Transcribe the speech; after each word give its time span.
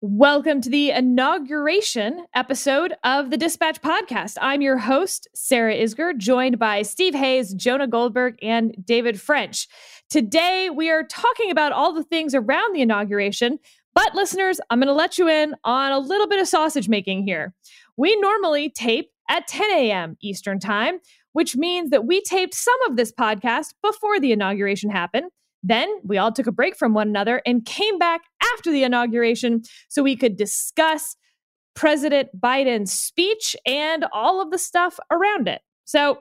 Welcome 0.00 0.60
to 0.60 0.70
the 0.70 0.92
inauguration 0.92 2.24
episode 2.32 2.94
of 3.02 3.30
the 3.30 3.36
Dispatch 3.36 3.82
Podcast. 3.82 4.36
I'm 4.40 4.62
your 4.62 4.78
host, 4.78 5.26
Sarah 5.34 5.74
Isgur, 5.74 6.16
joined 6.16 6.56
by 6.56 6.82
Steve 6.82 7.16
Hayes, 7.16 7.52
Jonah 7.52 7.88
Goldberg, 7.88 8.38
and 8.40 8.76
David 8.86 9.20
French. 9.20 9.66
Today, 10.08 10.70
we 10.70 10.88
are 10.88 11.02
talking 11.02 11.50
about 11.50 11.72
all 11.72 11.92
the 11.92 12.04
things 12.04 12.32
around 12.32 12.76
the 12.76 12.80
inauguration, 12.80 13.58
but 13.92 14.14
listeners, 14.14 14.60
I'm 14.70 14.78
going 14.78 14.86
to 14.86 14.92
let 14.92 15.18
you 15.18 15.28
in 15.28 15.56
on 15.64 15.90
a 15.90 15.98
little 15.98 16.28
bit 16.28 16.38
of 16.40 16.46
sausage 16.46 16.88
making 16.88 17.24
here. 17.24 17.52
We 17.96 18.14
normally 18.20 18.70
tape 18.70 19.10
at 19.28 19.48
10 19.48 19.68
a.m. 19.72 20.16
Eastern 20.22 20.60
Time, 20.60 21.00
which 21.32 21.56
means 21.56 21.90
that 21.90 22.06
we 22.06 22.22
taped 22.22 22.54
some 22.54 22.80
of 22.88 22.96
this 22.96 23.10
podcast 23.10 23.74
before 23.82 24.20
the 24.20 24.30
inauguration 24.30 24.90
happened. 24.90 25.32
Then 25.62 25.88
we 26.04 26.18
all 26.18 26.32
took 26.32 26.46
a 26.46 26.52
break 26.52 26.76
from 26.76 26.94
one 26.94 27.08
another 27.08 27.42
and 27.44 27.64
came 27.64 27.98
back 27.98 28.22
after 28.54 28.70
the 28.70 28.84
inauguration 28.84 29.62
so 29.88 30.02
we 30.02 30.16
could 30.16 30.36
discuss 30.36 31.16
President 31.74 32.28
Biden's 32.38 32.92
speech 32.92 33.56
and 33.66 34.04
all 34.12 34.40
of 34.40 34.50
the 34.50 34.58
stuff 34.58 34.98
around 35.10 35.48
it. 35.48 35.62
So 35.84 36.18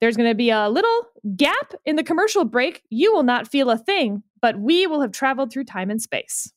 there's 0.00 0.16
going 0.16 0.28
to 0.28 0.34
be 0.34 0.50
a 0.50 0.68
little 0.68 1.02
gap 1.36 1.74
in 1.84 1.96
the 1.96 2.04
commercial 2.04 2.44
break. 2.44 2.82
You 2.90 3.12
will 3.12 3.22
not 3.22 3.48
feel 3.48 3.70
a 3.70 3.78
thing, 3.78 4.22
but 4.40 4.58
we 4.60 4.86
will 4.86 5.00
have 5.00 5.12
traveled 5.12 5.52
through 5.52 5.64
time 5.64 5.90
and 5.90 6.00
space. 6.00 6.52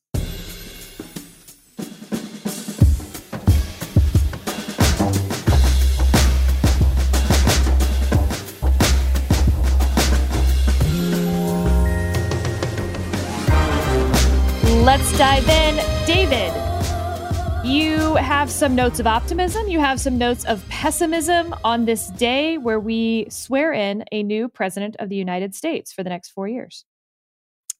Let's 14.81 15.16
dive 15.16 15.48
in. 15.48 15.76
David, 16.08 16.52
you 17.63 18.16
have 18.16 18.49
some 18.49 18.73
notes 18.73 18.99
of 18.99 19.05
optimism. 19.05 19.67
You 19.67 19.80
have 19.80 19.99
some 19.99 20.17
notes 20.17 20.44
of 20.45 20.67
pessimism 20.69 21.53
on 21.64 21.86
this 21.86 22.08
day 22.08 22.58
where 22.58 22.80
we 22.80 23.28
swear 23.30 23.73
in 23.73 24.03
a 24.11 24.23
new 24.23 24.50
president 24.50 24.95
of 24.97 25.09
the 25.09 25.16
United 25.16 25.53
States 25.53 25.94
for 25.94 26.02
the 26.02 26.09
next 26.09 26.31
four 26.31 26.47
years. 26.47 26.83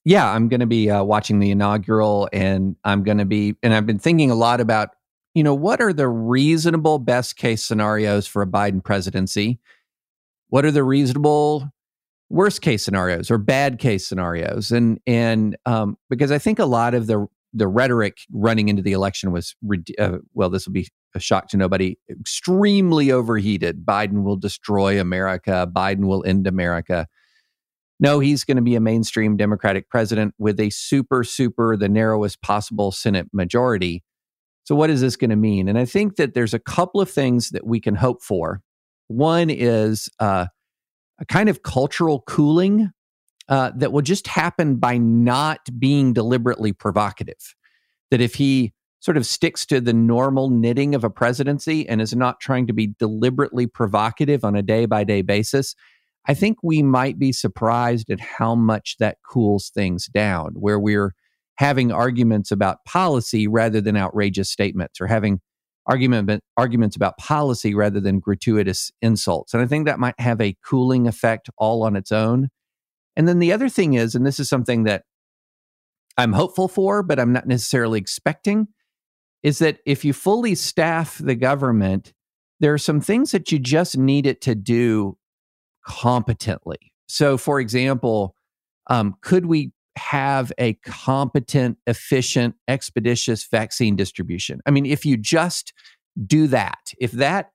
Yeah, 0.06 0.32
I'm 0.32 0.48
going 0.48 0.60
to 0.60 0.68
be 0.68 0.92
uh, 0.92 1.04
watching 1.04 1.40
the 1.40 1.50
inaugural, 1.50 2.30
and 2.32 2.76
I'm 2.84 3.02
going 3.02 3.18
to 3.18 3.26
be, 3.26 3.56
and 3.64 3.74
I've 3.74 3.88
been 3.88 3.98
thinking 3.98 4.30
a 4.30 4.36
lot 4.36 4.62
about, 4.62 4.90
you 5.34 5.44
know, 5.44 5.56
what 5.56 5.82
are 5.82 5.94
the 5.94 6.08
reasonable 6.08 7.00
best 7.00 7.36
case 7.36 7.66
scenarios 7.66 8.28
for 8.28 8.44
a 8.44 8.48
Biden 8.48 8.84
presidency? 8.84 9.60
What 10.50 10.66
are 10.66 10.72
the 10.72 10.84
reasonable 10.84 11.68
worst 12.32 12.62
case 12.62 12.84
scenarios 12.84 13.30
or 13.30 13.38
bad 13.38 13.78
case 13.78 14.08
scenarios. 14.08 14.72
And 14.72 15.00
and 15.06 15.58
um, 15.66 15.98
because 16.10 16.32
i 16.32 16.38
think 16.38 16.60
a 16.60 16.66
lot 16.66 16.94
of 16.94 17.08
the 17.08 17.28
the 17.54 17.68
rhetoric 17.68 18.20
running 18.32 18.70
into 18.70 18.82
the 18.82 18.94
election 18.94 19.32
was 19.32 19.56
uh, 20.00 20.18
well 20.34 20.50
this 20.50 20.66
will 20.66 20.74
be 20.74 20.88
a 21.14 21.20
shock 21.20 21.50
to 21.50 21.58
nobody 21.58 21.98
extremely 22.10 23.12
overheated. 23.12 23.86
Biden 23.86 24.24
will 24.24 24.38
destroy 24.38 25.00
america. 25.00 25.70
Biden 25.72 26.08
will 26.08 26.24
end 26.26 26.48
america. 26.48 27.08
No 28.00 28.20
he's 28.20 28.46
going 28.46 28.58
to 28.58 28.64
be 28.64 28.76
a 28.76 28.80
mainstream 28.80 29.36
democratic 29.36 29.90
president 29.90 30.34
with 30.38 30.60
a 30.60 30.70
super 30.70 31.24
super 31.26 31.76
the 31.76 31.90
narrowest 31.90 32.42
possible 32.42 32.92
senate 32.92 33.28
majority. 33.34 34.04
So 34.64 34.76
what 34.76 34.90
is 34.90 35.02
this 35.02 35.18
going 35.18 35.32
to 35.32 35.36
mean? 35.36 35.68
And 35.68 35.78
i 35.78 35.84
think 35.84 36.16
that 36.16 36.34
there's 36.34 36.54
a 36.54 36.60
couple 36.60 37.02
of 37.02 37.12
things 37.12 37.50
that 37.50 37.68
we 37.68 37.82
can 37.82 37.96
hope 37.96 38.24
for. 38.24 38.62
One 39.10 39.50
is 39.50 40.08
uh, 40.20 40.46
a 41.22 41.26
kind 41.26 41.48
of 41.48 41.64
cultural 41.64 42.24
cooling 42.28 42.92
uh, 43.48 43.72
that 43.76 43.94
will 43.94 44.02
just 44.02 44.28
happen 44.28 44.76
by 44.76 44.98
not 44.98 45.60
being 45.80 46.14
deliberately 46.14 46.74
provocative. 46.74 47.56
That 48.10 48.22
if 48.22 48.36
he 48.36 48.74
sort 49.00 49.18
of 49.18 49.26
sticks 49.26 49.66
to 49.68 49.80
the 49.80 49.94
normal 49.94 50.50
knitting 50.50 50.94
of 50.94 51.04
a 51.04 51.10
presidency 51.10 51.88
and 51.88 52.02
is 52.02 52.16
not 52.16 52.40
trying 52.40 52.68
to 52.68 52.74
be 52.74 52.94
deliberately 53.00 53.68
provocative 53.68 54.44
on 54.44 54.56
a 54.56 54.62
day 54.62 54.86
by 54.86 55.04
day 55.04 55.22
basis, 55.22 55.76
I 56.28 56.34
think 56.34 56.58
we 56.62 56.84
might 56.84 57.18
be 57.18 57.32
surprised 57.32 58.10
at 58.10 58.20
how 58.20 58.54
much 58.54 58.98
that 59.00 59.18
cools 59.28 59.72
things 59.74 60.06
down, 60.08 60.54
where 60.54 60.80
we're 60.80 61.16
having 61.56 61.92
arguments 61.92 62.52
about 62.52 62.86
policy 62.86 63.48
rather 63.48 63.82
than 63.82 63.98
outrageous 63.98 64.50
statements 64.50 65.02
or 65.02 65.08
having 65.08 65.42
argument 65.86 66.42
arguments 66.58 66.96
about 66.96 67.18
policy 67.18 67.74
rather 67.74 68.00
than 68.00 68.20
gratuitous 68.20 68.92
insults. 69.02 69.54
And 69.54 69.64
I 69.64 69.66
think 69.66 69.86
that 69.86 70.00
might 70.00 70.20
have 70.20 70.40
a 70.40 70.56
cooling 70.64 71.08
effect 71.08 71.50
all 71.58 71.84
on 71.84 71.96
its 71.96 72.12
own. 72.12 72.50
And 73.16 73.28
then 73.28 73.40
the 73.40 73.52
other 73.52 73.70
thing 73.70 73.94
is, 73.94 74.16
and 74.16 74.26
this 74.26 74.40
is 74.40 74.48
something 74.48 74.84
that 74.84 75.04
I'm 76.18 76.34
hopeful 76.34 76.68
for, 76.68 77.04
but 77.04 77.20
I'm 77.20 77.34
not 77.34 77.48
necessarily 77.48 78.00
expecting, 78.00 78.68
is 79.44 79.60
that 79.60 79.80
if 79.86 80.06
you 80.06 80.14
fully 80.14 80.56
staff 80.56 81.18
the 81.18 81.36
government, 81.36 82.14
there 82.60 82.74
are 82.74 82.80
some 82.80 83.02
things 83.02 83.32
that 83.32 83.52
you 83.52 83.60
just 83.60 83.98
need 83.98 84.28
it 84.28 84.42
to 84.42 84.56
do 84.56 85.18
competently. 85.88 86.94
So, 87.08 87.38
for 87.38 87.60
example, 87.60 88.36
um, 88.88 89.16
could 89.22 89.46
we 89.46 89.72
have 89.98 90.52
a 90.58 90.74
competent, 90.86 91.78
efficient, 91.88 92.56
expeditious 92.68 93.48
vaccine 93.50 93.96
distribution. 93.96 94.62
I 94.66 94.72
mean, 94.72 94.86
if 94.86 95.06
you 95.06 95.18
just 95.18 95.74
do 96.26 96.48
that, 96.48 96.94
if 97.00 97.12
that, 97.14 97.52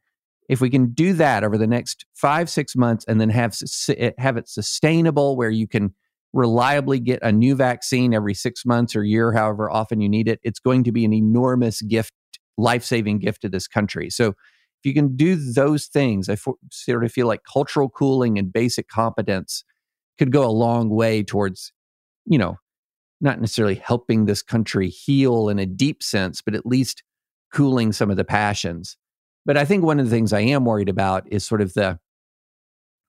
if 0.48 0.60
we 0.60 0.70
can 0.70 0.92
do 0.92 1.12
that 1.14 1.44
over 1.44 1.58
the 1.58 1.66
next 1.66 2.04
five, 2.14 2.48
six 2.48 2.76
months 2.76 3.04
and 3.08 3.20
then 3.20 3.30
have, 3.30 3.56
eh, 3.88 4.12
have 4.18 4.36
it 4.36 4.48
sustainable 4.48 5.36
where 5.36 5.50
you 5.50 5.66
can 5.66 5.94
reliably 6.32 7.00
get 7.00 7.18
a 7.22 7.32
new 7.32 7.54
vaccine 7.54 8.12
every 8.14 8.34
six 8.34 8.64
months 8.64 8.94
or 8.94 9.02
year, 9.02 9.32
however 9.32 9.70
often 9.70 10.00
you 10.00 10.08
need 10.08 10.28
it, 10.28 10.38
it's 10.42 10.60
going 10.60 10.84
to 10.84 10.92
be 10.92 11.04
an 11.04 11.12
enormous 11.12 11.80
gift, 11.82 12.12
life 12.58 12.84
saving 12.84 13.18
gift 13.18 13.42
to 13.42 13.48
this 13.48 13.66
country. 13.66 14.10
So, 14.10 14.34
if 14.80 14.84
you 14.84 14.94
can 14.94 15.16
do 15.16 15.34
those 15.34 15.86
things, 15.86 16.28
I 16.28 16.36
sort 16.70 17.02
of 17.04 17.10
feel 17.10 17.26
like 17.26 17.40
cultural 17.50 17.88
cooling 17.88 18.38
and 18.38 18.52
basic 18.52 18.88
competence 18.88 19.64
could 20.18 20.30
go 20.30 20.44
a 20.44 20.52
long 20.52 20.90
way 20.90 21.22
towards 21.22 21.72
you 22.26 22.38
know, 22.38 22.58
not 23.20 23.40
necessarily 23.40 23.76
helping 23.76 24.26
this 24.26 24.42
country 24.42 24.88
heal 24.88 25.48
in 25.48 25.58
a 25.58 25.66
deep 25.66 26.02
sense, 26.02 26.42
but 26.42 26.54
at 26.54 26.66
least 26.66 27.02
cooling 27.52 27.92
some 27.92 28.10
of 28.10 28.16
the 28.16 28.24
passions. 28.24 28.96
But 29.44 29.56
I 29.56 29.64
think 29.64 29.84
one 29.84 30.00
of 30.00 30.06
the 30.06 30.10
things 30.10 30.32
I 30.32 30.40
am 30.40 30.64
worried 30.64 30.88
about 30.88 31.30
is 31.30 31.46
sort 31.46 31.60
of 31.60 31.74
the 31.74 31.98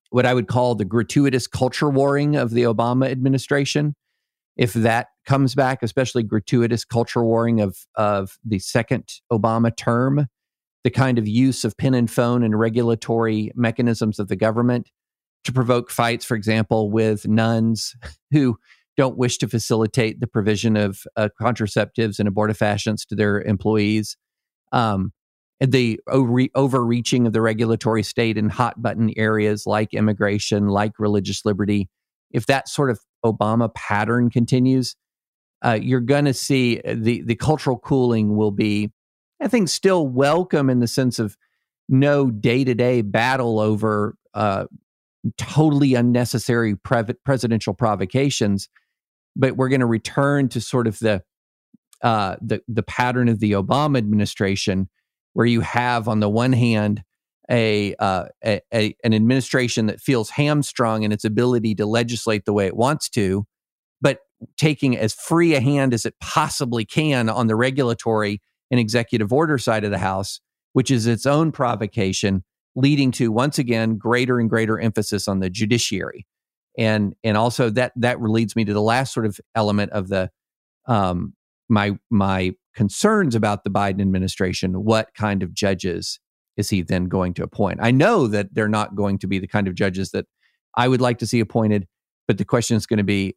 what 0.10 0.26
I 0.26 0.34
would 0.34 0.48
call 0.48 0.76
the 0.76 0.86
gratuitous 0.86 1.48
culture 1.48 1.90
warring 1.90 2.38
of 2.38 2.52
the 2.52 2.64
Obama 2.64 3.10
administration. 3.12 3.96
If 4.56 4.74
that 4.74 5.08
comes 5.26 5.54
back, 5.54 5.80
especially 5.84 6.24
gratuitous 6.24 6.86
culture 6.86 7.24
warring 7.24 7.60
of 7.60 7.78
of 7.96 8.38
the 8.46 8.60
second 8.60 9.16
Obama 9.32 9.76
term, 9.76 10.28
the 10.84 10.92
kind 10.92 11.20
of 11.20 11.28
use 11.28 11.66
of 11.66 11.76
pen 11.76 11.94
and 11.94 12.10
phone 12.10 12.44
and 12.44 12.58
regulatory 12.58 13.52
mechanisms 13.56 14.20
of 14.20 14.30
the 14.30 14.36
government 14.36 14.90
to 15.44 15.52
provoke 15.52 15.90
fights, 15.90 16.26
for 16.26 16.36
example, 16.36 16.92
with 16.92 17.28
nuns 17.28 17.96
who 18.32 18.58
don't 18.98 19.18
wish 19.18 19.38
to 19.38 19.48
facilitate 19.48 20.20
the 20.20 20.28
provision 20.28 20.76
of 20.76 21.04
uh, 21.16 21.30
contraceptives 21.40 22.20
and 22.20 22.28
abortifacients 22.28 23.06
to 23.08 23.16
their 23.16 23.42
employees. 23.42 24.18
Um, 24.72 25.14
the 25.60 26.00
over- 26.08 26.48
overreaching 26.56 27.26
of 27.26 27.34
the 27.34 27.42
regulatory 27.42 28.04
state 28.04 28.38
in 28.38 28.50
hot 28.50 28.82
button 28.82 29.12
areas 29.16 29.66
like 29.66 29.94
immigration, 29.94 30.68
like 30.68 30.94
religious 31.00 31.46
liberty. 31.46 31.90
If 32.32 32.48
that 32.48 32.68
sort 32.68 32.92
of 32.92 33.00
Obama 33.26 33.74
pattern 33.74 34.30
continues, 34.30 34.96
uh, 35.64 35.80
you're 35.82 36.00
going 36.02 36.26
to 36.26 36.34
see 36.34 36.82
uh, 36.82 36.96
the 36.98 37.22
the 37.24 37.36
cultural 37.36 37.78
cooling 37.78 38.36
will 38.36 38.52
be, 38.52 38.92
I 39.42 39.48
think, 39.48 39.70
still 39.70 40.08
welcome 40.08 40.70
in 40.70 40.80
the 40.80 40.88
sense 40.88 41.18
of 41.18 41.36
no 41.90 42.30
day 42.30 42.64
to 42.64 42.76
day 42.76 43.02
battle 43.02 43.60
over 43.60 44.16
uh, 44.36 44.66
totally 45.38 45.96
unnecessary 45.96 46.76
pre- 46.76 47.16
presidential 47.26 47.74
provocations 47.74 48.70
but 49.38 49.56
we're 49.56 49.70
going 49.70 49.82
to 49.82 49.86
return 49.86 50.50
to 50.50 50.60
sort 50.60 50.88
of 50.88 51.00
the 51.00 51.24
uh, 52.02 52.36
the 52.42 52.62
the 52.68 52.84
pattern 52.84 53.30
of 53.30 53.40
the 53.40 53.54
Obama 53.54 53.98
administration, 53.98 54.90
where 55.34 55.46
you 55.46 55.62
have 55.62 56.08
on 56.08 56.20
the 56.20 56.30
one 56.30 56.54
hand 56.54 57.04
a, 57.50 57.96
uh, 57.96 58.26
a, 58.46 58.62
a, 58.74 58.96
an 59.04 59.14
administration 59.14 59.86
that 59.86 60.02
feels 60.02 60.32
hamstrung 60.32 61.04
in 61.04 61.12
its 61.12 61.24
ability 61.24 61.74
to 61.76 61.86
legislate 61.86 62.46
the 62.46 62.54
way 62.54 62.68
it 62.68 62.76
wants 62.76 63.10
to, 63.10 63.46
but 64.02 64.20
taking 64.58 64.98
as 64.98 65.14
free 65.14 65.56
a 65.56 65.62
hand 65.62 65.94
as 65.94 66.06
it 66.06 66.14
possibly 66.20 66.84
can 66.84 67.30
on 67.30 67.48
the 67.48 67.56
regulatory 67.56 68.42
and 68.70 68.80
executive 68.80 69.32
order 69.32 69.58
side 69.58 69.86
of 69.86 69.92
the 69.92 69.98
house, 69.98 70.42
which 70.74 70.92
is 70.92 71.08
its 71.08 71.26
own 71.26 71.52
provocation, 71.52 72.44
leading 72.76 73.12
to 73.12 73.32
once 73.32 73.58
again 73.58 73.98
greater 73.98 74.40
and 74.40 74.50
greater 74.50 74.78
emphasis 74.80 75.28
on 75.28 75.40
the 75.40 75.50
judiciary 75.50 76.28
and 76.78 77.16
and 77.24 77.38
also 77.38 77.70
that 77.72 77.94
that 77.96 78.22
leads 78.22 78.56
me 78.56 78.66
to 78.66 78.74
the 78.74 78.82
last 78.82 79.14
sort 79.14 79.26
of 79.26 79.40
element 79.56 79.92
of 79.92 80.08
the 80.10 80.30
um, 80.86 81.34
my 81.70 81.98
my 82.10 82.54
concerns 82.76 83.36
about 83.36 83.64
the 83.64 83.70
Biden 83.70 84.02
administration. 84.02 84.84
What 84.84 85.14
kind 85.16 85.44
of 85.44 85.54
judges 85.54 86.20
is 86.56 86.70
he 86.70 86.82
then 86.82 87.06
going 87.06 87.34
to 87.36 87.44
appoint? 87.44 87.80
I 87.82 87.92
know 87.92 88.28
that 88.28 88.54
they're 88.54 88.68
not 88.68 88.96
going 88.96 89.18
to 89.20 89.28
be 89.28 89.40
the 89.40 89.48
kind 89.48 89.68
of 89.68 89.76
judges 89.76 90.12
that 90.12 90.26
I 90.76 90.88
would 90.88 91.02
like 91.02 91.18
to 91.20 91.28
see 91.28 91.40
appointed, 91.40 91.88
but 92.28 92.38
the 92.38 92.46
question 92.46 92.78
is 92.78 92.86
going 92.86 92.98
to 92.98 93.04
be 93.04 93.36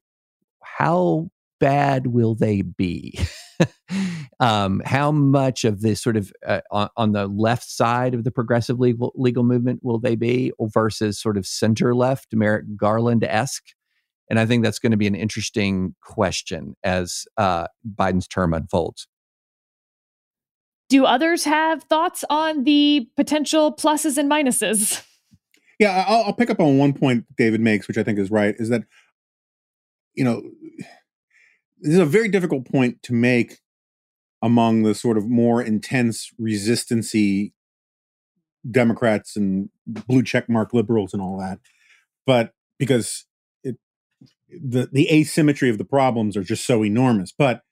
how 0.62 1.30
bad 1.60 2.08
will 2.08 2.34
they 2.34 2.62
be? 2.62 3.18
um, 4.40 4.82
how 4.84 5.12
much 5.12 5.64
of 5.64 5.80
this 5.82 6.02
sort 6.02 6.16
of 6.16 6.32
uh, 6.46 6.60
on, 6.70 6.88
on, 6.96 7.12
the 7.12 7.26
left 7.26 7.68
side 7.68 8.14
of 8.14 8.24
the 8.24 8.30
progressive 8.30 8.80
legal 8.80 9.12
legal 9.14 9.44
movement 9.44 9.80
will 9.82 9.98
they 9.98 10.16
be, 10.16 10.52
versus 10.60 11.20
sort 11.20 11.36
of 11.36 11.46
center 11.46 11.94
left, 11.94 12.34
Merrick 12.34 12.76
Garland 12.76 13.24
esque? 13.24 13.74
And 14.28 14.38
I 14.38 14.46
think 14.46 14.62
that's 14.62 14.78
going 14.78 14.92
to 14.92 14.96
be 14.96 15.08
an 15.08 15.14
interesting 15.14 15.94
question 16.02 16.76
as 16.84 17.26
uh, 17.36 17.66
Biden's 17.96 18.28
term 18.28 18.54
unfolds. 18.54 19.08
Do 20.88 21.04
others 21.04 21.44
have 21.44 21.84
thoughts 21.84 22.24
on 22.30 22.64
the 22.64 23.08
potential 23.16 23.74
pluses 23.74 24.16
and 24.16 24.30
minuses? 24.30 25.04
Yeah, 25.78 26.04
I'll, 26.06 26.24
I'll 26.24 26.32
pick 26.34 26.50
up 26.50 26.60
on 26.60 26.76
one 26.76 26.92
point 26.92 27.24
David 27.38 27.62
makes, 27.62 27.88
which 27.88 27.96
I 27.96 28.02
think 28.02 28.18
is 28.18 28.30
right, 28.30 28.54
is 28.58 28.68
that 28.68 28.82
you 30.14 30.24
know 30.24 30.42
this 31.80 31.94
is 31.94 31.98
a 31.98 32.06
very 32.06 32.28
difficult 32.28 32.66
point 32.66 33.02
to 33.04 33.12
make 33.12 33.58
among 34.42 34.82
the 34.82 34.94
sort 34.94 35.18
of 35.18 35.28
more 35.28 35.62
intense 35.62 36.30
resistancy 36.40 37.52
Democrats 38.70 39.36
and 39.36 39.70
blue 39.86 40.22
checkmark 40.22 40.72
liberals 40.72 41.12
and 41.14 41.22
all 41.22 41.38
that, 41.38 41.58
but 42.26 42.52
because 42.78 43.24
it 43.64 43.76
the 44.48 44.88
the 44.92 45.10
asymmetry 45.10 45.70
of 45.70 45.78
the 45.78 45.84
problems 45.84 46.36
are 46.36 46.42
just 46.42 46.66
so 46.66 46.84
enormous. 46.84 47.32
But 47.36 47.62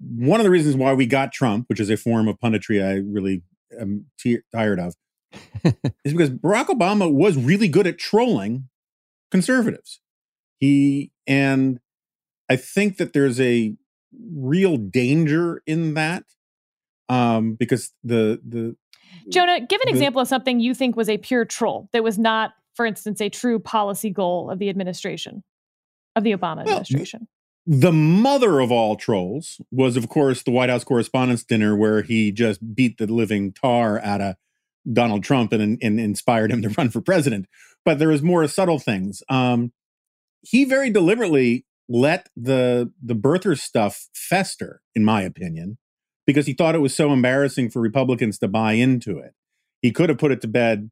one 0.00 0.40
of 0.40 0.44
the 0.44 0.50
reasons 0.50 0.76
why 0.76 0.94
we 0.94 1.06
got 1.06 1.32
Trump, 1.32 1.66
which 1.68 1.80
is 1.80 1.90
a 1.90 1.96
form 1.96 2.28
of 2.28 2.38
punditry 2.38 2.82
I 2.82 3.02
really 3.06 3.42
am 3.78 4.06
t- 4.18 4.38
tired 4.52 4.80
of, 4.80 4.94
is 6.04 6.12
because 6.12 6.30
Barack 6.30 6.66
Obama 6.66 7.12
was 7.12 7.36
really 7.36 7.68
good 7.68 7.86
at 7.86 7.98
trolling 7.98 8.68
conservatives. 9.30 10.00
He 10.58 11.12
and 11.26 11.80
I 12.48 12.56
think 12.56 12.96
that 12.96 13.12
there's 13.12 13.40
a 13.40 13.76
real 14.32 14.76
danger 14.76 15.62
in 15.66 15.94
that 15.94 16.24
um, 17.08 17.54
because 17.54 17.92
the 18.02 18.40
the 18.46 18.76
Jonah, 19.30 19.60
give 19.60 19.80
an 19.80 19.86
the, 19.86 19.92
example 19.92 20.20
of 20.20 20.28
something 20.28 20.60
you 20.60 20.74
think 20.74 20.96
was 20.96 21.08
a 21.08 21.18
pure 21.18 21.44
troll 21.44 21.88
that 21.92 22.02
was 22.02 22.18
not, 22.18 22.52
for 22.74 22.86
instance, 22.86 23.20
a 23.20 23.28
true 23.28 23.58
policy 23.58 24.10
goal 24.10 24.50
of 24.50 24.58
the 24.58 24.68
administration 24.68 25.42
of 26.16 26.24
the 26.24 26.32
Obama 26.32 26.64
well, 26.64 26.78
administration. 26.78 27.28
The 27.66 27.92
mother 27.92 28.60
of 28.60 28.72
all 28.72 28.96
trolls 28.96 29.60
was, 29.70 29.96
of 29.96 30.08
course, 30.08 30.42
the 30.42 30.50
White 30.50 30.70
House 30.70 30.84
Correspondents' 30.84 31.44
Dinner, 31.44 31.76
where 31.76 32.02
he 32.02 32.32
just 32.32 32.74
beat 32.74 32.98
the 32.98 33.06
living 33.06 33.52
tar 33.52 34.00
out 34.00 34.20
of 34.20 34.36
Donald 34.90 35.22
Trump 35.22 35.52
and, 35.52 35.78
and 35.82 36.00
inspired 36.00 36.50
him 36.50 36.62
to 36.62 36.70
run 36.70 36.88
for 36.88 37.00
president. 37.00 37.46
But 37.84 37.98
there 37.98 38.08
was 38.08 38.22
more 38.22 38.46
subtle 38.48 38.78
things. 38.78 39.22
Um, 39.28 39.72
he 40.42 40.64
very 40.64 40.90
deliberately 40.90 41.66
let 41.88 42.28
the 42.36 42.92
the 43.02 43.14
birther 43.14 43.58
stuff 43.58 44.08
fester, 44.14 44.82
in 44.94 45.04
my 45.04 45.22
opinion, 45.22 45.78
because 46.26 46.46
he 46.46 46.52
thought 46.52 46.74
it 46.74 46.80
was 46.80 46.94
so 46.94 47.12
embarrassing 47.12 47.70
for 47.70 47.80
Republicans 47.80 48.38
to 48.38 48.48
buy 48.48 48.72
into 48.72 49.18
it. 49.18 49.32
He 49.80 49.90
could 49.90 50.08
have 50.08 50.18
put 50.18 50.32
it 50.32 50.40
to 50.42 50.48
bed 50.48 50.90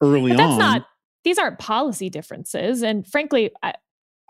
early 0.00 0.30
but 0.30 0.38
that's 0.38 0.52
on. 0.52 0.58
Not, 0.58 0.86
these 1.24 1.38
aren't 1.38 1.58
policy 1.58 2.08
differences, 2.08 2.82
and 2.82 3.06
frankly, 3.06 3.50
I, 3.62 3.74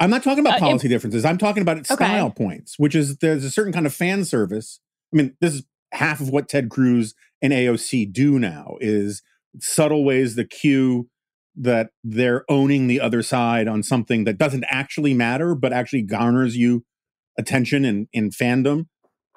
am 0.01 0.11
not 0.11 0.23
talking 0.23 0.41
about 0.41 0.57
uh, 0.57 0.67
policy 0.67 0.89
differences. 0.89 1.25
I'm 1.25 1.39
talking 1.39 1.63
about 1.63 1.85
style 1.87 2.27
okay. 2.27 2.35
points, 2.35 2.79
which 2.79 2.95
is 2.95 3.19
there's 3.19 3.45
a 3.45 3.51
certain 3.51 3.73
kind 3.73 3.87
of 3.87 3.95
fan 3.95 4.25
service. 4.25 4.81
I 5.13 5.17
mean, 5.17 5.37
this 5.41 5.55
is 5.55 5.65
half 5.93 6.21
of 6.21 6.31
what 6.31 6.49
Ted 6.49 6.71
Cruz 6.71 7.15
and 7.41 7.53
AOC 7.53 8.13
do 8.13 8.39
now 8.39 8.77
is 8.81 9.23
subtle 9.61 10.05
ways 10.05 10.35
the 10.35 10.45
cue 10.45 11.09
that 11.57 11.91
they're 12.03 12.45
owning 12.49 12.87
the 12.87 13.01
other 13.01 13.23
side 13.23 13.69
on 13.69 13.83
something 13.83 14.25
that 14.25 14.39
doesn't 14.39 14.65
actually 14.69 15.15
matter, 15.15 15.55
but 15.55 15.73
actually 15.73 16.03
garners 16.03 16.57
you 16.57 16.85
attention 17.39 17.85
and 17.85 18.09
in 18.13 18.31
fandom. 18.31 18.87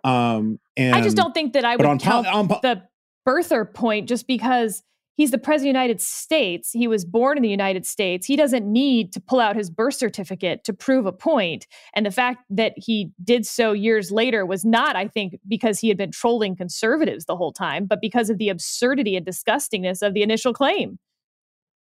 Um, 0.03 0.59
and 0.77 0.95
I 0.95 1.01
just 1.01 1.17
don't 1.17 1.33
think 1.33 1.53
that 1.53 1.65
I 1.65 1.75
would 1.75 2.01
count 2.01 2.27
on, 2.27 2.51
on, 2.51 2.59
the 2.61 2.83
birther 3.27 3.71
point 3.71 4.07
just 4.07 4.27
because 4.27 4.83
he's 5.15 5.31
the 5.31 5.37
president 5.37 5.71
of 5.71 5.73
the 5.73 5.79
United 5.79 6.01
States. 6.01 6.71
He 6.71 6.87
was 6.87 7.05
born 7.05 7.37
in 7.37 7.43
the 7.43 7.49
United 7.49 7.85
States. 7.85 8.27
He 8.27 8.35
doesn't 8.35 8.71
need 8.71 9.11
to 9.13 9.19
pull 9.19 9.39
out 9.39 9.55
his 9.55 9.69
birth 9.69 9.95
certificate 9.95 10.63
to 10.65 10.73
prove 10.73 11.05
a 11.05 11.11
point. 11.11 11.65
And 11.95 12.05
the 12.05 12.11
fact 12.11 12.43
that 12.51 12.73
he 12.77 13.11
did 13.23 13.45
so 13.47 13.71
years 13.71 14.11
later 14.11 14.45
was 14.45 14.63
not, 14.63 14.95
I 14.95 15.07
think, 15.07 15.39
because 15.47 15.79
he 15.79 15.87
had 15.87 15.97
been 15.97 16.11
trolling 16.11 16.55
conservatives 16.55 17.25
the 17.25 17.35
whole 17.35 17.53
time, 17.53 17.85
but 17.85 17.99
because 17.99 18.29
of 18.29 18.37
the 18.37 18.49
absurdity 18.49 19.15
and 19.15 19.25
disgustingness 19.25 20.05
of 20.05 20.13
the 20.13 20.21
initial 20.21 20.53
claim 20.53 20.99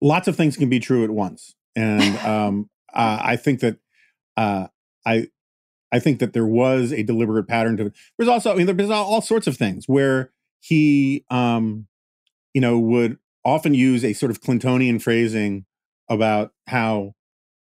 lots 0.00 0.28
of 0.28 0.36
things 0.36 0.56
can 0.56 0.68
be 0.68 0.80
true 0.80 1.04
at 1.04 1.10
once, 1.10 1.54
and 1.74 2.16
um, 2.26 2.70
uh, 2.92 3.18
I 3.22 3.36
think 3.36 3.60
that 3.60 3.78
uh, 4.36 4.68
I 5.04 5.28
I 5.92 5.98
think 5.98 6.18
that 6.20 6.32
there 6.32 6.46
was 6.46 6.92
a 6.92 7.02
deliberate 7.02 7.48
pattern 7.48 7.76
to 7.78 7.86
it. 7.86 7.94
There's 8.18 8.28
also 8.28 8.52
I 8.52 8.56
mean 8.56 8.76
there's 8.76 8.90
all, 8.90 9.04
all 9.04 9.20
sorts 9.20 9.46
of 9.46 9.56
things 9.56 9.86
where 9.86 10.32
he 10.60 11.24
um, 11.30 11.86
you 12.54 12.60
know 12.60 12.78
would 12.78 13.18
often 13.44 13.74
use 13.74 14.04
a 14.04 14.12
sort 14.12 14.30
of 14.30 14.40
Clintonian 14.40 15.00
phrasing 15.00 15.66
about 16.08 16.52
how 16.66 17.14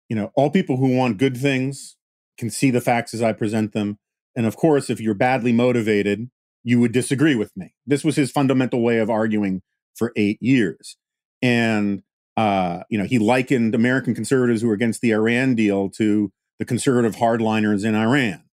you 0.08 0.16
know 0.16 0.32
all 0.34 0.50
people 0.50 0.76
who 0.76 0.96
want 0.96 1.18
good 1.18 1.36
things 1.36 1.96
can 2.38 2.50
see 2.50 2.70
the 2.70 2.80
facts 2.80 3.14
as 3.14 3.22
I 3.22 3.32
present 3.32 3.72
them, 3.72 3.98
and 4.36 4.46
of 4.46 4.56
course 4.56 4.90
if 4.90 5.00
you're 5.00 5.14
badly 5.14 5.52
motivated 5.52 6.30
you 6.64 6.80
would 6.80 6.92
disagree 6.92 7.34
with 7.34 7.56
me. 7.56 7.74
This 7.86 8.04
was 8.04 8.16
his 8.16 8.30
fundamental 8.30 8.82
way 8.82 8.98
of 8.98 9.10
arguing 9.10 9.62
for 9.94 10.12
eight 10.16 10.38
years. 10.40 10.96
And 11.40 12.02
uh, 12.36 12.82
you 12.88 12.98
know, 12.98 13.04
he 13.04 13.18
likened 13.18 13.74
American 13.74 14.14
conservatives 14.14 14.62
who 14.62 14.68
were 14.68 14.74
against 14.74 15.00
the 15.00 15.12
Iran 15.12 15.54
deal 15.54 15.90
to 15.90 16.32
the 16.58 16.64
conservative 16.64 17.16
hardliners 17.16 17.84
in 17.84 17.94
Iran. 17.94 18.44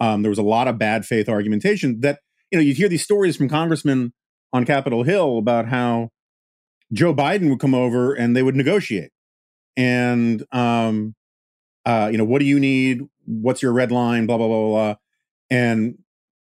Um, 0.00 0.22
there 0.22 0.30
was 0.30 0.38
a 0.38 0.42
lot 0.42 0.68
of 0.68 0.78
bad 0.78 1.04
faith 1.04 1.28
argumentation 1.28 2.00
that, 2.00 2.20
you 2.50 2.58
know, 2.58 2.62
you'd 2.62 2.76
hear 2.76 2.88
these 2.88 3.02
stories 3.02 3.36
from 3.36 3.48
congressmen 3.48 4.12
on 4.52 4.64
Capitol 4.64 5.02
Hill 5.02 5.38
about 5.38 5.66
how 5.68 6.10
Joe 6.92 7.14
Biden 7.14 7.50
would 7.50 7.60
come 7.60 7.74
over 7.74 8.14
and 8.14 8.36
they 8.36 8.42
would 8.42 8.56
negotiate. 8.56 9.10
And, 9.76 10.44
um, 10.52 11.14
uh, 11.84 12.08
you 12.10 12.18
know, 12.18 12.24
what 12.24 12.38
do 12.38 12.44
you 12.44 12.58
need? 12.58 13.02
What's 13.26 13.62
your 13.62 13.72
red 13.72 13.92
line? 13.92 14.26
Blah, 14.26 14.38
blah, 14.38 14.48
blah, 14.48 14.68
blah. 14.68 14.94
And 15.50 15.98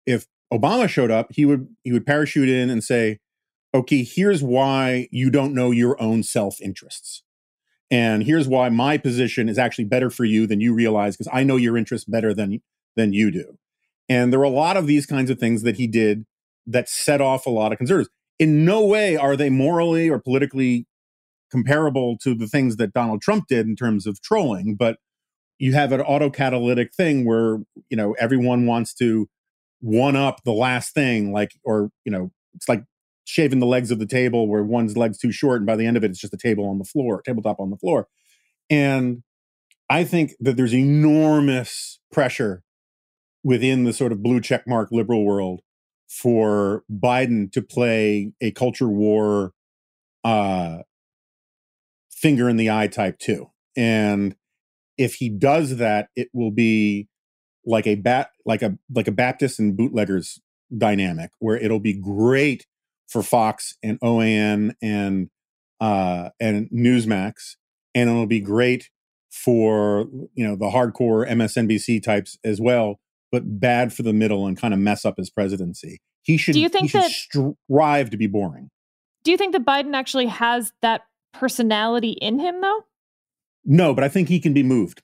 if 0.06 0.26
Obama 0.52 0.88
showed 0.88 1.10
up, 1.10 1.28
he 1.30 1.44
would 1.44 1.68
he 1.82 1.92
would 1.92 2.06
parachute 2.06 2.48
in 2.48 2.70
and 2.70 2.82
say, 2.82 3.18
okay, 3.76 4.02
here's 4.02 4.42
why 4.42 5.08
you 5.10 5.30
don't 5.30 5.54
know 5.54 5.70
your 5.70 6.00
own 6.00 6.22
self 6.22 6.60
interests. 6.60 7.22
And 7.90 8.24
here's 8.24 8.48
why 8.48 8.68
my 8.68 8.98
position 8.98 9.48
is 9.48 9.58
actually 9.58 9.84
better 9.84 10.10
for 10.10 10.24
you 10.24 10.46
than 10.46 10.60
you 10.60 10.74
realize 10.74 11.16
because 11.16 11.30
I 11.32 11.44
know 11.44 11.56
your 11.56 11.76
interests 11.76 12.08
better 12.08 12.34
than 12.34 12.60
than 12.96 13.12
you 13.12 13.30
do. 13.30 13.58
And 14.08 14.32
there 14.32 14.40
are 14.40 14.44
a 14.44 14.48
lot 14.48 14.76
of 14.76 14.86
these 14.86 15.06
kinds 15.06 15.30
of 15.30 15.38
things 15.38 15.62
that 15.62 15.76
he 15.76 15.86
did 15.86 16.24
that 16.66 16.88
set 16.88 17.20
off 17.20 17.46
a 17.46 17.50
lot 17.50 17.72
of 17.72 17.78
conservatives. 17.78 18.10
In 18.38 18.64
no 18.64 18.84
way 18.84 19.16
are 19.16 19.36
they 19.36 19.50
morally 19.50 20.08
or 20.08 20.18
politically 20.18 20.86
comparable 21.50 22.16
to 22.22 22.34
the 22.34 22.48
things 22.48 22.76
that 22.76 22.92
Donald 22.92 23.22
Trump 23.22 23.46
did 23.48 23.66
in 23.66 23.76
terms 23.76 24.06
of 24.06 24.20
trolling, 24.20 24.74
but 24.74 24.98
you 25.58 25.72
have 25.74 25.92
an 25.92 26.00
autocatalytic 26.00 26.94
thing 26.94 27.24
where, 27.24 27.58
you 27.88 27.96
know, 27.96 28.14
everyone 28.18 28.66
wants 28.66 28.94
to 28.94 29.28
one 29.80 30.16
up 30.16 30.42
the 30.44 30.52
last 30.52 30.92
thing 30.92 31.32
like 31.32 31.52
or, 31.62 31.90
you 32.04 32.10
know, 32.10 32.30
it's 32.54 32.68
like 32.68 32.82
shaving 33.26 33.58
the 33.58 33.66
legs 33.66 33.90
of 33.90 33.98
the 33.98 34.06
table 34.06 34.48
where 34.48 34.62
one's 34.62 34.96
leg's 34.96 35.18
too 35.18 35.32
short 35.32 35.58
and 35.58 35.66
by 35.66 35.76
the 35.76 35.84
end 35.84 35.96
of 35.96 36.04
it 36.04 36.10
it's 36.10 36.20
just 36.20 36.32
a 36.32 36.38
table 36.38 36.68
on 36.68 36.78
the 36.78 36.84
floor 36.84 37.20
tabletop 37.22 37.60
on 37.60 37.70
the 37.70 37.76
floor. 37.76 38.08
And 38.70 39.22
i 39.90 40.02
think 40.02 40.32
that 40.40 40.56
there's 40.56 40.74
enormous 40.74 42.00
pressure 42.10 42.62
within 43.44 43.84
the 43.84 43.92
sort 43.92 44.12
of 44.12 44.22
blue 44.22 44.40
checkmark 44.40 44.88
liberal 44.90 45.24
world 45.24 45.60
for 46.08 46.84
biden 46.90 47.50
to 47.52 47.60
play 47.62 48.32
a 48.40 48.50
culture 48.52 48.88
war 48.88 49.52
uh 50.24 50.78
finger 52.10 52.48
in 52.48 52.56
the 52.56 52.70
eye 52.70 52.88
type 52.88 53.18
too. 53.18 53.50
And 53.76 54.34
if 54.96 55.16
he 55.16 55.28
does 55.28 55.76
that 55.76 56.08
it 56.16 56.28
will 56.32 56.50
be 56.50 57.08
like 57.64 57.86
a 57.86 57.96
bat 57.96 58.30
like 58.46 58.62
a 58.62 58.78
like 58.94 59.08
a 59.08 59.12
baptist 59.12 59.58
and 59.58 59.76
bootleggers 59.76 60.40
dynamic 60.76 61.30
where 61.38 61.56
it'll 61.56 61.80
be 61.80 61.92
great 61.92 62.66
for 63.08 63.22
Fox 63.22 63.76
and 63.82 63.98
OAN 64.00 64.74
and 64.82 65.30
uh, 65.80 66.30
and 66.40 66.68
Newsmax, 66.70 67.56
and 67.94 68.10
it'll 68.10 68.26
be 68.26 68.40
great 68.40 68.90
for 69.30 70.06
you 70.34 70.46
know 70.46 70.56
the 70.56 70.66
hardcore 70.66 71.28
MSNBC 71.28 72.02
types 72.02 72.38
as 72.44 72.60
well, 72.60 73.00
but 73.30 73.60
bad 73.60 73.92
for 73.92 74.02
the 74.02 74.12
middle 74.12 74.46
and 74.46 74.56
kind 74.58 74.72
of 74.74 74.80
mess 74.80 75.04
up 75.04 75.16
his 75.16 75.30
presidency. 75.30 76.00
He 76.22 76.36
should. 76.36 76.54
Do 76.54 76.60
you 76.60 76.68
think 76.68 76.92
that 76.92 77.10
strive 77.10 78.10
to 78.10 78.16
be 78.16 78.26
boring? 78.26 78.70
Do 79.22 79.30
you 79.30 79.36
think 79.36 79.52
that 79.52 79.64
Biden 79.64 79.94
actually 79.94 80.26
has 80.26 80.72
that 80.82 81.02
personality 81.32 82.12
in 82.12 82.38
him, 82.38 82.60
though? 82.60 82.80
No, 83.64 83.94
but 83.94 84.04
I 84.04 84.08
think 84.08 84.28
he 84.28 84.40
can 84.40 84.52
be 84.52 84.62
moved. 84.62 85.02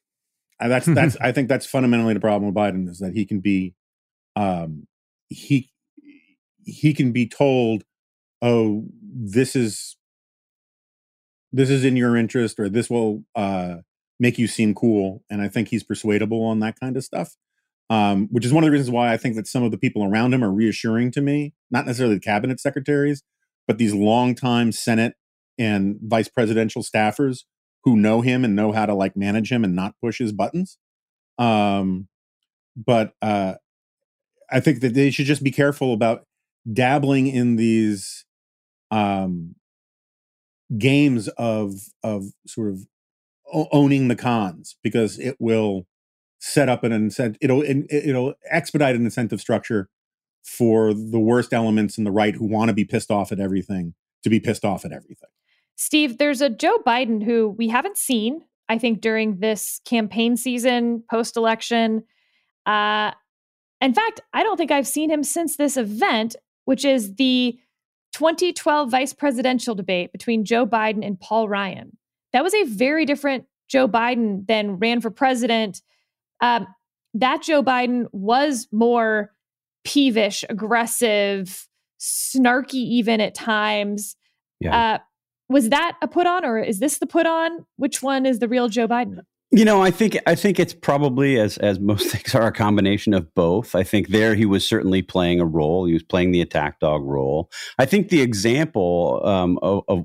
that's 0.60 0.86
that's. 0.94 1.16
I 1.20 1.32
think 1.32 1.48
that's 1.48 1.66
fundamentally 1.66 2.14
the 2.14 2.20
problem 2.20 2.46
with 2.46 2.54
Biden 2.54 2.88
is 2.88 2.98
that 2.98 3.14
he 3.14 3.26
can 3.26 3.40
be, 3.40 3.74
um, 4.34 4.86
he 5.28 5.70
he 6.64 6.94
can 6.94 7.12
be 7.12 7.28
told 7.28 7.84
oh 8.42 8.84
this 9.00 9.56
is 9.56 9.96
this 11.52 11.70
is 11.70 11.84
in 11.84 11.96
your 11.96 12.16
interest 12.16 12.58
or 12.58 12.68
this 12.68 12.90
will 12.90 13.24
uh 13.34 13.76
make 14.20 14.38
you 14.38 14.46
seem 14.46 14.74
cool 14.74 15.22
and 15.30 15.40
i 15.40 15.48
think 15.48 15.68
he's 15.68 15.82
persuadable 15.82 16.44
on 16.44 16.60
that 16.60 16.78
kind 16.78 16.96
of 16.96 17.04
stuff 17.04 17.36
um, 17.92 18.28
which 18.30 18.46
is 18.46 18.54
one 18.54 18.64
of 18.64 18.68
the 18.68 18.72
reasons 18.72 18.90
why 18.90 19.12
I 19.12 19.18
think 19.18 19.36
that 19.36 19.46
some 19.46 19.62
of 19.62 19.70
the 19.70 19.76
people 19.76 20.02
around 20.02 20.32
him 20.32 20.42
are 20.42 20.50
reassuring 20.50 21.10
to 21.10 21.20
me, 21.20 21.52
not 21.70 21.84
necessarily 21.84 22.14
the 22.14 22.22
cabinet 22.22 22.58
secretaries, 22.58 23.22
but 23.66 23.76
these 23.76 23.92
longtime 23.92 24.72
Senate 24.72 25.12
and 25.58 25.98
vice 26.02 26.28
presidential 26.28 26.82
staffers 26.82 27.40
who 27.84 27.96
know 27.96 28.22
him 28.22 28.46
and 28.46 28.56
know 28.56 28.72
how 28.72 28.86
to 28.86 28.94
like 28.94 29.14
manage 29.14 29.52
him 29.52 29.62
and 29.62 29.76
not 29.76 29.94
push 30.02 30.18
his 30.18 30.32
buttons. 30.32 30.78
Um, 31.36 32.08
but 32.74 33.12
uh, 33.20 33.56
I 34.50 34.60
think 34.60 34.80
that 34.80 34.94
they 34.94 35.10
should 35.10 35.26
just 35.26 35.44
be 35.44 35.50
careful 35.50 35.92
about 35.92 36.24
dabbling 36.72 37.26
in 37.26 37.56
these 37.56 38.24
um, 38.92 39.56
games 40.78 41.26
of 41.36 41.74
of 42.04 42.26
sort 42.46 42.68
of 42.68 42.86
owning 43.52 44.08
the 44.08 44.16
cons 44.16 44.76
because 44.82 45.18
it 45.18 45.36
will 45.40 45.86
set 46.38 46.68
up 46.68 46.84
an 46.84 46.92
incentive 46.92 47.38
it'll 47.40 47.62
it'll 47.62 48.34
expedite 48.50 48.94
an 48.94 49.04
incentive 49.04 49.40
structure 49.40 49.88
for 50.42 50.92
the 50.92 51.18
worst 51.18 51.52
elements 51.52 51.98
in 51.98 52.04
the 52.04 52.10
right 52.10 52.34
who 52.34 52.46
want 52.46 52.68
to 52.68 52.74
be 52.74 52.84
pissed 52.84 53.10
off 53.10 53.32
at 53.32 53.40
everything 53.40 53.94
to 54.22 54.30
be 54.30 54.40
pissed 54.40 54.64
off 54.64 54.84
at 54.84 54.92
everything. 54.92 55.28
Steve, 55.76 56.18
there's 56.18 56.40
a 56.40 56.50
Joe 56.50 56.78
Biden 56.86 57.22
who 57.22 57.48
we 57.50 57.68
haven't 57.68 57.96
seen, 57.96 58.42
I 58.68 58.78
think, 58.78 59.00
during 59.00 59.38
this 59.38 59.80
campaign 59.84 60.36
season, 60.36 61.02
post 61.10 61.36
election. 61.36 62.04
Uh, 62.66 63.12
in 63.80 63.94
fact, 63.94 64.20
I 64.32 64.42
don't 64.42 64.56
think 64.56 64.70
I've 64.70 64.86
seen 64.86 65.10
him 65.10 65.24
since 65.24 65.56
this 65.56 65.76
event, 65.76 66.36
which 66.66 66.84
is 66.84 67.14
the 67.16 67.58
2012 68.12 68.90
vice 68.90 69.12
presidential 69.12 69.74
debate 69.74 70.12
between 70.12 70.44
Joe 70.44 70.66
Biden 70.66 71.04
and 71.04 71.18
Paul 71.18 71.48
Ryan. 71.48 71.96
That 72.32 72.44
was 72.44 72.54
a 72.54 72.64
very 72.64 73.04
different 73.04 73.44
Joe 73.68 73.88
Biden 73.88 74.46
than 74.46 74.78
ran 74.78 75.00
for 75.00 75.10
president. 75.10 75.82
Um, 76.40 76.66
that 77.14 77.42
Joe 77.42 77.62
Biden 77.62 78.06
was 78.12 78.68
more 78.72 79.32
peevish, 79.84 80.44
aggressive, 80.48 81.68
snarky, 82.00 82.74
even 82.74 83.20
at 83.20 83.34
times. 83.34 84.16
Yeah. 84.60 84.94
Uh, 84.94 84.98
was 85.48 85.68
that 85.68 85.96
a 86.02 86.08
put 86.08 86.26
on, 86.26 86.44
or 86.44 86.58
is 86.58 86.78
this 86.78 86.98
the 86.98 87.06
put 87.06 87.26
on? 87.26 87.66
Which 87.76 88.02
one 88.02 88.26
is 88.26 88.38
the 88.38 88.48
real 88.48 88.68
Joe 88.68 88.88
Biden? 88.88 89.20
You 89.54 89.66
know, 89.66 89.82
I 89.82 89.90
think 89.90 90.16
I 90.26 90.34
think 90.34 90.58
it's 90.58 90.72
probably 90.72 91.38
as 91.38 91.58
as 91.58 91.78
most 91.78 92.08
things 92.10 92.34
are 92.34 92.46
a 92.46 92.52
combination 92.52 93.12
of 93.12 93.34
both. 93.34 93.74
I 93.74 93.82
think 93.82 94.08
there 94.08 94.34
he 94.34 94.46
was 94.46 94.66
certainly 94.66 95.02
playing 95.02 95.40
a 95.40 95.44
role. 95.44 95.84
He 95.84 95.92
was 95.92 96.02
playing 96.02 96.32
the 96.32 96.40
attack 96.40 96.80
dog 96.80 97.02
role. 97.04 97.50
I 97.78 97.84
think 97.84 98.08
the 98.08 98.22
example 98.22 99.20
um, 99.24 99.58
of, 99.60 99.84
of, 99.88 100.04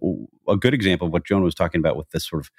a 0.49 0.57
good 0.57 0.73
example 0.73 1.07
of 1.07 1.13
what 1.13 1.25
Jonah 1.25 1.45
was 1.45 1.55
talking 1.55 1.79
about 1.79 1.95
with 1.95 2.09
this 2.09 2.27
sort 2.27 2.41
of 2.45 2.51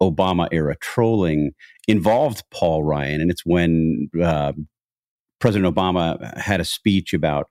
Obama 0.00 0.46
era 0.52 0.76
trolling 0.80 1.50
involved 1.88 2.44
Paul 2.52 2.84
Ryan, 2.84 3.20
and 3.20 3.30
it's 3.30 3.44
when 3.44 4.08
uh, 4.22 4.52
President 5.40 5.74
Obama 5.74 6.36
had 6.38 6.60
a 6.60 6.64
speech 6.64 7.12
about 7.12 7.50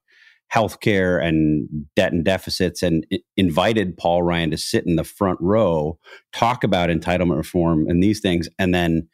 healthcare 0.54 1.24
and 1.24 1.68
debt 1.96 2.14
and 2.14 2.24
deficits 2.24 2.82
and 2.82 3.06
invited 3.36 3.98
Paul 3.98 4.24
Ryan 4.24 4.52
to 4.52 4.58
sit 4.58 4.86
in 4.86 4.96
the 4.96 5.04
front 5.04 5.40
row, 5.42 6.00
talk 6.34 6.64
about 6.64 6.90
entitlement 6.90 7.38
reform 7.38 7.88
and 7.90 8.02
these 8.02 8.20
things, 8.20 8.48
and 8.58 8.74
then 8.74 9.08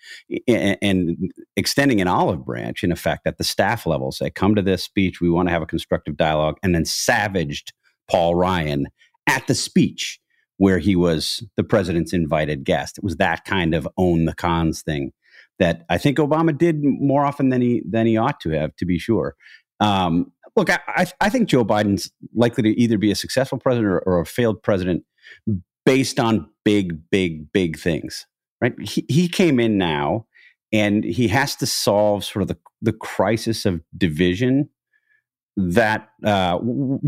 and 0.47 1.17
extending 1.55 2.01
an 2.01 2.07
olive 2.07 2.45
branch 2.45 2.83
in 2.83 2.91
effect 2.91 3.25
at 3.25 3.37
the 3.37 3.43
staff 3.43 3.85
level, 3.85 4.11
say, 4.11 4.29
come 4.29 4.55
to 4.55 4.61
this 4.61 4.83
speech, 4.83 5.21
we 5.21 5.29
want 5.29 5.47
to 5.47 5.53
have 5.53 5.61
a 5.61 5.67
constructive 5.67 6.17
dialogue, 6.17 6.57
and 6.63 6.75
then 6.75 6.85
savaged 6.85 7.73
Paul 8.09 8.35
Ryan 8.35 8.87
at 9.27 9.47
the 9.47 9.55
speech 9.55 10.19
where 10.57 10.77
he 10.77 10.95
was 10.95 11.43
the 11.57 11.63
president's 11.63 12.13
invited 12.13 12.63
guest. 12.63 12.99
It 12.99 13.03
was 13.03 13.17
that 13.17 13.45
kind 13.45 13.73
of 13.73 13.87
own 13.97 14.25
the 14.25 14.35
cons 14.35 14.83
thing 14.83 15.11
that 15.57 15.85
I 15.89 15.97
think 15.97 16.17
Obama 16.17 16.55
did 16.55 16.83
more 16.83 17.25
often 17.25 17.49
than 17.49 17.61
he 17.61 17.81
than 17.89 18.05
he 18.05 18.17
ought 18.17 18.39
to 18.41 18.51
have, 18.51 18.75
to 18.75 18.85
be 18.85 18.99
sure. 18.99 19.35
Um, 19.79 20.31
look, 20.55 20.69
I, 20.69 21.07
I 21.19 21.29
think 21.29 21.49
Joe 21.49 21.65
Biden's 21.65 22.11
likely 22.33 22.63
to 22.63 22.79
either 22.79 22.97
be 22.97 23.11
a 23.11 23.15
successful 23.15 23.57
president 23.57 23.87
or, 23.87 23.99
or 23.99 24.19
a 24.21 24.25
failed 24.25 24.61
president 24.61 25.03
based 25.85 26.19
on 26.19 26.49
big, 26.63 27.09
big, 27.09 27.51
big 27.51 27.77
things. 27.77 28.25
Right? 28.61 28.73
He, 28.81 29.05
he 29.09 29.27
came 29.27 29.59
in 29.59 29.77
now, 29.77 30.27
and 30.71 31.03
he 31.03 31.27
has 31.29 31.55
to 31.57 31.65
solve 31.65 32.23
sort 32.23 32.41
of 32.43 32.47
the 32.47 32.57
the 32.83 32.93
crisis 32.93 33.65
of 33.65 33.81
division 33.95 34.69
that 35.55 36.09
uh, 36.25 36.57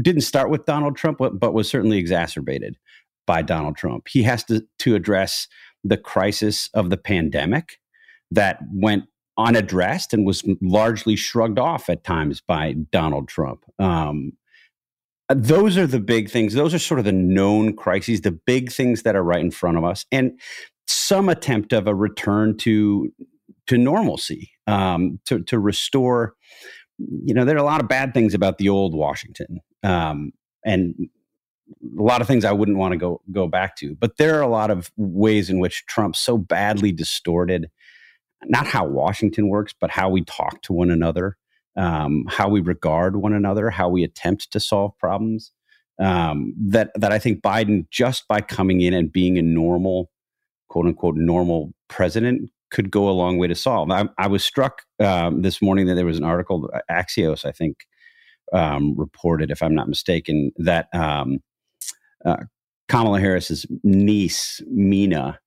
didn't 0.01 0.21
start 0.21 0.49
with 0.49 0.65
Donald 0.65 0.95
Trump, 0.95 1.19
but 1.19 1.53
was 1.53 1.69
certainly 1.69 1.97
exacerbated 1.97 2.77
by 3.25 3.41
Donald 3.41 3.77
Trump. 3.77 4.07
He 4.07 4.23
has 4.23 4.43
to 4.45 4.65
to 4.79 4.95
address 4.95 5.47
the 5.83 5.97
crisis 5.97 6.69
of 6.73 6.89
the 6.89 6.97
pandemic 6.97 7.79
that 8.31 8.59
went 8.71 9.05
unaddressed 9.37 10.13
and 10.13 10.25
was 10.25 10.43
largely 10.61 11.15
shrugged 11.15 11.59
off 11.59 11.89
at 11.89 12.03
times 12.03 12.41
by 12.41 12.73
Donald 12.91 13.27
Trump. 13.27 13.63
Um, 13.79 14.33
those 15.29 15.77
are 15.77 15.87
the 15.87 15.99
big 15.99 16.29
things. 16.29 16.53
Those 16.53 16.73
are 16.73 16.79
sort 16.79 16.99
of 16.99 17.05
the 17.05 17.11
known 17.11 17.75
crises, 17.75 18.21
the 18.21 18.31
big 18.31 18.71
things 18.71 19.03
that 19.03 19.15
are 19.15 19.23
right 19.23 19.39
in 19.39 19.51
front 19.51 19.77
of 19.77 19.83
us, 19.83 20.05
and 20.11 20.39
some 20.87 21.29
attempt 21.29 21.73
of 21.73 21.87
a 21.87 21.95
return 21.95 22.57
to 22.57 23.11
to 23.67 23.77
normalcy, 23.77 24.51
um, 24.67 25.19
to 25.25 25.41
to 25.43 25.59
restore. 25.59 26.35
You 26.99 27.33
know, 27.33 27.45
there 27.45 27.55
are 27.55 27.59
a 27.59 27.63
lot 27.63 27.81
of 27.81 27.87
bad 27.87 28.13
things 28.13 28.33
about 28.33 28.57
the 28.57 28.69
old 28.69 28.93
Washington, 28.93 29.59
um, 29.81 30.33
and 30.65 30.93
a 31.97 32.01
lot 32.01 32.21
of 32.21 32.27
things 32.27 32.45
I 32.45 32.51
wouldn't 32.51 32.77
want 32.77 32.91
to 32.91 32.97
go 32.97 33.21
go 33.31 33.47
back 33.47 33.77
to. 33.77 33.95
But 33.95 34.17
there 34.17 34.37
are 34.37 34.43
a 34.43 34.47
lot 34.47 34.69
of 34.69 34.91
ways 34.97 35.49
in 35.49 35.59
which 35.59 35.85
Trump 35.85 36.15
so 36.15 36.37
badly 36.37 36.91
distorted 36.91 37.69
not 38.47 38.67
how 38.67 38.85
Washington 38.85 39.47
works, 39.47 39.73
but 39.79 39.89
how 39.89 40.09
we 40.09 40.23
talk 40.23 40.61
to 40.63 40.73
one 40.73 40.91
another, 40.91 41.37
um, 41.75 42.25
how 42.29 42.49
we 42.49 42.61
regard 42.61 43.17
one 43.17 43.33
another, 43.33 43.69
how 43.69 43.89
we 43.89 44.03
attempt 44.03 44.51
to 44.51 44.59
solve 44.59 44.97
problems. 44.99 45.51
Um, 45.99 46.53
that 46.57 46.91
that 46.95 47.11
I 47.11 47.19
think 47.19 47.41
Biden, 47.41 47.87
just 47.91 48.27
by 48.27 48.41
coming 48.41 48.81
in 48.81 48.93
and 48.93 49.11
being 49.11 49.37
a 49.37 49.43
normal, 49.43 50.09
quote 50.67 50.87
unquote, 50.87 51.15
normal 51.15 51.71
president, 51.87 52.49
could 52.71 52.89
go 52.89 53.07
a 53.07 53.11
long 53.11 53.37
way 53.37 53.47
to 53.47 53.55
solve. 53.55 53.91
I, 53.91 54.09
I 54.17 54.27
was 54.27 54.43
struck 54.43 54.81
um, 54.99 55.43
this 55.43 55.61
morning 55.61 55.85
that 55.85 55.93
there 55.93 56.05
was 56.05 56.17
an 56.17 56.23
article, 56.23 56.69
Axios, 56.89 57.45
I 57.45 57.51
think, 57.51 57.85
um, 58.51 58.95
reported, 58.97 59.51
if 59.51 59.61
I'm 59.61 59.75
not 59.75 59.87
mistaken, 59.87 60.51
that 60.57 60.87
um, 60.93 61.39
uh, 62.25 62.37
Kamala 62.89 63.19
Harris's 63.19 63.65
niece, 63.83 64.61
Meena, 64.71 65.37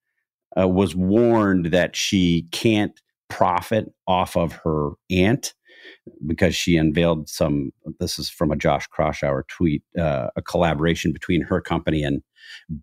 uh, 0.59 0.69
was 0.69 0.95
warned 0.95 1.67
that 1.67 1.97
she 1.97 2.49
can't 2.53 3.01
profit 3.29 3.93
off 4.07 4.37
of 4.37 4.53
her 4.53 4.91
aunt 5.11 5.55
because 6.27 6.55
she 6.55 6.77
unveiled 6.77 7.29
some. 7.29 7.73
This 8.01 8.19
is 8.19 8.29
from 8.31 8.51
a 8.51 8.57
Josh 8.57 8.89
Kraushaar 8.89 9.43
tweet, 9.49 9.83
uh, 9.99 10.29
a 10.37 10.43
collaboration 10.43 11.13
between 11.13 11.43
her 11.43 11.61
company 11.61 12.03
and 12.03 12.23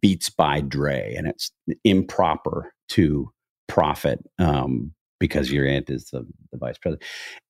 Beats 0.02 0.30
by 0.30 0.62
Dre, 0.62 1.16
and 1.16 1.28
it's 1.28 1.52
improper 1.84 2.74
to 2.90 3.32
profit 3.68 4.20
um, 4.40 4.94
because 5.20 5.52
your 5.52 5.66
aunt 5.66 5.90
is 5.90 6.10
the, 6.10 6.28
the, 6.52 6.58
vice 6.58 6.78
president. 6.78 7.04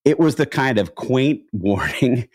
It 0.05 0.19
was 0.19 0.35
the 0.35 0.45
kind 0.45 0.77
of 0.77 0.95
quaint 0.95 1.41
warning 1.53 2.27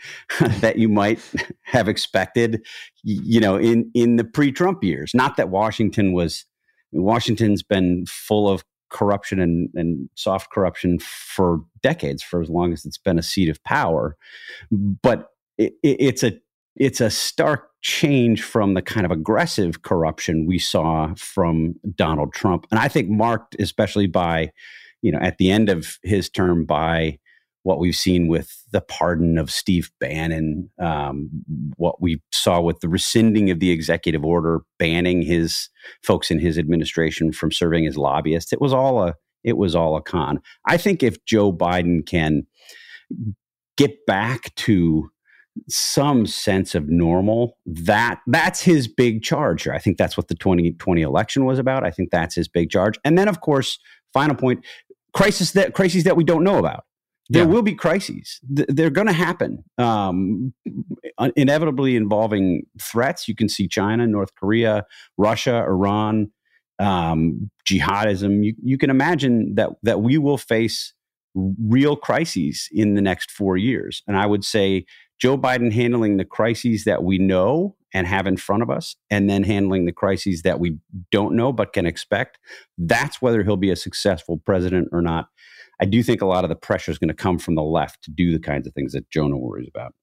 that 0.60 0.78
you 0.78 0.88
might 0.88 1.20
have 1.62 1.88
expected, 1.88 2.66
you 3.04 3.40
know, 3.40 3.56
in 3.56 3.90
in 3.94 4.16
the 4.16 4.24
pre-Trump 4.24 4.82
years. 4.82 5.12
Not 5.14 5.36
that 5.36 5.48
Washington 5.48 6.12
was 6.12 6.44
Washington's 6.92 7.62
been 7.62 8.06
full 8.06 8.48
of 8.48 8.64
corruption 8.90 9.38
and, 9.40 9.68
and 9.74 10.08
soft 10.14 10.50
corruption 10.50 10.98
for 10.98 11.60
decades, 11.82 12.22
for 12.22 12.40
as 12.40 12.48
long 12.48 12.72
as 12.72 12.84
it's 12.84 12.98
been 12.98 13.18
a 13.18 13.22
seat 13.22 13.48
of 13.48 13.62
power. 13.64 14.16
But 14.70 15.28
it, 15.58 15.74
it, 15.82 15.96
it's 16.00 16.22
a 16.22 16.32
it's 16.76 17.00
a 17.00 17.10
stark 17.10 17.70
change 17.82 18.42
from 18.42 18.74
the 18.74 18.82
kind 18.82 19.04
of 19.04 19.10
aggressive 19.10 19.82
corruption 19.82 20.46
we 20.46 20.58
saw 20.58 21.12
from 21.16 21.74
Donald 21.94 22.32
Trump, 22.32 22.66
and 22.70 22.80
I 22.80 22.88
think 22.88 23.08
marked 23.08 23.56
especially 23.58 24.06
by, 24.06 24.52
you 25.02 25.12
know, 25.12 25.18
at 25.20 25.38
the 25.38 25.50
end 25.50 25.68
of 25.68 25.98
his 26.02 26.30
term 26.30 26.64
by 26.64 27.18
what 27.68 27.78
we've 27.78 27.94
seen 27.94 28.28
with 28.28 28.64
the 28.72 28.80
pardon 28.80 29.36
of 29.36 29.50
Steve 29.50 29.90
Bannon, 30.00 30.70
um, 30.80 31.28
what 31.76 32.00
we 32.00 32.22
saw 32.32 32.62
with 32.62 32.80
the 32.80 32.88
rescinding 32.88 33.50
of 33.50 33.60
the 33.60 33.70
executive 33.70 34.24
order 34.24 34.62
banning 34.78 35.20
his 35.20 35.68
folks 36.02 36.30
in 36.30 36.38
his 36.38 36.56
administration 36.56 37.30
from 37.30 37.52
serving 37.52 37.86
as 37.86 37.98
lobbyists. 37.98 38.54
It 38.54 38.60
was 38.62 38.72
all 38.72 39.04
a 39.04 39.14
it 39.44 39.58
was 39.58 39.74
all 39.74 39.96
a 39.96 40.02
con. 40.02 40.40
I 40.66 40.78
think 40.78 41.02
if 41.02 41.22
Joe 41.26 41.52
Biden 41.52 42.06
can 42.06 42.46
get 43.76 44.06
back 44.06 44.54
to 44.54 45.10
some 45.68 46.24
sense 46.24 46.74
of 46.74 46.88
normal 46.88 47.58
that 47.66 48.20
that's 48.28 48.62
his 48.62 48.88
big 48.88 49.22
charge. 49.22 49.68
I 49.68 49.78
think 49.78 49.98
that's 49.98 50.16
what 50.16 50.28
the 50.28 50.36
2020 50.36 51.02
election 51.02 51.44
was 51.44 51.58
about. 51.58 51.84
I 51.84 51.90
think 51.90 52.10
that's 52.10 52.34
his 52.34 52.48
big 52.48 52.70
charge. 52.70 52.98
And 53.04 53.18
then 53.18 53.28
of 53.28 53.42
course, 53.42 53.78
final 54.14 54.36
point, 54.36 54.64
crisis 55.12 55.52
that 55.52 55.74
crises 55.74 56.04
that 56.04 56.16
we 56.16 56.24
don't 56.24 56.44
know 56.44 56.56
about 56.56 56.84
there 57.28 57.42
yeah. 57.42 57.48
will 57.48 57.62
be 57.62 57.74
crises. 57.74 58.40
They're 58.48 58.90
going 58.90 59.06
to 59.06 59.12
happen, 59.12 59.64
um, 59.76 60.54
inevitably 61.36 61.96
involving 61.96 62.62
threats. 62.80 63.28
You 63.28 63.34
can 63.34 63.48
see 63.48 63.68
China, 63.68 64.06
North 64.06 64.34
Korea, 64.34 64.86
Russia, 65.18 65.64
Iran, 65.66 66.30
um, 66.78 67.50
jihadism. 67.68 68.44
You, 68.44 68.54
you 68.62 68.78
can 68.78 68.90
imagine 68.90 69.54
that 69.56 69.70
that 69.82 70.00
we 70.00 70.16
will 70.16 70.38
face 70.38 70.94
real 71.34 71.96
crises 71.96 72.68
in 72.72 72.94
the 72.94 73.02
next 73.02 73.30
four 73.30 73.56
years. 73.56 74.02
And 74.08 74.16
I 74.16 74.26
would 74.26 74.44
say 74.44 74.86
Joe 75.20 75.36
Biden 75.36 75.72
handling 75.72 76.16
the 76.16 76.24
crises 76.24 76.84
that 76.84 77.04
we 77.04 77.18
know 77.18 77.76
and 77.94 78.06
have 78.06 78.26
in 78.26 78.36
front 78.36 78.62
of 78.62 78.70
us, 78.70 78.96
and 79.10 79.30
then 79.30 79.42
handling 79.42 79.86
the 79.86 79.92
crises 79.92 80.42
that 80.42 80.60
we 80.60 80.76
don't 81.10 81.34
know 81.34 81.52
but 81.52 81.72
can 81.72 81.86
expect. 81.86 82.38
That's 82.76 83.22
whether 83.22 83.42
he'll 83.42 83.56
be 83.56 83.70
a 83.70 83.76
successful 83.76 84.38
president 84.44 84.88
or 84.92 85.00
not. 85.00 85.28
I 85.80 85.84
do 85.84 86.02
think 86.02 86.20
a 86.20 86.26
lot 86.26 86.44
of 86.44 86.50
the 86.50 86.56
pressure 86.56 86.90
is 86.90 86.98
going 86.98 87.08
to 87.08 87.14
come 87.14 87.38
from 87.38 87.54
the 87.54 87.62
left 87.62 88.02
to 88.04 88.10
do 88.10 88.32
the 88.32 88.40
kinds 88.40 88.66
of 88.66 88.74
things 88.74 88.92
that 88.92 89.08
Jonah 89.10 89.36
worries 89.36 89.68
about. 89.68 89.94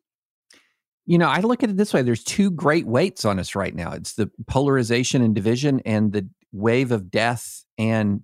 You 1.06 1.18
know, 1.18 1.28
I 1.28 1.42
look 1.42 1.64
at 1.64 1.70
it 1.70 1.78
this 1.78 1.94
way 1.94 2.02
there's 2.02 2.24
two 2.24 2.50
great 2.50 2.88
weights 2.88 3.26
on 3.26 3.40
us 3.40 3.56
right 3.56 3.76
now. 3.76 3.92
It's 3.92 4.14
the 4.14 4.32
polarization 4.48 5.22
and 5.22 5.36
division, 5.36 5.82
and 5.86 6.14
the 6.14 6.28
wave 6.52 6.92
of 6.92 7.12
death 7.12 7.64
and 7.78 8.22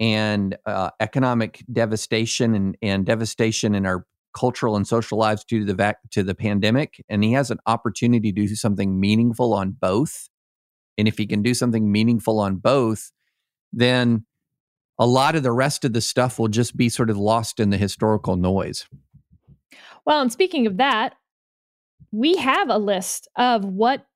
and 0.00 0.56
uh, 0.66 0.90
economic 1.00 1.64
devastation 1.72 2.54
and, 2.54 2.76
and 2.82 3.06
devastation 3.06 3.74
in 3.74 3.86
our 3.86 4.06
cultural 4.36 4.76
and 4.76 4.86
social 4.86 5.16
lives 5.16 5.44
due 5.44 5.60
to 5.60 5.64
the 5.64 5.74
vac- 5.74 6.10
to 6.10 6.22
the 6.22 6.34
pandemic. 6.34 7.04
And 7.08 7.24
he 7.24 7.32
has 7.32 7.50
an 7.50 7.58
opportunity 7.66 8.32
to 8.32 8.46
do 8.46 8.54
something 8.54 9.00
meaningful 9.00 9.54
on 9.54 9.72
both. 9.72 10.28
And 10.98 11.08
if 11.08 11.18
he 11.18 11.26
can 11.26 11.42
do 11.42 11.54
something 11.54 11.90
meaningful 11.90 12.38
on 12.38 12.56
both 12.56 13.12
then 13.74 14.24
a 14.98 15.06
lot 15.06 15.34
of 15.34 15.42
the 15.42 15.52
rest 15.52 15.84
of 15.84 15.92
the 15.92 16.00
stuff 16.00 16.38
will 16.38 16.48
just 16.48 16.76
be 16.76 16.88
sort 16.88 17.10
of 17.10 17.16
lost 17.16 17.60
in 17.60 17.70
the 17.70 17.76
historical 17.76 18.36
noise 18.36 18.86
well 20.04 20.20
and 20.20 20.32
speaking 20.32 20.66
of 20.66 20.76
that 20.76 21.14
we 22.12 22.36
have 22.36 22.68
a 22.70 22.78
list 22.78 23.28
of 23.36 23.64
what 23.64 24.06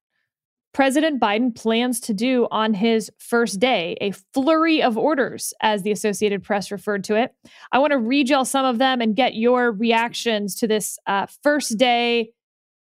President 0.78 1.20
Biden 1.20 1.52
plans 1.54 1.99
to 1.99 2.14
do 2.14 2.47
on 2.52 2.75
his 2.75 3.11
first 3.18 3.58
day, 3.58 3.97
a 4.00 4.12
flurry 4.32 4.80
of 4.80 4.97
orders, 4.97 5.52
as 5.61 5.82
the 5.82 5.90
Associated 5.90 6.44
Press 6.44 6.70
referred 6.70 7.02
to 7.04 7.16
it. 7.16 7.35
I 7.73 7.80
want 7.80 7.90
to 7.92 7.99
read 7.99 8.28
y'all 8.28 8.44
some 8.44 8.64
of 8.64 8.78
them 8.78 9.00
and 9.00 9.16
get 9.16 9.35
your 9.35 9.73
reactions 9.73 10.54
to 10.56 10.68
this 10.68 10.97
uh, 11.06 11.26
first 11.42 11.78
day 11.78 12.30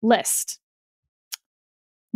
list. 0.03 0.61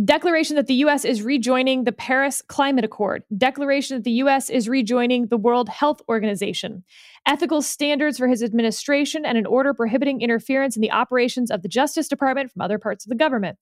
Declaration 0.03 0.55
that 0.57 0.67
the 0.67 0.75
U.S. 0.75 1.05
is 1.05 1.23
rejoining 1.23 1.83
the 1.83 1.91
Paris 1.91 2.43
Climate 2.43 2.85
Accord. 2.85 3.23
Declaration 3.35 3.97
that 3.97 4.03
the 4.03 4.11
U.S. 4.11 4.47
is 4.49 4.69
rejoining 4.69 5.27
the 5.27 5.37
World 5.37 5.69
Health 5.69 6.01
Organization. 6.07 6.83
Ethical 7.25 7.63
standards 7.63 8.19
for 8.19 8.27
his 8.27 8.43
administration 8.43 9.25
and 9.25 9.39
an 9.39 9.47
order 9.47 9.73
prohibiting 9.73 10.21
interference 10.21 10.75
in 10.75 10.83
the 10.83 10.91
operations 10.91 11.49
of 11.49 11.63
the 11.63 11.67
Justice 11.67 12.07
Department 12.07 12.51
from 12.51 12.61
other 12.61 12.77
parts 12.77 13.05
of 13.05 13.09
the 13.09 13.15
government 13.15 13.57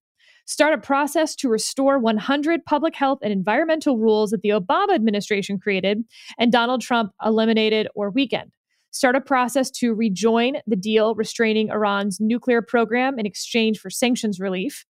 start 0.45 0.73
a 0.73 0.77
process 0.77 1.35
to 1.35 1.49
restore 1.49 1.99
100 1.99 2.65
public 2.65 2.95
health 2.95 3.19
and 3.23 3.33
environmental 3.33 3.97
rules 3.97 4.29
that 4.31 4.41
the 4.41 4.49
Obama 4.49 4.93
administration 4.93 5.59
created 5.59 6.03
and 6.37 6.51
Donald 6.51 6.81
Trump 6.81 7.11
eliminated 7.23 7.87
or 7.95 8.09
weakened. 8.11 8.51
Start 8.91 9.15
a 9.15 9.21
process 9.21 9.69
to 9.71 9.93
rejoin 9.93 10.57
the 10.67 10.75
deal 10.75 11.15
restraining 11.15 11.69
Iran's 11.69 12.19
nuclear 12.21 12.61
program 12.61 13.19
in 13.19 13.25
exchange 13.25 13.79
for 13.79 13.89
sanctions 13.89 14.39
relief. 14.39 14.85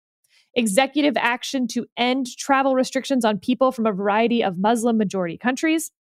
Executive 0.55 1.17
action 1.17 1.67
to 1.67 1.85
end 1.97 2.27
travel 2.37 2.75
restrictions 2.75 3.25
on 3.25 3.39
people 3.39 3.71
from 3.71 3.85
a 3.85 3.91
variety 3.91 4.43
of 4.43 4.57
Muslim 4.57 4.97
majority 4.97 5.37
countries 5.37 5.91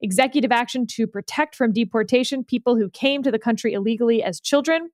executive 0.00 0.52
action 0.52 0.86
to 0.86 1.06
protect 1.06 1.54
from 1.54 1.72
deportation 1.72 2.44
people 2.44 2.76
who 2.76 2.90
came 2.90 3.22
to 3.22 3.30
the 3.30 3.38
country 3.38 3.72
illegally 3.72 4.22
as 4.22 4.40
children, 4.40 4.90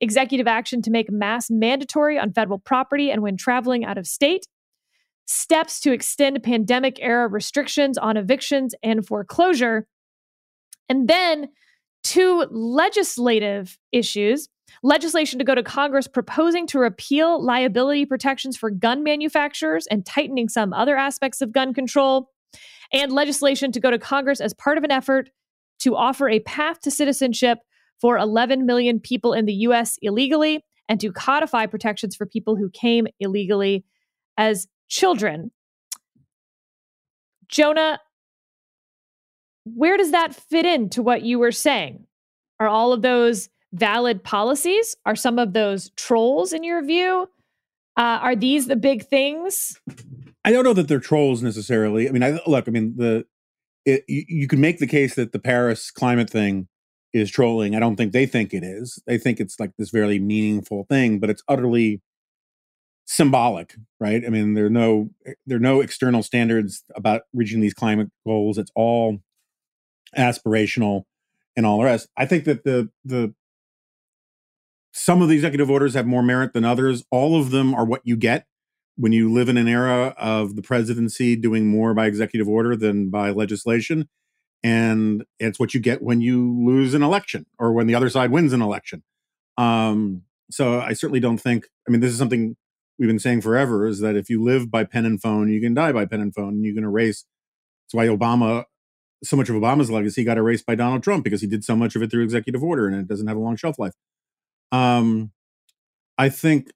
executive 0.00 0.46
action 0.46 0.82
to 0.82 0.90
make 0.90 1.10
masks 1.10 1.50
mandatory 1.50 2.18
on 2.18 2.32
federal 2.32 2.58
property 2.58 3.10
and 3.10 3.22
when 3.22 3.36
traveling 3.36 3.84
out 3.84 3.98
of 3.98 4.06
state, 4.06 4.46
steps 5.26 5.80
to 5.80 5.92
extend 5.92 6.42
pandemic 6.42 6.98
era 7.00 7.28
restrictions 7.28 7.96
on 7.98 8.16
evictions 8.16 8.74
and 8.82 9.06
foreclosure, 9.06 9.86
and 10.88 11.08
then 11.08 11.48
two 12.02 12.46
legislative 12.50 13.78
issues 13.92 14.48
legislation 14.82 15.38
to 15.38 15.44
go 15.44 15.54
to 15.54 15.62
Congress 15.62 16.06
proposing 16.06 16.66
to 16.68 16.78
repeal 16.78 17.42
liability 17.42 18.06
protections 18.06 18.56
for 18.56 18.70
gun 18.70 19.02
manufacturers 19.02 19.86
and 19.88 20.04
tightening 20.04 20.48
some 20.48 20.72
other 20.72 20.96
aspects 20.96 21.40
of 21.40 21.52
gun 21.52 21.74
control, 21.74 22.30
and 22.92 23.12
legislation 23.12 23.72
to 23.72 23.80
go 23.80 23.90
to 23.90 23.98
Congress 23.98 24.40
as 24.40 24.54
part 24.54 24.78
of 24.78 24.84
an 24.84 24.90
effort 24.90 25.30
to 25.80 25.94
offer 25.94 26.28
a 26.28 26.40
path 26.40 26.80
to 26.80 26.90
citizenship 26.90 27.58
for 28.00 28.16
11 28.16 28.64
million 28.64 29.00
people 29.00 29.32
in 29.32 29.44
the 29.44 29.52
US 29.52 29.98
illegally 30.02 30.64
and 30.88 31.00
to 31.00 31.12
codify 31.12 31.66
protections 31.66 32.16
for 32.16 32.26
people 32.26 32.56
who 32.56 32.70
came 32.70 33.06
illegally 33.20 33.84
as 34.36 34.66
children. 34.88 35.50
Jonah, 37.48 38.00
where 39.64 39.96
does 39.96 40.12
that 40.12 40.34
fit 40.34 40.64
into 40.64 41.02
what 41.02 41.22
you 41.22 41.38
were 41.38 41.52
saying? 41.52 42.06
Are 42.60 42.68
all 42.68 42.92
of 42.92 43.02
those 43.02 43.48
valid 43.72 44.24
policies? 44.24 44.96
Are 45.04 45.16
some 45.16 45.38
of 45.38 45.52
those 45.52 45.90
trolls 45.96 46.52
in 46.52 46.64
your 46.64 46.84
view? 46.84 47.28
Uh, 47.96 48.20
are 48.22 48.36
these 48.36 48.66
the 48.66 48.76
big 48.76 49.06
things? 49.06 49.78
I 50.44 50.52
don't 50.52 50.64
know 50.64 50.72
that 50.72 50.88
they're 50.88 51.00
trolls 51.00 51.42
necessarily. 51.42 52.08
I 52.08 52.12
mean, 52.12 52.22
I 52.22 52.40
look. 52.46 52.68
I 52.68 52.70
mean, 52.70 52.94
the 52.96 53.24
it, 53.84 54.04
you, 54.06 54.24
you 54.28 54.48
can 54.48 54.60
make 54.60 54.78
the 54.78 54.86
case 54.86 55.14
that 55.16 55.32
the 55.32 55.38
Paris 55.38 55.90
climate 55.90 56.30
thing 56.30 56.68
is 57.12 57.30
trolling. 57.30 57.74
I 57.74 57.80
don't 57.80 57.96
think 57.96 58.12
they 58.12 58.26
think 58.26 58.52
it 58.52 58.62
is. 58.62 59.02
They 59.06 59.18
think 59.18 59.40
it's 59.40 59.58
like 59.58 59.72
this 59.78 59.90
very 59.90 60.18
meaningful 60.18 60.84
thing, 60.88 61.18
but 61.18 61.30
it's 61.30 61.42
utterly 61.48 62.02
symbolic, 63.06 63.74
right? 63.98 64.22
I 64.24 64.28
mean, 64.28 64.54
there 64.54 64.66
are 64.66 64.70
no 64.70 65.10
there 65.46 65.56
are 65.56 65.60
no 65.60 65.80
external 65.80 66.22
standards 66.22 66.84
about 66.94 67.22
reaching 67.32 67.60
these 67.60 67.74
climate 67.74 68.10
goals. 68.26 68.58
It's 68.58 68.72
all 68.74 69.18
aspirational 70.16 71.04
and 71.56 71.66
all 71.66 71.78
the 71.78 71.84
rest. 71.84 72.08
I 72.16 72.26
think 72.26 72.44
that 72.44 72.64
the 72.64 72.90
the 73.04 73.34
some 74.92 75.22
of 75.22 75.28
the 75.28 75.34
executive 75.34 75.70
orders 75.70 75.94
have 75.94 76.06
more 76.06 76.22
merit 76.22 76.52
than 76.52 76.64
others. 76.64 77.04
All 77.10 77.40
of 77.40 77.50
them 77.50 77.74
are 77.74 77.84
what 77.84 78.02
you 78.04 78.16
get 78.16 78.46
when 78.96 79.12
you 79.12 79.32
live 79.32 79.48
in 79.48 79.56
an 79.56 79.68
era 79.68 80.14
of 80.18 80.56
the 80.56 80.62
presidency 80.62 81.36
doing 81.36 81.68
more 81.68 81.94
by 81.94 82.06
executive 82.06 82.48
order 82.48 82.74
than 82.74 83.10
by 83.10 83.30
legislation 83.30 84.08
and 84.62 85.24
it's 85.38 85.58
what 85.58 85.74
you 85.74 85.80
get 85.80 86.02
when 86.02 86.20
you 86.20 86.56
lose 86.64 86.94
an 86.94 87.02
election 87.02 87.46
or 87.58 87.72
when 87.72 87.86
the 87.86 87.94
other 87.94 88.08
side 88.08 88.30
wins 88.30 88.52
an 88.52 88.62
election. 88.62 89.02
Um, 89.56 90.22
so 90.50 90.80
I 90.80 90.92
certainly 90.94 91.20
don't 91.20 91.38
think. 91.38 91.66
I 91.86 91.90
mean, 91.90 92.00
this 92.00 92.12
is 92.12 92.18
something 92.18 92.56
we've 92.98 93.08
been 93.08 93.18
saying 93.18 93.42
forever: 93.42 93.86
is 93.86 94.00
that 94.00 94.16
if 94.16 94.28
you 94.28 94.42
live 94.42 94.70
by 94.70 94.84
pen 94.84 95.04
and 95.04 95.20
phone, 95.20 95.48
you 95.48 95.60
can 95.60 95.74
die 95.74 95.92
by 95.92 96.06
pen 96.06 96.20
and 96.20 96.34
phone, 96.34 96.54
and 96.54 96.64
you 96.64 96.74
can 96.74 96.84
erase. 96.84 97.24
That's 97.86 97.94
why 97.94 98.06
Obama, 98.06 98.64
so 99.22 99.36
much 99.36 99.48
of 99.48 99.56
Obama's 99.56 99.90
legacy 99.90 100.24
got 100.24 100.38
erased 100.38 100.66
by 100.66 100.74
Donald 100.74 101.02
Trump 101.02 101.24
because 101.24 101.40
he 101.40 101.46
did 101.46 101.64
so 101.64 101.76
much 101.76 101.96
of 101.96 102.02
it 102.02 102.10
through 102.10 102.24
executive 102.24 102.62
order, 102.62 102.86
and 102.86 102.96
it 102.96 103.08
doesn't 103.08 103.26
have 103.26 103.36
a 103.36 103.40
long 103.40 103.56
shelf 103.56 103.78
life. 103.78 103.94
Um, 104.72 105.32
I 106.18 106.28
think 106.28 106.70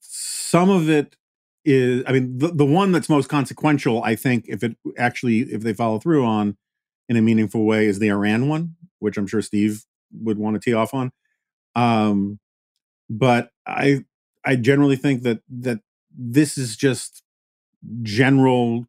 some 0.00 0.70
of 0.70 0.88
it 0.88 1.16
is 1.64 2.02
i 2.06 2.12
mean 2.12 2.38
the, 2.38 2.48
the 2.48 2.64
one 2.64 2.92
that's 2.92 3.08
most 3.08 3.28
consequential 3.28 4.02
i 4.02 4.14
think 4.14 4.44
if 4.48 4.62
it 4.62 4.76
actually 4.96 5.40
if 5.40 5.62
they 5.62 5.74
follow 5.74 5.98
through 5.98 6.24
on 6.24 6.56
in 7.08 7.16
a 7.16 7.22
meaningful 7.22 7.64
way 7.64 7.86
is 7.86 7.98
the 7.98 8.08
iran 8.08 8.48
one 8.48 8.74
which 9.00 9.18
i'm 9.18 9.26
sure 9.26 9.42
steve 9.42 9.84
would 10.12 10.38
want 10.38 10.54
to 10.54 10.60
tee 10.60 10.74
off 10.74 10.94
on. 10.94 11.12
Um 11.74 12.38
but 13.10 13.50
i 13.66 14.04
i 14.44 14.56
generally 14.56 14.96
think 14.96 15.22
that 15.22 15.40
that 15.50 15.80
this 16.16 16.56
is 16.56 16.76
just 16.76 17.22
general 18.02 18.86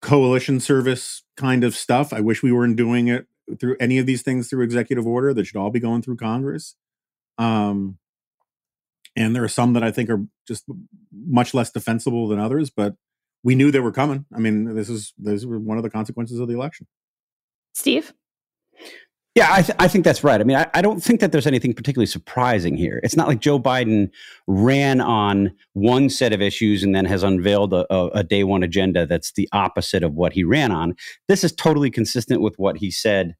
coalition 0.00 0.58
service 0.58 1.22
kind 1.36 1.62
of 1.64 1.76
stuff. 1.76 2.12
I 2.12 2.20
wish 2.20 2.42
we 2.42 2.52
weren't 2.52 2.76
doing 2.76 3.08
it 3.08 3.26
through 3.58 3.76
any 3.80 3.98
of 3.98 4.06
these 4.06 4.22
things 4.22 4.48
through 4.48 4.64
executive 4.64 5.06
order 5.06 5.32
that 5.34 5.44
should 5.44 5.56
all 5.56 5.70
be 5.70 5.80
going 5.80 6.02
through 6.02 6.16
congress 6.16 6.76
um 7.38 7.98
and 9.16 9.36
there 9.36 9.44
are 9.44 9.48
some 9.48 9.74
that 9.74 9.82
I 9.82 9.90
think 9.90 10.10
are 10.10 10.24
just 10.46 10.64
much 11.12 11.54
less 11.54 11.70
defensible 11.70 12.28
than 12.28 12.38
others. 12.38 12.70
But 12.70 12.94
we 13.44 13.54
knew 13.54 13.70
they 13.70 13.80
were 13.80 13.92
coming. 13.92 14.26
I 14.34 14.38
mean, 14.38 14.74
this 14.74 14.88
is 14.88 15.12
this 15.18 15.44
was 15.44 15.60
one 15.60 15.76
of 15.76 15.82
the 15.82 15.90
consequences 15.90 16.38
of 16.38 16.48
the 16.48 16.54
election. 16.54 16.86
Steve. 17.74 18.12
Yeah, 19.34 19.48
I, 19.50 19.62
th- 19.62 19.76
I 19.78 19.88
think 19.88 20.04
that's 20.04 20.22
right. 20.22 20.38
I 20.38 20.44
mean, 20.44 20.58
I, 20.58 20.68
I, 20.74 20.82
don't 20.82 21.02
think 21.02 21.20
that 21.20 21.32
there's 21.32 21.46
anything 21.46 21.72
particularly 21.72 22.04
surprising 22.04 22.76
here. 22.76 23.00
It's 23.02 23.16
not 23.16 23.28
like 23.28 23.40
Joe 23.40 23.58
Biden 23.58 24.10
ran 24.46 25.00
on 25.00 25.54
one 25.72 26.10
set 26.10 26.34
of 26.34 26.42
issues 26.42 26.82
and 26.82 26.94
then 26.94 27.06
has 27.06 27.22
unveiled 27.22 27.72
a, 27.72 27.90
a, 27.90 28.08
a 28.08 28.24
day 28.24 28.44
one 28.44 28.62
agenda 28.62 29.06
that's 29.06 29.32
the 29.32 29.48
opposite 29.52 30.02
of 30.02 30.12
what 30.12 30.34
he 30.34 30.44
ran 30.44 30.70
on. 30.70 30.94
This 31.28 31.44
is 31.44 31.52
totally 31.52 31.90
consistent 31.90 32.42
with 32.42 32.58
what 32.58 32.76
he 32.76 32.90
said 32.90 33.34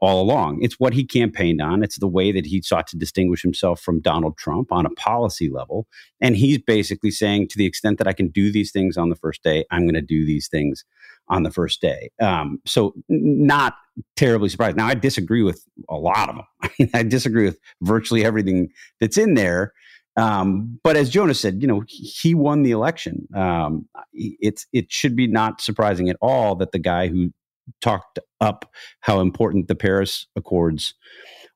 all 0.00 0.22
along. 0.22 0.62
It's 0.62 0.80
what 0.80 0.94
he 0.94 1.04
campaigned 1.04 1.60
on. 1.60 1.82
It's 1.82 1.98
the 1.98 2.08
way 2.08 2.32
that 2.32 2.46
he 2.46 2.62
sought 2.62 2.86
to 2.88 2.96
distinguish 2.96 3.42
himself 3.42 3.80
from 3.80 4.00
Donald 4.00 4.36
Trump 4.38 4.72
on 4.72 4.86
a 4.86 4.90
policy 4.90 5.50
level. 5.50 5.86
And 6.20 6.36
he's 6.36 6.58
basically 6.58 7.10
saying, 7.10 7.48
to 7.48 7.58
the 7.58 7.66
extent 7.66 7.98
that 7.98 8.08
I 8.08 8.12
can 8.12 8.28
do 8.28 8.50
these 8.50 8.72
things 8.72 8.96
on 8.96 9.10
the 9.10 9.16
first 9.16 9.42
day, 9.42 9.64
I'm 9.70 9.82
going 9.82 9.94
to 9.94 10.00
do 10.00 10.24
these 10.24 10.48
things 10.48 10.84
on 11.28 11.42
the 11.42 11.50
first 11.50 11.80
day. 11.80 12.10
Um, 12.20 12.60
so, 12.66 12.94
not 13.08 13.74
terribly 14.16 14.48
surprised. 14.48 14.76
Now, 14.76 14.86
I 14.86 14.94
disagree 14.94 15.42
with 15.42 15.64
a 15.88 15.96
lot 15.96 16.28
of 16.28 16.36
them. 16.36 16.46
I, 16.62 16.70
mean, 16.78 16.90
I 16.94 17.02
disagree 17.02 17.44
with 17.44 17.58
virtually 17.82 18.24
everything 18.24 18.70
that's 19.00 19.18
in 19.18 19.34
there. 19.34 19.72
Um, 20.16 20.80
but 20.82 20.96
as 20.96 21.08
Jonas 21.08 21.40
said, 21.40 21.62
you 21.62 21.68
know, 21.68 21.84
he 21.86 22.34
won 22.34 22.62
the 22.62 22.72
election. 22.72 23.28
Um, 23.34 23.88
it's 24.12 24.66
it 24.72 24.90
should 24.90 25.14
be 25.14 25.26
not 25.26 25.60
surprising 25.60 26.08
at 26.10 26.16
all 26.20 26.56
that 26.56 26.72
the 26.72 26.78
guy 26.78 27.06
who 27.06 27.32
talked 27.80 28.18
up 28.40 28.70
how 29.00 29.20
important 29.20 29.68
the 29.68 29.74
Paris 29.74 30.26
Accords 30.36 30.94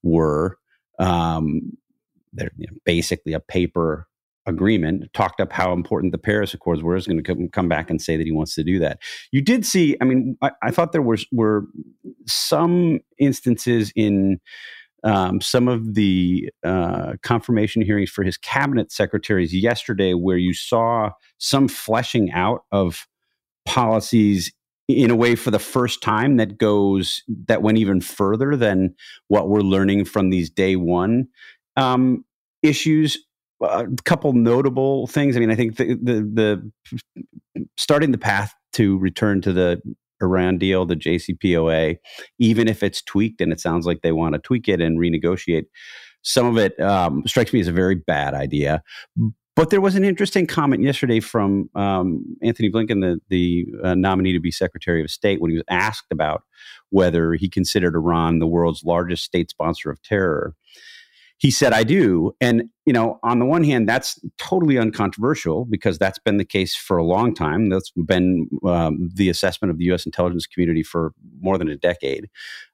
were. 0.02 0.58
Um, 0.98 1.76
they're 2.32 2.52
you 2.56 2.66
know, 2.66 2.76
basically 2.84 3.32
a 3.32 3.40
paper 3.40 4.08
agreement, 4.46 5.12
talked 5.14 5.40
up 5.40 5.52
how 5.52 5.72
important 5.72 6.12
the 6.12 6.18
Paris 6.18 6.52
Accords 6.52 6.82
were, 6.82 6.96
is 6.96 7.06
going 7.06 7.22
to 7.22 7.48
come, 7.48 7.68
back 7.68 7.88
and 7.88 8.00
say 8.00 8.16
that 8.16 8.26
he 8.26 8.32
wants 8.32 8.54
to 8.54 8.64
do 8.64 8.78
that. 8.78 9.00
You 9.32 9.40
did 9.40 9.64
see, 9.64 9.96
I 10.00 10.04
mean, 10.04 10.36
I, 10.42 10.50
I 10.62 10.70
thought 10.70 10.92
there 10.92 11.02
were 11.02 11.64
some 12.26 13.00
instances 13.18 13.92
in 13.96 14.40
um, 15.02 15.40
some 15.40 15.68
of 15.68 15.94
the 15.94 16.50
uh, 16.64 17.14
confirmation 17.22 17.82
hearings 17.82 18.10
for 18.10 18.24
his 18.24 18.38
cabinet 18.38 18.90
secretaries 18.90 19.54
yesterday 19.54 20.14
where 20.14 20.38
you 20.38 20.54
saw 20.54 21.10
some 21.38 21.68
fleshing 21.68 22.32
out 22.32 22.64
of 22.72 23.06
policies 23.66 24.52
in 24.88 25.10
a 25.10 25.16
way 25.16 25.34
for 25.34 25.50
the 25.50 25.58
first 25.58 26.02
time 26.02 26.36
that 26.36 26.58
goes 26.58 27.22
that 27.46 27.62
went 27.62 27.78
even 27.78 28.00
further 28.00 28.56
than 28.56 28.94
what 29.28 29.48
we're 29.48 29.60
learning 29.60 30.04
from 30.04 30.30
these 30.30 30.50
day 30.50 30.76
one 30.76 31.26
um, 31.76 32.24
issues 32.62 33.18
a 33.62 33.86
couple 34.04 34.32
notable 34.32 35.06
things. 35.06 35.36
I 35.36 35.40
mean, 35.40 35.50
I 35.50 35.54
think 35.54 35.76
the, 35.76 35.94
the, 35.94 36.70
the 37.54 37.66
starting 37.76 38.10
the 38.10 38.18
path 38.18 38.54
to 38.74 38.98
return 38.98 39.40
to 39.42 39.52
the 39.52 39.80
Iran 40.22 40.58
deal, 40.58 40.86
the 40.86 40.96
JCPOA, 40.96 41.96
even 42.38 42.68
if 42.68 42.82
it's 42.82 43.02
tweaked, 43.02 43.40
and 43.40 43.52
it 43.52 43.60
sounds 43.60 43.86
like 43.86 44.02
they 44.02 44.12
want 44.12 44.34
to 44.34 44.38
tweak 44.38 44.68
it 44.68 44.80
and 44.80 44.98
renegotiate. 44.98 45.64
Some 46.22 46.46
of 46.46 46.58
it 46.58 46.78
um, 46.80 47.22
strikes 47.26 47.52
me 47.52 47.60
as 47.60 47.68
a 47.68 47.72
very 47.72 47.94
bad 47.94 48.34
idea. 48.34 48.82
But 49.56 49.70
there 49.70 49.80
was 49.80 49.94
an 49.94 50.04
interesting 50.04 50.46
comment 50.48 50.82
yesterday 50.82 51.20
from 51.20 51.70
um, 51.76 52.24
Antony 52.42 52.70
Blinken, 52.70 53.00
the, 53.00 53.20
the 53.28 53.66
uh, 53.84 53.94
nominee 53.94 54.32
to 54.32 54.40
be 54.40 54.50
Secretary 54.50 55.00
of 55.00 55.10
State, 55.10 55.40
when 55.40 55.50
he 55.50 55.56
was 55.56 55.64
asked 55.68 56.10
about 56.10 56.42
whether 56.90 57.34
he 57.34 57.48
considered 57.48 57.94
Iran 57.94 58.40
the 58.40 58.48
world's 58.48 58.82
largest 58.82 59.24
state 59.24 59.50
sponsor 59.50 59.90
of 59.90 60.02
terror 60.02 60.54
he 61.44 61.50
said, 61.50 61.74
I 61.74 61.84
do. 61.84 62.34
And, 62.40 62.70
you 62.86 62.92
know, 62.94 63.20
on 63.22 63.38
the 63.38 63.44
one 63.44 63.64
hand, 63.64 63.86
that's 63.86 64.18
totally 64.38 64.78
uncontroversial 64.78 65.66
because 65.66 65.98
that's 65.98 66.18
been 66.18 66.38
the 66.38 66.44
case 66.46 66.74
for 66.74 66.96
a 66.96 67.04
long 67.04 67.34
time. 67.34 67.68
That's 67.68 67.90
been 67.90 68.48
um, 68.64 69.10
the 69.12 69.28
assessment 69.28 69.70
of 69.70 69.76
the 69.76 69.84
U.S. 69.84 70.06
intelligence 70.06 70.46
community 70.46 70.82
for 70.82 71.12
more 71.42 71.58
than 71.58 71.68
a 71.68 71.76
decade. 71.76 72.30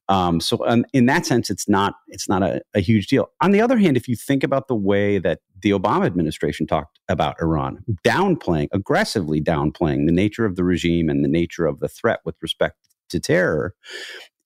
Um, 0.09 0.39
so, 0.39 0.65
um, 0.69 0.85
in 0.93 1.07
that 1.07 1.27
sense, 1.27 1.51
it's 1.51 1.69
not 1.69 1.95
it's 2.07 2.29
not 2.29 2.45
a, 2.45 2.63
a, 2.73 2.79
huge 2.79 3.09
deal. 3.09 3.33
On 3.41 3.51
the 3.51 3.61
other 3.61 3.77
hand, 3.77 3.97
if 3.97 4.07
you 4.07 4.15
think 4.15 4.45
about 4.45 4.69
the 4.69 4.77
way 4.77 5.19
that 5.19 5.41
the 5.63 5.71
Obama 5.71 6.07
administration 6.07 6.69
talked 6.69 7.01
about 7.09 7.43
Iran, 7.43 7.83
downplaying 8.05 8.69
aggressively 8.71 9.41
downplaying 9.41 10.07
the 10.07 10.13
nature 10.13 10.45
of 10.45 10.55
the 10.55 10.63
regime 10.63 11.09
and 11.09 11.25
the 11.25 11.29
nature 11.29 11.67
of 11.67 11.81
the 11.81 11.89
threat 11.89 12.21
with 12.25 12.37
respect 12.41 12.77
to 13.09 13.19
terror, 13.19 13.75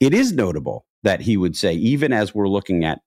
it 0.00 0.14
is 0.14 0.32
notable 0.32 0.87
that 1.02 1.20
he 1.20 1.37
would 1.37 1.54
say, 1.54 1.74
even 1.74 2.12
as 2.12 2.34
we're 2.34 2.48
looking 2.48 2.84
at 2.84 3.00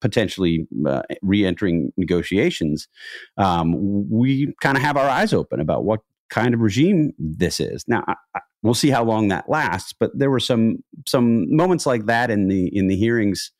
potentially 0.00 0.66
uh, 0.86 1.02
re-entering 1.22 1.92
negotiations, 1.96 2.88
um, 3.36 4.08
we 4.10 4.54
kind 4.60 4.76
of 4.76 4.82
have 4.82 4.96
our 4.96 5.08
eyes 5.08 5.32
open 5.32 5.60
about 5.60 5.84
what 5.84 6.00
kind 6.30 6.54
of 6.54 6.60
regime 6.60 7.12
this 7.18 7.60
is. 7.60 7.84
Now, 7.86 8.04
I, 8.06 8.14
I, 8.34 8.40
we'll 8.62 8.74
see 8.74 8.90
how 8.90 9.04
long 9.04 9.28
that 9.28 9.48
lasts, 9.48 9.94
but 9.98 10.10
there 10.18 10.30
were 10.30 10.40
some 10.40 10.78
some 11.06 11.54
moments 11.54 11.86
like 11.86 12.06
that 12.06 12.30
in 12.30 12.48
the 12.48 12.68
in 12.76 12.88
the 12.88 12.96
hearings 12.96 13.52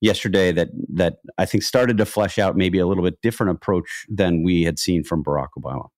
yesterday 0.00 0.52
that 0.52 0.68
that 0.94 1.16
I 1.38 1.46
think 1.46 1.62
started 1.62 1.98
to 1.98 2.06
flesh 2.06 2.38
out 2.38 2.56
maybe 2.56 2.78
a 2.78 2.86
little 2.86 3.04
bit 3.04 3.20
different 3.22 3.52
approach 3.52 4.06
than 4.08 4.42
we 4.42 4.62
had 4.62 4.78
seen 4.78 5.04
from 5.04 5.22
Barack 5.22 5.48
Obama. 5.58 5.88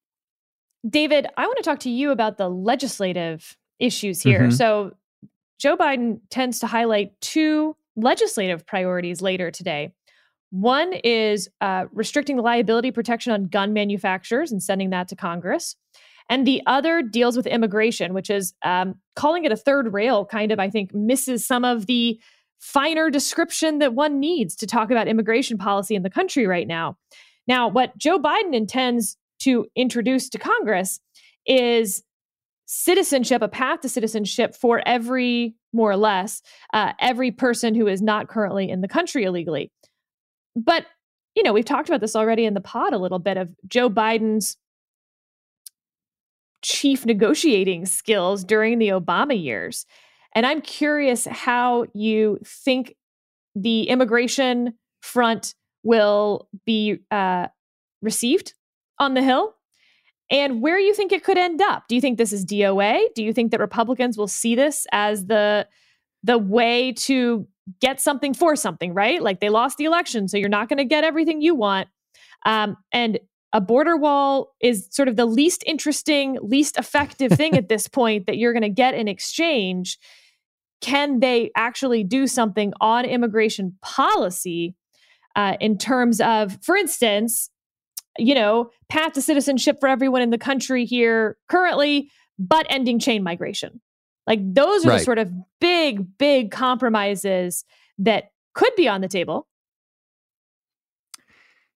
David, 0.88 1.26
I 1.36 1.46
want 1.46 1.58
to 1.58 1.62
talk 1.62 1.78
to 1.80 1.90
you 1.90 2.10
about 2.10 2.38
the 2.38 2.48
legislative 2.48 3.56
issues 3.78 4.20
here. 4.20 4.42
Mm-hmm. 4.42 4.50
So 4.50 4.96
Joe 5.58 5.76
Biden 5.76 6.20
tends 6.28 6.58
to 6.60 6.66
highlight 6.66 7.20
two 7.20 7.76
legislative 7.96 8.66
priorities 8.66 9.20
later 9.20 9.50
today. 9.50 9.92
One 10.50 10.92
is 11.04 11.48
uh, 11.60 11.86
restricting 11.92 12.36
the 12.36 12.42
liability 12.42 12.90
protection 12.90 13.32
on 13.32 13.48
gun 13.48 13.72
manufacturers 13.72 14.52
and 14.52 14.62
sending 14.62 14.90
that 14.90 15.08
to 15.08 15.16
Congress. 15.16 15.76
And 16.28 16.46
the 16.46 16.62
other 16.66 17.02
deals 17.02 17.36
with 17.36 17.46
immigration, 17.46 18.14
which 18.14 18.30
is 18.30 18.54
um, 18.64 18.94
calling 19.16 19.44
it 19.44 19.52
a 19.52 19.56
third 19.56 19.92
rail, 19.92 20.24
kind 20.24 20.52
of, 20.52 20.58
I 20.58 20.70
think, 20.70 20.94
misses 20.94 21.46
some 21.46 21.64
of 21.64 21.86
the 21.86 22.20
finer 22.58 23.10
description 23.10 23.80
that 23.80 23.94
one 23.94 24.20
needs 24.20 24.54
to 24.56 24.66
talk 24.66 24.90
about 24.90 25.08
immigration 25.08 25.58
policy 25.58 25.94
in 25.94 26.02
the 26.02 26.10
country 26.10 26.46
right 26.46 26.68
now. 26.68 26.96
Now, 27.48 27.68
what 27.68 27.96
Joe 27.98 28.20
Biden 28.20 28.54
intends 28.54 29.16
to 29.40 29.66
introduce 29.74 30.28
to 30.28 30.38
Congress 30.38 31.00
is 31.44 32.04
citizenship, 32.66 33.42
a 33.42 33.48
path 33.48 33.80
to 33.80 33.88
citizenship 33.88 34.54
for 34.54 34.80
every, 34.86 35.56
more 35.72 35.90
or 35.90 35.96
less, 35.96 36.42
uh, 36.72 36.92
every 36.98 37.30
person 37.30 37.74
who 37.74 37.86
is 37.86 38.02
not 38.02 38.28
currently 38.28 38.70
in 38.70 38.80
the 38.80 38.88
country 38.88 39.24
illegally. 39.24 39.70
But, 40.54 40.86
you 41.34 41.42
know, 41.42 41.52
we've 41.52 41.64
talked 41.64 41.88
about 41.88 42.00
this 42.00 42.16
already 42.16 42.44
in 42.44 42.54
the 42.54 42.60
pod 42.60 42.92
a 42.92 42.98
little 42.98 43.18
bit 43.18 43.36
of 43.36 43.54
Joe 43.66 43.88
Biden's 43.88 44.56
chief 46.62 47.04
negotiating 47.04 47.86
skills 47.86 48.44
during 48.44 48.78
the 48.78 48.88
Obama 48.88 49.40
years. 49.40 49.86
And 50.34 50.46
I'm 50.46 50.60
curious 50.60 51.26
how 51.26 51.86
you 51.94 52.38
think 52.44 52.94
the 53.54 53.84
immigration 53.84 54.74
front 55.00 55.54
will 55.82 56.48
be 56.64 57.00
uh, 57.10 57.48
received 58.00 58.54
on 58.98 59.14
the 59.14 59.22
Hill 59.22 59.54
and 60.32 60.62
where 60.62 60.78
you 60.78 60.94
think 60.94 61.12
it 61.12 61.22
could 61.22 61.36
end 61.36 61.60
up. 61.60 61.84
Do 61.88 61.94
you 61.94 62.00
think 62.00 62.16
this 62.16 62.32
is 62.32 62.44
DOA? 62.44 63.08
Do 63.14 63.22
you 63.22 63.34
think 63.34 63.50
that 63.50 63.60
Republicans 63.60 64.16
will 64.16 64.26
see 64.26 64.54
this 64.54 64.86
as 64.90 65.26
the 65.26 65.68
the 66.24 66.38
way 66.38 66.92
to 66.92 67.46
get 67.80 68.00
something 68.00 68.32
for 68.32 68.56
something, 68.56 68.94
right? 68.94 69.22
Like 69.22 69.40
they 69.40 69.50
lost 69.50 69.76
the 69.76 69.84
election, 69.84 70.26
so 70.26 70.36
you're 70.36 70.48
not 70.48 70.68
going 70.68 70.78
to 70.78 70.84
get 70.84 71.04
everything 71.04 71.42
you 71.42 71.54
want. 71.54 71.88
Um, 72.46 72.76
and 72.92 73.20
a 73.52 73.60
border 73.60 73.96
wall 73.96 74.54
is 74.60 74.88
sort 74.90 75.08
of 75.08 75.16
the 75.16 75.26
least 75.26 75.62
interesting, 75.66 76.38
least 76.40 76.78
effective 76.78 77.32
thing 77.32 77.56
at 77.56 77.68
this 77.68 77.86
point 77.88 78.26
that 78.26 78.38
you're 78.38 78.52
going 78.52 78.62
to 78.62 78.68
get 78.68 78.94
in 78.94 79.08
exchange. 79.08 79.98
Can 80.80 81.20
they 81.20 81.50
actually 81.56 82.02
do 82.02 82.26
something 82.26 82.72
on 82.80 83.04
immigration 83.04 83.76
policy 83.82 84.74
uh, 85.36 85.56
in 85.60 85.78
terms 85.78 86.20
of, 86.20 86.58
for 86.62 86.76
instance, 86.76 87.50
you 88.18 88.34
know, 88.34 88.70
path 88.88 89.12
to 89.14 89.22
citizenship 89.22 89.78
for 89.80 89.88
everyone 89.88 90.22
in 90.22 90.30
the 90.30 90.38
country 90.38 90.84
here 90.84 91.36
currently, 91.48 92.10
but 92.38 92.66
ending 92.68 92.98
chain 92.98 93.22
migration. 93.22 93.80
Like 94.26 94.40
those 94.42 94.84
are 94.84 94.90
right. 94.90 94.98
the 94.98 95.04
sort 95.04 95.18
of 95.18 95.30
big, 95.60 96.18
big 96.18 96.50
compromises 96.50 97.64
that 97.98 98.30
could 98.54 98.74
be 98.76 98.88
on 98.88 99.00
the 99.00 99.08
table. 99.08 99.48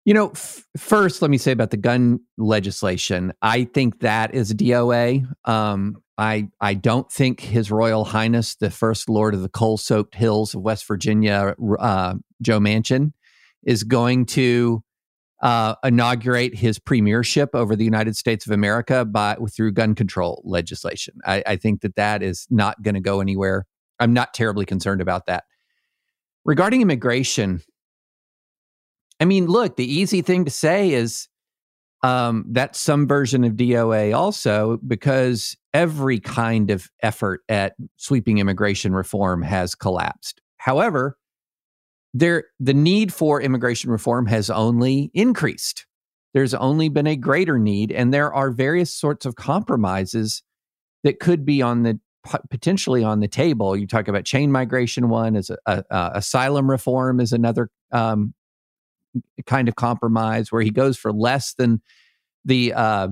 You 0.05 0.15
know, 0.15 0.31
f- 0.31 0.65
first, 0.77 1.21
let 1.21 1.33
me 1.33 1.39
say 1.39 1.51
about 1.51 1.71
the 1.71 1.77
gun 1.77 2.21
legislation. 2.39 3.33
I 3.43 3.65
think 3.65 4.01
that 4.01 4.35
is 4.35 4.53
a 4.53 4.55
DOA. 4.55 5.27
Um, 5.45 5.97
I 6.17 6.49
I 6.61 6.75
don't 6.75 7.11
think 7.11 7.41
His 7.41 7.73
Royal 7.73 8.05
Highness, 8.05 8.55
the 8.55 8.71
First 8.71 9.09
Lord 9.09 9.35
of 9.35 9.43
the 9.43 9.49
coal-soaked 9.49 10.15
hills 10.15 10.55
of 10.55 10.63
West 10.63 10.87
Virginia, 10.87 11.57
uh, 11.81 12.15
Joe 12.41 12.61
Manchin, 12.61 13.13
is 13.65 13.83
going 13.83 14.27
to 14.27 14.85
uh, 15.43 15.75
inaugurate 15.85 16.55
his 16.55 16.79
premiership 16.79 17.51
over 17.55 17.77
the 17.77 17.85
United 17.85 18.17
States 18.17 18.47
of 18.47 18.53
America 18.53 19.05
by 19.05 19.37
through 19.55 19.73
gun 19.73 19.95
control 19.95 20.43
legislation. 20.45 21.15
I, 21.27 21.43
I 21.47 21.57
think 21.57 21.83
that 21.83 21.97
that 21.97 22.23
is 22.23 22.47
not 22.51 22.83
going 22.83 22.95
to 22.95 23.01
go 23.01 23.21
anywhere. 23.21 23.67
I'm 24.01 24.13
not 24.13 24.35
terribly 24.35 24.65
concerned 24.65 25.01
about 25.01 25.27
that. 25.27 25.45
Regarding 26.45 26.81
immigration, 26.81 27.61
I 29.21 29.25
mean, 29.25 29.47
look, 29.47 29.77
the 29.77 29.91
easy 29.91 30.23
thing 30.23 30.45
to 30.45 30.51
say 30.51 30.93
is 30.93 31.29
um, 32.03 32.45
that's 32.51 32.79
some 32.79 33.07
version 33.09 33.43
of 33.45 33.55
DOA 33.55 34.17
also, 34.17 34.79
because 34.87 35.57
every 35.75 36.21
kind 36.21 36.71
of 36.71 36.89
effort 37.03 37.43
at 37.49 37.75
sweeping 37.97 38.39
immigration 38.39 38.95
reform 38.95 39.43
has 39.43 39.75
collapsed. 39.75 40.41
However, 40.59 41.19
there 42.19 42.45
the 42.59 42.75
need 42.75 43.13
for 43.13 43.41
immigration 43.41 43.91
reform 43.91 44.27
has 44.27 44.49
only 44.51 45.11
increased. 45.13 45.87
There's 46.33 46.55
only 46.55 46.89
been 46.89 47.07
a 47.07 47.17
greater 47.17 47.59
need, 47.59 47.93
and 47.93 48.13
there 48.13 48.33
are 48.33 48.51
various 48.51 48.93
sorts 48.93 49.27
of 49.27 49.37
compromises 49.37 50.43
that 51.05 51.21
could 51.21 51.45
be 51.45 51.63
on 51.63 51.83
the 51.83 52.01
potentially 52.51 53.05
on 53.05 53.21
the 53.21 53.29
table. 53.29 53.77
You 53.77 53.87
talk 53.87 54.09
about 54.09 54.25
chain 54.25 54.51
migration. 54.51 55.09
One 55.09 55.37
is 55.37 55.51
a, 55.51 55.59
a, 55.67 55.85
a 55.91 56.11
asylum 56.15 56.69
reform 56.71 57.21
is 57.21 57.33
another 57.33 57.71
um, 57.93 58.35
kind 59.47 59.69
of 59.69 59.77
compromise 59.77 60.51
where 60.51 60.63
he 60.63 60.71
goes 60.71 60.97
for 60.97 61.13
less 61.13 61.55
than 61.55 61.81
the 62.45 62.73
uh, 62.73 63.09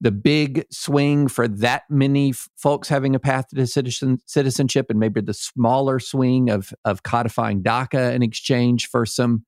the 0.00 0.10
big 0.10 0.64
swing 0.70 1.28
for 1.28 1.48
that 1.48 1.84
many 1.88 2.30
f- 2.30 2.48
folks 2.56 2.88
having 2.88 3.14
a 3.14 3.18
path 3.18 3.46
to 3.48 3.66
citizen, 3.66 4.18
citizenship 4.26 4.86
and 4.90 4.98
maybe 4.98 5.20
the 5.20 5.34
smaller 5.34 5.98
swing 5.98 6.50
of, 6.50 6.74
of 6.84 7.02
codifying 7.02 7.62
DACA 7.62 8.12
in 8.12 8.22
exchange 8.22 8.88
for 8.88 9.06
some 9.06 9.44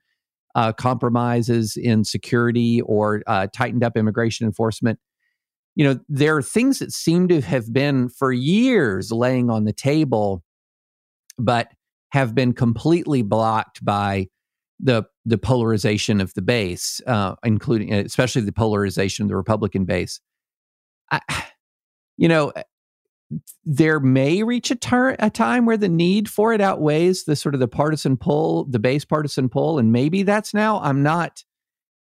uh, 0.54 0.72
compromises 0.72 1.76
in 1.76 2.04
security 2.04 2.80
or 2.82 3.22
uh, 3.26 3.46
tightened 3.52 3.85
up 3.85 3.96
immigration 3.96 4.46
enforcement. 4.46 4.98
you 5.74 5.85
know, 5.85 6.00
there 6.09 6.37
are 6.37 6.42
things 6.42 6.78
that 6.78 6.92
seem 6.92 7.28
to 7.28 7.42
have 7.42 7.70
been 7.72 8.09
for 8.09 8.32
years 8.32 9.12
laying 9.12 9.50
on 9.50 9.64
the 9.64 9.74
table, 9.74 10.42
but 11.38 11.68
have 12.12 12.35
been 12.35 12.54
completely 12.54 13.20
blocked 13.20 13.85
by 13.85 14.28
the 14.80 15.04
the 15.26 15.38
polarization 15.38 16.20
of 16.20 16.32
the 16.35 16.42
base, 16.42 17.00
uh, 17.06 17.35
including 17.44 17.92
especially 17.92 18.42
the 18.42 18.52
polarization 18.52 19.24
of 19.24 19.28
the 19.28 19.37
Republican 19.37 19.85
base. 19.85 20.20
I, 21.10 21.20
you 22.16 22.28
know, 22.28 22.52
there 23.64 23.98
may 23.98 24.42
reach 24.42 24.70
a, 24.70 24.76
ter- 24.76 25.16
a 25.18 25.30
time 25.30 25.66
where 25.66 25.76
the 25.76 25.88
need 25.88 26.28
for 26.30 26.52
it 26.52 26.60
outweighs 26.60 27.24
the 27.24 27.36
sort 27.36 27.54
of 27.54 27.60
the 27.60 27.68
partisan 27.68 28.16
pull, 28.16 28.64
the 28.64 28.78
base 28.78 29.04
partisan 29.04 29.48
pull, 29.48 29.78
and 29.78 29.92
maybe 29.92 30.22
that's 30.22 30.54
now. 30.54 30.80
I'm 30.80 31.02
not. 31.02 31.42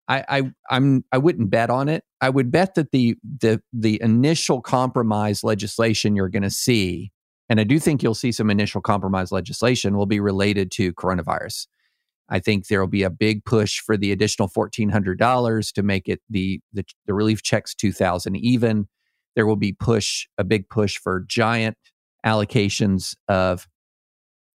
I, 0.08 0.24
I 0.28 0.52
I'm 0.68 1.04
I 1.12 1.18
wouldn't 1.18 1.50
bet 1.50 1.70
on 1.70 1.88
it. 1.88 2.04
I 2.20 2.28
would 2.28 2.50
bet 2.50 2.74
that 2.74 2.90
the 2.90 3.16
the 3.38 3.62
the 3.72 4.02
initial 4.02 4.60
compromise 4.60 5.44
legislation 5.44 6.16
you're 6.16 6.28
going 6.28 6.42
to 6.42 6.50
see, 6.50 7.12
and 7.48 7.60
I 7.60 7.64
do 7.64 7.78
think 7.78 8.02
you'll 8.02 8.14
see 8.14 8.32
some 8.32 8.50
initial 8.50 8.80
compromise 8.80 9.30
legislation 9.30 9.96
will 9.96 10.06
be 10.06 10.18
related 10.18 10.72
to 10.72 10.92
coronavirus. 10.94 11.68
I 12.33 12.40
think 12.40 12.66
there 12.66 12.81
will 12.81 12.88
be 12.88 13.03
a 13.03 13.11
big 13.11 13.45
push 13.45 13.79
for 13.79 13.97
the 13.97 14.11
additional 14.11 14.49
fourteen 14.49 14.88
hundred 14.88 15.18
dollars 15.18 15.71
to 15.73 15.83
make 15.83 16.09
it 16.09 16.21
the, 16.29 16.61
the 16.73 16.85
the 17.07 17.14
relief 17.14 17.42
checks 17.42 17.75
two 17.75 17.92
thousand 17.92 18.37
even. 18.37 18.88
There 19.37 19.47
will 19.47 19.57
be 19.57 19.73
push 19.73 20.27
a 20.38 20.45
big 20.45 20.68
push 20.68 20.99
for 20.99 21.25
giant 21.29 21.77
allocations 22.27 23.14
of 23.29 23.68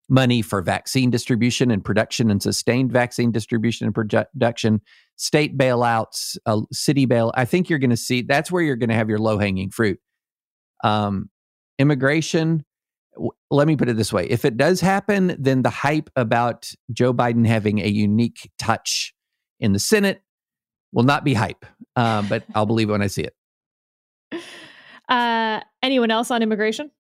money 0.08 0.42
for 0.42 0.62
vaccine 0.62 1.10
distribution 1.10 1.72
and 1.72 1.84
production 1.84 2.30
and 2.30 2.42
sustained 2.42 2.92
vaccine 2.92 3.32
distribution 3.32 3.86
and 3.88 3.96
production 3.96 4.80
state 5.16 5.58
bailouts 5.58 6.38
uh, 6.46 6.62
city 6.72 7.06
bail 7.08 7.32
i 7.36 7.44
think 7.44 7.70
you're 7.72 7.80
going 7.80 7.90
to 7.90 7.98
see 7.98 8.22
that's 8.22 8.52
where 8.52 8.62
you're 8.62 8.76
going 8.76 8.90
to 8.90 8.96
have 8.96 9.10
your 9.10 9.18
low 9.18 9.40
hanging 9.40 9.72
fruit. 9.72 10.00
Um, 10.84 11.30
immigration 11.80 12.65
let 13.52 13.68
me 13.68 13.76
put 13.76 13.90
it 13.90 13.96
this 13.96 14.12
way 14.12 14.28
if 14.30 14.46
it 14.46 14.58
does 14.58 14.82
happen 14.82 15.36
then 15.40 15.62
the 15.62 15.70
hype 15.70 16.10
about 16.16 16.72
joe 16.92 17.14
biden 17.14 17.46
having 17.46 17.80
a 17.80 17.88
unique 17.88 18.52
touch 18.58 19.14
in 19.60 19.74
the 19.74 19.80
senate 19.80 20.22
will 20.92 21.04
not 21.04 21.24
be 21.24 21.34
hype 21.34 21.66
um, 21.96 22.28
but 22.28 22.44
i'll 22.56 22.66
believe 22.66 22.90
it 22.90 22.92
when 22.92 23.02
i 23.02 23.08
see 23.08 23.24
it 23.24 23.36
uh, 25.10 25.60
anyone 25.84 26.12
else 26.12 26.32
on 26.32 26.42
immigration? 26.42 26.92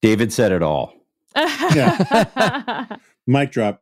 David 0.00 0.32
said 0.32 0.52
it 0.52 0.62
all. 0.62 0.94
yeah. 1.36 2.96
Mic 3.26 3.52
drop. 3.52 3.81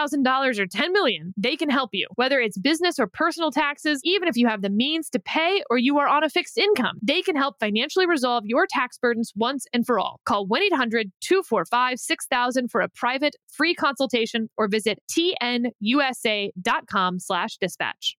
$1,000 0.09 0.59
or 0.59 0.65
10 0.65 0.93
million, 0.93 1.33
they 1.37 1.55
can 1.55 1.69
help 1.69 1.91
you. 1.93 2.07
Whether 2.15 2.39
it's 2.39 2.57
business 2.57 2.99
or 2.99 3.07
personal 3.07 3.51
taxes, 3.51 4.01
even 4.03 4.27
if 4.27 4.35
you 4.35 4.47
have 4.47 4.61
the 4.61 4.69
means 4.69 5.09
to 5.11 5.19
pay 5.19 5.63
or 5.69 5.77
you 5.77 5.99
are 5.99 6.07
on 6.07 6.23
a 6.23 6.29
fixed 6.29 6.57
income, 6.57 6.97
they 7.01 7.21
can 7.21 7.35
help 7.35 7.57
financially 7.59 8.07
resolve 8.07 8.43
your 8.45 8.65
tax 8.69 8.97
burdens 8.97 9.31
once 9.35 9.65
and 9.73 9.85
for 9.85 9.99
all. 9.99 10.19
Call 10.25 10.47
1-800-245-6000 10.47 12.71
for 12.71 12.81
a 12.81 12.89
private 12.89 13.35
free 13.51 13.73
consultation 13.73 14.49
or 14.57 14.67
visit 14.67 14.99
tnusa.com 15.11 17.19
slash 17.19 17.57
dispatch. 17.57 18.17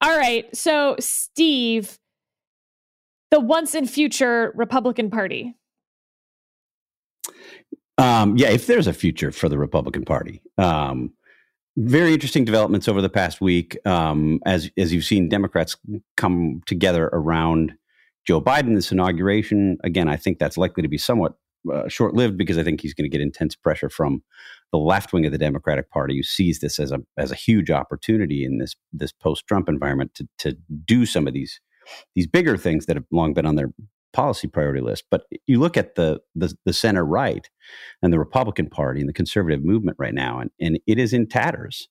All 0.00 0.16
right. 0.16 0.54
So, 0.54 0.96
Steve, 0.98 1.96
the 3.30 3.40
once 3.40 3.74
and 3.74 3.88
future 3.88 4.52
Republican 4.56 5.10
Party. 5.10 5.54
Um, 8.02 8.36
yeah, 8.36 8.50
if 8.50 8.66
there's 8.66 8.88
a 8.88 8.92
future 8.92 9.30
for 9.30 9.48
the 9.48 9.58
Republican 9.58 10.04
Party. 10.04 10.42
Um, 10.58 11.12
very 11.76 12.12
interesting 12.12 12.44
developments 12.44 12.88
over 12.88 13.00
the 13.00 13.08
past 13.08 13.40
week. 13.40 13.78
Um, 13.86 14.40
as 14.44 14.70
as 14.76 14.92
you've 14.92 15.04
seen, 15.04 15.28
Democrats 15.28 15.76
come 16.16 16.62
together 16.66 17.08
around 17.12 17.74
Joe 18.26 18.40
Biden 18.40 18.74
this 18.74 18.92
inauguration. 18.92 19.78
Again, 19.84 20.08
I 20.08 20.16
think 20.16 20.38
that's 20.38 20.58
likely 20.58 20.82
to 20.82 20.88
be 20.88 20.98
somewhat 20.98 21.34
uh, 21.72 21.88
short 21.88 22.14
lived 22.14 22.36
because 22.36 22.58
I 22.58 22.64
think 22.64 22.80
he's 22.80 22.92
going 22.92 23.08
to 23.08 23.16
get 23.16 23.22
intense 23.22 23.54
pressure 23.54 23.88
from 23.88 24.22
the 24.72 24.78
left 24.78 25.12
wing 25.12 25.24
of 25.24 25.32
the 25.32 25.38
Democratic 25.38 25.88
Party, 25.90 26.16
who 26.16 26.22
sees 26.24 26.58
this 26.58 26.80
as 26.80 26.90
a 26.90 26.98
as 27.16 27.30
a 27.30 27.36
huge 27.36 27.70
opportunity 27.70 28.44
in 28.44 28.58
this 28.58 28.74
this 28.92 29.12
post 29.12 29.46
Trump 29.46 29.68
environment 29.68 30.12
to 30.14 30.28
to 30.38 30.56
do 30.84 31.06
some 31.06 31.28
of 31.28 31.34
these 31.34 31.60
these 32.14 32.26
bigger 32.26 32.56
things 32.56 32.86
that 32.86 32.96
have 32.96 33.06
long 33.12 33.32
been 33.32 33.46
on 33.46 33.56
their 33.56 33.72
policy 34.12 34.48
priority 34.48 34.80
list. 34.80 35.04
But 35.10 35.24
you 35.46 35.58
look 35.58 35.76
at 35.76 35.94
the, 35.94 36.20
the, 36.34 36.54
the 36.64 36.72
center 36.72 37.04
right 37.04 37.48
and 38.02 38.12
the 38.12 38.18
Republican 38.18 38.68
Party 38.68 39.00
and 39.00 39.08
the 39.08 39.14
conservative 39.14 39.64
movement 39.64 39.96
right 39.98 40.14
now, 40.14 40.38
and, 40.40 40.50
and 40.60 40.78
it 40.86 40.98
is 40.98 41.12
in 41.12 41.28
tatters. 41.28 41.88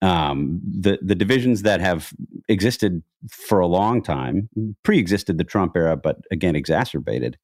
Um, 0.00 0.60
the 0.62 1.00
the 1.02 1.16
divisions 1.16 1.62
that 1.62 1.80
have 1.80 2.12
existed 2.48 3.02
for 3.32 3.58
a 3.58 3.66
long 3.66 4.00
time, 4.00 4.48
pre-existed 4.84 5.38
the 5.38 5.44
Trump 5.44 5.76
era, 5.76 5.96
but 5.96 6.18
again 6.30 6.54
exacerbated 6.54 7.36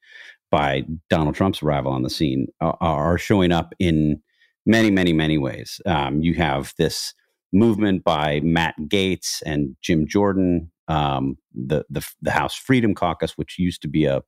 by 0.52 0.84
Donald 1.10 1.34
Trump's 1.34 1.64
arrival 1.64 1.90
on 1.90 2.04
the 2.04 2.10
scene, 2.10 2.46
are, 2.60 2.76
are 2.80 3.18
showing 3.18 3.50
up 3.50 3.74
in 3.80 4.22
many, 4.66 4.88
many, 4.88 5.12
many 5.12 5.36
ways. 5.36 5.80
Um, 5.84 6.20
you 6.20 6.34
have 6.34 6.74
this 6.78 7.12
movement 7.52 8.04
by 8.04 8.40
Matt 8.44 8.74
Gaetz 8.82 9.42
and 9.44 9.76
Jim 9.82 10.06
Jordan 10.06 10.70
um, 10.88 11.36
the, 11.54 11.84
the 11.88 12.06
the 12.22 12.30
House 12.30 12.54
Freedom 12.54 12.94
Caucus, 12.94 13.32
which 13.36 13.58
used 13.58 13.82
to 13.82 13.88
be 13.88 14.04
a 14.04 14.22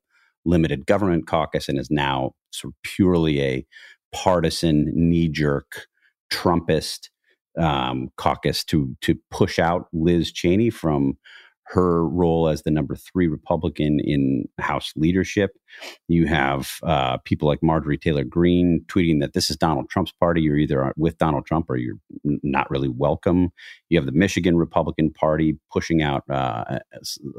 limited 0.45 0.85
government 0.85 1.27
caucus 1.27 1.67
and 1.67 1.77
is 1.77 1.91
now 1.91 2.31
sort 2.51 2.73
of 2.73 2.81
purely 2.83 3.41
a 3.41 3.65
partisan 4.13 4.91
knee 4.95 5.27
jerk 5.27 5.87
Trumpist 6.31 7.09
um, 7.57 8.09
caucus 8.17 8.63
to 8.65 8.95
to 9.01 9.15
push 9.31 9.59
out 9.59 9.87
Liz 9.93 10.31
Cheney 10.31 10.69
from 10.69 11.17
her 11.69 12.07
role 12.07 12.47
as 12.47 12.63
the 12.63 12.71
number 12.71 12.95
three 12.95 13.27
Republican 13.27 13.99
in 13.99 14.47
House 14.57 14.93
leadership. 14.95 15.51
You 16.07 16.25
have 16.27 16.79
uh, 16.83 17.17
people 17.17 17.47
like 17.47 17.61
Marjorie 17.61 17.97
Taylor 17.97 18.23
Greene 18.23 18.85
tweeting 18.87 19.19
that 19.19 19.33
this 19.33 19.49
is 19.49 19.57
Donald 19.57 19.89
Trump's 19.89 20.13
party. 20.13 20.41
You're 20.41 20.57
either 20.57 20.93
with 20.95 21.17
Donald 21.17 21.45
Trump 21.45 21.69
or 21.69 21.75
you're 21.75 21.97
not 22.23 22.71
really 22.71 22.87
welcome. 22.87 23.49
You 23.89 23.97
have 23.97 24.05
the 24.05 24.13
Michigan 24.13 24.57
Republican 24.57 25.11
Party 25.11 25.57
pushing 25.71 26.01
out 26.01 26.23
uh, 26.29 26.79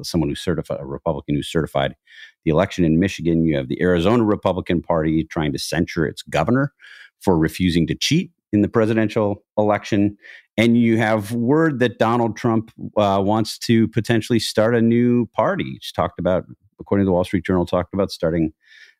someone 0.02 0.28
who 0.28 0.34
certified 0.34 0.78
a 0.80 0.86
Republican 0.86 1.34
who 1.34 1.42
certified 1.42 1.96
the 2.44 2.50
election 2.50 2.84
in 2.84 3.00
Michigan. 3.00 3.44
You 3.44 3.56
have 3.56 3.68
the 3.68 3.80
Arizona 3.80 4.24
Republican 4.24 4.82
Party 4.82 5.24
trying 5.24 5.52
to 5.52 5.58
censure 5.58 6.06
its 6.06 6.22
governor 6.22 6.74
for 7.20 7.38
refusing 7.38 7.86
to 7.86 7.94
cheat 7.94 8.30
in 8.52 8.62
the 8.62 8.68
presidential 8.68 9.42
election. 9.56 10.16
And 10.58 10.76
you 10.76 10.98
have 10.98 11.32
word 11.32 11.78
that 11.78 11.98
Donald 11.98 12.36
Trump 12.36 12.72
uh, 12.96 13.22
wants 13.24 13.58
to 13.60 13.86
potentially 13.88 14.40
start 14.40 14.74
a 14.74 14.82
new 14.82 15.26
party. 15.26 15.78
He's 15.80 15.92
talked 15.92 16.18
about, 16.18 16.44
according 16.80 17.04
to 17.04 17.06
the 17.06 17.12
Wall 17.12 17.24
Street 17.24 17.46
Journal, 17.46 17.64
talked 17.64 17.94
about 17.94 18.10
starting 18.10 18.52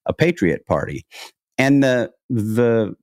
a 0.06 0.12
Patriot 0.12 0.64
Party. 0.66 1.04
And 1.58 1.82
the 1.82 2.12
the 2.30 2.94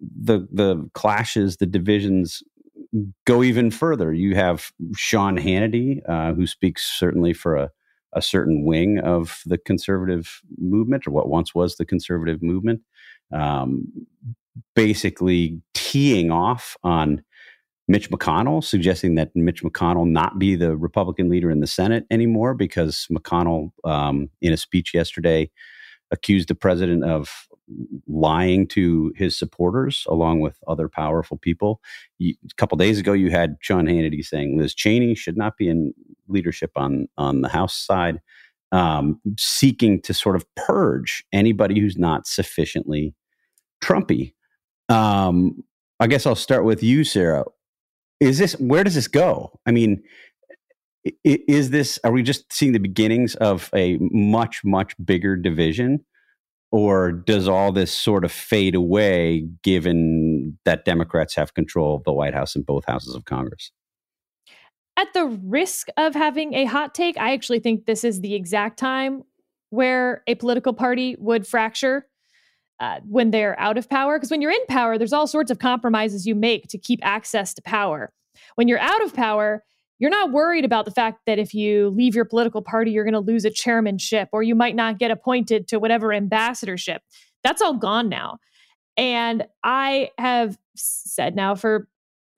the 0.00 0.48
the 0.50 0.88
clashes, 0.94 1.58
the 1.58 1.66
divisions 1.66 2.42
go 3.26 3.42
even 3.42 3.70
further. 3.70 4.12
You 4.14 4.34
have 4.36 4.72
Sean 4.96 5.36
Hannity, 5.36 6.00
uh, 6.08 6.32
who 6.32 6.46
speaks 6.46 6.90
certainly 6.98 7.34
for 7.34 7.56
a, 7.56 7.70
a 8.14 8.22
certain 8.22 8.64
wing 8.64 8.98
of 9.00 9.42
the 9.44 9.58
conservative 9.58 10.40
movement, 10.56 11.06
or 11.06 11.10
what 11.10 11.28
once 11.28 11.54
was 11.54 11.76
the 11.76 11.84
conservative 11.84 12.42
movement, 12.42 12.80
um, 13.32 13.86
basically 14.74 15.60
teeing 15.74 16.30
off 16.30 16.76
on 16.82 17.22
Mitch 17.88 18.10
McConnell, 18.10 18.62
suggesting 18.62 19.14
that 19.14 19.34
Mitch 19.34 19.62
McConnell 19.62 20.08
not 20.08 20.38
be 20.38 20.54
the 20.54 20.76
Republican 20.76 21.28
leader 21.28 21.50
in 21.50 21.60
the 21.60 21.66
Senate 21.66 22.04
anymore 22.10 22.54
because 22.54 23.06
McConnell, 23.10 23.70
um, 23.84 24.28
in 24.42 24.52
a 24.52 24.58
speech 24.58 24.92
yesterday, 24.92 25.50
accused 26.10 26.48
the 26.48 26.54
president 26.54 27.04
of 27.04 27.48
lying 28.06 28.66
to 28.66 29.12
his 29.16 29.38
supporters 29.38 30.06
along 30.08 30.40
with 30.40 30.58
other 30.66 30.88
powerful 30.88 31.36
people. 31.36 31.80
You, 32.18 32.34
a 32.44 32.54
couple 32.56 32.76
days 32.76 32.98
ago, 32.98 33.12
you 33.12 33.30
had 33.30 33.56
Sean 33.60 33.86
Hannity 33.86 34.24
saying 34.24 34.58
Liz 34.58 34.74
Cheney 34.74 35.14
should 35.14 35.36
not 35.36 35.56
be 35.56 35.68
in 35.68 35.92
leadership 36.28 36.72
on 36.76 37.08
on 37.16 37.40
the 37.42 37.48
House 37.48 37.74
side, 37.74 38.20
um, 38.72 39.20
seeking 39.38 40.00
to 40.02 40.14
sort 40.14 40.36
of 40.36 40.46
purge 40.54 41.24
anybody 41.32 41.80
who's 41.80 41.96
not 41.96 42.26
sufficiently 42.26 43.14
Trumpy. 43.82 44.34
Um, 44.88 45.62
I 46.00 46.06
guess 46.06 46.26
I'll 46.26 46.34
start 46.34 46.64
with 46.64 46.82
you, 46.82 47.04
Sarah. 47.04 47.44
Is 48.20 48.38
this 48.38 48.52
where 48.54 48.84
does 48.84 48.94
this 48.94 49.08
go? 49.08 49.58
I 49.66 49.70
mean, 49.70 50.02
is 51.24 51.70
this 51.70 51.98
are 52.04 52.12
we 52.12 52.22
just 52.22 52.52
seeing 52.52 52.72
the 52.72 52.78
beginnings 52.78 53.34
of 53.36 53.70
a 53.74 53.98
much 54.00 54.62
much 54.64 54.94
bigger 55.04 55.36
division? 55.36 56.04
Or 56.70 57.12
does 57.12 57.48
all 57.48 57.72
this 57.72 57.90
sort 57.90 58.26
of 58.26 58.32
fade 58.32 58.74
away 58.74 59.48
given 59.62 60.58
that 60.66 60.84
democrats 60.84 61.34
have 61.36 61.54
control 61.54 61.96
of 61.96 62.04
the 62.04 62.12
white 62.12 62.34
house 62.34 62.54
and 62.54 62.66
both 62.66 62.84
houses 62.86 63.14
of 63.14 63.24
congress? 63.24 63.70
At 64.96 65.14
the 65.14 65.26
risk 65.26 65.88
of 65.96 66.14
having 66.14 66.54
a 66.54 66.64
hot 66.64 66.94
take 66.94 67.16
i 67.16 67.32
actually 67.32 67.60
think 67.60 67.86
this 67.86 68.04
is 68.04 68.20
the 68.20 68.34
exact 68.34 68.78
time 68.78 69.22
where 69.70 70.22
a 70.26 70.34
political 70.34 70.72
party 70.72 71.16
would 71.18 71.46
fracture 71.46 72.06
uh, 72.80 73.00
when 73.08 73.30
they're 73.30 73.58
out 73.58 73.76
of 73.76 73.88
power 73.88 74.18
because 74.18 74.30
when 74.30 74.40
you're 74.40 74.50
in 74.50 74.66
power 74.68 74.98
there's 74.98 75.12
all 75.12 75.26
sorts 75.26 75.50
of 75.50 75.58
compromises 75.58 76.26
you 76.26 76.34
make 76.34 76.68
to 76.68 76.78
keep 76.78 77.00
access 77.02 77.52
to 77.54 77.62
power 77.62 78.12
when 78.54 78.68
you're 78.68 78.78
out 78.78 79.02
of 79.02 79.14
power 79.14 79.64
you're 79.98 80.10
not 80.10 80.30
worried 80.30 80.64
about 80.64 80.84
the 80.84 80.90
fact 80.90 81.20
that 81.26 81.38
if 81.38 81.54
you 81.54 81.90
leave 81.90 82.14
your 82.14 82.24
political 82.24 82.62
party, 82.62 82.92
you're 82.92 83.04
going 83.04 83.14
to 83.14 83.20
lose 83.20 83.44
a 83.44 83.50
chairmanship 83.50 84.28
or 84.32 84.42
you 84.42 84.54
might 84.54 84.76
not 84.76 84.98
get 84.98 85.10
appointed 85.10 85.66
to 85.68 85.78
whatever 85.78 86.12
ambassadorship. 86.12 87.02
That's 87.42 87.60
all 87.60 87.74
gone 87.74 88.08
now. 88.08 88.38
And 88.96 89.46
I 89.64 90.10
have 90.18 90.56
said 90.76 91.34
now 91.34 91.54
for 91.54 91.88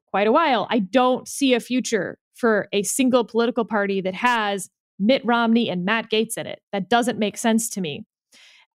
quite 0.06 0.26
a 0.26 0.32
while, 0.32 0.66
I 0.70 0.78
don't 0.78 1.28
see 1.28 1.54
a 1.54 1.60
future 1.60 2.18
for 2.34 2.68
a 2.72 2.82
single 2.82 3.24
political 3.24 3.64
party 3.64 4.00
that 4.00 4.14
has 4.14 4.70
Mitt 4.98 5.24
Romney 5.24 5.68
and 5.68 5.84
Matt 5.84 6.10
Gaetz 6.10 6.36
in 6.36 6.46
it. 6.46 6.60
That 6.72 6.88
doesn't 6.88 7.18
make 7.18 7.36
sense 7.36 7.68
to 7.70 7.80
me. 7.80 8.04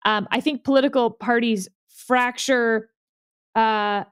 Um, 0.05 0.27
I 0.31 0.39
think 0.39 0.63
political 0.63 1.11
parties 1.11 1.67
fracture 1.89 2.89
uh, 3.55 4.03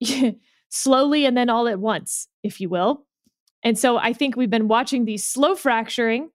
slowly 0.70 1.26
and 1.26 1.36
then 1.36 1.50
all 1.50 1.68
at 1.68 1.78
once, 1.78 2.28
if 2.42 2.60
you 2.60 2.68
will. 2.68 3.06
And 3.62 3.78
so 3.78 3.96
I 3.96 4.12
think 4.12 4.36
we've 4.36 4.50
been 4.50 4.68
watching 4.68 5.04
these 5.04 5.24
slow 5.24 5.54
fracturing 5.54 6.30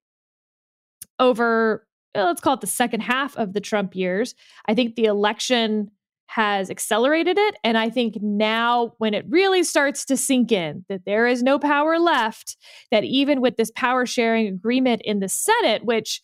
over, 1.19 1.85
uh, 2.15 2.23
let's 2.23 2.41
call 2.41 2.53
it 2.53 2.61
the 2.61 2.67
second 2.67 3.01
half 3.01 3.35
of 3.35 3.53
the 3.53 3.59
Trump 3.59 3.95
years. 3.95 4.35
I 4.67 4.75
think 4.75 4.95
the 4.95 5.05
election 5.05 5.91
has 6.27 6.69
accelerated 6.69 7.37
it. 7.37 7.55
And 7.63 7.77
I 7.77 7.89
think 7.89 8.17
now, 8.21 8.93
when 8.97 9.13
it 9.13 9.25
really 9.29 9.63
starts 9.63 10.05
to 10.05 10.17
sink 10.17 10.51
in 10.51 10.85
that 10.89 11.05
there 11.05 11.25
is 11.25 11.41
no 11.41 11.57
power 11.57 11.99
left, 11.99 12.57
that 12.91 13.05
even 13.05 13.39
with 13.39 13.55
this 13.55 13.71
power 13.75 14.05
sharing 14.05 14.47
agreement 14.47 15.01
in 15.03 15.19
the 15.19 15.29
Senate, 15.29 15.85
which 15.85 16.21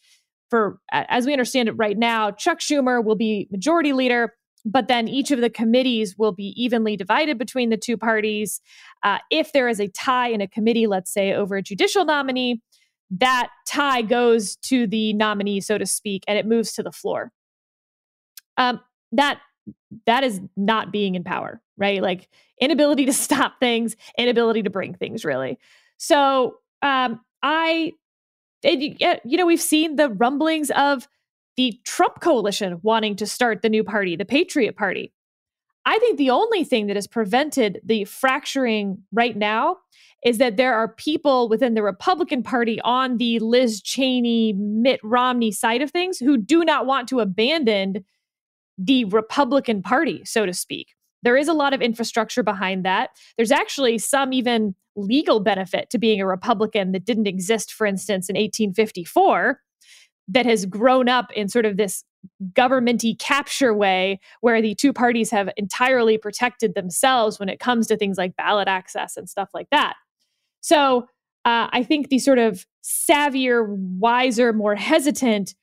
for 0.50 0.80
as 0.92 1.26
we 1.26 1.34
understand 1.34 1.70
it 1.70 1.74
right 1.74 1.98
now, 1.98 2.32
Chuck 2.32 2.60
Schumer 2.60 3.04
will 3.04 3.16
be 3.16 3.48
majority 3.52 3.94
leader 3.94 4.34
but 4.66 4.88
then 4.88 5.08
each 5.08 5.32
of 5.32 5.42
the 5.42 5.50
committees 5.50 6.18
will 6.18 6.32
be 6.32 6.54
evenly 6.62 6.96
divided 6.96 7.38
between 7.38 7.70
the 7.70 7.78
two 7.78 7.98
parties. 7.98 8.62
Uh, 9.04 9.18
if 9.30 9.52
there 9.52 9.68
is 9.68 9.80
a 9.80 9.90
tie 9.90 10.30
in 10.30 10.42
a 10.42 10.48
committee, 10.48 10.88
let's 10.88 11.12
say 11.12 11.34
over 11.34 11.58
a 11.58 11.62
judicial 11.62 12.06
nominee, 12.06 12.62
that 13.12 13.50
tie 13.68 14.02
goes 14.02 14.56
to 14.58 14.88
the 14.88 15.14
nominee, 15.14 15.60
so 15.62 15.78
to 15.78 15.86
speak, 15.86 16.24
and 16.28 16.38
it 16.38 16.46
moves 16.46 16.74
to 16.74 16.84
the 16.84 16.92
floor. 16.92 17.32
Um, 18.58 18.80
that 19.12 19.40
that 20.06 20.24
is 20.24 20.42
not 20.58 20.92
being 20.92 21.16
in 21.16 21.24
power, 21.24 21.62
right? 21.78 22.02
Like 22.02 22.30
inability 22.60 23.06
to 23.06 23.14
stop 23.14 23.60
things, 23.60 23.96
inability 24.18 24.64
to 24.64 24.70
bring 24.70 24.94
things, 24.94 25.26
really. 25.26 25.60
So 25.98 26.58
um, 26.82 27.22
I, 27.42 27.94
it, 28.64 29.22
you 29.26 29.38
know, 29.38 29.46
we've 29.46 29.62
seen 29.62 29.96
the 29.96 30.10
rumblings 30.10 30.72
of 30.72 31.08
the 31.58 31.80
Trump 31.86 32.20
coalition 32.22 32.80
wanting 32.82 33.16
to 33.18 33.28
start 33.28 33.62
the 33.62 33.70
new 33.70 33.84
party, 33.84 34.16
the 34.16 34.26
Patriot 34.26 34.76
Party. 34.76 35.14
I 35.86 36.00
think 36.00 36.18
the 36.18 36.30
only 36.30 36.64
thing 36.64 36.88
that 36.88 36.96
has 36.96 37.08
prevented 37.08 37.82
the 37.84 38.06
fracturing 38.06 39.04
right 39.12 39.36
now 39.36 39.78
is 40.26 40.38
that 40.38 40.56
there 40.56 40.74
are 40.74 40.88
people 40.88 41.50
within 41.50 41.74
the 41.74 41.84
Republican 41.84 42.42
Party 42.42 42.80
on 42.82 43.18
the 43.18 43.40
Liz 43.40 43.82
Cheney, 43.82 44.54
Mitt 44.54 45.02
Romney 45.04 45.52
side 45.52 45.82
of 45.82 45.92
things 45.92 46.18
who 46.18 46.38
do 46.38 46.64
not 46.64 46.86
want 46.86 47.10
to 47.10 47.20
abandon 47.20 48.06
the 48.78 49.04
Republican 49.06 49.82
Party, 49.82 50.24
so 50.24 50.46
to 50.46 50.54
speak. 50.54 50.96
There 51.24 51.38
is 51.38 51.48
a 51.48 51.54
lot 51.54 51.74
of 51.74 51.82
infrastructure 51.82 52.44
behind 52.44 52.86
that. 52.86 53.12
There's 53.38 53.52
actually 53.52 53.98
some 53.98 54.34
even 54.34 54.76
legal 54.96 55.40
benefit 55.40 55.90
to 55.90 55.98
being 55.98 56.22
a 56.22 56.28
Republican 56.28 56.92
that 56.92 57.06
didn't 57.06 57.28
exist, 57.28 57.74
for 57.74 57.88
instance, 57.88 58.30
in 58.30 58.36
1854 58.36 59.60
that 60.30 60.46
has 60.46 60.66
grown 60.66 61.10
up 61.10 61.32
in 61.34 61.50
sort 61.50 61.66
of 61.66 61.78
this 61.78 62.04
governmenty 62.54 63.18
capture 63.20 63.74
way 63.74 64.20
where 64.42 64.62
the 64.62 64.76
two 64.76 64.94
parties 64.94 65.30
have 65.32 65.50
entirely 65.58 66.18
protected 66.18 66.76
themselves 66.76 67.40
when 67.40 67.50
it 67.50 67.60
comes 67.60 67.88
to 67.88 67.98
things 67.98 68.18
like 68.18 68.36
ballot 68.38 68.68
access 68.68 69.18
and 69.18 69.30
stuff 69.30 69.50
like 69.54 69.70
that. 69.72 69.96
So 70.62 71.08
uh, 71.46 71.68
I 71.72 71.84
think 71.84 72.08
the 72.08 72.20
sort 72.20 72.40
of 72.40 72.66
savvier, 72.84 73.66
wiser, 73.68 74.54
more 74.54 74.76
hesitant 74.76 75.56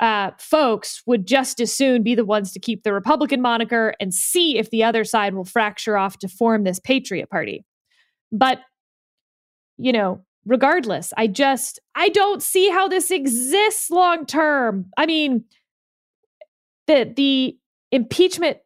uh, 0.00 0.30
folks 0.38 1.02
would 1.06 1.26
just 1.26 1.60
as 1.60 1.72
soon 1.72 2.02
be 2.02 2.14
the 2.14 2.24
ones 2.24 2.52
to 2.52 2.58
keep 2.58 2.82
the 2.82 2.92
Republican 2.92 3.40
moniker 3.40 3.94
and 4.00 4.12
see 4.12 4.58
if 4.58 4.70
the 4.70 4.82
other 4.82 5.04
side 5.04 5.34
will 5.34 5.44
fracture 5.44 5.96
off 5.96 6.18
to 6.18 6.28
form 6.28 6.64
this 6.64 6.80
Patriot 6.80 7.28
Party. 7.28 7.64
But, 8.32 8.60
you 9.76 9.92
know, 9.92 10.24
regardless 10.46 11.12
i 11.16 11.26
just 11.26 11.78
i 11.94 12.08
don't 12.08 12.42
see 12.42 12.70
how 12.70 12.88
this 12.88 13.10
exists 13.10 13.90
long 13.90 14.24
term 14.24 14.86
i 14.96 15.04
mean 15.04 15.44
the 16.86 17.12
the 17.16 17.56
impeachment 17.92 18.56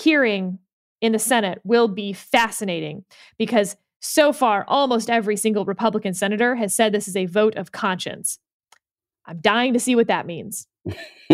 hearing 0.00 0.58
in 1.00 1.12
the 1.12 1.18
senate 1.18 1.60
will 1.62 1.88
be 1.88 2.12
fascinating 2.12 3.04
because 3.38 3.76
so 4.00 4.32
far 4.32 4.64
almost 4.66 5.10
every 5.10 5.36
single 5.36 5.64
republican 5.66 6.14
senator 6.14 6.54
has 6.54 6.74
said 6.74 6.92
this 6.92 7.06
is 7.06 7.16
a 7.16 7.26
vote 7.26 7.54
of 7.56 7.72
conscience 7.72 8.38
i'm 9.26 9.38
dying 9.40 9.72
to 9.72 9.80
see 9.80 9.94
what 9.94 10.08
that 10.08 10.26
means 10.26 10.66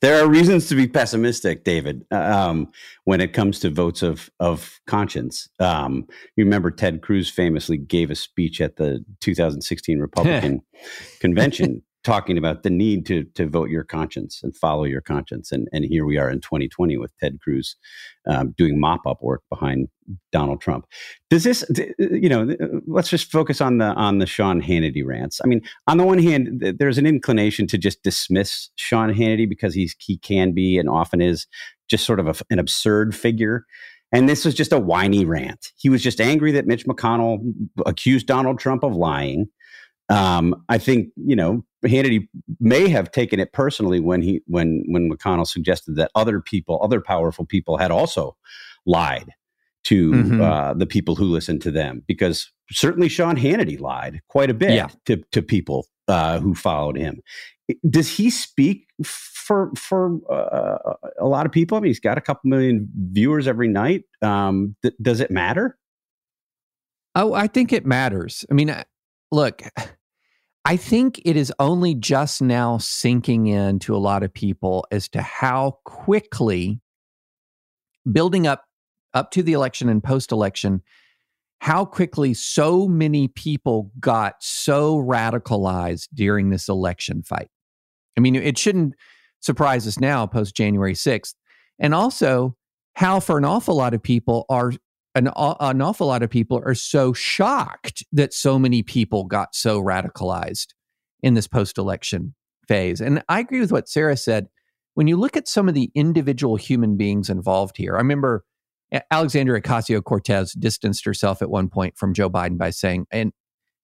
there 0.00 0.24
are 0.24 0.26
reasons 0.26 0.68
to 0.68 0.74
be 0.74 0.86
pessimistic, 0.86 1.64
David, 1.64 2.06
uh, 2.10 2.16
um, 2.16 2.72
when 3.04 3.20
it 3.20 3.34
comes 3.34 3.60
to 3.60 3.70
votes 3.70 4.02
of 4.02 4.30
of 4.40 4.80
conscience. 4.86 5.48
Um, 5.60 6.06
you 6.36 6.44
remember 6.44 6.70
Ted 6.70 7.02
Cruz 7.02 7.28
famously 7.28 7.76
gave 7.76 8.10
a 8.10 8.14
speech 8.14 8.60
at 8.60 8.76
the 8.76 9.04
2016 9.20 9.98
Republican 10.00 10.62
convention 11.20 11.82
talking 12.04 12.36
about 12.36 12.62
the 12.62 12.70
need 12.70 13.06
to 13.06 13.24
to 13.34 13.48
vote 13.48 13.70
your 13.70 13.82
conscience 13.82 14.40
and 14.42 14.56
follow 14.56 14.84
your 14.84 15.00
conscience. 15.00 15.50
And 15.50 15.68
and 15.72 15.84
here 15.84 16.04
we 16.04 16.18
are 16.18 16.30
in 16.30 16.40
2020 16.40 16.96
with 16.98 17.16
Ted 17.18 17.38
Cruz 17.42 17.76
um, 18.28 18.54
doing 18.56 18.78
mop 18.78 19.06
up 19.06 19.22
work 19.22 19.42
behind 19.50 19.88
Donald 20.30 20.60
Trump. 20.60 20.86
Does 21.30 21.44
this, 21.44 21.64
you 21.98 22.28
know, 22.28 22.54
let's 22.86 23.08
just 23.08 23.32
focus 23.32 23.60
on 23.60 23.78
the 23.78 23.86
on 23.86 24.18
the 24.18 24.26
Sean 24.26 24.62
Hannity 24.62 25.04
rants. 25.04 25.40
I 25.42 25.46
mean, 25.46 25.62
on 25.86 25.96
the 25.96 26.04
one 26.04 26.18
hand, 26.18 26.76
there's 26.78 26.98
an 26.98 27.06
inclination 27.06 27.66
to 27.68 27.78
just 27.78 28.02
dismiss 28.02 28.70
Sean 28.76 29.12
Hannity 29.12 29.48
because 29.48 29.74
he's 29.74 29.96
he 29.98 30.18
can 30.18 30.52
be 30.52 30.78
and 30.78 30.88
often 30.88 31.20
is 31.20 31.46
just 31.88 32.04
sort 32.04 32.20
of 32.20 32.28
a, 32.28 32.34
an 32.50 32.58
absurd 32.58 33.14
figure. 33.16 33.64
And 34.12 34.28
this 34.28 34.44
was 34.44 34.54
just 34.54 34.72
a 34.72 34.78
whiny 34.78 35.24
rant. 35.24 35.72
He 35.76 35.88
was 35.88 36.00
just 36.00 36.20
angry 36.20 36.52
that 36.52 36.66
Mitch 36.66 36.86
McConnell 36.86 37.40
accused 37.84 38.28
Donald 38.28 38.60
Trump 38.60 38.84
of 38.84 38.94
lying. 38.94 39.48
Um, 40.10 40.62
I 40.68 40.78
think 40.78 41.08
you 41.16 41.36
know 41.36 41.64
Hannity 41.84 42.28
may 42.60 42.88
have 42.88 43.10
taken 43.10 43.40
it 43.40 43.52
personally 43.52 44.00
when 44.00 44.22
he 44.22 44.42
when 44.46 44.84
when 44.88 45.10
McConnell 45.10 45.46
suggested 45.46 45.96
that 45.96 46.10
other 46.14 46.40
people, 46.40 46.80
other 46.82 47.00
powerful 47.00 47.46
people, 47.46 47.78
had 47.78 47.90
also 47.90 48.36
lied 48.86 49.30
to 49.84 50.12
mm-hmm. 50.12 50.40
uh, 50.40 50.74
the 50.74 50.86
people 50.86 51.14
who 51.14 51.24
listened 51.24 51.62
to 51.62 51.70
them, 51.70 52.02
because 52.06 52.50
certainly 52.70 53.08
Sean 53.08 53.36
Hannity 53.36 53.78
lied 53.78 54.20
quite 54.28 54.50
a 54.50 54.54
bit 54.54 54.72
yeah. 54.72 54.88
to 55.06 55.22
to 55.32 55.42
people 55.42 55.86
uh, 56.08 56.38
who 56.40 56.54
followed 56.54 56.96
him. 56.96 57.20
Does 57.88 58.14
he 58.16 58.28
speak 58.28 58.88
for 59.02 59.72
for 59.76 60.18
uh, 60.30 60.94
a 61.18 61.26
lot 61.26 61.46
of 61.46 61.52
people? 61.52 61.78
I 61.78 61.80
mean, 61.80 61.88
he's 61.88 62.00
got 62.00 62.18
a 62.18 62.20
couple 62.20 62.48
million 62.48 62.88
viewers 62.94 63.48
every 63.48 63.68
night. 63.68 64.04
Um, 64.20 64.76
th- 64.82 64.94
does 65.00 65.20
it 65.20 65.30
matter? 65.30 65.78
Oh, 67.14 67.32
I 67.32 67.46
think 67.46 67.72
it 67.72 67.86
matters. 67.86 68.44
I 68.50 68.54
mean, 68.54 68.74
look, 69.34 69.62
I 70.64 70.76
think 70.76 71.20
it 71.24 71.36
is 71.36 71.52
only 71.58 71.94
just 71.94 72.40
now 72.40 72.78
sinking 72.78 73.46
in 73.46 73.80
to 73.80 73.94
a 73.94 73.98
lot 73.98 74.22
of 74.22 74.32
people 74.32 74.86
as 74.90 75.08
to 75.10 75.20
how 75.20 75.78
quickly 75.84 76.80
building 78.10 78.46
up 78.46 78.64
up 79.12 79.30
to 79.30 79.42
the 79.42 79.52
election 79.52 79.88
and 79.88 80.02
post 80.02 80.32
election 80.32 80.82
how 81.60 81.84
quickly 81.84 82.34
so 82.34 82.86
many 82.86 83.28
people 83.28 83.90
got 83.98 84.34
so 84.40 84.98
radicalized 84.98 86.08
during 86.12 86.50
this 86.50 86.68
election 86.68 87.22
fight. 87.22 87.48
I 88.18 88.20
mean, 88.20 88.34
it 88.34 88.58
shouldn't 88.58 88.94
surprise 89.40 89.86
us 89.86 89.98
now 89.98 90.26
post 90.26 90.54
January 90.54 90.92
6th. 90.92 91.34
And 91.78 91.94
also 91.94 92.54
how 92.96 93.18
for 93.18 93.38
an 93.38 93.46
awful 93.46 93.76
lot 93.76 93.94
of 93.94 94.02
people 94.02 94.44
are 94.50 94.72
an, 95.14 95.28
an 95.28 95.80
awful 95.82 96.08
lot 96.08 96.22
of 96.22 96.30
people 96.30 96.60
are 96.64 96.74
so 96.74 97.12
shocked 97.12 98.04
that 98.12 98.34
so 98.34 98.58
many 98.58 98.82
people 98.82 99.24
got 99.24 99.54
so 99.54 99.80
radicalized 99.80 100.68
in 101.22 101.34
this 101.34 101.46
post 101.46 101.78
election 101.78 102.34
phase. 102.66 103.00
And 103.00 103.22
I 103.28 103.40
agree 103.40 103.60
with 103.60 103.72
what 103.72 103.88
Sarah 103.88 104.16
said. 104.16 104.48
When 104.94 105.06
you 105.06 105.16
look 105.16 105.36
at 105.36 105.48
some 105.48 105.68
of 105.68 105.74
the 105.74 105.90
individual 105.94 106.56
human 106.56 106.96
beings 106.96 107.28
involved 107.28 107.76
here, 107.76 107.94
I 107.94 107.98
remember 107.98 108.44
Alexandria 109.10 109.60
Ocasio 109.60 110.02
Cortez 110.02 110.52
distanced 110.52 111.04
herself 111.04 111.42
at 111.42 111.50
one 111.50 111.68
point 111.68 111.96
from 111.96 112.14
Joe 112.14 112.30
Biden 112.30 112.58
by 112.58 112.70
saying, 112.70 113.06
and 113.10 113.32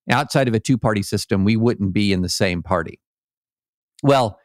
outside 0.08 0.48
of 0.48 0.54
a 0.54 0.60
two 0.60 0.78
party 0.78 1.02
system, 1.02 1.44
we 1.44 1.56
wouldn't 1.56 1.92
be 1.92 2.12
in 2.12 2.22
the 2.22 2.28
same 2.28 2.62
party. 2.62 3.00
Well, 4.02 4.38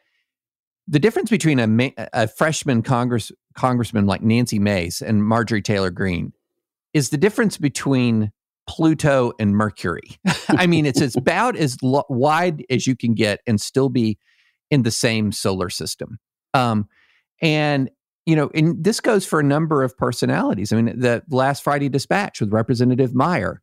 the 0.88 0.98
difference 0.98 1.30
between 1.30 1.58
a, 1.58 1.92
a 2.12 2.28
freshman 2.28 2.82
Congress 2.82 3.32
congressman 3.54 4.06
like 4.06 4.22
Nancy 4.22 4.58
Mace 4.58 5.00
and 5.00 5.24
Marjorie 5.24 5.62
Taylor 5.62 5.90
Greene 5.90 6.32
is 6.96 7.10
the 7.10 7.18
difference 7.18 7.58
between 7.58 8.32
Pluto 8.66 9.34
and 9.38 9.54
Mercury. 9.54 10.18
I 10.48 10.66
mean, 10.66 10.86
it's, 10.86 11.02
it's 11.02 11.14
about 11.16 11.54
as 11.54 11.76
lo- 11.82 12.06
wide 12.08 12.64
as 12.70 12.86
you 12.86 12.96
can 12.96 13.12
get 13.12 13.40
and 13.46 13.60
still 13.60 13.90
be 13.90 14.18
in 14.70 14.82
the 14.82 14.90
same 14.90 15.30
solar 15.30 15.68
system. 15.68 16.18
Um, 16.54 16.88
and 17.42 17.90
you 18.24 18.34
know, 18.34 18.50
and 18.54 18.82
this 18.82 19.00
goes 19.00 19.26
for 19.26 19.38
a 19.38 19.44
number 19.44 19.82
of 19.82 19.94
personalities. 19.96 20.72
I 20.72 20.80
mean, 20.80 20.98
the 20.98 21.22
last 21.28 21.62
Friday 21.62 21.90
dispatch 21.90 22.40
with 22.40 22.50
Representative 22.50 23.12
Meijer, 23.12 23.58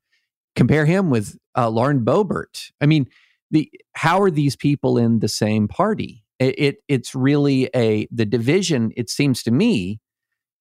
compare 0.55 0.85
him 0.85 1.09
with 1.09 1.35
uh, 1.57 1.69
Lauren 1.69 2.05
Boebert. 2.05 2.71
I 2.79 2.85
mean, 2.85 3.07
the 3.49 3.69
how 3.93 4.21
are 4.21 4.31
these 4.31 4.55
people 4.55 4.99
in 4.99 5.19
the 5.19 5.27
same 5.27 5.67
party? 5.67 6.23
It, 6.37 6.59
it 6.59 6.75
it's 6.87 7.15
really 7.15 7.67
a 7.75 8.07
the 8.11 8.25
division. 8.27 8.91
It 8.95 9.09
seems 9.09 9.41
to 9.43 9.51
me 9.51 9.99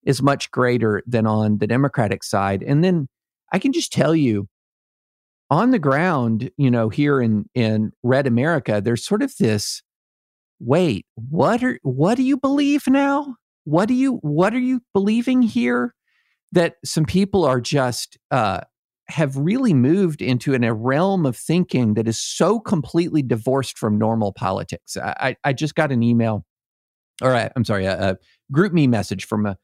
is 0.05 0.23
much 0.23 0.51
greater 0.51 1.03
than 1.07 1.27
on 1.27 1.59
the 1.59 1.67
Democratic 1.67 2.25
side. 2.25 2.63
And 2.63 2.83
then 2.83 3.09
I 3.53 3.59
can 3.59 3.73
just 3.73 3.93
tell 3.93 4.15
you, 4.15 4.49
on 5.51 5.71
the 5.71 5.79
ground, 5.79 6.51
you 6.57 6.71
know, 6.71 6.89
here 6.89 7.21
in 7.21 7.45
in 7.55 7.93
Red 8.03 8.27
America, 8.27 8.81
there's 8.83 9.05
sort 9.05 9.23
of 9.23 9.35
this. 9.39 9.83
Wait, 10.59 11.07
what 11.15 11.63
are 11.63 11.79
what 11.83 12.17
do 12.17 12.23
you 12.23 12.37
believe 12.37 12.87
now? 12.87 13.37
What 13.65 13.87
do 13.87 13.95
you 13.95 14.15
what 14.23 14.55
are 14.55 14.59
you 14.61 14.81
believing 14.95 15.43
here? 15.43 15.95
That 16.53 16.77
some 16.85 17.05
people 17.05 17.45
are 17.45 17.61
just 17.61 18.19
uh, 18.31 18.61
have 19.09 19.37
really 19.37 19.75
moved 19.75 20.23
into 20.23 20.55
an, 20.55 20.65
a 20.65 20.73
realm 20.73 21.27
of 21.27 21.37
thinking 21.37 21.95
that 21.95 22.09
is 22.09 22.21
so 22.21 22.59
completely 22.59 23.23
divorced 23.23 23.79
from 23.79 23.99
normal 23.99 24.33
politics. 24.33 24.97
I, 24.97 25.37
I 25.45 25.53
just 25.53 25.75
got 25.75 25.93
an 25.93 26.03
email, 26.03 26.47
or 27.21 27.35
I, 27.35 27.51
I'm 27.55 27.65
sorry, 27.65 27.85
a, 27.85 28.13
a 28.13 28.17
GroupMe 28.55 28.89
message 28.89 29.27
from 29.27 29.47
a 29.47 29.59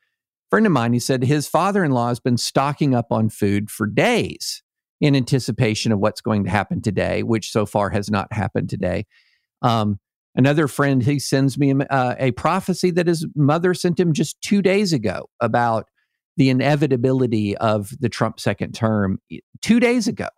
friend 0.51 0.66
of 0.66 0.72
mine. 0.72 0.92
He 0.92 0.99
said 0.99 1.24
his 1.24 1.46
father 1.46 1.84
in 1.84 1.92
law 1.92 2.09
has 2.09 2.20
been 2.20 2.36
stocking 2.36 2.94
up 2.94 3.07
on 3.11 3.28
food 3.28 3.70
for 3.70 3.86
days 3.86 4.62
in 5.01 5.14
anticipation 5.14 5.92
of 5.92 5.99
what's 6.01 6.20
going 6.20 6.44
to 6.44 6.51
happen 6.51 6.80
today, 6.80 7.22
which 7.22 7.51
so 7.51 7.66
far 7.66 7.90
has 7.90 8.11
not 8.11 8.32
happened 8.32 8.68
today. 8.68 9.07
Um, 9.62 10.01
another 10.34 10.66
friend, 10.66 11.03
he 11.03 11.18
sends 11.18 11.59
me 11.59 11.72
uh, 11.72 12.14
a 12.18 12.32
prophecy 12.32 12.90
that 12.92 13.07
his 13.07 13.26
mother 13.36 13.74
sent 13.74 14.01
him 14.01 14.12
just 14.12 14.40
two 14.40 14.62
days 14.62 14.92
ago 14.92 15.28
about 15.40 15.86
the 16.36 16.51
inevitability 16.51 17.57
of 17.59 17.92
the 18.01 18.09
Trump 18.09 18.40
second 18.40 18.72
term 18.72 19.20
two 19.61 19.80
days 19.80 20.09
ago. 20.09 20.28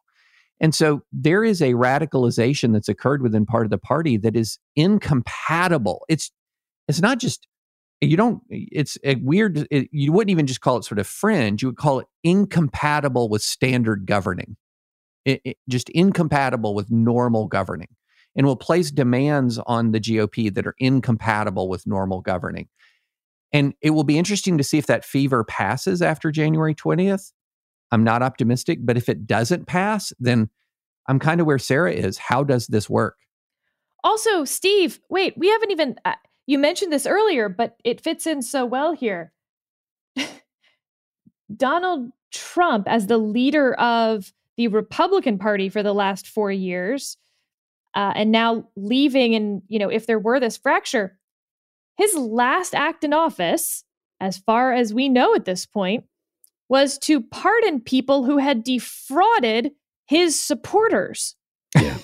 And 0.61 0.75
so 0.75 1.03
there 1.13 1.43
is 1.43 1.63
a 1.63 1.73
radicalization 1.73 2.73
that's 2.73 2.89
occurred 2.89 3.23
within 3.23 3.47
part 3.47 3.65
of 3.65 3.71
the 3.71 3.79
party 3.79 4.19
that 4.19 4.37
is 4.37 4.59
incompatible. 4.77 6.05
It's 6.09 6.31
it's 6.87 7.01
not 7.01 7.19
just 7.19 7.47
you 8.01 8.17
don't 8.17 8.43
it's 8.49 8.97
a 9.05 9.17
weird 9.17 9.67
it, 9.71 9.89
you 9.93 10.13
wouldn't 10.13 10.31
even 10.31 10.47
just 10.47 10.61
call 10.61 10.77
it 10.77 10.85
sort 10.85 10.99
of 10.99 11.07
fringe 11.07 11.63
you 11.63 11.69
would 11.69 11.77
call 11.77 12.01
it 12.01 12.07
incompatible 12.25 13.29
with 13.29 13.43
standard 13.43 14.07
governing 14.07 14.57
it, 15.25 15.41
it, 15.45 15.57
just 15.69 15.91
incompatible 15.91 16.75
with 16.75 16.91
normal 16.91 17.47
governing 17.47 17.89
and 18.37 18.47
will 18.47 18.57
place 18.57 18.91
demands 18.91 19.59
on 19.67 19.93
the 19.93 20.01
gop 20.01 20.55
that 20.55 20.67
are 20.67 20.75
incompatible 20.79 21.69
with 21.69 21.87
normal 21.87 22.21
governing 22.21 22.69
and 23.53 23.75
it 23.81 23.91
will 23.91 24.05
be 24.05 24.19
interesting 24.19 24.59
to 24.59 24.65
see 24.65 24.79
if 24.79 24.87
that 24.87 25.05
fever 25.05 25.45
passes 25.45 26.03
after 26.03 26.31
January 26.31 26.75
20th. 26.75 27.33
I'm 27.91 28.05
not 28.05 28.23
optimistic, 28.23 28.79
but 28.83 28.97
if 28.97 29.09
it 29.09 29.27
doesn't 29.27 29.67
pass, 29.67 30.13
then 30.21 30.51
I'm 31.09 31.19
kind 31.19 31.41
of 31.41 31.47
where 31.47 31.59
Sarah 31.59 31.93
is. 31.93 32.19
How 32.19 32.45
does 32.45 32.69
this 32.69 32.89
work? 32.89 33.17
Also, 34.05 34.45
Steve, 34.45 35.01
wait, 35.11 35.35
we 35.37 35.49
haven't 35.49 35.73
even, 35.73 35.97
uh, 36.05 36.15
you 36.51 36.59
mentioned 36.59 36.93
this 36.93 37.07
earlier, 37.07 37.49
but 37.49 37.77
it 37.85 38.01
fits 38.01 38.27
in 38.27 38.43
so 38.43 38.67
well 38.67 38.93
here. 38.93 39.33
Donald 41.57 42.11
Trump, 42.33 42.89
as 42.89 43.07
the 43.07 43.19
leader 43.19 43.75
of 43.75 44.33
the 44.57 44.67
Republican 44.67 45.39
Party 45.39 45.69
for 45.69 45.85
the 45.85 45.95
last 45.95 46.27
four 46.27 46.51
years, 46.51 47.17
uh, 47.95 48.15
and 48.17 48.33
now 48.33 48.69
leaving, 48.75 49.37
and, 49.37 49.63
you 49.69 49.79
know, 49.79 49.89
if 49.89 50.07
there 50.07 50.19
were 50.19 50.41
this 50.41 50.57
fracture, 50.57 51.17
his 51.97 52.17
last 52.17 52.75
act 52.75 53.05
in 53.05 53.13
office, 53.13 53.85
as 54.19 54.37
far 54.39 54.73
as 54.73 54.93
we 54.93 55.09
know 55.09 55.37
at 55.37 55.45
this 55.45 55.67
point, 55.67 56.03
was 56.69 56.99
to 56.99 57.21
pardon 57.21 57.81
people 57.81 58.25
who 58.25 58.39
had 58.39 58.65
defrauded 58.65 59.71
his 60.09 60.39
supporters. 60.39 61.37
Yeah. 61.81 61.99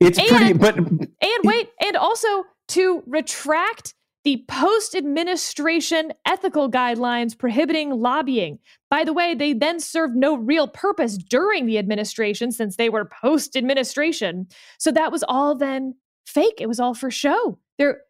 It's 0.00 0.18
and, 0.18 0.28
pretty, 0.28 0.52
but. 0.54 0.78
And 0.78 1.10
wait, 1.44 1.68
and 1.82 1.94
also 1.94 2.44
to 2.68 3.02
retract 3.06 3.94
the 4.26 4.44
post 4.48 4.96
administration 4.96 6.12
ethical 6.26 6.68
guidelines 6.68 7.38
prohibiting 7.38 7.90
lobbying. 7.90 8.58
By 8.90 9.04
the 9.04 9.12
way, 9.12 9.34
they 9.34 9.52
then 9.52 9.78
served 9.78 10.16
no 10.16 10.36
real 10.36 10.66
purpose 10.66 11.16
during 11.16 11.66
the 11.66 11.78
administration 11.78 12.50
since 12.50 12.74
they 12.74 12.88
were 12.88 13.04
post 13.04 13.56
administration. 13.56 14.48
So 14.80 14.90
that 14.90 15.12
was 15.12 15.22
all 15.28 15.54
then 15.54 15.94
fake. 16.26 16.56
It 16.58 16.66
was 16.66 16.80
all 16.80 16.92
for 16.92 17.08
show. 17.08 17.60
There 17.78 18.00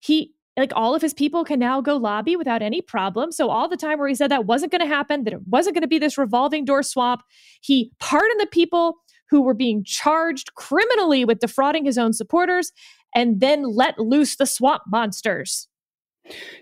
he 0.00 0.34
like 0.58 0.72
all 0.76 0.94
of 0.94 1.00
his 1.00 1.14
people 1.14 1.44
can 1.44 1.58
now 1.58 1.80
go 1.80 1.96
lobby 1.96 2.36
without 2.36 2.60
any 2.60 2.82
problem. 2.82 3.32
So 3.32 3.48
all 3.48 3.66
the 3.66 3.76
time 3.78 3.98
where 3.98 4.08
he 4.08 4.14
said 4.14 4.30
that 4.30 4.44
wasn't 4.44 4.72
going 4.72 4.82
to 4.82 4.94
happen, 4.94 5.24
that 5.24 5.32
it 5.32 5.48
wasn't 5.48 5.74
going 5.74 5.82
to 5.82 5.88
be 5.88 5.98
this 5.98 6.18
revolving 6.18 6.66
door 6.66 6.82
swamp, 6.82 7.22
he 7.62 7.90
pardoned 7.98 8.40
the 8.40 8.46
people 8.46 8.96
who 9.30 9.40
were 9.40 9.54
being 9.54 9.82
charged 9.82 10.54
criminally 10.54 11.24
with 11.24 11.38
defrauding 11.38 11.86
his 11.86 11.96
own 11.96 12.12
supporters 12.12 12.72
and 13.14 13.40
then 13.40 13.62
let 13.62 13.98
loose 13.98 14.36
the 14.36 14.46
swamp 14.46 14.82
monsters. 14.86 15.68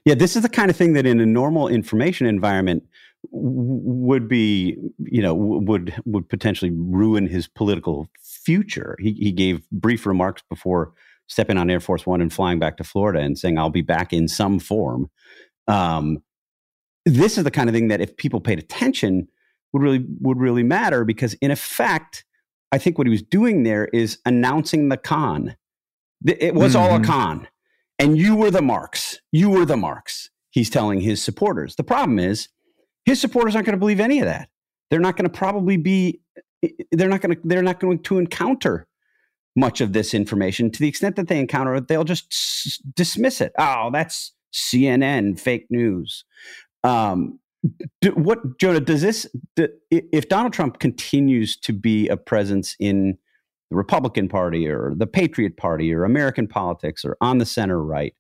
Yeah, 0.05 0.15
this 0.15 0.37
is 0.37 0.43
the 0.43 0.49
kind 0.49 0.71
of 0.71 0.77
thing 0.77 0.95
that 0.95 1.07
in 1.07 1.21
a 1.21 1.27
normal 1.27 1.69
information 1.69 2.27
environment 2.27 2.85
would 3.31 4.29
be, 4.29 4.77
you 4.99 5.21
know, 5.21 5.35
would 5.35 5.95
would 6.07 6.29
potentially 6.29 6.71
ruin 6.71 7.27
his 7.27 7.47
political 7.47 8.09
future. 8.23 8.97
He, 8.99 9.13
he 9.13 9.33
gave 9.33 9.69
brief 9.71 10.07
remarks 10.07 10.43
before 10.49 10.93
stepping 11.27 11.59
on 11.59 11.71
Air 11.71 11.81
Force 11.81 12.07
One 12.07 12.21
and 12.21 12.33
flying 12.33 12.59
back 12.59 12.77
to 12.79 12.85
Florida 12.85 13.21
and 13.21 13.39
saying, 13.39 13.59
I'll 13.59 13.71
be 13.71 13.83
back 13.83 14.13
in 14.13 14.27
some 14.29 14.59
form. 14.59 15.11
Um, 15.69 16.23
this 17.05 17.39
is 17.39 17.45
the 17.45 17.51
kind 17.51 17.69
of 17.69 17.75
thing 17.75 17.89
that 17.89 18.01
if 18.01 18.17
people 18.17 18.41
paid 18.41 18.59
attention 18.59 19.29
would 19.73 19.83
really 19.83 20.05
would 20.21 20.39
really 20.39 20.63
matter 20.63 21.05
because 21.05 21.35
in 21.35 21.51
effect, 21.51 22.25
I 22.73 22.79
think 22.79 22.99
what 22.99 23.07
he 23.07 23.11
was 23.11 23.23
doing 23.23 23.63
there 23.63 23.87
is 23.87 24.19
announcing 24.25 24.89
the 24.89 24.97
con. 24.97 25.57
It 26.27 26.55
was 26.55 26.75
mm-hmm. 26.75 26.83
all 26.83 26.97
a 26.97 26.99
mm-hmm. 26.99 27.11
con. 27.11 27.49
And 27.99 28.17
you 28.17 28.35
were 28.35 28.51
the 28.51 28.63
marks. 28.63 29.21
You 29.31 29.51
were 29.51 29.65
the 29.65 29.77
marks. 29.77 30.31
He's 30.51 30.71
telling 30.71 31.01
his 31.01 31.23
supporters. 31.23 31.77
The 31.77 31.85
problem 31.85 32.19
is 32.19 32.49
his 33.05 33.21
supporters 33.21 33.55
aren't 33.55 33.67
going 33.67 33.77
to 33.77 33.81
believe 33.81 34.01
any 34.01 34.21
of 34.21 34.27
that. 34.27 34.49
They're 34.91 35.01
not 35.01 35.17
going 35.17 35.31
to 35.31 35.37
probably 35.37 35.77
be 35.77 36.21
they're 36.93 37.09
not 37.09 37.21
going 37.21 37.37
to 37.37 37.41
they're 37.45 37.63
not 37.63 37.81
going 37.81 38.01
to 38.03 38.19
encounter 38.19 38.87
much 39.57 39.81
of 39.81 39.93
this 39.93 40.15
information. 40.15 40.71
To 40.71 40.79
the 40.79 40.89
extent 40.89 41.17
that 41.17 41.29
they 41.29 41.39
encounter 41.39 41.75
it, 41.75 41.89
they'll 41.89 42.05
just 42.05 42.27
s- 42.33 42.81
dismiss 42.95 43.41
it. 43.41 43.53
Oh, 43.59 43.91
that's 43.93 44.33
CNN 44.53 45.39
fake 45.39 45.67
news. 45.71 46.25
Um, 46.85 47.39
do, 48.01 48.13
what 48.13 48.59
Jonah 48.59 48.81
does 48.81 49.03
this? 49.03 49.29
Do, 49.57 49.69
if 49.91 50.29
Donald 50.29 50.53
Trump 50.53 50.79
continues 50.79 51.57
to 51.59 51.73
be 51.73 52.09
a 52.09 52.17
presence 52.17 52.77
in 52.81 53.19
the 53.71 53.77
Republican 53.77 54.29
Party 54.29 54.69
or 54.69 54.93
the 54.97 55.07
Patriot 55.07 55.57
Party 55.57 55.93
or 55.95 56.05
American 56.05 56.47
politics 56.47 57.05
or 57.05 57.17
on 57.21 57.39
the 57.39 57.47
center 57.47 57.83
right, 57.83 58.15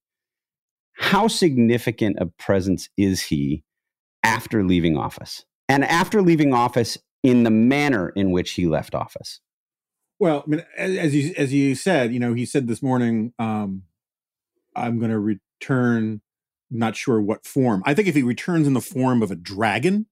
how 0.94 1.28
significant 1.28 2.16
a 2.20 2.26
presence 2.26 2.88
is 2.96 3.22
he 3.22 3.64
after 4.22 4.64
leaving 4.64 4.96
office? 4.96 5.44
And 5.68 5.84
after 5.84 6.22
leaving 6.22 6.52
office 6.52 6.98
in 7.22 7.42
the 7.42 7.50
manner 7.50 8.10
in 8.10 8.30
which 8.30 8.52
he 8.52 8.66
left 8.66 8.94
office? 8.94 9.40
Well, 10.18 10.44
I 10.46 10.50
mean, 10.50 10.64
as 10.76 11.14
you 11.14 11.32
as 11.36 11.52
you 11.52 11.74
said, 11.74 12.12
you 12.12 12.20
know, 12.20 12.34
he 12.34 12.44
said 12.44 12.66
this 12.66 12.82
morning, 12.82 13.32
um, 13.38 13.84
"I'm 14.76 14.98
going 14.98 15.10
to 15.10 15.18
return." 15.18 16.20
Not 16.72 16.94
sure 16.94 17.20
what 17.20 17.44
form. 17.44 17.82
I 17.84 17.94
think 17.94 18.06
if 18.06 18.14
he 18.14 18.22
returns 18.22 18.68
in 18.68 18.74
the 18.74 18.80
form 18.80 19.24
of 19.24 19.32
a 19.32 19.36
dragon, 19.36 20.06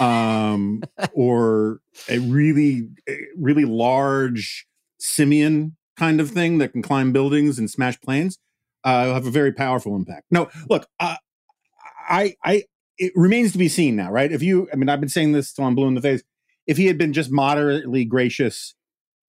um, 0.00 0.82
or 1.12 1.80
a 2.08 2.18
really, 2.18 2.88
really 3.36 3.64
large 3.64 4.66
simian 4.98 5.76
kind 5.96 6.20
of 6.20 6.30
thing 6.30 6.58
that 6.58 6.72
can 6.72 6.82
climb 6.82 7.12
buildings 7.12 7.58
and 7.58 7.70
smash 7.70 8.00
planes, 8.00 8.38
uh, 8.84 9.12
have 9.12 9.26
a 9.26 9.30
very 9.30 9.52
powerful 9.52 9.96
impact. 9.96 10.24
No, 10.30 10.48
look, 10.68 10.86
uh, 11.00 11.16
I, 12.08 12.34
I, 12.44 12.64
it 12.98 13.12
remains 13.14 13.52
to 13.52 13.58
be 13.58 13.68
seen 13.68 13.96
now, 13.96 14.10
right? 14.10 14.30
If 14.30 14.42
you, 14.42 14.68
I 14.72 14.76
mean, 14.76 14.88
I've 14.88 15.00
been 15.00 15.08
saying 15.08 15.32
this 15.32 15.52
till 15.52 15.64
I'm 15.64 15.74
blue 15.74 15.88
in 15.88 15.94
the 15.94 16.00
face. 16.00 16.22
If 16.66 16.76
he 16.76 16.86
had 16.86 16.98
been 16.98 17.12
just 17.12 17.30
moderately 17.30 18.04
gracious 18.04 18.74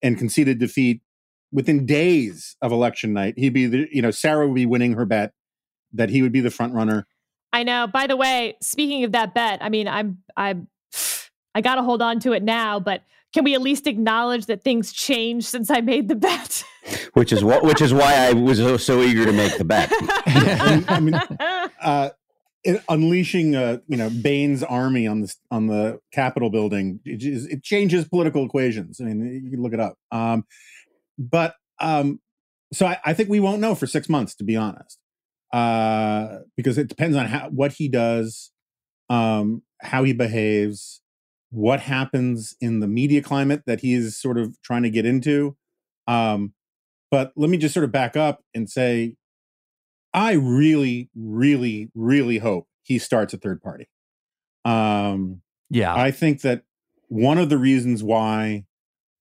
and 0.01 0.17
conceded 0.17 0.59
defeat 0.59 1.01
within 1.51 1.86
days 1.86 2.55
of 2.61 2.71
election 2.71 3.13
night, 3.13 3.36
he'd 3.38 3.53
be 3.53 3.65
the, 3.65 3.88
you 3.91 4.01
know, 4.01 4.11
Sarah 4.11 4.47
would 4.47 4.55
be 4.55 4.65
winning 4.65 4.93
her 4.93 5.05
bet 5.05 5.34
that 5.93 6.09
he 6.09 6.21
would 6.21 6.32
be 6.32 6.41
the 6.41 6.51
front 6.51 6.73
runner. 6.73 7.07
I 7.54 7.64
know. 7.64 7.88
By 7.88 8.08
the 8.08 8.16
way, 8.16 8.58
speaking 8.62 9.04
of 9.04 9.14
that 9.14 9.34
bet, 9.34 9.60
I 9.62 9.70
mean, 9.70 9.88
I'm, 9.88 10.20
I'm, 10.36 10.68
I 11.56 11.62
got 11.62 11.76
to 11.76 11.84
hold 11.84 12.02
on 12.02 12.20
to 12.22 12.34
it 12.34 12.43
now, 12.43 12.80
but 12.80 13.04
can 13.34 13.43
we 13.43 13.56
at 13.56 13.62
least 13.62 13.88
acknowledge 13.88 14.45
that 14.45 14.64
things 14.64 14.93
changed 14.93 15.48
since 15.48 15.72
I 15.72 15.82
made 15.82 16.08
the 16.08 16.16
bet? 16.16 16.64
which 17.14 17.32
is 17.32 17.43
what, 17.43 17.64
which 17.64 17.82
is 17.82 17.93
why 17.93 18.14
I 18.16 18.34
was 18.34 18.58
so, 18.58 18.78
so 18.78 19.02
eager 19.02 19.26
to 19.26 19.34
make 19.34 19.58
the 19.58 19.66
bet. 19.66 19.89
I 19.91 21.00
mean, 21.00 21.16
uh, 21.82 22.10
it, 22.64 22.84
unleashing, 22.89 23.56
uh, 23.56 23.78
you 23.88 23.98
know, 23.98 24.10
Bane's 24.10 24.64
army 24.64 25.08
on 25.08 25.22
the 25.22 25.36
on 25.52 25.68
the 25.68 26.00
Capitol 26.12 26.50
building, 26.50 27.00
it, 27.06 27.24
it, 27.24 27.64
changes 27.64 28.08
political 28.08 28.45
equations. 28.45 29.00
I 29.00 29.06
mean, 29.06 29.43
you 29.45 29.52
can 29.52 29.62
look 29.62 29.74
it 29.74 29.80
up. 29.80 29.98
Um, 30.12 30.45
but 31.18 31.56
um, 31.80 32.20
so 32.74 32.86
I, 32.86 32.98
I, 33.06 33.14
think 33.14 33.30
we 33.30 33.39
won't 33.39 33.62
know 33.62 33.76
for 33.76 33.88
six 33.88 34.10
months, 34.10 34.36
to 34.36 34.43
be 34.43 34.56
honest, 34.56 35.00
uh, 35.54 36.39
because 36.56 36.78
it 36.78 36.88
depends 36.88 37.16
on 37.16 37.26
how 37.28 37.50
what 37.50 37.74
he 37.74 37.88
does, 37.88 38.52
um, 39.10 39.64
how 39.82 40.04
he 40.04 40.14
behaves, 40.14 41.02
what 41.50 41.80
happens 41.80 42.56
in 42.60 42.80
the 42.80 42.88
media 42.88 43.22
climate 43.22 43.64
that 43.66 43.82
he 43.82 43.93
is 43.93 44.20
sort 44.20 44.38
of 44.38 44.62
trying 44.62 44.84
to 44.84 44.89
get 44.89 45.06
into. 45.06 45.56
Um, 46.08 46.54
but 47.10 47.32
let 47.36 47.50
me 47.50 47.58
just 47.58 47.74
sort 47.74 47.84
of 47.84 47.91
back 47.91 48.18
up 48.18 48.41
and 48.54 48.70
say, 48.70 49.16
I 50.14 50.34
really, 50.34 51.10
really, 51.16 51.89
really 51.95 52.39
hope 52.39 52.68
he 52.84 53.00
starts 53.00 53.34
a 53.34 53.38
third 53.38 53.62
party. 53.62 53.88
Um, 54.66 55.41
yeah, 55.70 55.95
I 55.95 56.12
think 56.12 56.41
that 56.41 56.64
one 57.08 57.38
of 57.38 57.50
the 57.50 57.58
reasons 57.58 58.04
why 58.04 58.66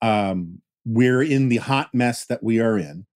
um, 0.02 0.62
we're 0.84 1.22
in 1.22 1.48
the 1.48 1.58
hot 1.58 1.90
mess 1.92 2.24
that 2.26 2.42
we 2.42 2.60
are 2.60 2.78
in 2.78 3.06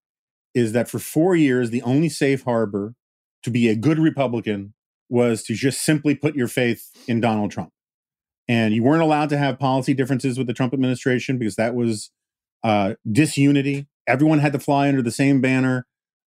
is 0.55 0.73
that 0.73 0.89
for 0.89 0.99
four 0.99 1.37
years, 1.37 1.71
the 1.71 1.83
only 1.83 2.09
safe 2.09 2.43
harbor 2.43 2.95
to 3.43 3.51
be 3.51 3.68
a 3.68 3.76
good 3.76 3.99
Republican 3.99 4.74
was 5.09 5.43
to 5.45 5.55
just 5.55 5.82
simply 5.82 6.14
put 6.14 6.34
your 6.34 6.49
faith 6.49 6.91
in 7.09 7.20
Donald 7.20 7.51
Trump. 7.51 7.70
And 8.49 8.74
you 8.74 8.82
weren't 8.82 9.03
allowed 9.03 9.28
to 9.30 9.38
have 9.38 9.59
policy 9.59 9.95
differences 9.95 10.38
with 10.38 10.47
the 10.47 10.53
Trump 10.53 10.72
administration 10.72 11.38
because 11.38 11.57
that 11.57 11.74
was 11.74 12.11
uh, 12.64 12.95
disunity. 13.11 13.86
Everyone 14.07 14.38
had 14.38 14.53
to 14.53 14.59
fly 14.59 14.88
under 14.88 15.03
the 15.03 15.11
same 15.11 15.41
banner. 15.41 15.86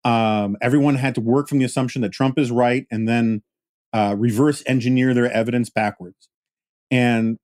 Um, 0.03 0.55
everyone 0.61 0.95
had 0.95 1.15
to 1.15 1.21
work 1.21 1.49
from 1.49 1.59
the 1.59 1.65
assumption 1.65 2.01
that 2.03 2.11
Trump 2.11 2.37
is 2.37 2.51
right 2.51 2.85
and 2.91 3.07
then 3.07 3.43
uh, 3.91 4.15
reverse 4.17 4.63
engineer 4.65 5.13
their 5.13 5.31
evidence 5.31 5.69
backwards. 5.69 6.29
And 6.91 7.37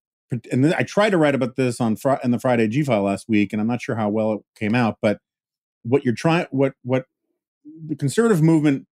and 0.51 0.74
I 0.74 0.84
tried 0.84 1.09
to 1.09 1.18
write 1.18 1.36
about 1.36 1.57
this 1.57 1.82
on 1.82 1.97
fr- 1.97 2.14
in 2.24 2.32
the 2.32 2.39
Friday 2.39 2.68
G 2.68 2.84
file 2.84 3.03
last 3.03 3.28
week, 3.28 3.51
and 3.51 3.62
I'm 3.62 3.68
not 3.68 3.82
sure 3.82 3.95
how 3.95 4.09
well 4.09 4.34
it 4.34 4.41
came 4.57 4.76
out. 4.76 4.97
But 5.01 5.20
what 5.84 6.05
you're 6.05 6.14
trying, 6.14 6.45
what 6.51 6.74
what 6.84 7.05
the 7.88 7.95
conservative 7.95 8.41
movement 8.41 8.88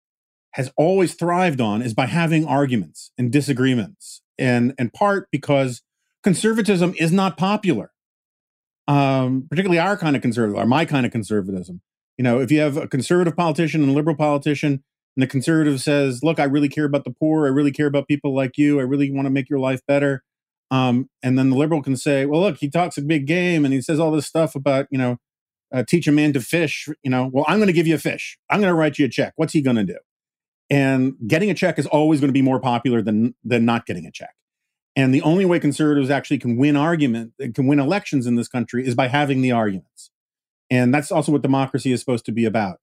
has 0.52 0.70
always 0.76 1.14
thrived 1.14 1.60
on 1.60 1.82
is 1.82 1.94
by 1.94 2.06
having 2.06 2.46
arguments 2.46 3.12
and 3.18 3.30
disagreements, 3.30 4.22
and 4.38 4.74
in 4.78 4.90
part 4.90 5.28
because 5.30 5.82
conservatism 6.22 6.94
is 6.98 7.12
not 7.12 7.36
popular, 7.36 7.92
um, 8.86 9.46
particularly 9.48 9.78
our 9.78 9.96
kind 9.96 10.16
of 10.16 10.22
conservative, 10.22 10.60
or 10.60 10.66
my 10.66 10.84
kind 10.84 11.06
of 11.06 11.12
conservatism. 11.12 11.80
You 12.16 12.24
know, 12.24 12.40
if 12.40 12.50
you 12.50 12.60
have 12.60 12.76
a 12.76 12.88
conservative 12.88 13.36
politician 13.36 13.82
and 13.82 13.90
a 13.90 13.94
liberal 13.94 14.16
politician, 14.16 14.82
and 15.16 15.22
the 15.22 15.26
conservative 15.26 15.80
says, 15.80 16.22
"Look, 16.22 16.40
I 16.40 16.44
really 16.44 16.68
care 16.68 16.84
about 16.84 17.04
the 17.04 17.10
poor. 17.10 17.46
I 17.46 17.50
really 17.50 17.72
care 17.72 17.86
about 17.86 18.08
people 18.08 18.34
like 18.34 18.56
you. 18.56 18.80
I 18.80 18.84
really 18.84 19.10
want 19.10 19.26
to 19.26 19.30
make 19.30 19.48
your 19.50 19.58
life 19.58 19.80
better." 19.86 20.22
Um, 20.70 21.08
and 21.22 21.38
then 21.38 21.50
the 21.50 21.56
liberal 21.56 21.82
can 21.82 21.96
say, 21.96 22.26
"Well, 22.26 22.40
look, 22.40 22.58
he 22.58 22.68
talks 22.70 22.98
a 22.98 23.02
big 23.02 23.26
game 23.26 23.64
and 23.64 23.72
he 23.72 23.80
says 23.80 23.98
all 24.00 24.10
this 24.10 24.26
stuff 24.26 24.54
about 24.54 24.86
you 24.90 24.98
know, 24.98 25.18
uh, 25.72 25.84
teach 25.88 26.06
a 26.06 26.12
man 26.12 26.32
to 26.34 26.40
fish. 26.40 26.88
You 27.02 27.10
know, 27.10 27.30
well, 27.32 27.44
I'm 27.48 27.58
going 27.58 27.68
to 27.68 27.72
give 27.72 27.86
you 27.86 27.94
a 27.94 27.98
fish. 27.98 28.38
I'm 28.50 28.60
going 28.60 28.70
to 28.70 28.74
write 28.74 28.98
you 28.98 29.06
a 29.06 29.08
check. 29.08 29.32
What's 29.36 29.52
he 29.52 29.62
going 29.62 29.76
to 29.76 29.84
do?" 29.84 29.98
And 30.70 31.14
getting 31.26 31.50
a 31.50 31.54
check 31.54 31.78
is 31.78 31.86
always 31.86 32.20
going 32.20 32.28
to 32.28 32.34
be 32.34 32.42
more 32.42 32.60
popular 32.60 33.00
than 33.02 33.34
than 33.44 33.64
not 33.64 33.86
getting 33.86 34.06
a 34.06 34.10
check. 34.10 34.34
And 34.96 35.14
the 35.14 35.22
only 35.22 35.44
way 35.44 35.60
conservatives 35.60 36.10
actually 36.10 36.38
can 36.38 36.56
win 36.56 36.76
argument, 36.76 37.32
can 37.54 37.66
win 37.66 37.78
elections 37.78 38.26
in 38.26 38.34
this 38.34 38.48
country, 38.48 38.86
is 38.86 38.94
by 38.94 39.08
having 39.08 39.40
the 39.40 39.52
arguments. 39.52 40.10
And 40.70 40.92
that's 40.92 41.10
also 41.10 41.32
what 41.32 41.42
democracy 41.42 41.92
is 41.92 42.00
supposed 42.00 42.26
to 42.26 42.32
be 42.32 42.44
about. 42.44 42.80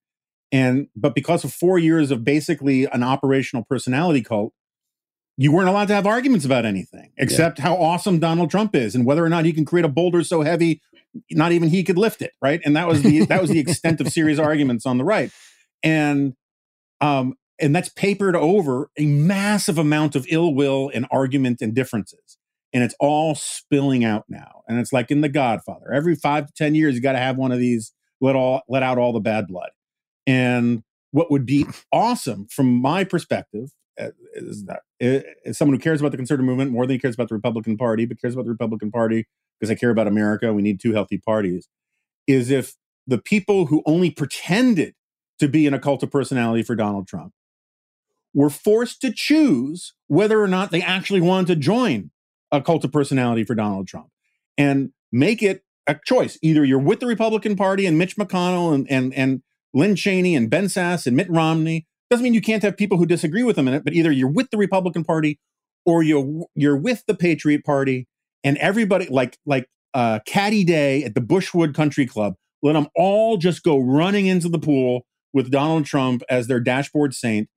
And 0.50 0.88
but 0.96 1.14
because 1.14 1.44
of 1.44 1.52
four 1.52 1.78
years 1.78 2.10
of 2.10 2.24
basically 2.24 2.84
an 2.86 3.02
operational 3.02 3.64
personality 3.64 4.22
cult, 4.22 4.52
you 5.36 5.52
weren't 5.52 5.68
allowed 5.68 5.88
to 5.88 5.94
have 5.94 6.06
arguments 6.06 6.44
about 6.44 6.64
anything 6.64 7.12
except 7.18 7.58
yeah. 7.58 7.66
how 7.66 7.76
awesome 7.76 8.18
Donald 8.18 8.50
Trump 8.50 8.74
is 8.74 8.94
and 8.94 9.04
whether 9.04 9.24
or 9.24 9.28
not 9.28 9.44
he 9.44 9.52
can 9.52 9.64
create 9.64 9.84
a 9.84 9.88
boulder 9.88 10.24
so 10.24 10.42
heavy 10.42 10.80
not 11.30 11.52
even 11.52 11.68
he 11.68 11.84
could 11.84 11.98
lift 11.98 12.22
it, 12.22 12.32
right? 12.42 12.60
And 12.64 12.76
that 12.76 12.88
was 12.88 13.02
the 13.02 13.24
that 13.26 13.40
was 13.40 13.50
the 13.50 13.58
extent 13.66 14.00
of 14.00 14.08
serious 14.08 14.38
arguments 14.38 14.86
on 14.86 14.98
the 14.98 15.04
right. 15.04 15.30
And 15.82 16.34
um 17.00 17.36
and 17.58 17.74
that's 17.74 17.88
papered 17.88 18.36
over 18.36 18.90
a 18.98 19.06
massive 19.06 19.78
amount 19.78 20.14
of 20.14 20.26
ill 20.28 20.54
will 20.54 20.90
and 20.92 21.06
argument 21.10 21.60
and 21.60 21.74
differences. 21.74 22.38
And 22.72 22.82
it's 22.82 22.94
all 23.00 23.34
spilling 23.34 24.04
out 24.04 24.24
now. 24.28 24.62
And 24.68 24.78
it's 24.78 24.92
like 24.92 25.10
in 25.10 25.22
The 25.22 25.28
Godfather. 25.28 25.92
Every 25.92 26.14
five 26.14 26.46
to 26.46 26.52
10 26.52 26.74
years, 26.74 26.94
you 26.94 27.00
got 27.00 27.12
to 27.12 27.18
have 27.18 27.36
one 27.36 27.52
of 27.52 27.58
these, 27.58 27.92
let 28.20 28.36
all 28.36 28.62
let 28.68 28.82
out 28.82 28.98
all 28.98 29.12
the 29.12 29.20
bad 29.20 29.46
blood. 29.46 29.70
And 30.26 30.82
what 31.12 31.30
would 31.30 31.46
be 31.46 31.64
awesome 31.92 32.46
from 32.50 32.66
my 32.66 33.04
perspective 33.04 33.70
uh, 33.98 34.10
is 34.34 34.66
uh, 34.68 35.52
someone 35.52 35.74
who 35.74 35.80
cares 35.80 36.00
about 36.00 36.10
the 36.10 36.18
conservative 36.18 36.44
movement 36.44 36.70
more 36.70 36.86
than 36.86 36.94
he 36.94 36.98
cares 36.98 37.14
about 37.14 37.28
the 37.30 37.34
Republican 37.34 37.78
Party, 37.78 38.04
but 38.04 38.20
cares 38.20 38.34
about 38.34 38.44
the 38.44 38.50
Republican 38.50 38.90
Party 38.90 39.26
because 39.58 39.70
I 39.70 39.74
care 39.74 39.90
about 39.90 40.06
America. 40.06 40.52
We 40.52 40.60
need 40.60 40.80
two 40.80 40.92
healthy 40.92 41.16
parties. 41.16 41.68
Is 42.26 42.50
if 42.50 42.74
the 43.06 43.18
people 43.18 43.66
who 43.66 43.82
only 43.86 44.10
pretended 44.10 44.94
to 45.38 45.48
be 45.48 45.64
in 45.64 45.72
a 45.72 45.78
cult 45.78 46.02
of 46.02 46.10
personality 46.10 46.62
for 46.62 46.74
Donald 46.74 47.06
Trump 47.06 47.32
were 48.36 48.50
forced 48.50 49.00
to 49.00 49.10
choose 49.10 49.94
whether 50.08 50.42
or 50.42 50.46
not 50.46 50.70
they 50.70 50.82
actually 50.82 51.22
wanted 51.22 51.46
to 51.46 51.56
join 51.56 52.10
a 52.52 52.60
cult 52.60 52.84
of 52.84 52.92
personality 52.92 53.42
for 53.42 53.54
Donald 53.54 53.88
Trump 53.88 54.08
and 54.58 54.90
make 55.10 55.42
it 55.42 55.62
a 55.86 55.96
choice. 56.04 56.38
Either 56.42 56.62
you're 56.62 56.78
with 56.78 57.00
the 57.00 57.06
Republican 57.06 57.56
Party 57.56 57.86
and 57.86 57.96
Mitch 57.96 58.14
McConnell 58.16 58.74
and, 58.74 58.86
and, 58.90 59.14
and 59.14 59.42
Lynn 59.72 59.96
Cheney 59.96 60.36
and 60.36 60.50
Ben 60.50 60.66
Sasse 60.66 61.06
and 61.06 61.16
Mitt 61.16 61.30
Romney. 61.30 61.86
Doesn't 62.10 62.22
mean 62.22 62.34
you 62.34 62.42
can't 62.42 62.62
have 62.62 62.76
people 62.76 62.98
who 62.98 63.06
disagree 63.06 63.42
with 63.42 63.56
them 63.56 63.68
in 63.68 63.74
it, 63.74 63.84
but 63.84 63.94
either 63.94 64.12
you're 64.12 64.30
with 64.30 64.50
the 64.50 64.58
Republican 64.58 65.02
Party 65.02 65.40
or 65.86 66.02
you're 66.02 66.44
you're 66.54 66.76
with 66.76 67.04
the 67.06 67.14
Patriot 67.14 67.64
Party 67.64 68.06
and 68.44 68.58
everybody 68.58 69.06
like 69.08 69.38
like 69.46 69.66
uh, 69.94 70.18
Caddy 70.26 70.62
Day 70.62 71.04
at 71.04 71.14
the 71.14 71.22
Bushwood 71.22 71.74
Country 71.74 72.04
Club. 72.04 72.34
Let 72.62 72.74
them 72.74 72.88
all 72.94 73.38
just 73.38 73.62
go 73.62 73.78
running 73.78 74.26
into 74.26 74.50
the 74.50 74.58
pool 74.58 75.06
with 75.32 75.50
Donald 75.50 75.86
Trump 75.86 76.22
as 76.28 76.48
their 76.48 76.60
dashboard 76.60 77.14
saint 77.14 77.48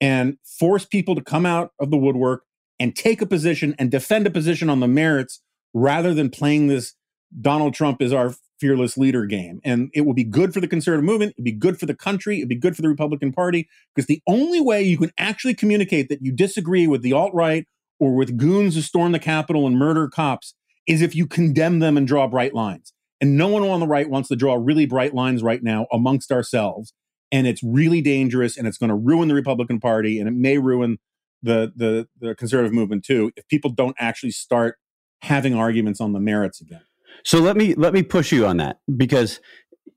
and 0.00 0.38
force 0.44 0.84
people 0.84 1.14
to 1.14 1.22
come 1.22 1.46
out 1.46 1.72
of 1.80 1.90
the 1.90 1.96
woodwork 1.96 2.44
and 2.80 2.94
take 2.94 3.20
a 3.20 3.26
position 3.26 3.74
and 3.78 3.90
defend 3.90 4.26
a 4.26 4.30
position 4.30 4.70
on 4.70 4.80
the 4.80 4.88
merits 4.88 5.42
rather 5.74 6.14
than 6.14 6.30
playing 6.30 6.68
this 6.68 6.94
Donald 7.40 7.74
Trump 7.74 8.00
is 8.00 8.12
our 8.12 8.34
fearless 8.60 8.96
leader 8.96 9.26
game. 9.26 9.60
And 9.64 9.90
it 9.94 10.02
will 10.02 10.14
be 10.14 10.24
good 10.24 10.52
for 10.52 10.60
the 10.60 10.68
conservative 10.68 11.04
movement. 11.04 11.32
It'd 11.32 11.44
be 11.44 11.52
good 11.52 11.78
for 11.78 11.86
the 11.86 11.94
country. 11.94 12.38
It'd 12.38 12.48
be 12.48 12.56
good 12.56 12.74
for 12.74 12.82
the 12.82 12.88
Republican 12.88 13.32
Party 13.32 13.68
because 13.94 14.06
the 14.06 14.22
only 14.26 14.60
way 14.60 14.82
you 14.82 14.98
can 14.98 15.12
actually 15.18 15.54
communicate 15.54 16.08
that 16.08 16.22
you 16.22 16.32
disagree 16.32 16.86
with 16.86 17.02
the 17.02 17.12
alt 17.12 17.32
right 17.34 17.66
or 18.00 18.14
with 18.14 18.36
goons 18.36 18.74
who 18.74 18.80
storm 18.80 19.12
the 19.12 19.18
Capitol 19.18 19.66
and 19.66 19.78
murder 19.78 20.08
cops 20.08 20.54
is 20.86 21.02
if 21.02 21.14
you 21.14 21.26
condemn 21.26 21.78
them 21.80 21.96
and 21.96 22.06
draw 22.06 22.26
bright 22.26 22.54
lines. 22.54 22.92
And 23.20 23.36
no 23.36 23.48
one 23.48 23.62
on 23.62 23.80
the 23.80 23.86
right 23.86 24.08
wants 24.08 24.28
to 24.28 24.36
draw 24.36 24.54
really 24.54 24.86
bright 24.86 25.14
lines 25.14 25.42
right 25.42 25.62
now 25.62 25.86
amongst 25.92 26.30
ourselves. 26.30 26.92
And 27.30 27.46
it's 27.46 27.62
really 27.62 28.00
dangerous 28.00 28.56
and 28.56 28.66
it's 28.66 28.78
going 28.78 28.88
to 28.90 28.96
ruin 28.96 29.28
the 29.28 29.34
Republican 29.34 29.80
Party 29.80 30.18
and 30.18 30.28
it 30.28 30.34
may 30.34 30.58
ruin 30.58 30.98
the, 31.42 31.72
the, 31.76 32.08
the 32.20 32.34
conservative 32.34 32.72
movement 32.72 33.04
too 33.04 33.30
if 33.36 33.46
people 33.48 33.70
don't 33.70 33.96
actually 33.98 34.30
start 34.30 34.76
having 35.22 35.54
arguments 35.54 36.00
on 36.00 36.12
the 36.12 36.20
merits 36.20 36.60
again. 36.60 36.82
So 37.24 37.38
let 37.38 37.56
me 37.56 37.74
let 37.74 37.92
me 37.92 38.02
push 38.02 38.32
you 38.32 38.46
on 38.46 38.58
that 38.58 38.78
because 38.96 39.40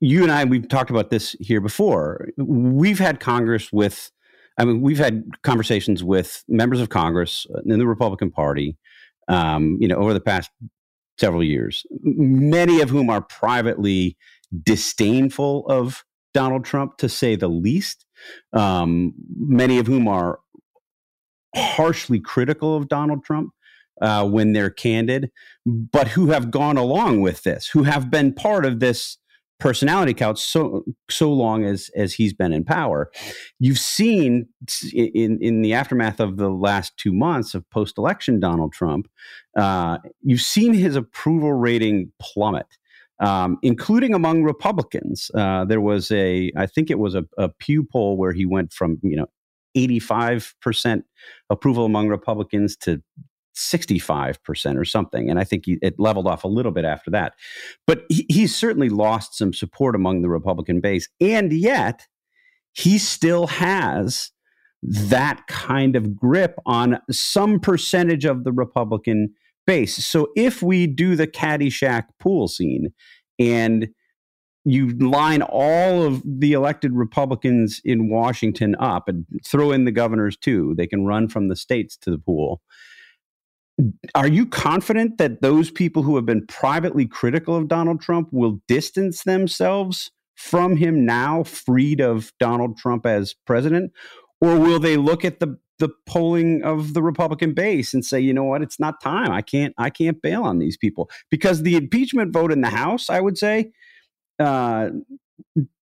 you 0.00 0.22
and 0.22 0.32
I 0.32 0.44
we've 0.44 0.68
talked 0.68 0.90
about 0.90 1.10
this 1.10 1.36
here 1.38 1.60
before. 1.60 2.28
We've 2.36 2.98
had 2.98 3.20
Congress 3.20 3.72
with 3.72 4.10
I 4.58 4.64
mean 4.64 4.80
we've 4.80 4.98
had 4.98 5.24
conversations 5.42 6.02
with 6.02 6.44
members 6.48 6.80
of 6.80 6.88
Congress 6.88 7.46
in 7.64 7.78
the 7.78 7.86
Republican 7.86 8.30
Party 8.30 8.76
um, 9.28 9.78
you 9.80 9.86
know 9.86 9.96
over 9.96 10.12
the 10.12 10.20
past 10.20 10.50
several 11.18 11.44
years, 11.44 11.86
many 12.02 12.80
of 12.80 12.90
whom 12.90 13.10
are 13.10 13.22
privately 13.22 14.16
disdainful 14.62 15.66
of 15.68 16.04
Donald 16.34 16.64
Trump 16.64 16.96
to 16.98 17.08
say 17.08 17.36
the 17.36 17.48
least. 17.48 18.06
Um, 18.52 19.14
many 19.36 19.78
of 19.78 19.86
whom 19.86 20.08
are 20.08 20.40
harshly 21.54 22.20
critical 22.20 22.76
of 22.76 22.88
Donald 22.88 23.24
Trump 23.24 23.52
uh, 24.00 24.26
when 24.26 24.52
they're 24.52 24.70
candid, 24.70 25.30
but 25.66 26.08
who 26.08 26.30
have 26.30 26.50
gone 26.50 26.76
along 26.76 27.20
with 27.20 27.42
this, 27.42 27.68
who 27.68 27.82
have 27.82 28.10
been 28.10 28.32
part 28.32 28.64
of 28.64 28.80
this 28.80 29.18
personality 29.62 30.12
count 30.12 30.40
so 30.40 30.82
so 31.08 31.32
long 31.32 31.64
as 31.64 31.88
as 31.94 32.14
he's 32.14 32.34
been 32.34 32.52
in 32.52 32.64
power. 32.64 33.10
You've 33.60 33.78
seen 33.78 34.48
in 34.92 35.38
in 35.40 35.62
the 35.62 35.72
aftermath 35.72 36.18
of 36.18 36.36
the 36.36 36.50
last 36.50 36.96
two 36.96 37.12
months 37.12 37.54
of 37.54 37.68
post 37.70 37.96
election 37.96 38.40
Donald 38.40 38.72
Trump, 38.72 39.08
uh, 39.56 39.98
you've 40.20 40.40
seen 40.40 40.74
his 40.74 40.96
approval 40.96 41.52
rating 41.52 42.10
plummet. 42.20 42.66
Um, 43.22 43.58
including 43.62 44.14
among 44.14 44.42
Republicans, 44.42 45.30
uh, 45.34 45.64
there 45.64 45.80
was 45.80 46.10
a, 46.10 46.50
I 46.56 46.66
think 46.66 46.90
it 46.90 46.98
was 46.98 47.14
a, 47.14 47.24
a 47.38 47.48
Pew 47.48 47.84
poll 47.84 48.16
where 48.16 48.32
he 48.32 48.44
went 48.44 48.72
from 48.72 48.98
you 49.02 49.16
know 49.16 49.28
85% 49.76 51.02
approval 51.48 51.84
among 51.84 52.08
Republicans 52.08 52.76
to 52.78 53.00
65% 53.56 54.78
or 54.78 54.84
something. 54.84 55.30
And 55.30 55.38
I 55.38 55.44
think 55.44 55.66
he, 55.66 55.78
it 55.82 55.94
leveled 55.98 56.26
off 56.26 56.44
a 56.44 56.48
little 56.48 56.72
bit 56.72 56.84
after 56.84 57.10
that. 57.10 57.34
But 57.86 58.04
he, 58.08 58.26
he's 58.28 58.54
certainly 58.56 58.88
lost 58.88 59.36
some 59.36 59.52
support 59.52 59.94
among 59.94 60.22
the 60.22 60.28
Republican 60.28 60.80
base. 60.80 61.08
And 61.20 61.52
yet, 61.52 62.06
he 62.72 62.98
still 62.98 63.46
has 63.46 64.30
that 64.82 65.46
kind 65.46 65.94
of 65.94 66.16
grip 66.16 66.56
on 66.66 66.98
some 67.10 67.60
percentage 67.60 68.24
of 68.24 68.44
the 68.44 68.52
Republican 68.52 69.34
base. 69.66 70.04
So 70.04 70.28
if 70.36 70.62
we 70.62 70.86
do 70.86 71.16
the 71.16 71.26
Caddyshack 71.26 72.04
pool 72.18 72.48
scene 72.48 72.92
and 73.38 73.88
you 74.64 74.90
line 74.98 75.42
all 75.42 76.02
of 76.02 76.22
the 76.24 76.52
elected 76.52 76.92
Republicans 76.92 77.80
in 77.84 78.08
Washington 78.08 78.76
up 78.78 79.08
and 79.08 79.26
throw 79.44 79.72
in 79.72 79.84
the 79.84 79.90
governors 79.90 80.36
too, 80.36 80.74
they 80.76 80.86
can 80.86 81.04
run 81.04 81.28
from 81.28 81.48
the 81.48 81.56
states 81.56 81.96
to 81.98 82.10
the 82.10 82.18
pool. 82.18 82.62
Are 84.14 84.28
you 84.28 84.46
confident 84.46 85.18
that 85.18 85.42
those 85.42 85.70
people 85.70 86.02
who 86.02 86.14
have 86.16 86.26
been 86.26 86.46
privately 86.46 87.06
critical 87.06 87.56
of 87.56 87.68
Donald 87.68 88.00
Trump 88.00 88.28
will 88.30 88.60
distance 88.68 89.24
themselves 89.24 90.10
from 90.36 90.76
him 90.76 91.04
now, 91.04 91.42
freed 91.42 92.00
of 92.00 92.32
Donald 92.38 92.76
Trump 92.76 93.06
as 93.06 93.34
president? 93.46 93.92
Or 94.40 94.58
will 94.58 94.78
they 94.78 94.96
look 94.96 95.24
at 95.24 95.40
the 95.40 95.58
the 95.82 95.88
polling 96.06 96.62
of 96.62 96.94
the 96.94 97.02
Republican 97.02 97.54
base 97.54 97.92
and 97.92 98.04
say, 98.04 98.20
you 98.20 98.32
know 98.32 98.44
what, 98.44 98.62
it's 98.62 98.78
not 98.78 99.00
time. 99.00 99.32
I 99.32 99.42
can't 99.42 99.74
I 99.76 99.90
can't 99.90 100.22
bail 100.22 100.44
on 100.44 100.60
these 100.60 100.76
people 100.76 101.10
because 101.28 101.64
the 101.64 101.74
impeachment 101.74 102.32
vote 102.32 102.52
in 102.52 102.60
the 102.60 102.70
House, 102.70 103.10
I 103.10 103.20
would 103.20 103.36
say, 103.36 103.72
uh, 104.38 104.90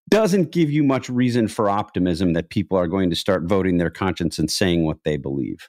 doesn't 0.08 0.52
give 0.52 0.70
you 0.70 0.82
much 0.82 1.10
reason 1.10 1.48
for 1.48 1.68
optimism 1.68 2.32
that 2.32 2.48
people 2.48 2.78
are 2.78 2.88
going 2.88 3.10
to 3.10 3.16
start 3.16 3.42
voting 3.42 3.76
their 3.76 3.90
conscience 3.90 4.38
and 4.38 4.50
saying 4.50 4.86
what 4.86 5.04
they 5.04 5.18
believe. 5.18 5.68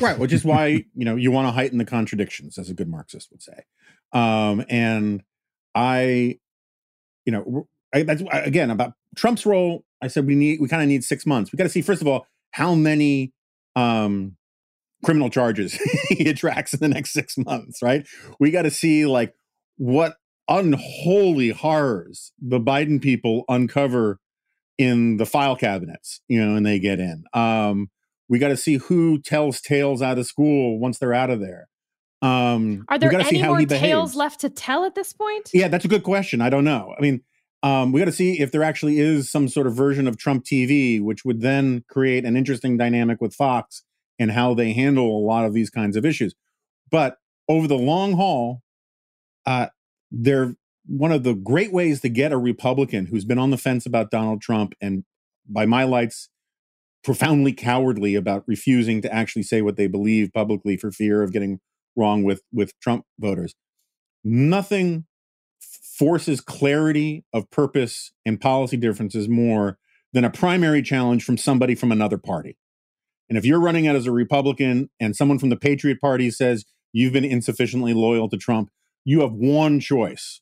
right, 0.00 0.18
which 0.18 0.32
is 0.32 0.44
why 0.44 0.66
you 0.96 1.04
know 1.04 1.14
you 1.14 1.30
want 1.30 1.46
to 1.46 1.52
heighten 1.52 1.78
the 1.78 1.84
contradictions, 1.84 2.58
as 2.58 2.68
a 2.68 2.74
good 2.74 2.88
Marxist 2.88 3.30
would 3.30 3.40
say. 3.40 3.66
Um, 4.12 4.64
and 4.68 5.22
I, 5.76 6.40
you 7.24 7.30
know, 7.30 7.68
I, 7.94 8.02
that's 8.02 8.24
again 8.32 8.72
about 8.72 8.94
Trump's 9.14 9.46
role. 9.46 9.84
I 10.02 10.08
said 10.08 10.26
we 10.26 10.34
need 10.34 10.58
we 10.60 10.66
kind 10.66 10.82
of 10.82 10.88
need 10.88 11.04
six 11.04 11.24
months. 11.24 11.52
We 11.52 11.56
got 11.56 11.62
to 11.62 11.70
see 11.70 11.82
first 11.82 12.02
of 12.02 12.08
all 12.08 12.26
how 12.50 12.74
many 12.74 13.33
um, 13.76 14.36
criminal 15.04 15.30
charges 15.30 15.74
he 16.08 16.28
attracts 16.28 16.74
in 16.74 16.80
the 16.80 16.88
next 16.88 17.12
six 17.12 17.36
months. 17.36 17.82
Right? 17.82 18.06
We 18.38 18.50
got 18.50 18.62
to 18.62 18.70
see 18.70 19.06
like 19.06 19.34
what 19.76 20.16
unholy 20.48 21.50
horrors 21.50 22.32
the 22.40 22.60
Biden 22.60 23.00
people 23.00 23.44
uncover 23.48 24.20
in 24.76 25.16
the 25.16 25.26
file 25.26 25.56
cabinets. 25.56 26.20
You 26.28 26.44
know, 26.44 26.56
and 26.56 26.66
they 26.66 26.78
get 26.78 27.00
in. 27.00 27.24
Um, 27.32 27.90
we 28.28 28.38
got 28.38 28.48
to 28.48 28.56
see 28.56 28.76
who 28.76 29.20
tells 29.20 29.60
tales 29.60 30.02
out 30.02 30.18
of 30.18 30.26
school 30.26 30.78
once 30.78 30.98
they're 30.98 31.14
out 31.14 31.30
of 31.30 31.40
there. 31.40 31.68
Um, 32.22 32.86
Are 32.88 32.98
there 32.98 33.12
any 33.12 33.42
more 33.42 33.60
tales 33.66 34.14
left 34.14 34.40
to 34.40 34.48
tell 34.48 34.84
at 34.84 34.94
this 34.94 35.12
point? 35.12 35.50
Yeah, 35.52 35.68
that's 35.68 35.84
a 35.84 35.88
good 35.88 36.04
question. 36.04 36.40
I 36.40 36.48
don't 36.48 36.64
know. 36.64 36.94
I 36.96 37.02
mean, 37.02 37.22
um, 37.64 37.92
we 37.92 37.98
got 37.98 38.04
to 38.04 38.12
see 38.12 38.38
if 38.38 38.52
there 38.52 38.62
actually 38.62 38.98
is 38.98 39.30
some 39.30 39.48
sort 39.48 39.66
of 39.66 39.74
version 39.74 40.06
of 40.06 40.18
Trump 40.18 40.44
TV, 40.44 41.00
which 41.00 41.24
would 41.24 41.40
then 41.40 41.82
create 41.88 42.26
an 42.26 42.36
interesting 42.36 42.76
dynamic 42.76 43.22
with 43.22 43.34
Fox 43.34 43.84
and 44.18 44.32
how 44.32 44.52
they 44.52 44.74
handle 44.74 45.06
a 45.06 45.24
lot 45.24 45.46
of 45.46 45.54
these 45.54 45.70
kinds 45.70 45.96
of 45.96 46.04
issues. 46.04 46.34
But 46.90 47.16
over 47.48 47.66
the 47.66 47.78
long 47.78 48.12
haul, 48.12 48.60
uh, 49.46 49.68
they're 50.10 50.56
one 50.84 51.10
of 51.10 51.22
the 51.22 51.32
great 51.32 51.72
ways 51.72 52.02
to 52.02 52.10
get 52.10 52.32
a 52.32 52.36
Republican 52.36 53.06
who's 53.06 53.24
been 53.24 53.38
on 53.38 53.48
the 53.50 53.56
fence 53.56 53.86
about 53.86 54.10
Donald 54.10 54.42
Trump 54.42 54.74
and, 54.82 55.04
by 55.48 55.64
my 55.64 55.84
lights, 55.84 56.28
profoundly 57.02 57.54
cowardly 57.54 58.14
about 58.14 58.44
refusing 58.46 59.00
to 59.00 59.12
actually 59.12 59.42
say 59.42 59.62
what 59.62 59.76
they 59.76 59.86
believe 59.86 60.34
publicly 60.34 60.76
for 60.76 60.92
fear 60.92 61.22
of 61.22 61.32
getting 61.32 61.60
wrong 61.96 62.24
with 62.24 62.42
with 62.52 62.78
Trump 62.80 63.06
voters. 63.18 63.54
Nothing 64.22 65.06
forces 65.96 66.40
clarity 66.40 67.24
of 67.32 67.50
purpose 67.50 68.12
and 68.26 68.40
policy 68.40 68.76
differences 68.76 69.28
more 69.28 69.78
than 70.12 70.24
a 70.24 70.30
primary 70.30 70.82
challenge 70.82 71.24
from 71.24 71.36
somebody 71.36 71.74
from 71.74 71.92
another 71.92 72.18
party. 72.18 72.56
And 73.28 73.38
if 73.38 73.44
you're 73.44 73.60
running 73.60 73.86
out 73.86 73.96
as 73.96 74.06
a 74.06 74.12
Republican 74.12 74.90
and 75.00 75.16
someone 75.16 75.38
from 75.38 75.50
the 75.50 75.56
Patriot 75.56 76.00
Party 76.00 76.30
says 76.30 76.64
you've 76.92 77.12
been 77.12 77.24
insufficiently 77.24 77.94
loyal 77.94 78.28
to 78.28 78.36
Trump, 78.36 78.70
you 79.04 79.20
have 79.20 79.32
one 79.32 79.80
choice 79.80 80.40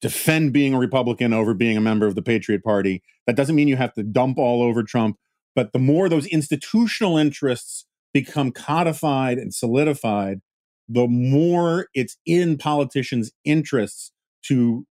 defend 0.00 0.52
being 0.52 0.74
a 0.74 0.78
Republican 0.78 1.32
over 1.32 1.54
being 1.54 1.76
a 1.76 1.80
member 1.80 2.06
of 2.06 2.14
the 2.14 2.22
Patriot 2.22 2.62
Party. 2.62 3.02
That 3.26 3.34
doesn't 3.34 3.56
mean 3.56 3.66
you 3.66 3.76
have 3.76 3.94
to 3.94 4.04
dump 4.04 4.38
all 4.38 4.62
over 4.62 4.84
Trump, 4.84 5.16
but 5.56 5.72
the 5.72 5.80
more 5.80 6.08
those 6.08 6.26
institutional 6.26 7.16
interests 7.16 7.84
become 8.14 8.52
codified 8.52 9.38
and 9.38 9.52
solidified, 9.52 10.40
the 10.88 11.08
more 11.08 11.88
it's 11.94 12.16
in 12.24 12.58
politicians' 12.58 13.32
interests 13.44 14.12
to 14.46 14.86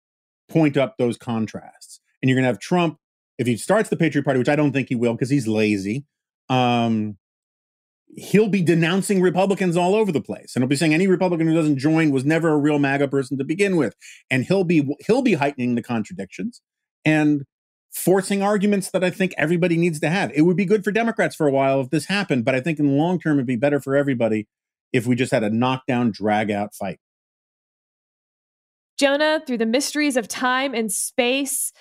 point 0.49 0.77
up 0.77 0.97
those 0.99 1.17
contrasts. 1.17 2.01
And 2.21 2.29
you're 2.29 2.37
going 2.37 2.45
to 2.45 2.49
have 2.49 2.59
Trump, 2.59 2.99
if 3.39 3.47
he 3.47 3.57
starts 3.57 3.91
the 3.91 3.97
Patriot 3.97 4.25
Party, 4.25 4.39
which 4.39 4.49
I 4.49 4.57
don't 4.57 4.73
think 4.73 4.89
he 4.89 4.95
will 4.95 5.13
because 5.13 5.31
he's 5.31 5.47
lazy, 5.47 6.05
um, 6.49 7.17
he'll 8.17 8.49
be 8.49 8.63
denouncing 8.63 9.21
Republicans 9.21 9.77
all 9.77 9.95
over 9.95 10.13
the 10.13 10.21
place. 10.21 10.55
And 10.55 10.63
he'll 10.63 10.69
be 10.69 10.77
saying 10.77 10.95
any 10.95 11.07
Republican 11.07 11.47
who 11.47 11.55
doesn't 11.55 11.79
join 11.79 12.11
was 12.11 12.25
never 12.25 12.51
a 12.51 12.59
real 12.59 12.79
MAGA 12.79 13.09
person 13.09 13.37
to 13.39 13.45
begin 13.45 13.77
with. 13.77 13.95
And 14.31 14.45
he'll 14.45 14.65
be 14.65 14.89
he'll 15.07 15.23
be 15.23 15.35
heightening 15.35 15.75
the 15.75 15.83
contradictions 15.83 16.63
and 17.05 17.45
forcing 17.91 18.43
arguments 18.43 18.91
that 18.91 19.03
I 19.03 19.11
think 19.11 19.35
everybody 19.39 19.77
needs 19.77 20.01
to 20.01 20.09
have. 20.09 20.31
It 20.35 20.43
would 20.43 20.57
be 20.57 20.67
good 20.67 20.85
for 20.85 20.93
Democrats 20.93 21.35
for 21.35 21.47
a 21.47 21.53
while 21.53 21.81
if 21.81 21.91
this 21.91 22.07
happened, 22.07 22.45
but 22.45 22.55
I 22.55 22.61
think 22.61 22.79
in 22.79 22.89
the 22.89 22.93
long 22.93 23.19
term 23.19 23.39
it'd 23.39 23.47
be 23.47 23.57
better 23.57 23.81
for 23.81 23.97
everybody 23.97 24.47
if 24.93 25.07
we 25.07 25.17
just 25.17 25.33
had 25.33 25.43
a 25.43 25.51
knockdown, 25.51 26.11
drag 26.11 26.51
out 26.51 26.75
fight. 26.75 27.01
Jonah, 28.99 29.43
through 29.47 29.59
the 29.59 29.67
mysteries 29.67 30.17
of 30.17 30.27
time 30.27 30.75
and 30.75 30.91
space, 30.91 31.73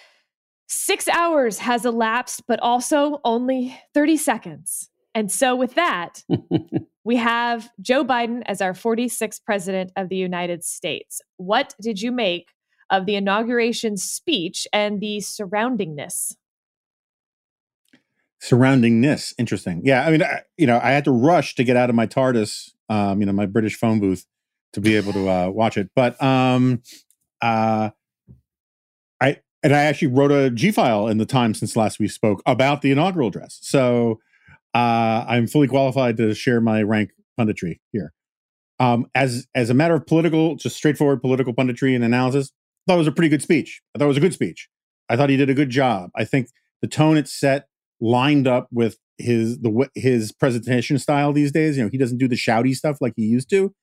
six 0.67 1.07
hours 1.07 1.59
has 1.59 1.85
elapsed, 1.85 2.43
but 2.47 2.59
also 2.59 3.19
only 3.23 3.77
30 3.93 4.17
seconds. 4.17 4.89
And 5.13 5.31
so, 5.31 5.55
with 5.55 5.75
that, 5.75 6.23
we 7.05 7.15
have 7.15 7.69
Joe 7.81 8.03
Biden 8.03 8.43
as 8.47 8.61
our 8.61 8.73
46th 8.73 9.43
president 9.45 9.91
of 9.95 10.09
the 10.09 10.17
United 10.17 10.63
States. 10.63 11.21
What 11.37 11.73
did 11.81 12.01
you 12.01 12.11
make 12.11 12.49
of 12.89 13.05
the 13.05 13.15
inauguration 13.15 13.95
speech 13.95 14.67
and 14.73 14.99
the 14.99 15.19
surroundingness? 15.19 16.35
Surroundingness, 18.41 19.33
interesting. 19.37 19.81
Yeah, 19.85 20.05
I 20.05 20.11
mean, 20.11 20.21
I, 20.21 20.41
you 20.57 20.67
know, 20.67 20.79
I 20.83 20.91
had 20.91 21.05
to 21.05 21.11
rush 21.11 21.55
to 21.55 21.63
get 21.63 21.77
out 21.77 21.89
of 21.89 21.95
my 21.95 22.05
TARDIS, 22.05 22.71
um, 22.89 23.21
you 23.21 23.25
know, 23.25 23.31
my 23.31 23.45
British 23.45 23.77
phone 23.77 24.01
booth 24.01 24.25
to 24.75 24.81
be 24.81 24.95
able 24.95 25.13
to 25.13 25.29
uh, 25.29 25.49
watch 25.49 25.77
it. 25.77 25.89
But 25.95 26.21
um, 26.21 26.83
uh, 27.41 27.89
I 29.19 29.39
and 29.63 29.73
I 29.73 29.83
actually 29.83 30.09
wrote 30.09 30.31
a 30.31 30.51
G 30.51 30.71
file 30.71 31.07
in 31.07 31.17
the 31.17 31.25
time 31.25 31.53
since 31.53 31.75
last 31.75 31.97
we 31.97 32.07
spoke 32.07 32.43
about 32.45 32.81
the 32.81 32.91
inaugural 32.91 33.29
address. 33.29 33.57
So 33.61 34.19
uh, 34.73 35.25
I'm 35.27 35.47
fully 35.47 35.67
qualified 35.67 36.17
to 36.17 36.35
share 36.35 36.61
my 36.61 36.83
rank 36.83 37.11
punditry 37.39 37.79
here. 37.91 38.13
Um, 38.79 39.09
as 39.15 39.47
as 39.55 39.69
a 39.69 39.73
matter 39.73 39.95
of 39.95 40.05
political, 40.05 40.55
just 40.55 40.75
straightforward 40.75 41.21
political 41.21 41.53
punditry 41.53 41.95
and 41.95 42.03
analysis, 42.03 42.51
I 42.51 42.91
thought 42.91 42.95
it 42.95 42.99
was 42.99 43.07
a 43.07 43.13
pretty 43.13 43.29
good 43.29 43.41
speech. 43.41 43.81
I 43.95 43.99
thought 43.99 44.05
it 44.05 44.09
was 44.09 44.17
a 44.17 44.21
good 44.21 44.33
speech. 44.33 44.69
I 45.09 45.15
thought 45.15 45.29
he 45.29 45.37
did 45.37 45.49
a 45.49 45.53
good 45.53 45.69
job. 45.69 46.09
I 46.15 46.25
think 46.25 46.49
the 46.81 46.87
tone 46.87 47.15
it 47.15 47.27
set 47.29 47.67
lined 48.01 48.47
up 48.47 48.67
with 48.71 48.97
his 49.17 49.59
the 49.59 49.89
his 49.95 50.33
presentation 50.33 50.99
style 50.99 51.31
these 51.31 51.53
days. 51.53 51.77
You 51.77 51.83
know, 51.83 51.89
he 51.89 51.97
doesn't 51.97 52.17
do 52.17 52.27
the 52.27 52.35
shouty 52.35 52.75
stuff 52.75 52.97
like 52.99 53.13
he 53.15 53.23
used 53.23 53.49
to. 53.51 53.73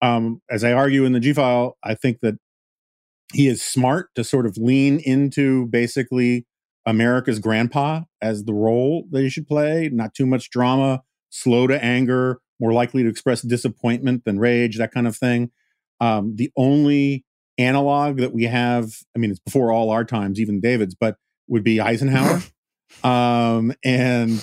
Um, 0.00 0.40
as 0.50 0.64
I 0.64 0.72
argue 0.72 1.04
in 1.04 1.12
the 1.12 1.20
G 1.20 1.32
file, 1.32 1.76
I 1.82 1.94
think 1.94 2.20
that 2.20 2.36
he 3.32 3.48
is 3.48 3.62
smart 3.62 4.08
to 4.14 4.24
sort 4.24 4.46
of 4.46 4.56
lean 4.56 5.00
into 5.00 5.66
basically 5.66 6.46
America's 6.86 7.38
grandpa 7.38 8.02
as 8.22 8.44
the 8.44 8.54
role 8.54 9.06
that 9.10 9.22
he 9.22 9.28
should 9.28 9.46
play. 9.46 9.90
Not 9.92 10.14
too 10.14 10.26
much 10.26 10.50
drama, 10.50 11.02
slow 11.30 11.66
to 11.66 11.82
anger, 11.84 12.40
more 12.60 12.72
likely 12.72 13.02
to 13.02 13.08
express 13.08 13.42
disappointment 13.42 14.24
than 14.24 14.38
rage, 14.38 14.78
that 14.78 14.92
kind 14.92 15.06
of 15.06 15.16
thing. 15.16 15.50
Um, 16.00 16.36
the 16.36 16.50
only 16.56 17.24
analog 17.58 18.18
that 18.18 18.32
we 18.32 18.44
have, 18.44 19.02
I 19.14 19.18
mean, 19.18 19.30
it's 19.30 19.40
before 19.40 19.72
all 19.72 19.90
our 19.90 20.04
times, 20.04 20.40
even 20.40 20.60
David's, 20.60 20.94
but 20.94 21.16
would 21.48 21.64
be 21.64 21.80
Eisenhower. 21.80 22.40
um, 23.04 23.74
and 23.84 24.42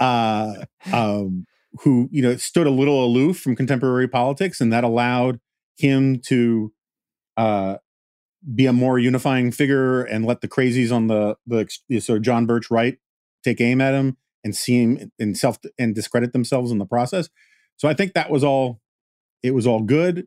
uh, 0.00 0.64
um, 0.92 1.46
who, 1.82 2.08
you 2.10 2.22
know, 2.22 2.36
stood 2.36 2.66
a 2.66 2.70
little 2.70 3.04
aloof 3.04 3.38
from 3.38 3.56
contemporary 3.56 4.08
politics, 4.08 4.60
and 4.60 4.72
that 4.72 4.84
allowed 4.84 5.40
him 5.76 6.20
to 6.20 6.72
uh, 7.36 7.76
be 8.54 8.66
a 8.66 8.72
more 8.72 8.98
unifying 8.98 9.50
figure 9.50 10.02
and 10.02 10.24
let 10.24 10.40
the 10.40 10.48
crazies 10.48 10.92
on 10.92 11.06
the 11.08 11.36
the, 11.46 11.68
of 12.08 12.22
John 12.22 12.46
Birch 12.46 12.70
right 12.70 12.98
take 13.44 13.60
aim 13.60 13.80
at 13.80 13.94
him 13.94 14.16
and 14.44 14.54
see 14.54 14.82
him 14.82 15.12
and 15.18 15.36
self 15.36 15.58
and 15.78 15.94
discredit 15.94 16.32
themselves 16.32 16.70
in 16.70 16.78
the 16.78 16.86
process. 16.86 17.28
So 17.76 17.88
I 17.88 17.94
think 17.94 18.14
that 18.14 18.30
was 18.30 18.44
all 18.44 18.80
it 19.42 19.52
was 19.52 19.66
all 19.66 19.82
good. 19.82 20.26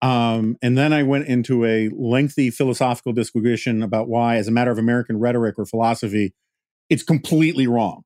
Um, 0.00 0.56
and 0.62 0.76
then 0.76 0.92
I 0.92 1.04
went 1.04 1.28
into 1.28 1.64
a 1.64 1.88
lengthy 1.90 2.50
philosophical 2.50 3.12
disquisition 3.12 3.82
about 3.82 4.08
why, 4.08 4.36
as 4.36 4.48
a 4.48 4.50
matter 4.50 4.72
of 4.72 4.78
American 4.78 5.18
rhetoric 5.18 5.58
or 5.58 5.64
philosophy, 5.64 6.34
it's 6.90 7.04
completely 7.04 7.68
wrong. 7.68 8.02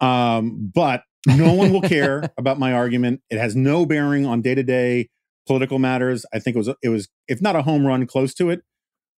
Um, 0.00 0.70
but 0.74 1.02
No 1.26 1.52
one 1.52 1.72
will 1.72 1.82
care 1.82 2.30
about 2.38 2.58
my 2.58 2.72
argument. 2.72 3.20
It 3.30 3.38
has 3.38 3.56
no 3.56 3.84
bearing 3.84 4.24
on 4.24 4.42
day 4.42 4.54
to 4.54 4.62
day 4.62 5.08
political 5.46 5.78
matters. 5.78 6.24
I 6.32 6.38
think 6.38 6.56
it 6.56 6.58
was 6.58 6.70
it 6.82 6.88
was 6.88 7.08
if 7.28 7.42
not 7.42 7.56
a 7.56 7.62
home 7.62 7.86
run, 7.86 8.06
close 8.06 8.32
to 8.34 8.50
it. 8.50 8.62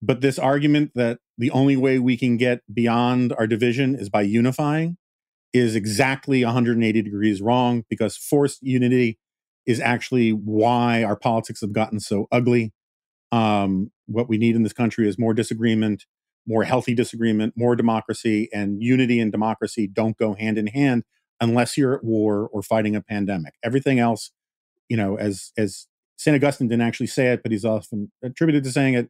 But 0.01 0.21
this 0.21 0.37
argument 0.37 0.91
that 0.95 1.19
the 1.37 1.51
only 1.51 1.75
way 1.75 1.99
we 1.99 2.17
can 2.17 2.37
get 2.37 2.61
beyond 2.71 3.33
our 3.37 3.47
division 3.47 3.95
is 3.95 4.09
by 4.09 4.21
unifying 4.21 4.97
is 5.53 5.75
exactly 5.75 6.43
180 6.45 7.01
degrees 7.01 7.41
wrong 7.41 7.83
because 7.89 8.15
forced 8.15 8.61
unity 8.61 9.17
is 9.65 9.79
actually 9.79 10.31
why 10.31 11.03
our 11.03 11.15
politics 11.15 11.61
have 11.61 11.73
gotten 11.73 11.99
so 11.99 12.27
ugly. 12.31 12.73
Um, 13.31 13.91
what 14.05 14.29
we 14.29 14.37
need 14.37 14.55
in 14.55 14.63
this 14.63 14.73
country 14.73 15.07
is 15.09 15.17
more 15.17 15.33
disagreement, 15.33 16.05
more 16.45 16.63
healthy 16.63 16.93
disagreement, 16.93 17.53
more 17.57 17.75
democracy, 17.75 18.49
and 18.53 18.81
unity 18.81 19.19
and 19.19 19.31
democracy 19.31 19.87
don't 19.87 20.17
go 20.17 20.35
hand 20.35 20.57
in 20.57 20.67
hand 20.67 21.03
unless 21.39 21.77
you're 21.77 21.95
at 21.95 22.03
war 22.03 22.49
or 22.51 22.61
fighting 22.61 22.95
a 22.95 23.01
pandemic. 23.01 23.53
Everything 23.63 23.99
else, 23.99 24.31
you 24.89 24.97
know, 24.97 25.17
as 25.17 25.51
as 25.57 25.87
Saint 26.17 26.35
Augustine 26.35 26.67
didn't 26.67 26.85
actually 26.85 27.07
say 27.07 27.27
it, 27.27 27.43
but 27.43 27.51
he's 27.51 27.65
often 27.65 28.11
attributed 28.23 28.63
to 28.63 28.71
saying 28.71 28.95
it. 28.95 29.09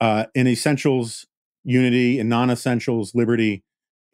Uh, 0.00 0.26
in 0.34 0.46
essentials, 0.46 1.26
unity, 1.64 2.18
in 2.18 2.28
non-essentials, 2.28 3.14
liberty, 3.14 3.62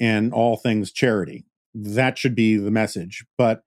and 0.00 0.32
all 0.32 0.56
things 0.56 0.90
charity. 0.90 1.44
That 1.74 2.18
should 2.18 2.34
be 2.34 2.56
the 2.56 2.70
message. 2.70 3.24
But 3.38 3.62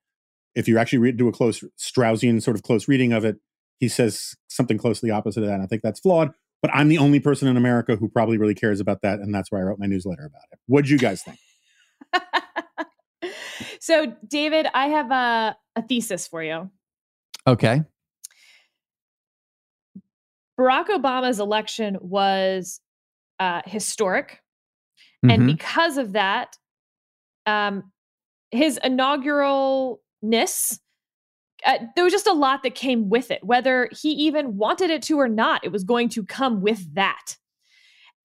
if 0.56 0.68
you 0.68 0.78
actually 0.78 1.12
do 1.14 1.28
a 1.28 1.32
close 1.32 1.64
Straussian 1.78 2.42
sort 2.42 2.58
of 2.58 2.64
close 2.64 2.88
reading 2.88 3.14
of 3.14 3.24
it, 3.24 3.38
he 3.80 3.88
says 3.88 4.36
something 4.48 4.78
close 4.78 5.00
to 5.00 5.06
the 5.06 5.12
opposite 5.14 5.42
of 5.42 5.48
that. 5.48 5.54
And 5.56 5.64
I 5.64 5.68
think 5.68 5.82
that's 5.82 6.00
flawed. 6.00 6.32
But 6.62 6.72
I'm 6.74 6.90
the 6.90 6.98
only 6.98 7.22
person 7.22 7.48
in 7.48 7.56
America 7.56 7.96
who 7.96 8.10
probably 8.10 8.38
really 8.38 8.56
cares 8.56 8.82
about 8.82 9.02
that, 9.04 9.20
and 9.20 9.34
that's 9.34 9.50
why 9.50 9.60
I 9.60 9.62
wrote 9.62 9.80
my 9.80 9.86
newsletter 9.86 10.26
about 10.26 10.44
it. 10.52 10.60
What 10.66 10.86
do 10.86 10.92
you 10.92 10.98
guys 10.98 11.24
think? 11.24 11.40
so, 13.80 14.14
David, 14.28 14.68
I 14.74 14.88
have 14.88 15.12
a, 15.12 15.58
a 15.76 15.82
thesis 15.82 16.28
for 16.28 16.44
you. 16.44 16.70
Okay. 17.48 17.84
Barack 20.60 20.88
Obama's 20.88 21.40
election 21.40 21.98
was 22.02 22.82
uh, 23.40 23.62
historic. 23.66 24.42
Mm-hmm. 25.26 25.30
And 25.30 25.48
because 25.48 25.98
of 25.98 26.14
that, 26.14 26.58
um, 27.46 27.92
his 28.52 28.80
inauguralness, 28.84 30.80
uh, 31.66 31.78
there 31.96 32.04
was 32.04 32.14
just 32.14 32.28
a 32.28 32.34
lot 32.34 32.64
that 32.64 32.76
came 32.76 33.10
with 33.10 33.32
it. 33.32 33.44
Whether 33.44 33.90
he 33.92 34.12
even 34.12 34.58
wanted 34.58 34.90
it 34.90 35.02
to 35.04 35.20
or 35.20 35.28
not, 35.28 35.64
it 35.64 35.72
was 35.72 35.84
going 35.84 36.10
to 36.10 36.26
come 36.26 36.62
with 36.62 36.94
that. 36.96 37.38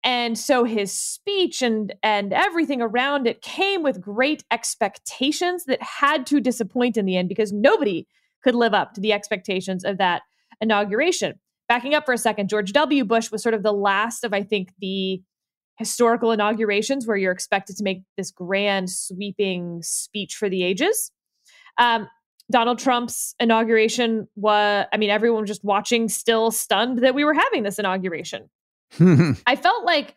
And 0.05 0.39
so 0.39 0.65
his 0.65 0.93
speech 0.93 1.63
and 1.63 1.95
and 2.03 2.33
everything 2.33 2.83
around 2.83 3.27
it 3.27 3.41
came 3.41 3.83
with 3.83 4.03
great 4.03 4.45
expectations 4.51 5.65
that 5.65 5.83
had 5.83 6.27
to 6.27 6.41
disappoint 6.41 6.99
in 6.99 7.07
the 7.07 7.17
end 7.17 7.31
because 7.31 7.53
nobody 7.53 8.07
could 8.43 8.55
live 8.55 8.75
up 8.75 8.93
to 8.93 9.01
the 9.01 9.13
expectations 9.13 9.83
of 9.83 9.97
that 9.99 10.23
inauguration. 10.61 11.41
Backing 11.69 11.95
up 11.95 12.05
for 12.05 12.13
a 12.13 12.19
second, 12.19 12.51
George 12.51 12.73
W. 12.73 13.05
Bush 13.05 13.31
was 13.31 13.43
sort 13.43 13.55
of 13.55 13.63
the 13.63 13.73
last 13.73 14.23
of, 14.23 14.35
I 14.35 14.43
think, 14.43 14.73
the 14.81 15.23
historical 15.79 16.31
inaugurations 16.31 17.07
where 17.07 17.17
you're 17.17 17.33
expected 17.33 17.77
to 17.77 17.83
make 17.83 18.03
this 18.19 18.31
grand, 18.31 18.91
sweeping 18.91 19.81
speech 19.83 20.37
for 20.37 20.51
the 20.51 20.63
ages. 20.63 21.11
Um, 21.79 22.07
Donald 22.53 22.79
Trump's 22.79 23.35
inauguration 23.41 24.29
was, 24.37 24.87
I 24.93 24.97
mean, 24.99 25.09
everyone 25.09 25.41
was 25.41 25.51
just 25.51 25.65
watching, 25.65 26.09
still 26.11 26.51
stunned 26.51 26.99
that 26.99 27.15
we 27.15 27.25
were 27.25 27.33
having 27.33 27.63
this 27.63 27.79
inauguration. 27.79 28.51
I 29.01 29.57
felt 29.57 29.85
like. 29.85 30.17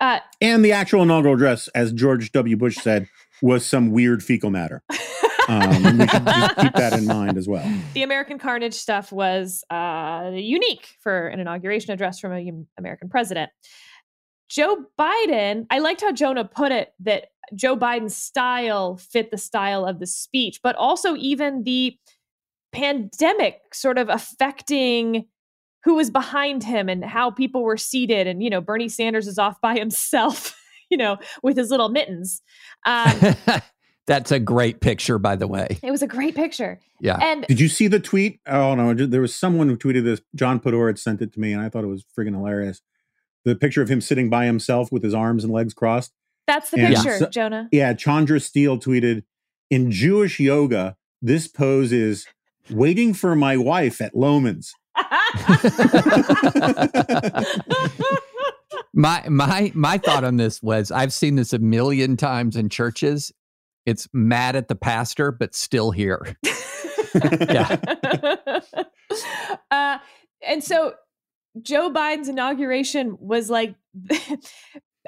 Uh, 0.00 0.20
and 0.40 0.64
the 0.64 0.72
actual 0.72 1.02
inaugural 1.02 1.34
address, 1.34 1.68
as 1.68 1.92
George 1.92 2.30
W. 2.32 2.56
Bush 2.56 2.76
said, 2.76 3.08
was 3.42 3.66
some 3.66 3.90
weird 3.90 4.22
fecal 4.22 4.50
matter. 4.50 4.82
Um, 5.48 5.98
we 5.98 6.06
should 6.06 6.56
keep 6.56 6.74
that 6.74 6.94
in 6.96 7.06
mind 7.06 7.38
as 7.38 7.48
well. 7.48 7.64
The 7.94 8.02
American 8.02 8.38
carnage 8.38 8.74
stuff 8.74 9.10
was 9.10 9.64
uh, 9.70 10.30
unique 10.34 10.94
for 11.00 11.26
an 11.28 11.40
inauguration 11.40 11.92
address 11.92 12.20
from 12.20 12.32
an 12.32 12.68
American 12.76 13.08
president. 13.08 13.50
Joe 14.48 14.84
Biden, 14.98 15.66
I 15.70 15.78
liked 15.78 16.02
how 16.02 16.12
Jonah 16.12 16.44
put 16.44 16.70
it 16.70 16.92
that 17.00 17.28
Joe 17.54 17.76
Biden's 17.76 18.14
style 18.14 18.98
fit 18.98 19.30
the 19.30 19.38
style 19.38 19.84
of 19.84 19.98
the 19.98 20.06
speech, 20.06 20.60
but 20.62 20.76
also 20.76 21.16
even 21.16 21.64
the 21.64 21.96
pandemic 22.72 23.74
sort 23.74 23.98
of 23.98 24.08
affecting 24.08 25.26
who 25.84 25.94
was 25.94 26.10
behind 26.10 26.64
him 26.64 26.88
and 26.88 27.04
how 27.04 27.30
people 27.30 27.62
were 27.62 27.76
seated. 27.76 28.26
And, 28.26 28.42
you 28.42 28.50
know, 28.50 28.60
Bernie 28.60 28.88
Sanders 28.88 29.26
is 29.26 29.38
off 29.38 29.60
by 29.60 29.74
himself, 29.78 30.58
you 30.90 30.96
know, 30.96 31.18
with 31.42 31.56
his 31.56 31.70
little 31.70 31.88
mittens. 31.88 32.42
Um, 32.84 33.36
That's 34.06 34.32
a 34.32 34.38
great 34.38 34.80
picture, 34.80 35.18
by 35.18 35.36
the 35.36 35.46
way. 35.46 35.78
It 35.82 35.90
was 35.90 36.00
a 36.00 36.06
great 36.06 36.34
picture. 36.34 36.80
Yeah. 36.98 37.18
And 37.20 37.44
did 37.46 37.60
you 37.60 37.68
see 37.68 37.88
the 37.88 38.00
tweet? 38.00 38.40
Oh 38.46 38.74
no, 38.74 38.94
there 38.94 39.20
was 39.20 39.34
someone 39.34 39.68
who 39.68 39.76
tweeted 39.76 40.04
this. 40.04 40.22
John 40.34 40.60
Podhoretz 40.60 40.88
had 40.88 40.98
sent 40.98 41.20
it 41.20 41.34
to 41.34 41.40
me, 41.40 41.52
and 41.52 41.60
I 41.60 41.68
thought 41.68 41.84
it 41.84 41.88
was 41.88 42.06
friggin' 42.18 42.32
hilarious 42.32 42.80
the 43.48 43.56
picture 43.56 43.82
of 43.82 43.88
him 43.88 44.00
sitting 44.00 44.30
by 44.30 44.46
himself 44.46 44.92
with 44.92 45.02
his 45.02 45.14
arms 45.14 45.44
and 45.44 45.52
legs 45.52 45.74
crossed. 45.74 46.12
That's 46.46 46.70
the 46.70 46.80
and 46.80 46.94
picture, 46.94 47.18
so, 47.18 47.28
Jonah. 47.28 47.68
Yeah, 47.72 47.92
Chandra 47.94 48.40
Steele 48.40 48.78
tweeted 48.78 49.24
in 49.70 49.90
Jewish 49.90 50.40
yoga, 50.40 50.96
this 51.20 51.46
pose 51.46 51.92
is 51.92 52.26
waiting 52.70 53.12
for 53.14 53.34
my 53.34 53.56
wife 53.56 54.00
at 54.00 54.14
Loehmann's. 54.14 54.74
my 58.94 59.28
my 59.28 59.72
my 59.74 59.98
thought 59.98 60.24
on 60.24 60.36
this 60.36 60.62
was 60.62 60.90
I've 60.90 61.12
seen 61.12 61.36
this 61.36 61.52
a 61.52 61.58
million 61.58 62.16
times 62.16 62.56
in 62.56 62.68
churches. 62.68 63.32
It's 63.86 64.08
mad 64.12 64.56
at 64.56 64.68
the 64.68 64.74
pastor, 64.74 65.32
but 65.32 65.54
still 65.54 65.90
here. 65.90 66.36
yeah. 67.22 67.78
Uh, 69.70 69.98
and 70.46 70.62
so 70.62 70.94
Joe 71.62 71.90
Biden's 71.90 72.28
inauguration 72.28 73.16
was 73.20 73.48
like 73.48 73.74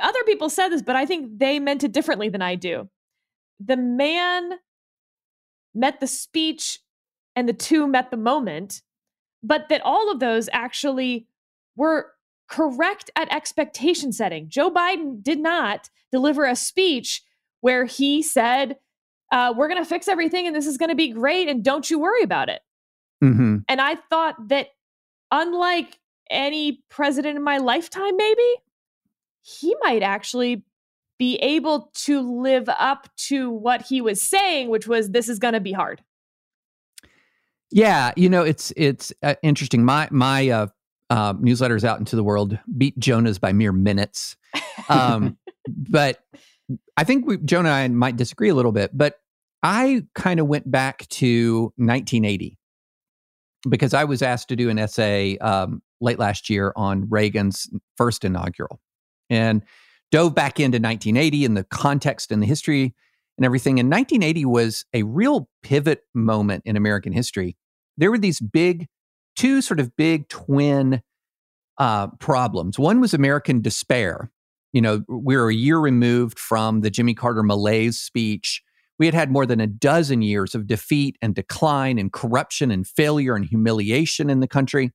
other 0.00 0.24
people 0.24 0.48
said 0.48 0.68
this, 0.68 0.82
but 0.82 0.96
I 0.96 1.06
think 1.06 1.38
they 1.38 1.58
meant 1.58 1.84
it 1.84 1.92
differently 1.92 2.28
than 2.28 2.42
I 2.42 2.54
do. 2.54 2.88
The 3.58 3.76
man 3.76 4.54
met 5.74 6.00
the 6.00 6.06
speech 6.06 6.78
and 7.36 7.48
the 7.48 7.52
two 7.52 7.86
met 7.86 8.10
the 8.10 8.16
moment, 8.16 8.82
but 9.42 9.68
that 9.68 9.80
all 9.84 10.10
of 10.10 10.20
those 10.20 10.48
actually 10.52 11.26
were 11.76 12.12
correct 12.48 13.10
at 13.16 13.32
expectation 13.32 14.12
setting. 14.12 14.48
Joe 14.48 14.70
Biden 14.70 15.22
did 15.22 15.38
not 15.38 15.88
deliver 16.10 16.44
a 16.44 16.56
speech 16.56 17.22
where 17.60 17.84
he 17.84 18.22
said, 18.22 18.76
uh, 19.32 19.54
We're 19.56 19.68
going 19.68 19.82
to 19.82 19.88
fix 19.88 20.08
everything 20.08 20.46
and 20.46 20.54
this 20.54 20.66
is 20.66 20.76
going 20.76 20.88
to 20.90 20.96
be 20.96 21.08
great 21.08 21.48
and 21.48 21.64
don't 21.64 21.88
you 21.88 21.98
worry 21.98 22.22
about 22.22 22.48
it. 22.48 22.60
Mm-hmm. 23.22 23.58
And 23.68 23.80
I 23.80 23.94
thought 23.94 24.48
that, 24.48 24.68
unlike 25.30 25.98
any 26.30 26.82
president 26.88 27.36
in 27.36 27.42
my 27.42 27.58
lifetime, 27.58 28.16
maybe, 28.16 28.54
he 29.42 29.76
might 29.82 30.02
actually 30.02 30.64
be 31.18 31.36
able 31.36 31.90
to 31.94 32.20
live 32.20 32.68
up 32.68 33.08
to 33.14 33.50
what 33.50 33.82
he 33.82 34.00
was 34.00 34.22
saying, 34.22 34.70
which 34.70 34.88
was 34.88 35.10
this 35.10 35.28
is 35.28 35.38
going 35.38 35.54
to 35.54 35.60
be 35.60 35.72
hard. 35.72 36.02
Yeah, 37.70 38.12
you 38.16 38.28
know, 38.28 38.42
it's 38.42 38.72
it's 38.76 39.12
uh, 39.22 39.34
interesting. 39.42 39.84
My 39.84 40.08
my 40.10 40.48
uh, 40.48 40.66
uh, 41.08 41.34
newsletters 41.34 41.84
out 41.84 41.98
into 41.98 42.16
the 42.16 42.24
world 42.24 42.58
beat 42.76 42.98
Jonah's 42.98 43.38
by 43.38 43.52
mere 43.52 43.72
minutes, 43.72 44.36
um, 44.88 45.38
but 45.68 46.20
I 46.96 47.04
think 47.04 47.26
we, 47.26 47.38
Jonah 47.38 47.70
and 47.70 47.74
I 47.74 47.88
might 47.88 48.16
disagree 48.16 48.48
a 48.48 48.54
little 48.54 48.72
bit. 48.72 48.90
But 48.96 49.20
I 49.62 50.04
kind 50.14 50.40
of 50.40 50.46
went 50.46 50.70
back 50.70 51.06
to 51.08 51.72
1980 51.76 52.58
because 53.68 53.94
I 53.94 54.04
was 54.04 54.22
asked 54.22 54.48
to 54.48 54.56
do 54.56 54.70
an 54.70 54.78
essay 54.78 55.36
um, 55.38 55.82
late 56.00 56.18
last 56.18 56.48
year 56.48 56.72
on 56.76 57.08
Reagan's 57.08 57.68
first 57.96 58.24
inaugural 58.24 58.80
and 59.28 59.62
dove 60.10 60.34
back 60.34 60.58
into 60.58 60.76
1980 60.76 61.44
and 61.44 61.56
the 61.56 61.64
context 61.64 62.32
and 62.32 62.42
the 62.42 62.46
history 62.46 62.94
and 63.40 63.46
everything. 63.46 63.80
And 63.80 63.90
1980 63.90 64.44
was 64.44 64.84
a 64.92 65.02
real 65.02 65.48
pivot 65.62 66.02
moment 66.14 66.62
in 66.66 66.76
American 66.76 67.14
history. 67.14 67.56
There 67.96 68.10
were 68.10 68.18
these 68.18 68.38
big, 68.38 68.86
two 69.34 69.62
sort 69.62 69.80
of 69.80 69.96
big 69.96 70.28
twin 70.28 71.00
uh, 71.78 72.08
problems. 72.18 72.78
One 72.78 73.00
was 73.00 73.14
American 73.14 73.62
despair. 73.62 74.30
You 74.74 74.82
know, 74.82 75.02
we 75.08 75.38
were 75.38 75.48
a 75.48 75.54
year 75.54 75.78
removed 75.78 76.38
from 76.38 76.82
the 76.82 76.90
Jimmy 76.90 77.14
Carter 77.14 77.42
malaise 77.42 77.98
speech. 77.98 78.62
We 78.98 79.06
had 79.06 79.14
had 79.14 79.30
more 79.30 79.46
than 79.46 79.58
a 79.58 79.66
dozen 79.66 80.20
years 80.20 80.54
of 80.54 80.66
defeat 80.66 81.16
and 81.22 81.34
decline 81.34 81.98
and 81.98 82.12
corruption 82.12 82.70
and 82.70 82.86
failure 82.86 83.34
and 83.34 83.46
humiliation 83.46 84.28
in 84.28 84.40
the 84.40 84.46
country. 84.46 84.92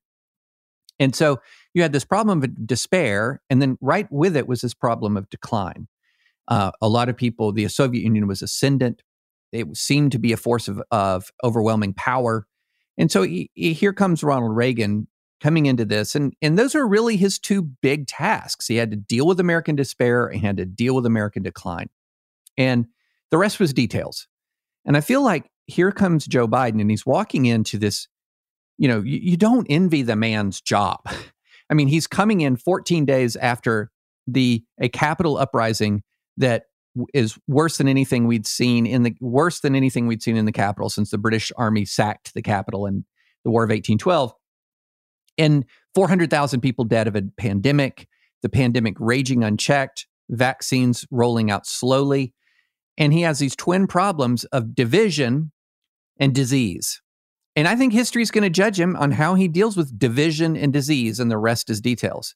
And 1.00 1.16
so 1.16 1.40
you 1.74 1.82
had 1.82 1.92
this 1.92 2.04
problem 2.04 2.44
of 2.44 2.66
despair, 2.66 3.42
and 3.50 3.60
then 3.60 3.76
right 3.80 4.06
with 4.12 4.36
it 4.36 4.46
was 4.46 4.60
this 4.60 4.72
problem 4.72 5.16
of 5.16 5.28
decline. 5.28 5.88
Uh, 6.48 6.70
a 6.80 6.88
lot 6.88 7.08
of 7.08 7.16
people, 7.16 7.52
the 7.52 7.68
Soviet 7.68 8.02
Union 8.02 8.26
was 8.26 8.42
ascendant. 8.42 9.02
It 9.52 9.76
seemed 9.76 10.12
to 10.12 10.18
be 10.18 10.32
a 10.32 10.36
force 10.36 10.68
of, 10.68 10.82
of 10.90 11.30
overwhelming 11.42 11.94
power. 11.94 12.46
And 12.98 13.10
so 13.10 13.22
he, 13.22 13.50
he, 13.54 13.72
here 13.72 13.92
comes 13.92 14.22
Ronald 14.22 14.56
Reagan 14.56 15.08
coming 15.40 15.66
into 15.66 15.84
this. 15.84 16.14
And, 16.14 16.34
and 16.40 16.58
those 16.58 16.74
are 16.74 16.86
really 16.86 17.16
his 17.16 17.38
two 17.38 17.62
big 17.62 18.06
tasks. 18.06 18.66
He 18.66 18.76
had 18.76 18.90
to 18.90 18.96
deal 18.96 19.26
with 19.26 19.40
American 19.40 19.76
despair 19.76 20.26
and 20.26 20.40
had 20.40 20.56
to 20.56 20.64
deal 20.64 20.94
with 20.94 21.06
American 21.06 21.42
decline. 21.42 21.88
And 22.56 22.86
the 23.30 23.38
rest 23.38 23.60
was 23.60 23.72
details. 23.72 24.26
And 24.84 24.96
I 24.96 25.00
feel 25.00 25.22
like 25.22 25.50
here 25.66 25.92
comes 25.92 26.26
Joe 26.26 26.46
Biden 26.46 26.80
and 26.80 26.90
he's 26.90 27.04
walking 27.04 27.46
into 27.46 27.76
this, 27.76 28.08
you 28.78 28.88
know, 28.88 29.00
you, 29.00 29.18
you 29.20 29.36
don't 29.36 29.66
envy 29.68 30.02
the 30.02 30.16
man's 30.16 30.60
job. 30.60 31.00
I 31.70 31.74
mean, 31.74 31.88
he's 31.88 32.06
coming 32.06 32.42
in 32.42 32.56
14 32.56 33.04
days 33.04 33.36
after 33.36 33.90
the 34.26 34.64
a 34.80 34.88
Capitol 34.88 35.36
uprising 35.36 36.02
that 36.36 36.64
is 37.12 37.38
worse 37.46 37.78
than 37.78 37.88
anything 37.88 38.26
we'd 38.26 38.46
seen 38.46 38.86
in 38.86 39.02
the 39.02 39.14
worse 39.20 39.60
than 39.60 39.74
anything 39.74 40.06
we'd 40.06 40.22
seen 40.22 40.36
in 40.36 40.46
the 40.46 40.52
capital 40.52 40.88
since 40.88 41.10
the 41.10 41.18
British 41.18 41.52
Army 41.56 41.84
sacked 41.84 42.32
the 42.34 42.42
capital 42.42 42.86
in 42.86 43.04
the 43.44 43.50
War 43.50 43.62
of 43.62 43.68
1812. 43.68 44.32
And 45.38 45.64
400,000 45.94 46.60
people 46.60 46.84
dead 46.84 47.06
of 47.06 47.16
a 47.16 47.22
pandemic, 47.36 48.08
the 48.42 48.48
pandemic 48.48 48.96
raging 48.98 49.44
unchecked, 49.44 50.06
vaccines 50.30 51.06
rolling 51.10 51.50
out 51.50 51.66
slowly. 51.66 52.32
And 52.96 53.12
he 53.12 53.22
has 53.22 53.38
these 53.38 53.54
twin 53.54 53.86
problems 53.86 54.44
of 54.44 54.74
division 54.74 55.52
and 56.18 56.34
disease. 56.34 57.02
And 57.54 57.68
I 57.68 57.76
think 57.76 57.92
history 57.92 58.22
is 58.22 58.30
going 58.30 58.44
to 58.44 58.50
judge 58.50 58.78
him 58.78 58.96
on 58.96 59.12
how 59.12 59.34
he 59.34 59.48
deals 59.48 59.76
with 59.76 59.98
division 59.98 60.56
and 60.56 60.72
disease, 60.72 61.20
and 61.20 61.30
the 61.30 61.38
rest 61.38 61.70
is 61.70 61.80
details. 61.80 62.34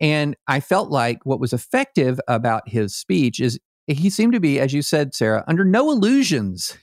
And 0.00 0.36
I 0.46 0.60
felt 0.60 0.90
like 0.90 1.18
what 1.24 1.40
was 1.40 1.52
effective 1.52 2.20
about 2.26 2.68
his 2.68 2.96
speech 2.96 3.40
is 3.40 3.58
he 3.86 4.08
seemed 4.10 4.32
to 4.32 4.40
be, 4.40 4.58
as 4.58 4.72
you 4.72 4.82
said, 4.82 5.14
Sarah, 5.14 5.44
under 5.46 5.64
no 5.64 5.90
illusions 5.90 6.76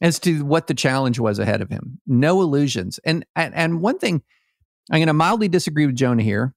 as 0.00 0.18
to 0.20 0.44
what 0.44 0.66
the 0.66 0.74
challenge 0.74 1.18
was 1.18 1.38
ahead 1.38 1.60
of 1.60 1.70
him. 1.70 2.00
No 2.06 2.40
illusions. 2.40 2.98
And 3.04 3.24
and, 3.36 3.54
and 3.54 3.80
one 3.80 3.98
thing, 3.98 4.22
I'm 4.90 4.98
going 4.98 5.06
to 5.08 5.12
mildly 5.12 5.48
disagree 5.48 5.86
with 5.86 5.96
Jonah 5.96 6.22
here. 6.22 6.54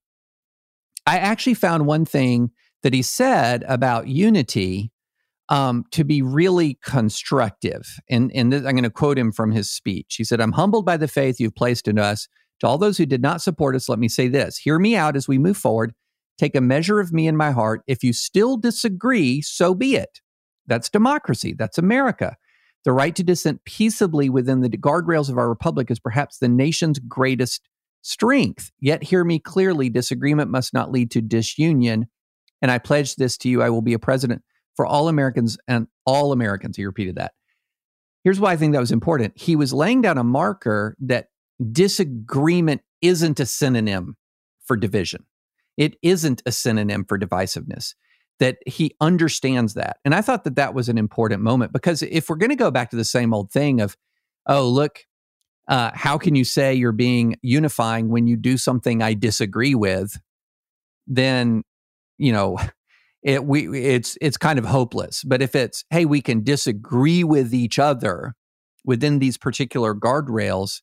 I 1.06 1.18
actually 1.18 1.54
found 1.54 1.86
one 1.86 2.04
thing 2.04 2.50
that 2.82 2.92
he 2.92 3.02
said 3.02 3.64
about 3.66 4.08
unity 4.08 4.92
um, 5.48 5.84
to 5.92 6.04
be 6.04 6.20
really 6.20 6.78
constructive. 6.84 7.96
And, 8.10 8.30
and 8.34 8.52
this, 8.52 8.64
I'm 8.64 8.72
going 8.72 8.82
to 8.82 8.90
quote 8.90 9.18
him 9.18 9.32
from 9.32 9.52
his 9.52 9.70
speech. 9.70 10.16
He 10.16 10.24
said, 10.24 10.40
I'm 10.40 10.52
humbled 10.52 10.84
by 10.84 10.96
the 10.96 11.08
faith 11.08 11.40
you've 11.40 11.54
placed 11.54 11.88
in 11.88 11.98
us. 11.98 12.28
To 12.60 12.66
all 12.66 12.78
those 12.78 12.98
who 12.98 13.06
did 13.06 13.22
not 13.22 13.42
support 13.42 13.76
us, 13.76 13.88
let 13.88 13.98
me 13.98 14.08
say 14.08 14.28
this 14.28 14.58
Hear 14.58 14.78
me 14.78 14.96
out 14.96 15.16
as 15.16 15.28
we 15.28 15.38
move 15.38 15.56
forward. 15.56 15.94
Take 16.38 16.54
a 16.54 16.60
measure 16.60 17.00
of 17.00 17.12
me 17.12 17.26
in 17.26 17.36
my 17.36 17.50
heart. 17.50 17.82
If 17.86 18.04
you 18.04 18.12
still 18.12 18.56
disagree, 18.56 19.42
so 19.42 19.74
be 19.74 19.96
it. 19.96 20.20
That's 20.66 20.88
democracy. 20.88 21.54
That's 21.58 21.78
America. 21.78 22.36
The 22.84 22.92
right 22.92 23.14
to 23.16 23.24
dissent 23.24 23.64
peaceably 23.64 24.30
within 24.30 24.60
the 24.60 24.68
guardrails 24.68 25.28
of 25.28 25.36
our 25.36 25.48
republic 25.48 25.90
is 25.90 25.98
perhaps 25.98 26.38
the 26.38 26.48
nation's 26.48 27.00
greatest 27.00 27.68
strength. 28.02 28.70
Yet, 28.78 29.02
hear 29.02 29.24
me 29.24 29.40
clearly 29.40 29.90
disagreement 29.90 30.50
must 30.50 30.72
not 30.72 30.92
lead 30.92 31.10
to 31.12 31.20
disunion. 31.20 32.06
And 32.62 32.70
I 32.70 32.78
pledge 32.78 33.16
this 33.16 33.36
to 33.38 33.48
you 33.48 33.62
I 33.62 33.70
will 33.70 33.82
be 33.82 33.94
a 33.94 33.98
president 33.98 34.42
for 34.76 34.86
all 34.86 35.08
Americans 35.08 35.58
and 35.66 35.88
all 36.06 36.32
Americans. 36.32 36.76
He 36.76 36.86
repeated 36.86 37.16
that. 37.16 37.32
Here's 38.22 38.38
why 38.38 38.52
I 38.52 38.56
think 38.56 38.72
that 38.74 38.80
was 38.80 38.92
important. 38.92 39.32
He 39.36 39.56
was 39.56 39.72
laying 39.72 40.02
down 40.02 40.18
a 40.18 40.24
marker 40.24 40.96
that 41.00 41.28
disagreement 41.72 42.82
isn't 43.02 43.40
a 43.40 43.46
synonym 43.46 44.16
for 44.64 44.76
division. 44.76 45.24
It 45.76 45.96
isn't 46.02 46.42
a 46.46 46.52
synonym 46.52 47.04
for 47.04 47.18
divisiveness. 47.18 47.94
That 48.40 48.58
he 48.66 48.94
understands 49.00 49.74
that. 49.74 49.96
And 50.04 50.14
I 50.14 50.20
thought 50.20 50.44
that 50.44 50.54
that 50.54 50.72
was 50.72 50.88
an 50.88 50.96
important 50.96 51.42
moment 51.42 51.72
because 51.72 52.04
if 52.04 52.28
we're 52.28 52.36
going 52.36 52.50
to 52.50 52.56
go 52.56 52.70
back 52.70 52.90
to 52.90 52.96
the 52.96 53.04
same 53.04 53.34
old 53.34 53.50
thing 53.50 53.80
of, 53.80 53.96
oh, 54.46 54.68
look, 54.68 55.00
uh, 55.66 55.90
how 55.92 56.18
can 56.18 56.36
you 56.36 56.44
say 56.44 56.72
you're 56.72 56.92
being 56.92 57.34
unifying 57.42 58.08
when 58.08 58.28
you 58.28 58.36
do 58.36 58.56
something 58.56 59.02
I 59.02 59.14
disagree 59.14 59.74
with? 59.74 60.20
Then, 61.08 61.64
you 62.16 62.32
know, 62.32 62.58
it 63.22 63.44
we 63.44 63.82
it's 63.82 64.16
it's 64.20 64.36
kind 64.36 64.58
of 64.58 64.64
hopeless. 64.64 65.22
But 65.24 65.42
if 65.42 65.54
it's 65.54 65.84
hey, 65.90 66.04
we 66.04 66.22
can 66.22 66.42
disagree 66.42 67.24
with 67.24 67.52
each 67.52 67.78
other 67.78 68.34
within 68.84 69.18
these 69.18 69.36
particular 69.36 69.94
guardrails, 69.94 70.80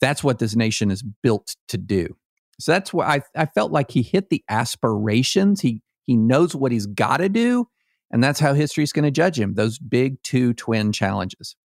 that's 0.00 0.24
what 0.24 0.38
this 0.38 0.56
nation 0.56 0.90
is 0.90 1.02
built 1.02 1.56
to 1.68 1.78
do. 1.78 2.16
So 2.60 2.72
that's 2.72 2.92
why 2.92 3.16
I, 3.16 3.42
I 3.42 3.46
felt 3.46 3.72
like 3.72 3.90
he 3.90 4.02
hit 4.02 4.30
the 4.30 4.44
aspirations. 4.48 5.60
He 5.60 5.82
he 6.04 6.16
knows 6.16 6.54
what 6.54 6.70
he's 6.72 6.86
got 6.86 7.18
to 7.18 7.28
do, 7.28 7.68
and 8.10 8.22
that's 8.22 8.40
how 8.40 8.54
history 8.54 8.84
is 8.84 8.92
going 8.92 9.04
to 9.04 9.10
judge 9.10 9.38
him. 9.38 9.54
Those 9.54 9.78
big 9.78 10.22
two 10.22 10.52
twin 10.54 10.92
challenges. 10.92 11.56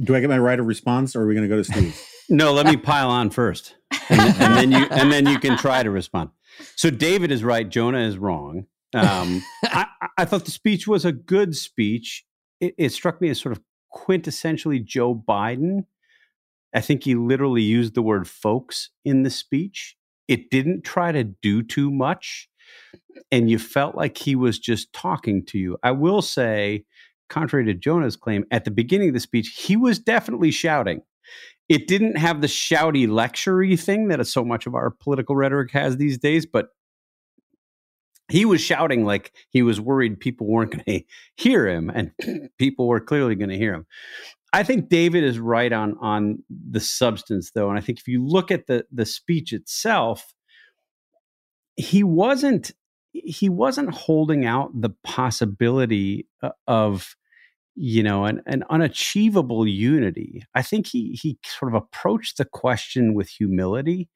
Do 0.00 0.14
I 0.14 0.20
get 0.20 0.28
my 0.28 0.38
right 0.38 0.58
of 0.58 0.66
response, 0.66 1.16
or 1.16 1.22
are 1.22 1.26
we 1.26 1.34
going 1.34 1.48
to 1.48 1.54
go 1.54 1.56
to 1.56 1.64
Steve? 1.64 2.00
no, 2.28 2.52
let 2.52 2.66
me 2.66 2.76
pile 2.76 3.10
on 3.10 3.30
first, 3.30 3.76
and, 4.08 4.20
and 4.20 4.56
then 4.56 4.72
you 4.72 4.86
and 4.90 5.12
then 5.12 5.26
you 5.26 5.38
can 5.38 5.58
try 5.58 5.82
to 5.82 5.90
respond. 5.90 6.30
So 6.74 6.90
David 6.90 7.30
is 7.30 7.44
right. 7.44 7.68
Jonah 7.68 8.06
is 8.06 8.16
wrong. 8.16 8.66
Um, 8.94 9.42
I, 9.64 9.86
I, 10.16 10.24
thought 10.24 10.44
the 10.46 10.50
speech 10.50 10.86
was 10.86 11.04
a 11.04 11.12
good 11.12 11.54
speech. 11.54 12.24
It, 12.60 12.74
it, 12.78 12.92
struck 12.92 13.20
me 13.20 13.28
as 13.28 13.40
sort 13.40 13.52
of 13.52 13.60
quintessentially 13.94 14.82
Joe 14.82 15.14
Biden. 15.14 15.84
I 16.74 16.80
think 16.80 17.04
he 17.04 17.14
literally 17.14 17.62
used 17.62 17.94
the 17.94 18.02
word 18.02 18.28
folks 18.28 18.90
in 19.04 19.22
the 19.22 19.30
speech. 19.30 19.96
It 20.28 20.50
didn't 20.50 20.82
try 20.82 21.12
to 21.12 21.24
do 21.24 21.62
too 21.62 21.90
much. 21.90 22.48
And 23.30 23.50
you 23.50 23.58
felt 23.58 23.96
like 23.96 24.18
he 24.18 24.36
was 24.36 24.58
just 24.58 24.92
talking 24.92 25.44
to 25.46 25.58
you. 25.58 25.78
I 25.82 25.92
will 25.92 26.20
say, 26.22 26.84
contrary 27.28 27.64
to 27.66 27.74
Jonah's 27.74 28.16
claim, 28.16 28.44
at 28.50 28.64
the 28.64 28.70
beginning 28.70 29.08
of 29.08 29.14
the 29.14 29.20
speech, 29.20 29.62
he 29.66 29.76
was 29.76 29.98
definitely 29.98 30.50
shouting. 30.50 31.00
It 31.68 31.88
didn't 31.88 32.16
have 32.16 32.40
the 32.40 32.46
shouty 32.46 33.08
lectury 33.08 33.78
thing 33.78 34.08
that 34.08 34.24
so 34.26 34.44
much 34.44 34.66
of 34.66 34.74
our 34.74 34.90
political 34.90 35.34
rhetoric 35.34 35.72
has 35.72 35.96
these 35.96 36.18
days, 36.18 36.46
but 36.46 36.68
he 38.28 38.44
was 38.44 38.60
shouting 38.60 39.04
like 39.04 39.32
he 39.50 39.62
was 39.62 39.80
worried 39.80 40.20
people 40.20 40.46
weren't 40.46 40.72
going 40.72 40.84
to 40.86 41.04
hear 41.36 41.68
him 41.68 41.90
and 41.90 42.12
people 42.58 42.88
were 42.88 43.00
clearly 43.00 43.34
going 43.34 43.50
to 43.50 43.58
hear 43.58 43.74
him 43.74 43.86
i 44.56 44.62
think 44.62 44.88
david 44.88 45.22
is 45.22 45.38
right 45.38 45.72
on 45.72 45.96
on 46.00 46.42
the 46.70 46.80
substance 46.80 47.50
though 47.52 47.68
and 47.68 47.78
i 47.78 47.80
think 47.80 47.98
if 47.98 48.08
you 48.08 48.24
look 48.24 48.50
at 48.50 48.66
the 48.66 48.84
the 48.92 49.06
speech 49.06 49.52
itself 49.52 50.34
he 51.76 52.02
wasn't 52.02 52.72
he 53.12 53.48
wasn't 53.48 53.94
holding 53.94 54.44
out 54.44 54.70
the 54.78 54.90
possibility 55.04 56.26
uh, 56.42 56.50
of 56.66 57.16
you 57.74 58.02
know 58.02 58.24
an, 58.24 58.42
an 58.46 58.64
unachievable 58.70 59.66
unity. 59.66 60.42
I 60.54 60.62
think 60.62 60.86
he 60.86 61.12
he 61.12 61.38
sort 61.44 61.74
of 61.74 61.82
approached 61.82 62.38
the 62.38 62.46
question 62.46 63.14
with 63.14 63.28
humility 63.28 64.08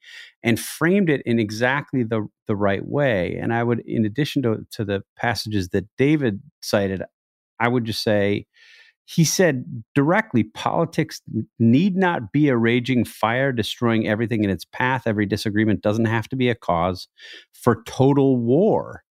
and 0.42 0.58
framed 0.58 1.10
it 1.10 1.22
in 1.26 1.38
exactly 1.38 2.02
the 2.02 2.26
the 2.46 2.56
right 2.56 2.84
way. 2.84 3.38
And 3.40 3.52
i 3.52 3.62
would 3.62 3.80
in 3.80 4.04
addition 4.04 4.42
to 4.42 4.66
to 4.72 4.84
the 4.84 5.02
passages 5.16 5.68
that 5.70 5.86
david 5.98 6.40
cited 6.60 7.02
i 7.58 7.68
would 7.68 7.84
just 7.84 8.02
say 8.02 8.46
he 9.10 9.24
said 9.24 9.82
directly 9.94 10.44
politics 10.44 11.20
need 11.58 11.96
not 11.96 12.32
be 12.32 12.48
a 12.48 12.56
raging 12.56 13.04
fire 13.04 13.52
destroying 13.52 14.06
everything 14.06 14.44
in 14.44 14.50
its 14.50 14.64
path 14.64 15.06
every 15.06 15.26
disagreement 15.26 15.82
doesn't 15.82 16.04
have 16.06 16.28
to 16.28 16.36
be 16.36 16.48
a 16.48 16.54
cause 16.54 17.08
for 17.52 17.82
total 17.84 18.36
war 18.36 19.02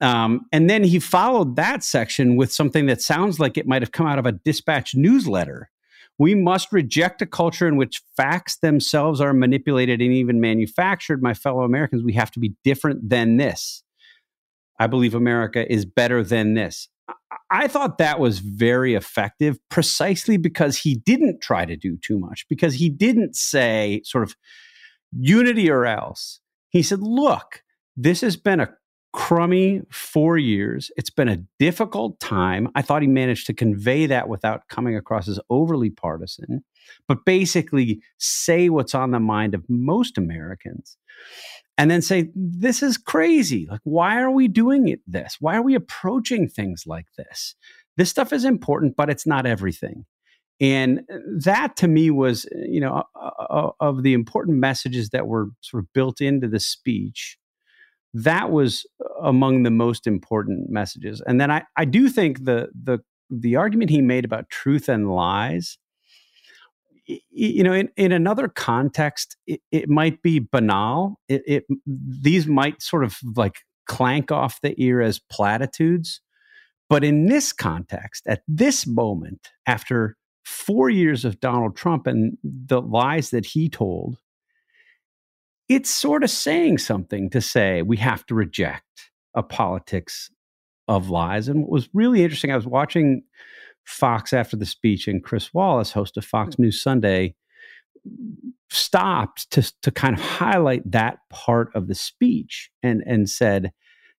um, 0.00 0.46
and 0.52 0.68
then 0.68 0.84
he 0.84 0.98
followed 0.98 1.56
that 1.56 1.82
section 1.82 2.36
with 2.36 2.52
something 2.52 2.86
that 2.86 3.00
sounds 3.00 3.40
like 3.40 3.56
it 3.56 3.66
might 3.66 3.82
have 3.82 3.92
come 3.92 4.06
out 4.06 4.18
of 4.18 4.26
a 4.26 4.32
dispatch 4.32 4.94
newsletter. 4.94 5.70
We 6.18 6.34
must 6.34 6.72
reject 6.72 7.22
a 7.22 7.26
culture 7.26 7.66
in 7.66 7.76
which 7.76 8.02
facts 8.16 8.58
themselves 8.58 9.20
are 9.20 9.32
manipulated 9.32 10.00
and 10.00 10.12
even 10.12 10.40
manufactured. 10.40 11.22
My 11.22 11.34
fellow 11.34 11.62
Americans, 11.62 12.02
we 12.04 12.12
have 12.12 12.30
to 12.32 12.40
be 12.40 12.54
different 12.62 13.08
than 13.08 13.36
this. 13.36 13.82
I 14.78 14.86
believe 14.88 15.14
America 15.14 15.70
is 15.72 15.84
better 15.84 16.22
than 16.22 16.54
this. 16.54 16.88
I 17.50 17.68
thought 17.68 17.98
that 17.98 18.18
was 18.18 18.38
very 18.38 18.94
effective 18.94 19.58
precisely 19.70 20.36
because 20.36 20.78
he 20.78 20.94
didn't 20.94 21.40
try 21.40 21.64
to 21.64 21.76
do 21.76 21.96
too 21.96 22.18
much, 22.18 22.46
because 22.48 22.74
he 22.74 22.88
didn't 22.88 23.36
say 23.36 24.00
sort 24.04 24.24
of 24.24 24.34
unity 25.12 25.70
or 25.70 25.86
else. 25.86 26.40
He 26.70 26.82
said, 26.82 27.00
look, 27.00 27.62
this 27.96 28.22
has 28.22 28.36
been 28.36 28.60
a 28.60 28.72
crummy 29.14 29.80
four 29.92 30.36
years. 30.36 30.90
It's 30.96 31.08
been 31.08 31.28
a 31.28 31.42
difficult 31.60 32.18
time. 32.18 32.68
I 32.74 32.82
thought 32.82 33.00
he 33.00 33.08
managed 33.08 33.46
to 33.46 33.54
convey 33.54 34.06
that 34.06 34.28
without 34.28 34.68
coming 34.68 34.96
across 34.96 35.28
as 35.28 35.38
overly 35.48 35.88
partisan, 35.88 36.64
but 37.06 37.24
basically 37.24 38.02
say 38.18 38.68
what's 38.68 38.92
on 38.92 39.12
the 39.12 39.20
mind 39.20 39.54
of 39.54 39.64
most 39.68 40.18
Americans. 40.18 40.98
And 41.78 41.90
then 41.90 42.02
say, 42.02 42.30
this 42.34 42.82
is 42.82 42.98
crazy. 42.98 43.68
Like, 43.70 43.80
why 43.84 44.20
are 44.20 44.32
we 44.32 44.48
doing 44.48 44.88
it 44.88 45.00
this? 45.06 45.36
Why 45.38 45.56
are 45.56 45.62
we 45.62 45.76
approaching 45.76 46.48
things 46.48 46.82
like 46.84 47.06
this? 47.16 47.54
This 47.96 48.10
stuff 48.10 48.32
is 48.32 48.44
important, 48.44 48.96
but 48.96 49.10
it's 49.10 49.26
not 49.26 49.46
everything. 49.46 50.06
And 50.60 51.02
that 51.38 51.76
to 51.76 51.88
me 51.88 52.10
was, 52.10 52.46
you 52.52 52.80
know, 52.80 53.04
of 53.80 54.02
the 54.02 54.12
important 54.12 54.58
messages 54.58 55.10
that 55.10 55.28
were 55.28 55.50
sort 55.60 55.84
of 55.84 55.92
built 55.92 56.20
into 56.20 56.48
the 56.48 56.60
speech 56.60 57.38
that 58.14 58.50
was 58.50 58.86
among 59.22 59.64
the 59.64 59.70
most 59.70 60.06
important 60.06 60.70
messages. 60.70 61.20
And 61.26 61.40
then 61.40 61.50
I, 61.50 61.64
I 61.76 61.84
do 61.84 62.08
think 62.08 62.44
the 62.44 62.68
the 62.74 63.00
the 63.30 63.56
argument 63.56 63.90
he 63.90 64.00
made 64.00 64.24
about 64.24 64.48
truth 64.50 64.88
and 64.88 65.10
lies, 65.10 65.78
you 67.06 67.62
know, 67.64 67.72
in, 67.72 67.90
in 67.96 68.12
another 68.12 68.48
context, 68.48 69.36
it, 69.46 69.60
it 69.70 69.88
might 69.88 70.22
be 70.22 70.38
banal. 70.38 71.18
It, 71.28 71.42
it 71.46 71.64
these 71.86 72.46
might 72.46 72.82
sort 72.82 73.04
of 73.04 73.18
like 73.36 73.56
clank 73.86 74.32
off 74.32 74.60
the 74.62 74.74
ear 74.82 75.00
as 75.02 75.20
platitudes, 75.30 76.20
But 76.88 77.04
in 77.04 77.26
this 77.26 77.52
context, 77.52 78.26
at 78.26 78.42
this 78.46 78.86
moment, 78.86 79.48
after 79.66 80.16
four 80.44 80.90
years 80.90 81.24
of 81.24 81.40
Donald 81.40 81.76
Trump 81.76 82.06
and 82.06 82.36
the 82.42 82.80
lies 82.80 83.30
that 83.30 83.46
he 83.46 83.68
told, 83.68 84.18
it's 85.68 85.90
sort 85.90 86.24
of 86.24 86.30
saying 86.30 86.78
something 86.78 87.30
to 87.30 87.40
say 87.40 87.82
we 87.82 87.96
have 87.98 88.26
to 88.26 88.34
reject 88.34 89.10
a 89.34 89.42
politics 89.42 90.30
of 90.88 91.10
lies. 91.10 91.48
And 91.48 91.62
what 91.62 91.70
was 91.70 91.88
really 91.94 92.22
interesting, 92.22 92.52
I 92.52 92.56
was 92.56 92.66
watching 92.66 93.22
Fox 93.84 94.32
after 94.32 94.56
the 94.56 94.66
speech, 94.66 95.08
and 95.08 95.22
Chris 95.22 95.52
Wallace, 95.52 95.92
host 95.92 96.16
of 96.16 96.24
Fox 96.24 96.56
hmm. 96.56 96.62
News 96.62 96.82
Sunday, 96.82 97.34
stopped 98.70 99.50
to, 99.50 99.72
to 99.82 99.90
kind 99.90 100.16
of 100.16 100.22
highlight 100.22 100.90
that 100.90 101.18
part 101.30 101.70
of 101.74 101.88
the 101.88 101.94
speech 101.94 102.70
and, 102.82 103.02
and 103.06 103.28
said, 103.28 103.72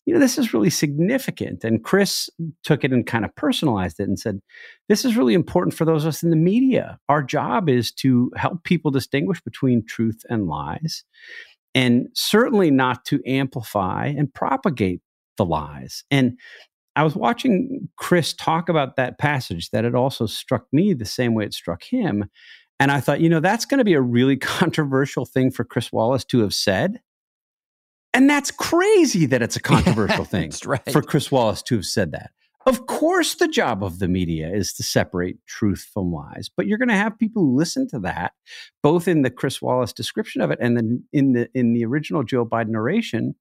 you 0.05 0.13
know, 0.13 0.19
this 0.19 0.37
is 0.37 0.53
really 0.53 0.69
significant. 0.69 1.63
And 1.63 1.83
Chris 1.83 2.29
took 2.63 2.83
it 2.83 2.93
and 2.93 3.07
kind 3.07 3.25
of 3.25 3.35
personalized 3.35 3.99
it 3.99 4.07
and 4.07 4.19
said, 4.19 4.39
this 4.87 5.03
is 5.03 5.17
really 5.17 5.33
important 5.33 5.73
for 5.73 5.83
those 5.83 6.03
of 6.03 6.09
us 6.09 6.21
in 6.21 6.29
the 6.29 6.35
media. 6.35 6.99
Our 7.09 7.23
job 7.23 7.69
is 7.69 7.91
to 7.93 8.31
help 8.35 8.63
people 8.63 8.91
distinguish 8.91 9.41
between 9.41 9.85
truth 9.85 10.21
and 10.29 10.45
lies, 10.45 11.03
and 11.73 12.07
certainly 12.13 12.69
not 12.69 13.03
to 13.05 13.19
amplify 13.25 14.07
and 14.07 14.33
propagate 14.33 15.01
the 15.37 15.45
lies. 15.45 16.03
And 16.11 16.37
I 16.95 17.03
was 17.03 17.15
watching 17.15 17.89
Chris 17.97 18.33
talk 18.33 18.69
about 18.69 18.95
that 18.95 19.17
passage 19.17 19.71
that 19.71 19.85
it 19.85 19.95
also 19.95 20.27
struck 20.27 20.65
me 20.71 20.93
the 20.93 21.03
same 21.03 21.33
way 21.33 21.45
it 21.45 21.53
struck 21.53 21.83
him. 21.83 22.29
And 22.79 22.91
I 22.91 22.99
thought, 22.99 23.21
you 23.21 23.29
know, 23.29 23.39
that's 23.39 23.65
going 23.65 23.79
to 23.79 23.83
be 23.83 23.93
a 23.93 24.01
really 24.01 24.37
controversial 24.37 25.25
thing 25.25 25.51
for 25.51 25.63
Chris 25.63 25.91
Wallace 25.91 26.23
to 26.25 26.39
have 26.39 26.53
said. 26.53 27.01
And 28.15 28.29
that's 28.29 28.49
crazy 28.49 29.25
that 29.25 29.41
it's 29.41 29.57
a 29.57 29.61
controversial 29.61 30.23
thing 30.23 30.51
right. 30.65 30.91
for 30.91 31.01
Chris 31.01 31.31
Wallace 31.31 31.61
to 31.63 31.75
have 31.75 31.85
said 31.85 32.13
that. 32.13 32.31
Of 32.65 32.87
course, 32.87 33.35
the 33.35 33.47
job 33.47 33.83
of 33.83 33.99
the 33.99 34.07
media 34.07 34.49
is 34.51 34.73
to 34.73 34.83
separate 34.83 35.37
truth 35.45 35.87
from 35.93 36.11
lies, 36.11 36.49
but 36.55 36.65
you're 36.65 36.79
going 36.79 36.89
to 36.89 36.95
have 36.95 37.19
people 37.19 37.43
who 37.43 37.55
listen 37.55 37.87
to 37.89 37.99
that, 37.99 38.31
both 38.81 39.07
in 39.07 39.21
the 39.21 39.29
Chris 39.29 39.61
Wallace 39.61 39.93
description 39.93 40.41
of 40.41 40.49
it 40.49 40.57
and 40.59 40.75
then 40.75 41.03
in 41.13 41.33
the 41.33 41.49
in 41.53 41.73
the 41.73 41.85
original 41.85 42.23
Joe 42.23 42.43
Biden 42.43 42.69
narration, 42.69 43.35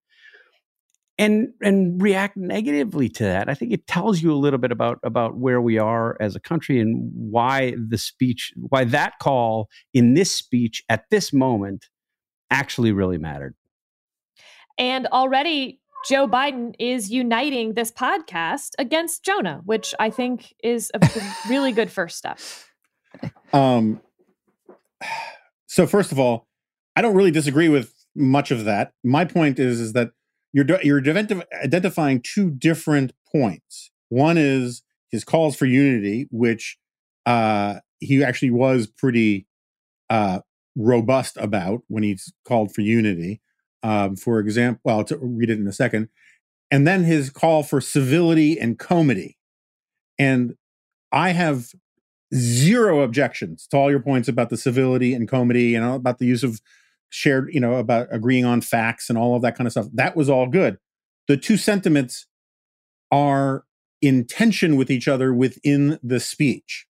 and 1.17 1.47
and 1.61 1.99
react 1.99 2.37
negatively 2.37 3.09
to 3.09 3.23
that. 3.23 3.49
I 3.49 3.55
think 3.55 3.71
it 3.71 3.87
tells 3.87 4.21
you 4.21 4.31
a 4.31 4.37
little 4.37 4.59
bit 4.59 4.71
about 4.71 4.99
about 5.01 5.37
where 5.37 5.61
we 5.61 5.79
are 5.79 6.17
as 6.19 6.35
a 6.35 6.39
country 6.39 6.79
and 6.79 7.11
why 7.15 7.73
the 7.89 7.97
speech, 7.97 8.53
why 8.57 8.83
that 8.83 9.13
call 9.19 9.69
in 9.93 10.13
this 10.13 10.29
speech 10.35 10.83
at 10.87 11.05
this 11.09 11.33
moment 11.33 11.87
actually 12.51 12.91
really 12.91 13.17
mattered. 13.17 13.55
And 14.77 15.07
already 15.07 15.79
Joe 16.07 16.27
Biden 16.27 16.75
is 16.79 17.09
uniting 17.09 17.73
this 17.73 17.91
podcast 17.91 18.71
against 18.77 19.23
Jonah, 19.23 19.61
which 19.65 19.93
I 19.99 20.09
think 20.09 20.53
is 20.63 20.91
a 20.93 21.09
really 21.49 21.71
good 21.71 21.91
first 21.91 22.17
step. 22.17 22.39
Um 23.53 24.01
so 25.67 25.87
first 25.87 26.11
of 26.11 26.19
all, 26.19 26.47
I 26.95 27.01
don't 27.01 27.15
really 27.15 27.31
disagree 27.31 27.69
with 27.69 27.93
much 28.15 28.51
of 28.51 28.65
that. 28.65 28.93
My 29.03 29.25
point 29.25 29.59
is 29.59 29.79
is 29.79 29.93
that 29.93 30.11
you're 30.53 30.65
you're 30.81 31.01
identifying 31.63 32.21
two 32.21 32.49
different 32.49 33.11
points. 33.29 33.91
One 34.09 34.37
is 34.37 34.83
his 35.11 35.23
calls 35.23 35.55
for 35.55 35.65
unity, 35.65 36.27
which 36.31 36.77
uh, 37.25 37.79
he 37.99 38.23
actually 38.23 38.51
was 38.51 38.87
pretty 38.87 39.47
uh, 40.09 40.39
robust 40.75 41.37
about 41.37 41.81
when 41.87 42.03
he's 42.03 42.31
called 42.45 42.73
for 42.73 42.81
unity. 42.81 43.41
Um, 43.85 44.15
for 44.15 44.39
example, 44.39 44.81
well, 44.83 45.03
to 45.03 45.17
read 45.17 45.51
it 45.51 45.59
in 45.59 45.67
a 45.67 45.71
second, 45.71 46.09
and 46.71 46.87
then 46.87 47.03
his 47.03 47.29
call 47.29 47.61
for 47.61 47.79
civility 47.79 48.57
and 48.59 48.79
comity. 48.79 49.37
And 50.17 50.55
I 51.11 51.29
have 51.29 51.67
zero 52.33 53.01
objections 53.01 53.67
to 53.67 53.77
all 53.77 53.91
your 53.91 53.99
points 53.99 54.27
about 54.27 54.49
the 54.49 54.57
civility 54.57 55.13
and 55.13 55.27
comity 55.27 55.75
and 55.75 55.85
about 55.85 56.17
the 56.17 56.25
use 56.25 56.43
of 56.43 56.59
shared, 57.09 57.49
you 57.53 57.59
know, 57.59 57.75
about 57.75 58.07
agreeing 58.09 58.43
on 58.43 58.61
facts 58.61 59.07
and 59.07 59.19
all 59.19 59.35
of 59.35 59.43
that 59.43 59.55
kind 59.55 59.67
of 59.67 59.71
stuff. 59.71 59.85
That 59.93 60.15
was 60.15 60.31
all 60.31 60.47
good. 60.47 60.79
The 61.27 61.37
two 61.37 61.55
sentiments 61.55 62.25
are 63.11 63.65
in 64.01 64.25
tension 64.25 64.77
with 64.77 64.89
each 64.89 65.07
other 65.07 65.31
within 65.31 65.99
the 66.01 66.19
speech. 66.19 66.87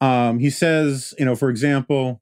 Um, 0.00 0.40
he 0.40 0.50
says, 0.50 1.14
you 1.16 1.24
know, 1.24 1.36
for 1.36 1.48
example, 1.48 2.20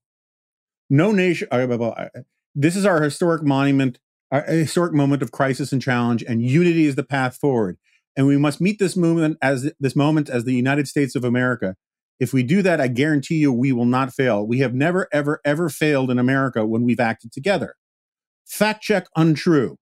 no 0.90 1.12
nation, 1.12 1.48
uh, 1.50 1.56
uh, 1.56 2.08
this 2.54 2.76
is 2.76 2.84
our 2.84 3.02
historic 3.02 3.42
monument, 3.42 3.98
our 4.30 4.42
historic 4.42 4.92
moment 4.92 5.22
of 5.22 5.32
crisis 5.32 5.72
and 5.72 5.80
challenge, 5.82 6.22
and 6.22 6.42
unity 6.42 6.86
is 6.86 6.96
the 6.96 7.04
path 7.04 7.36
forward. 7.36 7.78
And 8.16 8.26
we 8.26 8.36
must 8.36 8.60
meet 8.60 8.78
this 8.78 8.96
moment 8.96 9.38
as 9.40 9.72
this 9.78 9.96
moment 9.96 10.28
as 10.28 10.44
the 10.44 10.54
United 10.54 10.88
States 10.88 11.14
of 11.14 11.24
America. 11.24 11.76
If 12.18 12.32
we 12.32 12.42
do 12.42 12.60
that, 12.62 12.80
I 12.80 12.88
guarantee 12.88 13.36
you 13.36 13.52
we 13.52 13.72
will 13.72 13.86
not 13.86 14.12
fail. 14.12 14.46
We 14.46 14.58
have 14.58 14.74
never, 14.74 15.08
ever, 15.10 15.40
ever 15.44 15.70
failed 15.70 16.10
in 16.10 16.18
America 16.18 16.66
when 16.66 16.82
we've 16.82 17.00
acted 17.00 17.32
together. 17.32 17.76
Fact 18.46 18.82
check 18.82 19.06
untrue. 19.16 19.76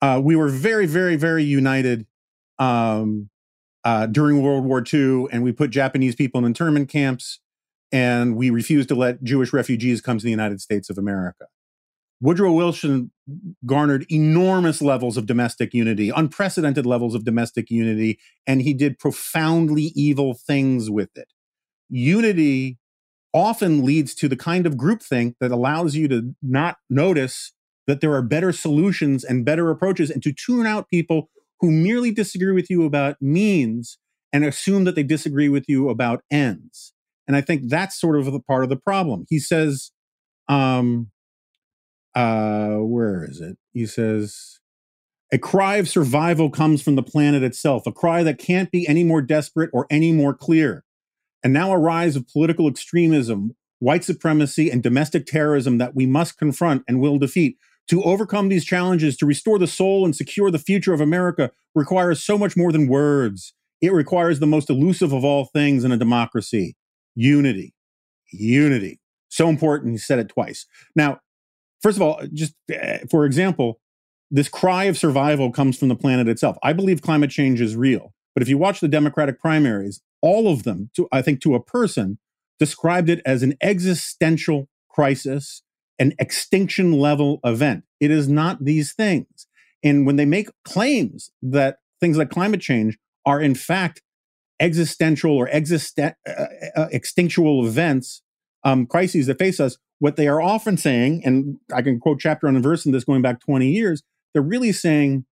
Uh, 0.00 0.20
we 0.22 0.34
were 0.34 0.48
very, 0.48 0.86
very, 0.86 1.14
very 1.14 1.44
united 1.44 2.06
um, 2.58 3.28
uh, 3.84 4.06
during 4.06 4.42
World 4.42 4.64
War 4.64 4.82
II, 4.82 5.26
and 5.30 5.44
we 5.44 5.52
put 5.52 5.70
Japanese 5.70 6.16
people 6.16 6.40
in 6.40 6.44
internment 6.44 6.88
camps, 6.88 7.40
and 7.92 8.36
we 8.36 8.50
refused 8.50 8.88
to 8.88 8.94
let 8.94 9.22
Jewish 9.22 9.52
refugees 9.52 10.00
come 10.00 10.18
to 10.18 10.24
the 10.24 10.30
United 10.30 10.60
States 10.60 10.88
of 10.90 10.98
America. 10.98 11.46
Woodrow 12.20 12.52
Wilson 12.52 13.10
garnered 13.66 14.06
enormous 14.08 14.80
levels 14.80 15.16
of 15.16 15.26
domestic 15.26 15.74
unity, 15.74 16.10
unprecedented 16.10 16.86
levels 16.86 17.14
of 17.14 17.24
domestic 17.24 17.68
unity, 17.68 18.18
and 18.46 18.62
he 18.62 18.72
did 18.72 18.98
profoundly 18.98 19.92
evil 19.96 20.34
things 20.34 20.88
with 20.88 21.10
it. 21.16 21.32
Unity 21.90 22.78
often 23.34 23.84
leads 23.84 24.14
to 24.14 24.28
the 24.28 24.36
kind 24.36 24.66
of 24.66 24.74
groupthink 24.74 25.34
that 25.40 25.50
allows 25.50 25.96
you 25.96 26.06
to 26.06 26.34
not 26.42 26.76
notice 26.88 27.52
that 27.86 28.00
there 28.00 28.14
are 28.14 28.22
better 28.22 28.52
solutions 28.52 29.24
and 29.24 29.44
better 29.44 29.68
approaches 29.70 30.10
and 30.10 30.22
to 30.22 30.32
tune 30.32 30.66
out 30.66 30.88
people 30.88 31.28
who 31.60 31.70
merely 31.70 32.12
disagree 32.12 32.52
with 32.52 32.70
you 32.70 32.84
about 32.84 33.16
means 33.20 33.98
and 34.32 34.44
assume 34.44 34.84
that 34.84 34.94
they 34.94 35.02
disagree 35.02 35.48
with 35.48 35.64
you 35.68 35.88
about 35.88 36.22
ends. 36.30 36.92
And 37.26 37.36
I 37.36 37.40
think 37.40 37.68
that's 37.68 38.00
sort 38.00 38.18
of 38.18 38.26
the 38.26 38.40
part 38.40 38.64
of 38.64 38.70
the 38.70 38.76
problem. 38.76 39.26
He 39.28 39.38
says, 39.38 39.92
um, 40.48 41.10
uh, 42.14 42.76
where 42.76 43.24
is 43.24 43.40
it? 43.40 43.56
He 43.72 43.86
says, 43.86 44.60
a 45.32 45.38
cry 45.38 45.76
of 45.76 45.88
survival 45.88 46.50
comes 46.50 46.82
from 46.82 46.96
the 46.96 47.02
planet 47.02 47.42
itself, 47.42 47.86
a 47.86 47.92
cry 47.92 48.22
that 48.22 48.38
can't 48.38 48.70
be 48.70 48.86
any 48.86 49.02
more 49.02 49.22
desperate 49.22 49.70
or 49.72 49.86
any 49.88 50.12
more 50.12 50.34
clear. 50.34 50.84
And 51.42 51.52
now 51.52 51.72
a 51.72 51.78
rise 51.78 52.16
of 52.16 52.28
political 52.28 52.68
extremism, 52.68 53.56
white 53.78 54.04
supremacy, 54.04 54.70
and 54.70 54.82
domestic 54.82 55.26
terrorism 55.26 55.78
that 55.78 55.94
we 55.94 56.06
must 56.06 56.38
confront 56.38 56.82
and 56.86 57.00
will 57.00 57.18
defeat. 57.18 57.56
To 57.88 58.02
overcome 58.04 58.48
these 58.48 58.64
challenges, 58.64 59.16
to 59.16 59.26
restore 59.26 59.58
the 59.58 59.66
soul 59.66 60.04
and 60.04 60.14
secure 60.14 60.50
the 60.50 60.58
future 60.58 60.92
of 60.92 61.00
America, 61.00 61.50
requires 61.74 62.22
so 62.22 62.38
much 62.38 62.56
more 62.56 62.70
than 62.70 62.86
words. 62.86 63.54
It 63.80 63.92
requires 63.92 64.38
the 64.38 64.46
most 64.46 64.70
elusive 64.70 65.12
of 65.12 65.24
all 65.24 65.46
things 65.46 65.82
in 65.82 65.90
a 65.90 65.96
democracy 65.96 66.76
unity. 67.14 67.74
Unity. 68.32 69.00
So 69.28 69.48
important. 69.48 69.92
He 69.92 69.98
said 69.98 70.18
it 70.18 70.28
twice. 70.28 70.66
Now, 70.94 71.20
first 71.82 71.96
of 71.96 72.02
all, 72.02 72.22
just 72.32 72.54
uh, 72.70 72.98
for 73.10 73.24
example, 73.24 73.80
this 74.30 74.48
cry 74.48 74.84
of 74.84 74.96
survival 74.96 75.50
comes 75.50 75.78
from 75.78 75.88
the 75.88 75.96
planet 75.96 76.28
itself. 76.28 76.56
I 76.62 76.72
believe 76.72 77.02
climate 77.02 77.30
change 77.30 77.60
is 77.60 77.76
real. 77.76 78.14
But 78.34 78.42
if 78.42 78.48
you 78.48 78.56
watch 78.56 78.80
the 78.80 78.88
Democratic 78.88 79.38
primaries, 79.38 80.00
all 80.22 80.50
of 80.50 80.62
them, 80.62 80.90
to, 80.96 81.06
I 81.12 81.20
think 81.20 81.42
to 81.42 81.54
a 81.54 81.62
person, 81.62 82.18
described 82.58 83.10
it 83.10 83.20
as 83.26 83.42
an 83.42 83.54
existential 83.60 84.68
crisis, 84.88 85.62
an 85.98 86.14
extinction 86.18 86.92
level 86.92 87.40
event. 87.44 87.84
It 88.00 88.10
is 88.10 88.28
not 88.28 88.64
these 88.64 88.92
things. 88.94 89.46
And 89.84 90.06
when 90.06 90.16
they 90.16 90.24
make 90.24 90.48
claims 90.64 91.30
that 91.42 91.78
things 92.00 92.16
like 92.16 92.30
climate 92.30 92.60
change 92.60 92.98
are 93.26 93.40
in 93.40 93.54
fact 93.54 94.02
existential 94.62 95.36
or 95.36 95.48
existen- 95.48 96.14
uh, 96.26 96.30
uh, 96.30 96.46
uh 96.76 96.88
extinctual 96.88 97.66
events, 97.66 98.22
um, 98.64 98.86
crises 98.86 99.26
that 99.26 99.38
face 99.38 99.60
us, 99.60 99.76
what 99.98 100.16
they 100.16 100.28
are 100.28 100.40
often 100.40 100.76
saying, 100.76 101.22
and 101.24 101.58
I 101.74 101.82
can 101.82 102.00
quote 102.00 102.20
chapter 102.20 102.46
and 102.46 102.62
verse 102.62 102.86
in 102.86 102.92
this 102.92 103.04
going 103.04 103.22
back 103.22 103.40
20 103.40 103.68
years, 103.68 104.02
they're 104.32 104.42
really 104.42 104.72
saying, 104.72 105.26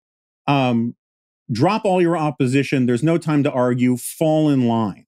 um, 0.47 0.95
drop 1.51 1.85
all 1.85 2.01
your 2.01 2.17
opposition. 2.17 2.85
There's 2.85 3.03
no 3.03 3.17
time 3.17 3.43
to 3.43 3.51
argue. 3.51 3.97
Fall 3.97 4.49
in 4.49 4.67
line. 4.67 5.05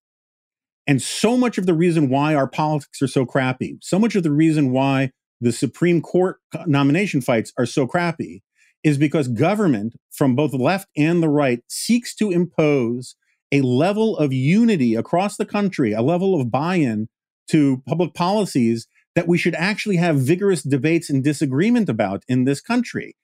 And 0.88 1.02
so 1.02 1.38
much 1.38 1.58
of 1.58 1.66
the 1.66 1.74
reason 1.74 2.10
why 2.10 2.34
our 2.34 2.48
politics 2.48 3.02
are 3.02 3.08
so 3.08 3.26
crappy, 3.26 3.78
so 3.82 4.00
much 4.00 4.16
of 4.16 4.24
the 4.24 4.32
reason 4.32 4.72
why 4.72 5.12
the 5.40 5.52
Supreme 5.52 6.02
Court 6.02 6.38
nomination 6.66 7.22
fights 7.22 7.52
are 7.58 7.66
so 7.66 7.88
crappy 7.88 8.44
is 8.84 8.98
because 8.98 9.28
government 9.28 9.94
from 10.12 10.36
both 10.36 10.52
the 10.52 10.58
left 10.58 10.88
and 10.98 11.22
the 11.22 11.30
right 11.30 11.62
seeks 11.68 12.16
to 12.16 12.32
impose 12.32 13.16
a 13.52 13.62
level 13.62 14.18
of 14.18 14.32
unity 14.32 14.96
across 14.96 15.38
the 15.38 15.46
country, 15.46 15.92
a 15.94 16.02
level 16.02 16.40
of 16.40 16.50
buy 16.52 16.76
in 16.76 17.10
to 17.50 17.84
public 17.88 18.14
policies 18.14 18.88
that 19.16 19.28
we 19.28 19.38
should 19.38 19.56
actually 19.56 19.98
have 19.98 20.16
vigorous 20.18 20.64
debates 20.64 21.10
and 21.10 21.24
disagreement 21.24 21.90
about 21.90 22.24
in 22.30 22.46
this 22.46 22.62
country. 22.62 23.16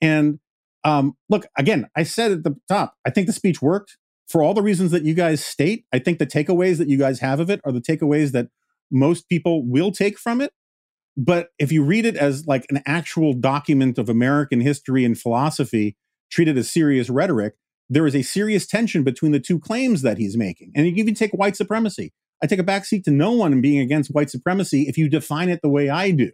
And 0.00 0.38
um, 0.84 1.16
look, 1.28 1.46
again, 1.58 1.88
I 1.94 2.02
said 2.02 2.32
at 2.32 2.44
the 2.44 2.56
top, 2.68 2.94
I 3.04 3.10
think 3.10 3.26
the 3.26 3.32
speech 3.32 3.60
worked. 3.60 3.98
for 4.26 4.42
all 4.42 4.54
the 4.54 4.62
reasons 4.62 4.90
that 4.90 5.04
you 5.04 5.14
guys 5.14 5.44
state, 5.44 5.84
I 5.92 5.98
think 5.98 6.18
the 6.18 6.26
takeaways 6.26 6.78
that 6.78 6.88
you 6.88 6.98
guys 6.98 7.20
have 7.20 7.40
of 7.40 7.50
it 7.50 7.60
are 7.64 7.72
the 7.72 7.80
takeaways 7.80 8.32
that 8.32 8.48
most 8.90 9.28
people 9.28 9.66
will 9.66 9.92
take 9.92 10.18
from 10.18 10.40
it. 10.40 10.52
But 11.16 11.50
if 11.58 11.70
you 11.70 11.84
read 11.84 12.06
it 12.06 12.16
as 12.16 12.46
like 12.46 12.66
an 12.70 12.82
actual 12.86 13.34
document 13.34 13.98
of 13.98 14.08
American 14.08 14.60
history 14.60 15.04
and 15.04 15.18
philosophy, 15.18 15.96
treated 16.30 16.58
as 16.58 16.70
serious 16.70 17.08
rhetoric, 17.08 17.54
there 17.88 18.06
is 18.06 18.14
a 18.14 18.22
serious 18.22 18.66
tension 18.66 19.02
between 19.02 19.32
the 19.32 19.40
two 19.40 19.58
claims 19.58 20.02
that 20.02 20.18
he's 20.18 20.36
making. 20.36 20.72
And 20.74 20.86
you 20.86 20.94
even 20.96 21.14
take 21.14 21.32
white 21.32 21.56
supremacy. 21.56 22.12
I 22.42 22.46
take 22.46 22.58
a 22.58 22.64
backseat 22.64 23.04
to 23.04 23.10
no 23.10 23.32
one 23.32 23.52
in 23.52 23.60
being 23.60 23.80
against 23.80 24.14
white 24.14 24.30
supremacy 24.30 24.82
if 24.82 24.98
you 24.98 25.08
define 25.08 25.48
it 25.48 25.60
the 25.62 25.68
way 25.68 25.88
I 25.88 26.10
do. 26.10 26.30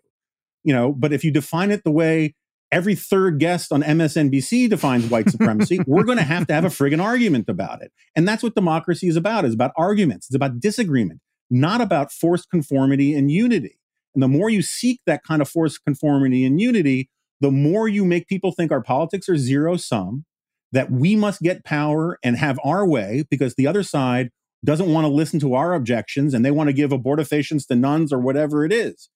You 0.63 0.75
know, 0.75 0.93
but 0.93 1.13
if 1.13 1.25
you 1.25 1.31
define 1.31 1.71
it 1.71 1.85
the 1.85 1.91
way 1.91 2.35
every 2.73 2.95
third 2.95 3.39
guest 3.39 3.73
on 3.73 3.83
MSNBC 3.83 4.69
defines 4.69 5.09
white 5.09 5.31
supremacy, 5.31 5.81
we're 5.87 6.05
going 6.05 6.19
to 6.19 6.25
have 6.25 6.47
to 6.49 6.55
have 6.55 6.65
a 6.65 6.69
friggin' 6.69 7.03
argument 7.03 7.49
about 7.49 7.83
it. 7.83 7.93
And 8.15 8.29
that's 8.29 8.43
what 8.43 8.55
democracy 8.55 9.09
is 9.09 9.17
about. 9.17 9.45
It's 9.45 9.55
about 9.55 9.73
arguments. 9.77 10.29
It's 10.29 10.37
about 10.37 10.61
disagreement, 10.61 11.21
not 11.51 11.81
about 11.81 12.13
forced 12.13 12.51
conformity 12.51 13.15
and 13.15 13.31
unity. 13.31 13.79
And 14.15 14.23
the 14.23 14.29
more 14.29 14.51
you 14.51 14.63
seek 14.63 15.01
that 15.07 15.23
kind 15.25 15.41
of 15.41 15.49
forced 15.49 15.85
conformity 15.85 16.45
and 16.45 16.61
unity, 16.61 17.09
the 17.41 17.51
more 17.51 17.89
you 17.89 18.05
make 18.05 18.27
people 18.27 18.53
think 18.53 18.71
our 18.71 18.83
politics 18.83 19.29
are 19.29 19.37
zero 19.37 19.77
sum, 19.77 20.25
that 20.73 20.91
we 20.91 21.17
must 21.17 21.41
get 21.41 21.65
power 21.65 22.19
and 22.23 22.37
have 22.37 22.59
our 22.65 22.87
way 22.87 23.25
because 23.31 23.55
the 23.55 23.67
other 23.67 23.83
side 23.83 24.31
doesn't 24.65 24.93
want 24.93 25.05
to 25.05 25.09
listen 25.09 25.41
to 25.41 25.55
our 25.55 25.75
objections 25.75 26.35
and 26.35 26.45
they 26.45 26.51
want 26.51 26.69
to 26.69 26.75
give 26.75 26.91
abortifacients 26.91 27.67
to 27.67 27.75
nuns 27.75 28.13
or 28.13 28.19
whatever 28.19 28.65
it 28.65 28.73
is. 28.73 29.09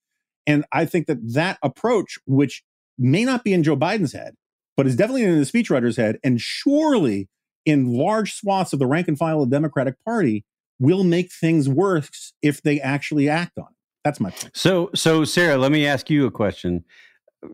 And 0.47 0.65
I 0.73 0.85
think 0.85 1.07
that 1.07 1.19
that 1.35 1.59
approach, 1.63 2.19
which 2.27 2.63
may 2.99 3.25
not 3.25 3.45
be 3.45 3.53
in 3.53 3.63
Joe 3.63 3.77
Biden's 3.77 4.13
head, 4.13 4.35
but 4.77 4.87
is 4.87 4.97
definitely 4.97 5.23
in 5.23 5.39
the 5.39 5.47
speechwriter's 5.47 5.97
head, 5.97 6.19
and 6.25 6.41
surely 6.41 7.29
in 7.65 7.93
large 7.93 8.35
swaths 8.35 8.73
of 8.73 8.79
the 8.79 8.87
rank 8.87 9.09
and 9.09 9.17
file 9.17 9.43
of 9.43 9.51
the 9.51 9.57
Democratic 9.57 9.95
Party, 10.05 10.45
will 10.81 11.05
make 11.05 11.33
things 11.33 11.69
worse 11.69 12.33
if 12.43 12.61
they 12.63 12.81
actually 12.81 13.29
act 13.29 13.57
on 13.59 13.67
it. 13.67 13.77
That's 14.03 14.21
my 14.21 14.31
point. 14.31 14.51
So, 14.55 14.91
so 14.95 15.25
Sarah, 15.25 15.57
let 15.57 15.73
me 15.73 15.87
ask 15.87 16.11
you 16.11 16.27
a 16.27 16.31
question. 16.31 16.85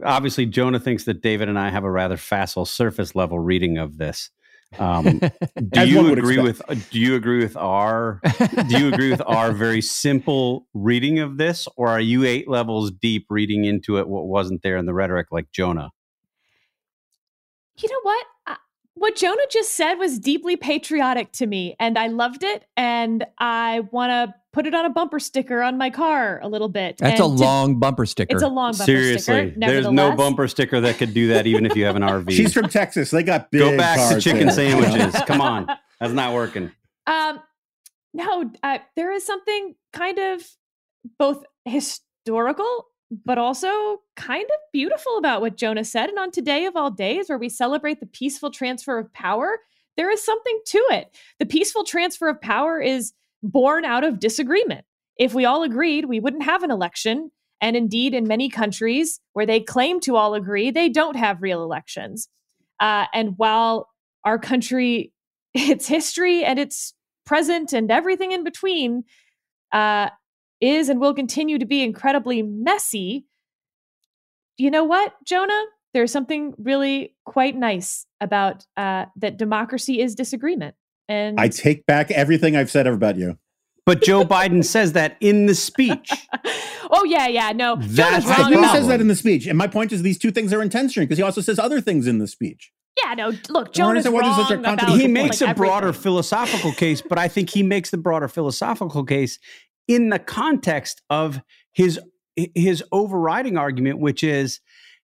Obviously, 0.05 0.47
Jonah 0.47 0.81
thinks 0.81 1.05
that 1.05 1.23
David 1.23 1.49
and 1.49 1.59
I 1.59 1.71
have 1.71 1.85
a 1.85 1.91
rather 1.91 2.17
facile 2.17 2.65
surface 2.65 3.15
level 3.15 3.39
reading 3.39 3.79
of 3.79 3.99
this. 3.99 4.31
Um, 4.79 5.21
do 5.71 5.89
you 5.89 6.13
agree 6.13 6.39
with? 6.39 6.63
Uh, 6.69 6.77
do 6.91 7.01
you 7.01 7.17
agree 7.17 7.43
with 7.43 7.57
our? 7.57 8.21
do 8.69 8.79
you 8.79 8.93
agree 8.93 9.11
with 9.11 9.23
our 9.27 9.53
very 9.53 9.81
simple 9.81 10.67
reading 10.75 11.19
of 11.19 11.37
this, 11.37 11.67
or 11.77 11.89
are 11.89 12.01
you 12.01 12.25
eight 12.25 12.49
levels 12.49 12.91
deep 12.91 13.27
reading 13.31 13.65
into 13.65 13.99
it 13.99 14.09
what 14.09 14.27
wasn't 14.27 14.63
there 14.63 14.77
in 14.77 14.87
the 14.87 14.95
rhetoric, 14.95 15.29
like 15.31 15.51
Jonah? 15.51 15.91
You 17.79 17.89
know 17.89 18.01
what? 18.03 18.27
what 19.01 19.17
Jonah 19.17 19.47
just 19.51 19.75
said 19.75 19.95
was 19.95 20.19
deeply 20.19 20.57
patriotic 20.57 21.33
to 21.33 21.47
me, 21.47 21.75
and 21.81 21.97
I 21.97 22.09
loved 22.09 22.45
it. 22.45 22.67
And 22.77 23.25
I 23.39 23.81
want 23.93 24.11
to 24.11 24.35
put 24.53 24.67
it 24.67 24.75
on 24.75 24.85
a 24.85 24.91
bumper 24.91 25.21
sticker 25.21 25.63
on 25.63 25.79
my 25.79 25.91
car 25.91 26.41
a 26.43 26.49
little 26.49 26.69
bit. 26.69 26.99
That's 26.99 27.21
and 27.21 27.33
a 27.33 27.37
to, 27.37 27.45
long 27.45 27.79
bumper 27.79 28.07
sticker. 28.07 28.35
It's 28.35 28.43
a 28.43 28.49
long 28.49 28.73
bumper 28.73 28.85
sticker. 28.85 28.99
Seriously, 28.99 29.51
sticker. 29.53 29.55
there's 29.59 29.91
no 29.91 30.15
bumper 30.15 30.49
sticker 30.49 30.81
that 30.81 30.99
could 30.99 31.15
do 31.15 31.29
that, 31.29 31.47
even 31.47 31.67
if 31.67 31.77
you 31.77 31.85
have 31.85 31.97
an 31.97 32.03
RV. 32.03 32.31
She's 32.33 32.53
from 32.53 32.69
Texas. 32.69 33.11
They 33.11 33.23
got 33.23 33.51
big. 33.51 33.61
Go 33.61 33.77
back 33.77 34.13
to 34.13 34.21
chicken 34.21 34.47
there. 34.47 34.55
sandwiches. 34.55 35.21
Come 35.27 35.41
on, 35.41 35.67
that's 36.01 36.13
not 36.13 36.35
working. 36.35 36.71
Um, 37.07 37.41
no, 38.13 38.51
uh, 38.63 38.79
there 38.97 39.13
is 39.13 39.25
something 39.25 39.75
kind 39.93 40.19
of 40.19 40.43
both 41.19 41.45
historical 41.65 42.87
but 43.25 43.39
also 43.39 44.03
kind 44.17 44.45
of 44.45 44.57
beautiful 44.73 45.19
about 45.19 45.41
what 45.41 45.57
Jonah 45.57 45.85
said. 45.85 46.09
And 46.09 46.19
on 46.19 46.31
today 46.31 46.67
of 46.67 46.77
all 46.77 46.91
days, 46.91 47.29
where 47.29 47.39
we 47.39 47.49
celebrate 47.49 48.01
the 48.01 48.07
peaceful 48.07 48.51
transfer 48.51 48.99
of 48.99 49.13
power, 49.13 49.59
there 49.97 50.11
is 50.11 50.25
something 50.25 50.61
to 50.67 50.79
it. 50.91 51.15
The 51.39 51.47
peaceful 51.47 51.85
transfer 51.85 52.29
of 52.29 52.41
power 52.41 52.81
is 52.81 53.13
born 53.43 53.85
out 53.85 54.05
of 54.05 54.21
disagreement. 54.21 54.85
If 55.17 55.35
we 55.35 55.45
all 55.45 55.63
agreed, 55.63 56.07
we 56.07 56.21
wouldn't 56.21 56.45
have 56.45 56.63
an 56.63 56.71
election. 56.71 57.31
And 57.61 57.77
indeed, 57.77 58.15
in 58.15 58.27
many 58.27 58.49
countries 58.49 59.21
where 59.33 59.47
they 59.47 59.61
claim 59.61 60.01
to 60.01 60.17
all 60.17 60.35
agree, 60.35 60.71
they 60.71 60.89
don't 60.89 61.17
have 61.17 61.43
real 61.43 61.63
elections. 61.63 62.29
Uh, 62.79 63.07
and 63.13 63.35
while 63.37 63.89
our 64.25 64.39
country, 64.39 65.13
its 65.55 65.87
history 65.87 66.45
and 66.45 66.59
its 66.59 66.95
present 67.27 67.73
and 67.73 67.91
everything 67.91 68.33
in 68.33 68.45
between, 68.45 69.05
uh, 69.73 70.09
is 70.61 70.89
and 70.89 71.01
will 71.01 71.15
continue 71.15 71.59
to 71.59 71.65
be 71.65 71.83
incredibly 71.83 72.43
messy, 72.43 73.25
you 74.59 74.71
know 74.71 74.85
what, 74.85 75.15
Jonah? 75.25 75.65
There's 75.95 76.13
something 76.13 76.55
really 76.59 77.17
quite 77.25 77.57
nice 77.57 78.07
about 78.21 78.67
uh, 78.77 79.07
that 79.17 79.39
democracy 79.39 80.01
is 80.01 80.15
disagreement. 80.15 80.75
And 81.11 81.41
I 81.41 81.49
take 81.49 81.87
back 81.87 82.11
everything 82.13 82.55
I've 82.57 82.71
said 82.71 82.87
about 82.87 83.17
you. 83.17 83.37
But 83.85 84.03
Joe 84.03 84.25
Biden 84.25 84.65
says 84.65 84.93
that 84.93 85.17
in 85.21 85.47
the 85.47 85.55
speech. 85.57 86.13
oh 86.91 87.03
yeah, 87.05 87.27
yeah, 87.27 87.51
no. 87.51 87.77
That's 87.81 88.25
wrong 88.27 88.53
He 88.53 88.69
says 88.69 88.87
that 88.87 89.01
in 89.01 89.09
the 89.09 89.17
speech, 89.17 89.47
and 89.47 89.59
my 89.59 89.67
point 89.67 89.91
is 89.93 90.03
these 90.03 90.19
two 90.19 90.31
things 90.31 90.53
are 90.53 90.63
in 90.63 90.69
tension 90.71 91.03
because 91.03 91.19
he 91.19 91.25
also 91.25 91.41
says 91.41 91.59
other 91.59 91.81
things 91.81 92.07
in 92.07 92.19
the 92.19 92.29
speech. 92.29 92.71
Yeah, 93.05 93.15
no. 93.15 93.33
Look, 93.49 93.69
I 93.69 93.71
Jonah's 93.73 94.07
understand 94.07 94.15
why 94.15 94.21
wrong 94.21 94.37
such 94.37 94.51
a 94.51 94.59
about 94.61 94.79
contradiction. 94.79 95.01
he 95.01 95.07
Like 95.07 95.25
makes 95.25 95.43
a 95.43 95.55
broader 95.55 95.89
everything. 95.89 96.03
philosophical 96.03 96.73
case, 96.73 97.03
but 97.03 97.19
I 97.19 97.27
think 97.27 97.51
he 97.51 97.63
makes 97.65 97.91
the 97.91 97.99
broader 97.99 98.29
philosophical 98.29 99.05
case 99.05 99.39
in 99.89 100.11
the 100.11 100.19
context 100.21 101.03
of 101.11 101.41
his 101.73 101.99
his 102.55 102.85
overriding 102.93 103.57
argument, 103.57 103.99
which 103.99 104.23
is, 104.23 104.61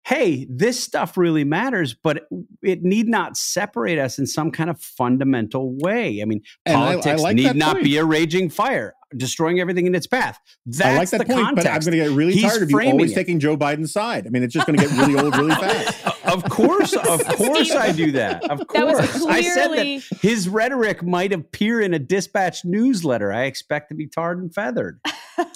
hey, 0.07 0.46
this 0.48 0.78
stuff 0.82 1.16
really 1.16 1.42
matters, 1.42 1.92
but 1.92 2.28
it 2.62 2.84
need 2.84 3.09
not 3.09 3.36
separate 3.36 3.98
us 3.98 4.20
in 4.20 4.26
some 4.26 4.52
kind 4.52 4.70
of 4.70 4.80
fundamental 4.80 5.76
way. 5.78 6.20
I 6.22 6.26
mean, 6.26 6.42
And 6.64 6.76
I- 6.76 6.80
I 6.80 6.92
politics 6.92 7.22
like 7.22 7.34
need 7.36 7.57
not 7.57 7.72
point. 7.72 7.84
be 7.84 7.96
a 7.96 8.04
raging 8.04 8.48
fire, 8.48 8.94
destroying 9.16 9.59
everything 9.59 9.84
in 9.86 9.96
its 9.96 10.07
path. 10.07 10.38
That's 10.64 10.86
I 10.94 10.96
like 10.96 11.11
that 11.11 11.26
the 11.26 11.34
point, 11.34 11.57
but 11.57 11.66
I'm 11.66 11.80
going 11.80 11.90
to 11.90 11.96
get 11.96 12.11
really 12.11 12.34
He's 12.34 12.44
tired 12.44 12.62
of 12.62 12.70
you 12.70 12.80
always 12.82 13.11
it. 13.11 13.14
taking 13.16 13.40
Joe 13.40 13.57
Biden's 13.57 13.92
side. 13.92 14.28
I 14.28 14.30
mean, 14.30 14.44
it's 14.44 14.54
just 14.54 14.64
going 14.68 14.78
to 14.78 14.86
get 14.86 14.96
really 14.96 15.18
old 15.18 15.36
really 15.36 15.54
fast. 15.57 16.15
Of 16.26 16.44
course, 16.44 16.92
of 17.08 17.24
course, 17.24 17.70
I 17.72 17.92
do 17.92 18.12
that. 18.12 18.48
Of 18.50 18.66
That 18.68 18.86
was 18.86 18.98
course, 18.98 19.26
I 19.26 19.42
said 19.42 19.68
that 19.72 20.18
his 20.20 20.48
rhetoric 20.48 21.02
might 21.02 21.32
appear 21.32 21.80
in 21.80 21.94
a 21.94 21.98
dispatch 21.98 22.64
newsletter. 22.64 23.32
I 23.32 23.44
expect 23.44 23.88
to 23.90 23.94
be 23.94 24.06
tarred 24.06 24.38
and 24.38 24.52
feathered. 24.52 25.00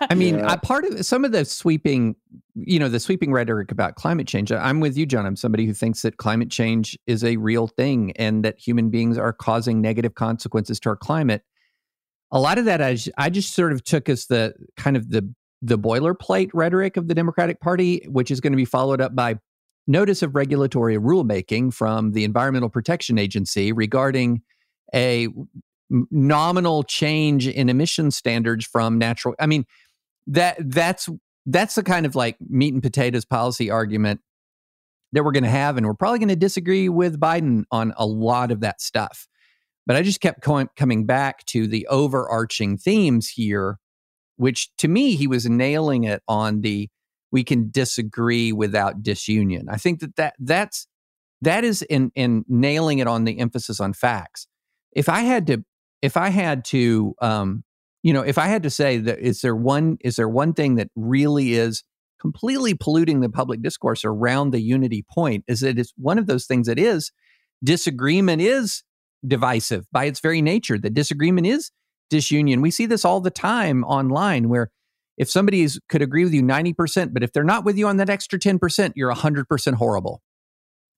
I 0.02 0.14
mean, 0.14 0.38
Yeah. 0.38 0.50
I, 0.50 0.56
part 0.56 0.84
of 0.84 1.04
some 1.04 1.24
of 1.24 1.32
the 1.32 1.44
sweeping, 1.44 2.16
you 2.54 2.78
know, 2.78 2.88
the 2.88 3.00
sweeping 3.00 3.32
rhetoric 3.32 3.72
about 3.72 3.94
climate 3.96 4.26
change. 4.26 4.52
I'm 4.52 4.80
with 4.80 4.96
you, 4.96 5.06
John. 5.06 5.26
I'm 5.26 5.36
somebody 5.36 5.66
who 5.66 5.72
thinks 5.72 6.02
that 6.02 6.16
climate 6.18 6.50
change 6.50 6.98
is 7.06 7.24
a 7.24 7.36
real 7.36 7.66
thing 7.66 8.12
and 8.12 8.44
that 8.44 8.58
human 8.58 8.90
beings 8.90 9.18
are 9.18 9.32
causing 9.32 9.80
negative 9.80 10.14
consequences 10.14 10.78
to 10.80 10.90
our 10.90 10.96
climate. 10.96 11.42
A 12.32 12.38
lot 12.40 12.58
of 12.58 12.64
that 12.66 12.80
I 12.80 13.30
just 13.30 13.54
sort 13.54 13.72
of 13.72 13.82
took 13.82 14.08
as 14.08 14.26
the 14.26 14.54
kind 14.76 14.96
of 14.96 15.10
the 15.10 15.32
the 15.62 15.78
boilerplate 15.78 16.50
rhetoric 16.54 16.96
of 16.96 17.06
the 17.08 17.14
Democratic 17.14 17.60
Party, 17.60 18.02
which 18.08 18.30
is 18.30 18.40
going 18.40 18.52
to 18.52 18.56
be 18.56 18.64
followed 18.64 19.00
up 19.00 19.14
by 19.14 19.38
notice 19.91 20.22
of 20.22 20.34
regulatory 20.34 20.97
rulemaking 20.97 21.74
from 21.74 22.12
the 22.12 22.24
Environmental 22.24 22.70
Protection 22.70 23.19
Agency 23.19 23.73
regarding 23.73 24.43
a 24.94 25.28
nominal 26.10 26.82
change 26.85 27.48
in 27.48 27.69
emission 27.69 28.10
standards 28.12 28.64
from 28.64 28.97
natural 28.97 29.35
i 29.40 29.47
mean 29.47 29.64
that 30.27 30.56
that's 30.70 31.09
that's 31.47 31.74
the 31.74 31.82
kind 31.82 32.06
of 32.06 32.14
like 32.14 32.36
meat 32.48 32.73
and 32.73 32.82
potatoes 32.82 33.24
policy 33.24 33.70
argument 33.70 34.20
that 35.12 35.24
we're 35.24 35.32
going 35.32 35.43
to 35.43 35.51
have 35.51 35.77
and 35.77 35.85
we're 35.85 35.94
probably 35.94 36.20
going 36.20 36.28
to 36.28 36.36
disagree 36.36 36.89
with 36.89 37.19
biden 37.19 37.64
on 37.73 37.93
a 37.97 38.06
lot 38.06 38.52
of 38.52 38.60
that 38.60 38.81
stuff. 38.81 39.27
But 39.86 39.97
i 39.97 40.02
just 40.02 40.20
kept 40.20 40.44
going, 40.44 40.69
coming 40.77 41.06
back 41.06 41.44
to 41.47 41.66
the 41.66 41.86
overarching 41.89 42.78
themes 42.78 43.28
here 43.28 43.78
which 44.36 44.74
to 44.77 44.86
me 44.86 45.16
he 45.16 45.27
was 45.27 45.47
nailing 45.47 46.05
it 46.05 46.23
on 46.28 46.60
the 46.60 46.89
we 47.32 47.44
can 47.44 47.70
disagree 47.70 48.52
without 48.52 49.02
disunion 49.02 49.66
i 49.70 49.77
think 49.77 50.01
that, 50.01 50.16
that 50.16 50.35
that's 50.39 50.86
that 51.43 51.65
is 51.65 51.82
in 51.82 52.11
in 52.15 52.44
nailing 52.48 52.98
it 52.98 53.07
on 53.07 53.24
the 53.24 53.39
emphasis 53.39 53.81
on 53.81 53.93
facts 53.93 54.47
if 54.93 55.09
i 55.09 55.20
had 55.20 55.47
to 55.47 55.65
if 56.02 56.16
I 56.16 56.31
had 56.31 56.65
to, 56.66 57.15
um, 57.20 57.65
you 58.02 58.12
know, 58.12 58.23
if 58.23 58.39
I 58.39 58.47
had 58.47 58.62
to 58.62 58.70
say 58.70 58.98
that 58.98 59.19
is 59.19 59.43
there 59.43 59.57
one 59.57 59.98
is 60.01 60.16
there 60.16 60.28
one 60.28 60.55
thing 60.55 60.77
that 60.77 60.89
really 60.97 61.55
is 61.55 61.85
completely 62.20 62.74
polluting 62.74 63.20
the 63.20 63.28
public 63.28 63.62
discourse 63.62 64.05
around 64.05 64.51
the 64.51 64.61
unity 64.61 65.05
point 65.11 65.44
is 65.48 65.61
that 65.61 65.78
it's 65.78 65.93
one 65.97 66.19
of 66.19 66.27
those 66.27 66.47
things 66.47 66.66
that 66.66 66.78
is 66.78 67.12
disagreement 67.62 68.43
is 68.43 68.82
divisive 69.27 69.86
by 69.93 70.05
its 70.05 70.20
very 70.20 70.40
nature. 70.40 70.78
That 70.78 70.94
disagreement 70.94 71.47
is 71.47 71.70
disunion. 72.09 72.62
We 72.62 72.70
see 72.70 72.86
this 72.86 73.05
all 73.05 73.20
the 73.20 73.31
time 73.31 73.85
online 73.85 74.48
where 74.48 74.70
if 75.20 75.30
somebody 75.30 75.62
is, 75.62 75.78
could 75.88 76.02
agree 76.02 76.24
with 76.24 76.34
you 76.34 76.42
90%, 76.42 77.12
but 77.12 77.22
if 77.22 77.32
they're 77.32 77.44
not 77.44 77.64
with 77.64 77.78
you 77.78 77.86
on 77.86 77.98
that 77.98 78.10
extra 78.10 78.38
10%, 78.38 78.92
you're 78.97 79.12
100% 79.12 79.74
horrible. 79.74 80.22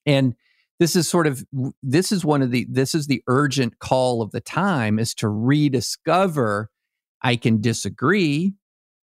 And 0.07 0.35
this 0.81 0.97
is 0.97 1.09
sort 1.09 1.27
of 1.27 1.44
this 1.82 2.12
is 2.12 2.24
one 2.24 2.43
of 2.43 2.51
the 2.51 2.66
this 2.70 2.94
is 2.94 3.07
the 3.07 3.23
urgent 3.28 3.78
call 3.81 4.23
of 4.23 4.32
the 4.32 4.40
time 4.40 4.99
is 4.99 5.15
to 5.15 5.28
rediscover 5.28 6.70
i 7.23 7.36
can 7.36 7.61
disagree 7.61 8.55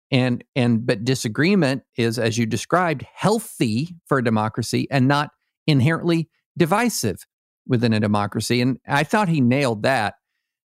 and 0.09 0.43
and 0.55 0.87
but 0.87 1.03
disagreement 1.03 1.83
is 1.97 2.17
as 2.17 2.37
you 2.37 2.47
described 2.47 3.05
healthy 3.13 3.89
for 4.07 4.17
a 4.17 4.23
democracy 4.23 4.87
and 4.89 5.07
not 5.07 5.29
inherently 5.67 6.29
divisive 6.57 7.27
within 7.67 7.93
a 7.93 7.99
democracy 7.99 8.61
and 8.61 8.79
i 8.87 9.03
thought 9.03 9.29
he 9.29 9.41
nailed 9.41 9.83
that 9.83 10.15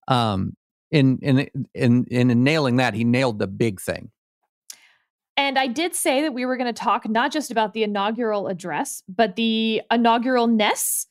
Um, 0.06 0.54
in 0.90 1.18
in 1.22 1.48
in 1.74 2.04
in 2.10 2.44
nailing 2.44 2.76
that, 2.76 2.94
he 2.94 3.04
nailed 3.04 3.38
the 3.38 3.46
big 3.46 3.80
thing. 3.80 4.10
And 5.40 5.58
I 5.58 5.68
did 5.68 5.94
say 5.94 6.20
that 6.20 6.34
we 6.34 6.44
were 6.44 6.58
going 6.58 6.72
to 6.72 6.78
talk 6.78 7.08
not 7.08 7.32
just 7.32 7.50
about 7.50 7.72
the 7.72 7.82
inaugural 7.82 8.46
address, 8.46 9.02
but 9.08 9.36
the 9.36 9.80
inaugural 9.90 10.46
ness. 10.46 11.06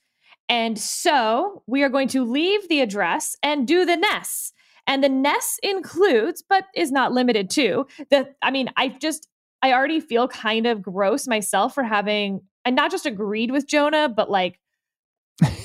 And 0.47 0.77
so 0.77 1.63
we 1.65 1.81
are 1.81 1.89
going 1.89 2.09
to 2.09 2.23
leave 2.23 2.69
the 2.69 2.81
address 2.81 3.35
and 3.41 3.67
do 3.67 3.87
the 3.87 3.97
ness. 3.97 4.53
And 4.85 5.03
the 5.03 5.09
ness 5.09 5.59
includes, 5.63 6.43
but 6.47 6.65
is 6.75 6.91
not 6.91 7.11
limited 7.11 7.49
to, 7.51 7.87
the 8.11 8.29
I 8.43 8.51
mean, 8.51 8.69
I 8.77 8.89
just 8.89 9.27
I 9.63 9.73
already 9.73 9.99
feel 9.99 10.27
kind 10.27 10.67
of 10.67 10.83
gross 10.83 11.27
myself 11.27 11.73
for 11.73 11.83
having 11.83 12.41
and 12.65 12.75
not 12.75 12.91
just 12.91 13.07
agreed 13.07 13.49
with 13.49 13.67
Jonah, 13.67 14.09
but 14.09 14.29
like 14.29 14.59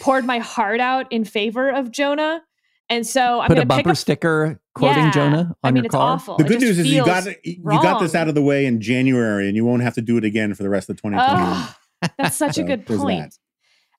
poured 0.01 0.25
my 0.25 0.39
heart 0.55 0.81
out 0.81 1.13
in 1.13 1.27
favor 1.27 1.69
of 1.69 1.91
Jonah. 1.91 2.41
And 2.89 3.07
so 3.07 3.41
I'm 3.41 3.49
put 3.49 3.59
a 3.59 3.67
bumper 3.67 3.91
up, 3.91 3.97
sticker 3.99 4.59
quoting 4.75 5.05
yeah, 5.05 5.11
Jonah 5.11 5.39
on 5.39 5.57
I 5.63 5.71
mean, 5.71 5.77
your 5.77 5.85
it's 5.87 5.95
car. 5.95 6.15
awful. 6.15 6.37
The 6.37 6.45
good 6.45 6.61
news 6.61 6.79
is 6.79 6.87
you 6.87 7.05
feels 7.05 7.07
got 7.07 7.47
you 7.47 7.63
got 7.65 8.01
this 8.01 8.15
out 8.15 8.29
of 8.29 8.35
the 8.35 8.43
way 8.43 8.67
in 8.67 8.81
January, 8.81 9.47
and 9.47 9.57
you 9.57 9.65
won't 9.65 9.83
have 9.83 9.95
to 9.95 10.03
do 10.03 10.17
it 10.17 10.25
again 10.25 10.55
for 10.55 10.63
the 10.63 10.69
rest 10.69 10.91
of 10.91 10.97
2020. 10.97 11.43
Oh, 11.43 11.75
that's 12.19 12.37
such 12.37 12.59
a 12.59 12.63
good 12.65 12.87
point. 12.87 13.39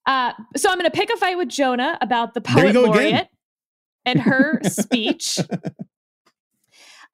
Uh, 0.06 0.34
so 0.56 0.70
I'm 0.70 0.78
going 0.78 0.90
to 0.90 0.96
pick 0.96 1.10
a 1.10 1.18
fight 1.18 1.38
with 1.38 1.50
Jonah 1.50 1.98
about 2.02 2.34
the 2.36 2.40
There 2.42 2.64
poet 2.64 2.74
go 2.74 2.84
again. 2.84 2.94
laureate 2.94 3.28
and 4.06 4.20
her 4.22 4.60
speech 4.64 5.40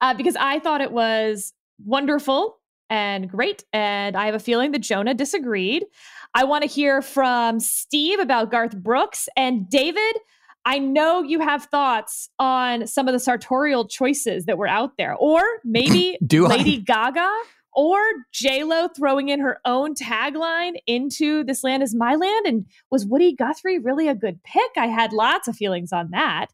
uh, 0.00 0.14
because 0.14 0.36
I 0.36 0.58
thought 0.58 0.80
it 0.82 0.92
was 0.92 1.54
wonderful 1.84 2.58
and 2.90 3.30
great. 3.30 3.64
And 3.72 4.16
I 4.16 4.26
have 4.26 4.34
a 4.34 4.38
feeling 4.40 4.72
that 4.72 4.80
Jonah 4.80 5.14
disagreed. 5.14 5.86
I 6.34 6.44
want 6.44 6.62
to 6.62 6.68
hear 6.68 7.00
from 7.00 7.60
Steve 7.60 8.18
about 8.18 8.50
Garth 8.50 8.76
Brooks 8.76 9.28
and 9.36 9.68
David. 9.70 10.16
I 10.64 10.78
know 10.78 11.22
you 11.22 11.40
have 11.40 11.64
thoughts 11.64 12.28
on 12.38 12.86
some 12.86 13.08
of 13.08 13.12
the 13.12 13.18
sartorial 13.18 13.88
choices 13.88 14.44
that 14.46 14.58
were 14.58 14.68
out 14.68 14.96
there, 14.96 15.14
or 15.16 15.42
maybe 15.64 16.18
Do 16.26 16.46
I? 16.46 16.56
Lady 16.56 16.78
Gaga 16.78 17.28
or 17.74 17.98
J 18.32 18.64
Lo 18.64 18.88
throwing 18.88 19.28
in 19.28 19.40
her 19.40 19.58
own 19.64 19.94
tagline 19.94 20.74
into 20.86 21.42
"This 21.44 21.64
Land 21.64 21.82
Is 21.82 21.94
My 21.94 22.14
Land." 22.14 22.46
And 22.46 22.66
was 22.90 23.06
Woody 23.06 23.34
Guthrie 23.34 23.78
really 23.78 24.08
a 24.08 24.14
good 24.14 24.42
pick? 24.44 24.70
I 24.76 24.86
had 24.86 25.12
lots 25.12 25.48
of 25.48 25.56
feelings 25.56 25.92
on 25.92 26.10
that. 26.10 26.46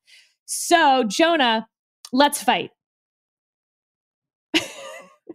So 0.47 1.05
Jonah, 1.05 1.68
let's 2.12 2.43
fight. 2.43 2.70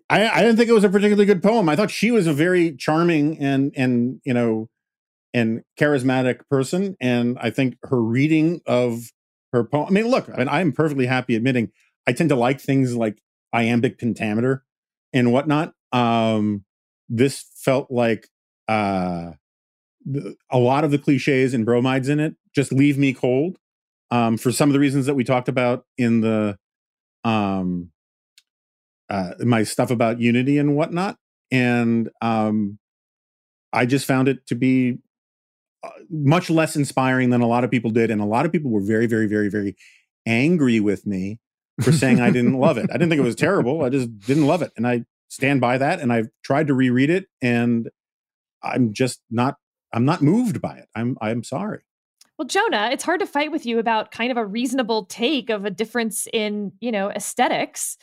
I, 0.09 0.27
I 0.29 0.41
didn't 0.41 0.57
think 0.57 0.69
it 0.69 0.73
was 0.73 0.83
a 0.83 0.89
particularly 0.89 1.25
good 1.25 1.43
poem. 1.43 1.69
I 1.69 1.75
thought 1.75 1.91
she 1.91 2.11
was 2.11 2.25
a 2.25 2.33
very 2.33 2.75
charming 2.75 3.37
and 3.39 3.71
and 3.75 4.19
you 4.23 4.33
know 4.33 4.69
and 5.34 5.64
charismatic 5.80 6.41
person, 6.49 6.95
and 7.01 7.38
I 7.39 7.49
think 7.49 7.77
her 7.84 8.01
reading 8.01 8.61
of 8.65 9.11
her 9.51 9.64
poem. 9.64 9.88
I 9.88 9.91
mean, 9.91 10.07
look, 10.07 10.30
I 10.30 10.38
mean, 10.38 10.49
I'm 10.49 10.72
perfectly 10.72 11.05
happy 11.05 11.35
admitting 11.35 11.72
I 12.07 12.14
tend 12.14 12.30
to 12.30 12.35
like 12.35 12.60
things 12.60 12.95
like 12.95 13.22
iambic 13.53 13.99
pentameter 13.99 14.64
and 15.14 15.31
whatnot. 15.31 15.73
Um, 15.91 16.65
this 17.07 17.45
felt 17.55 17.89
like 17.91 18.27
uh, 18.68 19.31
a 20.49 20.57
lot 20.57 20.84
of 20.84 20.91
the 20.91 20.97
cliches 20.97 21.53
and 21.53 21.65
bromides 21.65 22.10
in 22.10 22.19
it 22.19 22.35
just 22.53 22.72
leave 22.72 22.97
me 22.97 23.14
cold 23.14 23.57
um, 24.11 24.38
for 24.38 24.51
some 24.51 24.69
of 24.69 24.73
the 24.73 24.80
reasons 24.80 25.05
that 25.05 25.15
we 25.15 25.23
talked 25.23 25.49
about 25.49 25.85
in 25.97 26.22
the 26.22 26.57
um, 27.23 27.91
uh, 29.10 29.34
my 29.39 29.64
stuff 29.64 29.91
about 29.91 30.19
unity 30.19 30.57
and 30.57 30.76
whatnot. 30.76 31.18
And 31.51 32.10
um, 32.22 32.80
I 33.72 33.85
just 33.85 34.05
found 34.05 34.27
it 34.27 34.45
to 34.47 34.55
be 34.55 34.97
much 36.10 36.49
less 36.49 36.76
inspiring 36.76 37.30
than 37.30 37.41
a 37.41 37.47
lot 37.47 37.64
of 37.64 37.72
people 37.72 37.91
did. 37.91 38.11
And 38.11 38.22
a 38.22 38.26
lot 38.26 38.45
of 38.45 38.51
people 38.51 38.72
were 38.72 38.81
very, 38.81 39.05
very, 39.05 39.27
very, 39.27 39.49
very 39.49 39.76
angry 40.26 40.80
with 40.80 41.05
me 41.05 41.39
for 41.81 41.91
saying 41.91 42.22
I 42.22 42.31
didn't 42.31 42.57
love 42.60 42.77
it. 42.77 42.89
I 42.89 42.93
didn't 42.93 43.10
think 43.10 43.19
it 43.19 43.26
was 43.26 43.35
terrible. 43.35 43.84
I 43.84 43.89
just 43.89 44.19
didn't 44.19 44.47
love 44.47 44.61
it. 44.61 44.72
And 44.77 44.88
I 44.88 45.03
stand 45.30 45.61
by 45.61 45.77
that. 45.77 45.99
And 45.99 46.14
I've 46.14 46.30
tried 46.43 46.68
to 46.68 46.73
reread 46.73 47.10
it 47.10 47.26
and 47.41 47.89
I'm 48.61 48.93
just 48.93 49.22
not, 49.30 49.55
I'm 49.91 50.05
not 50.05 50.22
moved 50.22 50.61
by 50.61 50.77
it. 50.77 50.88
I'm, 50.95 51.18
I'm 51.22 51.43
sorry. 51.43 51.81
Well, 52.38 52.47
Jonah, 52.47 52.89
it's 52.91 53.03
hard 53.03 53.19
to 53.19 53.27
fight 53.27 53.51
with 53.51 53.65
you 53.65 53.80
about 53.80 54.11
kind 54.11 54.31
of 54.31 54.38
a 54.38 54.45
reasonable 54.45 55.05
take 55.05 55.49
of 55.49 55.65
a 55.65 55.69
difference 55.69 56.27
in, 56.34 56.72
you 56.80 56.91
know, 56.91 57.10
aesthetics. 57.10 57.97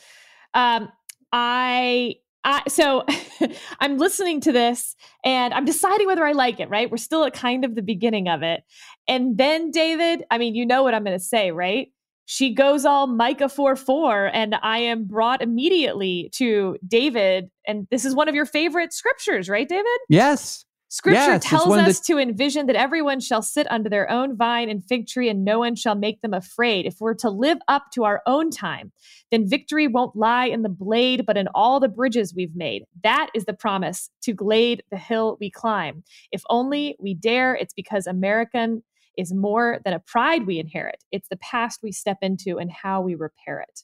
Um, 0.53 0.89
I, 1.33 2.15
I 2.43 2.63
so 2.67 3.05
I'm 3.79 3.97
listening 3.97 4.41
to 4.41 4.51
this 4.51 4.95
and 5.23 5.53
I'm 5.53 5.65
deciding 5.65 6.07
whether 6.07 6.25
I 6.25 6.31
like 6.31 6.59
it, 6.59 6.69
right? 6.69 6.89
We're 6.89 6.97
still 6.97 7.23
at 7.23 7.33
kind 7.33 7.63
of 7.65 7.75
the 7.75 7.81
beginning 7.81 8.27
of 8.27 8.43
it. 8.43 8.63
And 9.07 9.37
then 9.37 9.71
David, 9.71 10.23
I 10.31 10.37
mean, 10.37 10.55
you 10.55 10.65
know 10.65 10.83
what 10.83 10.93
I'm 10.93 11.03
going 11.03 11.17
to 11.17 11.23
say, 11.23 11.51
right? 11.51 11.89
She 12.25 12.53
goes 12.53 12.85
all 12.85 13.07
Micah 13.07 13.49
4 13.49 13.75
4, 13.75 14.31
and 14.33 14.55
I 14.63 14.77
am 14.77 15.03
brought 15.03 15.41
immediately 15.41 16.29
to 16.35 16.77
David. 16.87 17.49
And 17.67 17.87
this 17.91 18.05
is 18.05 18.15
one 18.15 18.29
of 18.29 18.35
your 18.35 18.45
favorite 18.45 18.93
scriptures, 18.93 19.49
right, 19.49 19.67
David? 19.67 19.85
Yes. 20.07 20.63
Scripture 20.93 21.19
Yes, 21.31 21.45
tells 21.45 21.67
one 21.69 21.79
of 21.79 21.85
the- 21.85 21.91
us 21.91 22.01
to 22.01 22.17
envision 22.17 22.65
that 22.67 22.75
everyone 22.75 23.21
shall 23.21 23.41
sit 23.41 23.65
under 23.71 23.87
their 23.89 24.11
own 24.11 24.35
vine 24.35 24.67
and 24.67 24.83
fig 24.83 25.07
tree, 25.07 25.29
and 25.29 25.45
no 25.45 25.59
one 25.59 25.73
shall 25.73 25.95
make 25.95 26.19
them 26.19 26.33
afraid. 26.33 26.85
If 26.85 26.99
we're 26.99 27.13
to 27.13 27.29
live 27.29 27.59
up 27.69 27.91
to 27.93 28.03
our 28.03 28.21
own 28.25 28.49
time, 28.51 28.91
then 29.31 29.47
victory 29.47 29.87
won't 29.87 30.17
lie 30.17 30.47
in 30.47 30.63
the 30.63 30.69
blade, 30.69 31.25
but 31.25 31.37
in 31.37 31.47
all 31.55 31.79
the 31.79 31.87
bridges 31.87 32.35
we've 32.35 32.57
made. 32.57 32.83
That 33.03 33.29
is 33.33 33.45
the 33.45 33.53
promise 33.53 34.09
to 34.23 34.33
glade 34.33 34.83
the 34.91 34.97
hill 34.97 35.37
we 35.39 35.49
climb. 35.49 36.03
If 36.29 36.43
only 36.49 36.97
we 36.99 37.13
dare, 37.13 37.55
it's 37.55 37.73
because 37.73 38.05
American 38.05 38.83
is 39.17 39.33
more 39.33 39.79
than 39.85 39.93
a 39.93 39.99
pride 39.99 40.45
we 40.45 40.59
inherit. 40.59 41.05
It's 41.09 41.29
the 41.29 41.37
past 41.37 41.79
we 41.81 41.93
step 41.93 42.17
into 42.21 42.59
and 42.59 42.69
how 42.69 42.99
we 42.99 43.15
repair 43.15 43.61
it. 43.61 43.83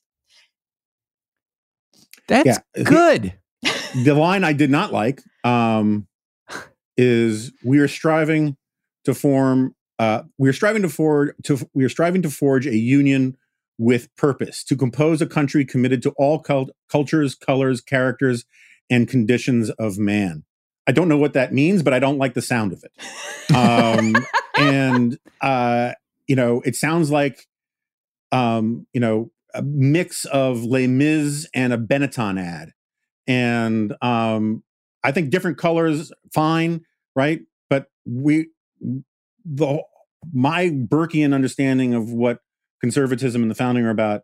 That's 2.28 2.60
Yeah. 2.76 2.84
good. 2.84 3.34
the 4.04 4.14
line 4.14 4.44
I 4.44 4.52
did 4.52 4.70
not 4.70 4.92
like 4.92 5.22
um, 5.46 6.06
is 6.98 7.52
we 7.64 7.80
are 7.80 7.88
striving 7.88 8.58
to 9.06 9.14
form 9.14 9.76
uh, 10.00 10.24
we 10.38 10.48
are 10.50 10.54
striving 10.54 10.82
to 10.82 10.90
forge 10.90 11.34
to 11.44 11.68
we 11.74 11.84
are 11.84 11.90
striving 11.90 12.22
to 12.22 12.30
forge 12.30 12.68
a 12.68 12.76
union 12.76 13.38
with 13.78 14.14
purpose 14.16 14.64
to 14.64 14.76
compose 14.76 15.22
a 15.22 15.28
country 15.28 15.64
committed 15.64 16.02
to 16.04 16.12
all 16.18 16.40
cult- 16.40 16.72
cultures, 16.90 17.36
colors, 17.36 17.80
characters, 17.82 18.46
and 18.90 19.08
conditions 19.08 19.70
of 19.72 19.98
man. 19.98 20.44
I 20.88 20.92
don't 20.92 21.10
know 21.10 21.18
what 21.18 21.34
that 21.34 21.54
means, 21.54 21.84
but 21.84 21.94
I 21.94 22.00
don't 22.00 22.18
like 22.18 22.34
the 22.34 22.42
sound 22.42 22.74
of 22.74 22.84
it. 22.84 23.56
Um, 23.56 24.16
and 24.58 25.18
uh, 25.42 25.94
you 26.28 26.36
know, 26.36 26.62
it 26.66 26.76
sounds 26.76 27.12
like 27.12 27.48
um, 28.32 28.88
you 28.94 29.00
know 29.00 29.32
a 29.54 29.62
mix 29.62 30.26
of 30.26 30.64
Les 30.64 30.88
Mis 30.88 31.48
and 31.54 31.74
a 31.74 31.78
Benetton 31.78 32.40
ad 32.40 32.74
and 33.28 33.96
um, 34.02 34.64
I 35.08 35.12
think 35.12 35.30
different 35.30 35.58
colors 35.58 36.12
fine, 36.34 36.82
right? 37.16 37.40
But 37.70 37.86
we 38.06 38.50
the 39.46 39.82
my 40.34 40.70
Burkean 40.70 41.34
understanding 41.34 41.94
of 41.94 42.12
what 42.12 42.40
conservatism 42.82 43.42
and 43.42 43.50
the 43.50 43.56
founding 43.56 43.86
are 43.86 43.90
about 43.90 44.24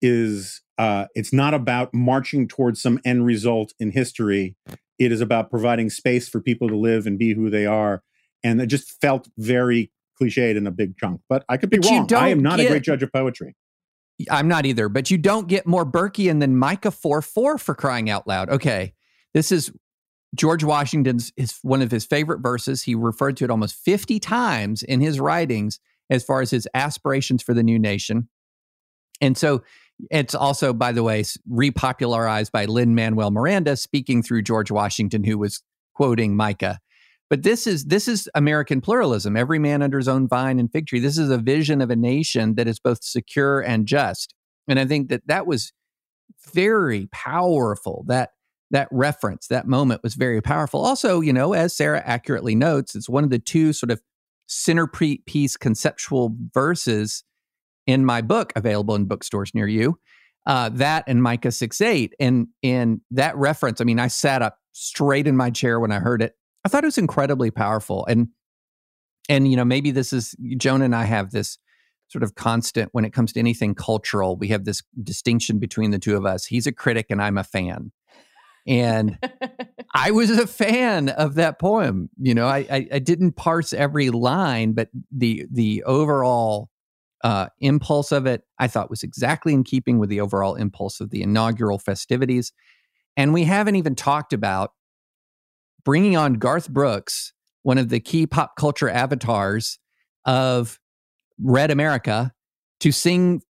is 0.00 0.62
uh, 0.78 1.04
it's 1.14 1.34
not 1.34 1.52
about 1.52 1.92
marching 1.92 2.48
towards 2.48 2.80
some 2.80 2.98
end 3.04 3.26
result 3.26 3.74
in 3.78 3.90
history. 3.90 4.56
It 4.98 5.12
is 5.12 5.20
about 5.20 5.50
providing 5.50 5.90
space 5.90 6.30
for 6.30 6.40
people 6.40 6.66
to 6.68 6.76
live 6.76 7.06
and 7.06 7.18
be 7.18 7.34
who 7.34 7.50
they 7.50 7.66
are, 7.66 8.02
and 8.42 8.58
it 8.58 8.68
just 8.68 8.90
felt 9.02 9.28
very 9.36 9.92
cliched 10.18 10.56
in 10.56 10.66
a 10.66 10.70
big 10.70 10.96
chunk. 10.96 11.20
But 11.28 11.44
I 11.46 11.58
could 11.58 11.68
be 11.68 11.76
But 11.76 11.90
wrong. 11.90 12.14
I 12.14 12.28
am 12.30 12.42
not 12.42 12.58
a 12.58 12.66
great 12.66 12.84
judge 12.84 13.02
of 13.02 13.12
poetry. 13.12 13.54
I'm 14.30 14.48
not 14.48 14.64
either, 14.64 14.88
but 14.88 15.10
you 15.10 15.18
don't 15.18 15.46
get 15.46 15.66
more 15.66 15.84
Burkean 15.84 16.40
than 16.40 16.56
Micah 16.56 16.90
4 16.90 17.20
4 17.20 17.58
for 17.58 17.74
crying 17.74 18.08
out 18.08 18.26
loud. 18.26 18.48
Okay. 18.48 18.94
This 19.34 19.52
is 19.52 19.70
George 20.34 20.64
Washington's 20.64 21.32
is 21.36 21.58
one 21.62 21.82
of 21.82 21.90
his 21.90 22.06
favorite 22.06 22.40
verses. 22.40 22.82
He 22.82 22.94
referred 22.94 23.36
to 23.38 23.44
it 23.44 23.50
almost 23.50 23.74
50 23.76 24.18
times 24.18 24.82
in 24.82 25.00
his 25.00 25.20
writings 25.20 25.78
as 26.10 26.24
far 26.24 26.40
as 26.40 26.50
his 26.50 26.68
aspirations 26.74 27.42
for 27.42 27.54
the 27.54 27.62
new 27.62 27.78
nation. 27.78 28.28
And 29.20 29.36
so 29.36 29.62
it's 30.10 30.34
also, 30.34 30.72
by 30.72 30.92
the 30.92 31.02
way, 31.02 31.22
repopularized 31.50 32.50
by 32.50 32.64
Lin-Manuel 32.64 33.30
Miranda 33.30 33.76
speaking 33.76 34.22
through 34.22 34.42
George 34.42 34.70
Washington, 34.70 35.22
who 35.24 35.38
was 35.38 35.62
quoting 35.94 36.34
Micah. 36.34 36.80
But 37.30 37.44
this 37.44 37.66
is 37.66 37.86
this 37.86 38.08
is 38.08 38.28
American 38.34 38.82
pluralism. 38.82 39.36
Every 39.38 39.58
man 39.58 39.80
under 39.80 39.96
his 39.96 40.08
own 40.08 40.28
vine 40.28 40.58
and 40.58 40.70
fig 40.70 40.86
tree. 40.86 41.00
This 41.00 41.16
is 41.16 41.30
a 41.30 41.38
vision 41.38 41.80
of 41.80 41.90
a 41.90 41.96
nation 41.96 42.56
that 42.56 42.68
is 42.68 42.78
both 42.78 43.02
secure 43.02 43.60
and 43.60 43.86
just. 43.86 44.34
And 44.68 44.78
I 44.78 44.84
think 44.84 45.08
that 45.08 45.26
that 45.28 45.46
was 45.46 45.72
very 46.52 47.08
powerful. 47.10 48.04
That 48.06 48.30
that 48.72 48.88
reference, 48.90 49.46
that 49.46 49.68
moment 49.68 50.02
was 50.02 50.14
very 50.14 50.40
powerful. 50.40 50.84
Also, 50.84 51.20
you 51.20 51.32
know, 51.32 51.52
as 51.52 51.76
Sarah 51.76 52.02
accurately 52.04 52.54
notes, 52.54 52.94
it's 52.94 53.08
one 53.08 53.22
of 53.22 53.30
the 53.30 53.38
two 53.38 53.72
sort 53.72 53.90
of 53.90 54.02
centerpiece 54.46 55.56
conceptual 55.56 56.34
verses 56.52 57.22
in 57.86 58.04
my 58.04 58.20
book 58.20 58.52
available 58.56 58.94
in 58.94 59.04
bookstores 59.04 59.54
near 59.54 59.68
you. 59.68 59.98
Uh, 60.46 60.68
that 60.70 61.04
and 61.06 61.22
Micah 61.22 61.52
6 61.52 61.80
8. 61.80 62.14
And 62.18 62.48
and 62.62 63.00
that 63.10 63.36
reference, 63.36 63.80
I 63.80 63.84
mean, 63.84 64.00
I 64.00 64.08
sat 64.08 64.42
up 64.42 64.58
straight 64.72 65.26
in 65.26 65.36
my 65.36 65.50
chair 65.50 65.78
when 65.78 65.92
I 65.92 66.00
heard 66.00 66.22
it. 66.22 66.34
I 66.64 66.68
thought 66.68 66.82
it 66.82 66.86
was 66.86 66.98
incredibly 66.98 67.50
powerful. 67.50 68.04
And 68.06 68.28
and 69.28 69.48
you 69.48 69.56
know, 69.56 69.64
maybe 69.64 69.90
this 69.90 70.12
is 70.12 70.34
Jonah 70.56 70.86
and 70.86 70.96
I 70.96 71.04
have 71.04 71.30
this 71.30 71.58
sort 72.08 72.22
of 72.22 72.34
constant 72.34 72.90
when 72.92 73.04
it 73.04 73.12
comes 73.12 73.32
to 73.32 73.40
anything 73.40 73.74
cultural. 73.74 74.36
We 74.36 74.48
have 74.48 74.64
this 74.64 74.82
distinction 75.02 75.58
between 75.58 75.92
the 75.92 75.98
two 75.98 76.16
of 76.16 76.26
us. 76.26 76.44
He's 76.44 76.66
a 76.66 76.72
critic 76.72 77.06
and 77.08 77.22
I'm 77.22 77.38
a 77.38 77.44
fan. 77.44 77.92
And 78.66 79.18
I 79.94 80.10
was 80.10 80.30
a 80.30 80.46
fan 80.46 81.08
of 81.08 81.34
that 81.34 81.58
poem. 81.58 82.10
You 82.18 82.34
know, 82.34 82.46
I, 82.46 82.66
I, 82.70 82.88
I 82.92 82.98
didn't 82.98 83.32
parse 83.32 83.72
every 83.72 84.10
line, 84.10 84.72
but 84.72 84.88
the 85.10 85.46
the 85.50 85.82
overall 85.84 86.70
uh, 87.22 87.48
impulse 87.60 88.12
of 88.12 88.26
it, 88.26 88.42
I 88.58 88.68
thought 88.68 88.90
was 88.90 89.02
exactly 89.02 89.52
in 89.52 89.64
keeping 89.64 89.98
with 89.98 90.08
the 90.08 90.20
overall 90.20 90.54
impulse 90.54 91.00
of 91.00 91.10
the 91.10 91.22
inaugural 91.22 91.78
festivities. 91.78 92.52
And 93.16 93.32
we 93.32 93.44
haven't 93.44 93.76
even 93.76 93.94
talked 93.94 94.32
about 94.32 94.72
bringing 95.84 96.16
on 96.16 96.34
Garth 96.34 96.68
Brooks, 96.68 97.32
one 97.62 97.78
of 97.78 97.88
the 97.88 98.00
key 98.00 98.26
pop 98.26 98.56
culture 98.56 98.88
avatars 98.88 99.78
of 100.24 100.78
Red 101.40 101.70
America, 101.70 102.32
to 102.80 102.90
sing 102.92 103.42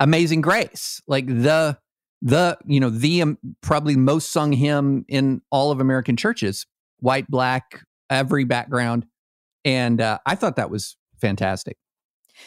Amazing 0.00 0.40
Grace, 0.40 1.02
like 1.06 1.26
the 1.26 1.78
the 2.22 2.58
you 2.66 2.80
know 2.80 2.90
the 2.90 3.22
um, 3.22 3.38
probably 3.60 3.96
most 3.96 4.32
sung 4.32 4.52
hymn 4.52 5.04
in 5.08 5.42
all 5.50 5.70
of 5.70 5.80
American 5.80 6.16
churches, 6.16 6.66
white, 7.00 7.28
black, 7.28 7.82
every 8.10 8.44
background, 8.44 9.06
and 9.64 10.00
uh, 10.00 10.18
I 10.26 10.34
thought 10.34 10.56
that 10.56 10.70
was 10.70 10.96
fantastic. 11.20 11.76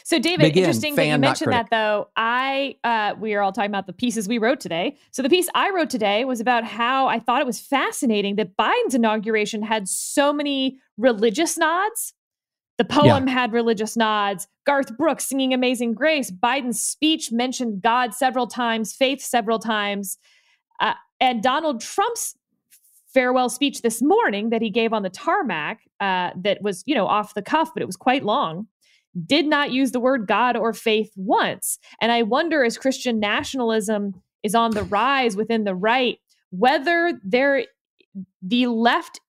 So, 0.04 0.20
David, 0.20 0.44
Begin, 0.44 0.64
interesting 0.64 0.96
that 0.96 1.06
you 1.06 1.18
mentioned 1.18 1.52
that, 1.52 1.68
though. 1.70 2.10
I 2.16 2.76
uh, 2.84 3.16
we 3.20 3.34
are 3.34 3.42
all 3.42 3.52
talking 3.52 3.72
about 3.72 3.88
the 3.88 3.94
pieces 3.94 4.28
we 4.28 4.38
wrote 4.38 4.60
today. 4.60 4.98
So, 5.12 5.22
the 5.22 5.30
piece 5.30 5.50
I 5.54 5.70
wrote 5.72 5.90
today 5.90 6.26
was 6.26 6.40
about 6.40 6.64
how 6.64 7.08
I 7.08 7.20
thought 7.20 7.42
it 7.42 7.48
was 7.48 7.60
fascinating 7.60 8.36
that 8.38 8.56
Biden's 8.58 8.96
inauguration 8.96 9.62
had 9.62 9.88
so 9.88 10.34
many 10.34 10.78
religious 10.98 11.58
nods. 11.58 12.14
The 12.78 12.86
poem 12.86 13.28
yeah. 13.28 13.34
had 13.34 13.54
religious 13.54 13.96
nods. 13.96 14.48
Garth 14.66 14.98
Brooks 14.98 15.26
singing 15.26 15.54
"Amazing 15.54 15.94
Grace." 15.94 16.32
Biden's 16.32 16.82
speech 16.82 17.32
mentioned 17.32 17.82
God 17.82 18.14
several 18.14 18.48
times, 18.48 18.94
faith 18.94 19.22
several 19.22 19.60
times, 19.60 20.18
uh, 20.80 20.94
and 21.20 21.44
Donald 21.44 21.82
Trump's 21.82 22.36
farewell 23.14 23.50
speech 23.50 23.82
this 23.82 24.02
morning 24.02 24.50
that 24.50 24.62
he 24.62 24.70
gave 24.70 24.94
on 24.94 25.04
the 25.04 25.10
tarmac 25.10 25.82
uh, 26.00 26.32
that 26.38 26.62
was 26.62 26.84
you 26.86 26.96
know 26.96 27.08
off 27.08 27.34
the 27.34 27.42
cuff, 27.42 27.72
but 27.74 27.84
it 27.84 27.88
was 27.88 27.98
quite 27.98 28.24
long 28.24 28.68
did 29.26 29.46
not 29.46 29.72
use 29.72 29.92
the 29.92 30.00
word 30.00 30.28
God 30.28 30.56
or 30.56 30.74
faith 30.74 31.12
once. 31.16 31.80
And 32.00 32.12
I 32.12 32.24
wonder 32.24 32.64
as 32.64 32.78
Christian 32.78 33.20
nationalism 33.20 34.22
is 34.44 34.56
on 34.56 34.72
the 34.72 34.84
rise 34.84 35.36
within 35.36 35.64
the 35.64 35.76
right, 35.76 36.20
whether 36.52 37.20
there 37.24 37.66
the 38.42 38.68
left 38.68 39.20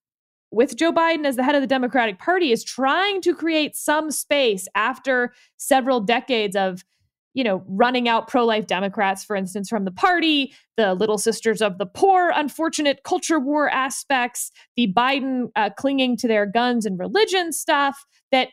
with 0.53 0.77
Joe 0.77 0.91
Biden 0.91 1.25
as 1.25 1.35
the 1.35 1.43
head 1.43 1.55
of 1.55 1.61
the 1.61 1.67
Democratic 1.67 2.19
Party 2.19 2.51
is 2.51 2.63
trying 2.63 3.21
to 3.21 3.33
create 3.33 3.75
some 3.75 4.11
space 4.11 4.67
after 4.75 5.33
several 5.57 5.99
decades 5.99 6.55
of 6.55 6.83
you 7.33 7.43
know, 7.43 7.63
running 7.67 8.07
out 8.07 8.27
pro 8.27 8.45
life 8.45 8.67
Democrats, 8.67 9.23
for 9.23 9.35
instance, 9.35 9.67
from 9.67 9.85
the 9.85 9.91
party, 9.91 10.53
the 10.77 10.93
Little 10.93 11.17
Sisters 11.17 11.61
of 11.61 11.79
the 11.79 11.85
Poor, 11.85 12.31
unfortunate 12.35 13.01
culture 13.03 13.39
war 13.39 13.69
aspects, 13.69 14.51
the 14.75 14.93
Biden 14.95 15.47
uh, 15.55 15.71
clinging 15.75 16.15
to 16.17 16.27
their 16.27 16.45
guns 16.45 16.85
and 16.85 16.99
religion 16.99 17.51
stuff, 17.51 18.05
that 18.31 18.49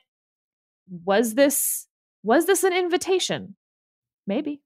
was 1.04 1.34
this 1.34 1.86
was 2.22 2.46
this 2.46 2.64
an 2.64 2.72
invitation? 2.72 3.56
Maybe. 4.26 4.62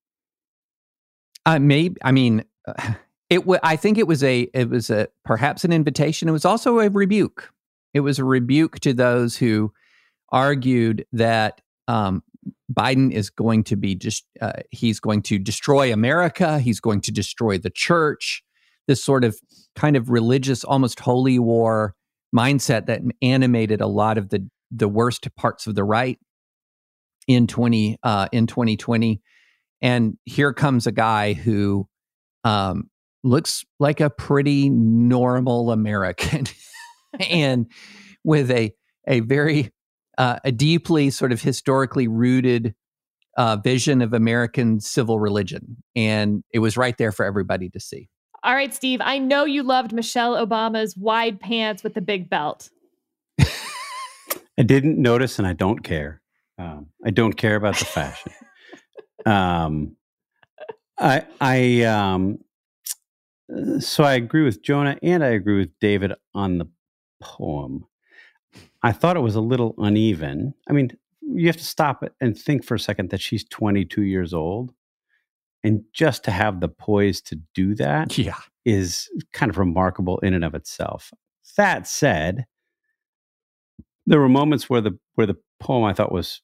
Uh, 1.46 1.58
maybe. 1.58 1.96
I 2.02 2.12
mean, 2.12 2.44
uh, 2.66 2.94
it. 3.30 3.38
W- 3.40 3.60
I 3.62 3.76
think 3.76 3.98
it 3.98 4.06
was 4.06 4.22
a. 4.22 4.48
It 4.54 4.68
was 4.70 4.90
a 4.90 5.08
perhaps 5.24 5.64
an 5.64 5.72
invitation. 5.72 6.28
It 6.28 6.32
was 6.32 6.44
also 6.44 6.80
a 6.80 6.90
rebuke. 6.90 7.50
It 7.92 8.00
was 8.00 8.18
a 8.18 8.24
rebuke 8.24 8.80
to 8.80 8.92
those 8.92 9.36
who 9.36 9.72
argued 10.30 11.06
that 11.12 11.60
um, 11.86 12.22
Biden 12.72 13.12
is 13.12 13.30
going 13.30 13.64
to 13.64 13.76
be 13.76 13.94
just. 13.94 14.24
Uh, 14.40 14.52
he's 14.70 15.00
going 15.00 15.22
to 15.22 15.38
destroy 15.38 15.92
America. 15.92 16.58
He's 16.58 16.80
going 16.80 17.00
to 17.02 17.12
destroy 17.12 17.58
the 17.58 17.70
church. 17.70 18.42
This 18.86 19.02
sort 19.02 19.24
of 19.24 19.38
kind 19.74 19.96
of 19.96 20.10
religious, 20.10 20.62
almost 20.62 21.00
holy 21.00 21.38
war 21.38 21.94
mindset 22.34 22.86
that 22.86 23.00
animated 23.22 23.80
a 23.80 23.86
lot 23.86 24.18
of 24.18 24.30
the 24.30 24.48
the 24.70 24.88
worst 24.88 25.28
parts 25.36 25.66
of 25.66 25.74
the 25.74 25.84
right 25.84 26.18
in 27.28 27.46
20 27.46 27.98
uh, 28.02 28.28
in 28.32 28.46
2020 28.46 29.22
and 29.80 30.18
here 30.24 30.52
comes 30.52 30.86
a 30.86 30.92
guy 30.92 31.32
who 31.32 31.86
um, 32.42 32.90
looks 33.24 33.64
like 33.80 34.00
a 34.00 34.10
pretty 34.10 34.70
normal 34.70 35.70
american 35.70 36.44
and 37.20 37.66
with 38.22 38.50
a 38.50 38.72
a 39.06 39.20
very 39.20 39.70
uh, 40.16 40.38
a 40.44 40.52
deeply 40.52 41.10
sort 41.10 41.32
of 41.32 41.42
historically 41.42 42.06
rooted 42.06 42.74
uh, 43.36 43.56
vision 43.56 44.00
of 44.00 44.12
american 44.12 44.78
civil 44.80 45.18
religion 45.18 45.76
and 45.96 46.44
it 46.52 46.60
was 46.60 46.76
right 46.76 46.98
there 46.98 47.10
for 47.10 47.24
everybody 47.24 47.68
to 47.68 47.80
see 47.80 48.08
all 48.44 48.54
right 48.54 48.74
steve 48.74 49.00
i 49.02 49.18
know 49.18 49.44
you 49.44 49.62
loved 49.62 49.92
michelle 49.92 50.34
obama's 50.34 50.96
wide 50.96 51.40
pants 51.40 51.82
with 51.82 51.94
the 51.94 52.00
big 52.00 52.30
belt 52.30 52.70
I 54.58 54.62
didn't 54.62 55.00
notice, 55.00 55.38
and 55.38 55.48
I 55.48 55.52
don't 55.52 55.82
care. 55.82 56.20
Um, 56.58 56.86
I 57.04 57.10
don't 57.10 57.32
care 57.32 57.56
about 57.56 57.76
the 57.76 57.84
fashion. 57.84 58.32
um, 59.26 59.96
I, 60.98 61.24
I, 61.40 61.82
um, 61.82 62.38
Uh, 63.52 63.78
so 63.80 64.04
I 64.04 64.14
agree 64.14 64.42
with 64.42 64.62
Jonah, 64.62 64.98
and 65.02 65.22
I 65.22 65.28
agree 65.28 65.58
with 65.58 65.78
David 65.80 66.12
on 66.34 66.58
the 66.58 66.68
poem. 67.20 67.86
I 68.82 68.92
thought 68.92 69.16
it 69.16 69.20
was 69.20 69.34
a 69.34 69.40
little 69.40 69.74
uneven. 69.78 70.54
I 70.68 70.72
mean, 70.72 70.90
you 71.20 71.46
have 71.46 71.56
to 71.56 71.64
stop 71.64 72.02
it 72.02 72.12
and 72.20 72.38
think 72.38 72.64
for 72.64 72.74
a 72.74 72.80
second 72.80 73.10
that 73.10 73.20
she's 73.20 73.44
22 73.44 74.02
years 74.02 74.32
old, 74.32 74.72
and 75.62 75.82
just 75.92 76.24
to 76.24 76.30
have 76.30 76.60
the 76.60 76.68
poise 76.68 77.20
to 77.22 77.40
do 77.54 77.74
that, 77.76 78.16
yeah, 78.18 78.38
is 78.64 79.08
kind 79.32 79.50
of 79.50 79.58
remarkable 79.58 80.18
in 80.18 80.34
and 80.34 80.44
of 80.44 80.54
itself. 80.54 81.12
That 81.56 81.86
said, 81.86 82.46
there 84.06 84.20
were 84.20 84.28
moments 84.28 84.68
where 84.68 84.80
the 84.80 84.98
where 85.14 85.26
the 85.26 85.36
poem 85.60 85.84
I 85.84 85.94
thought 85.94 86.12
was 86.12 86.42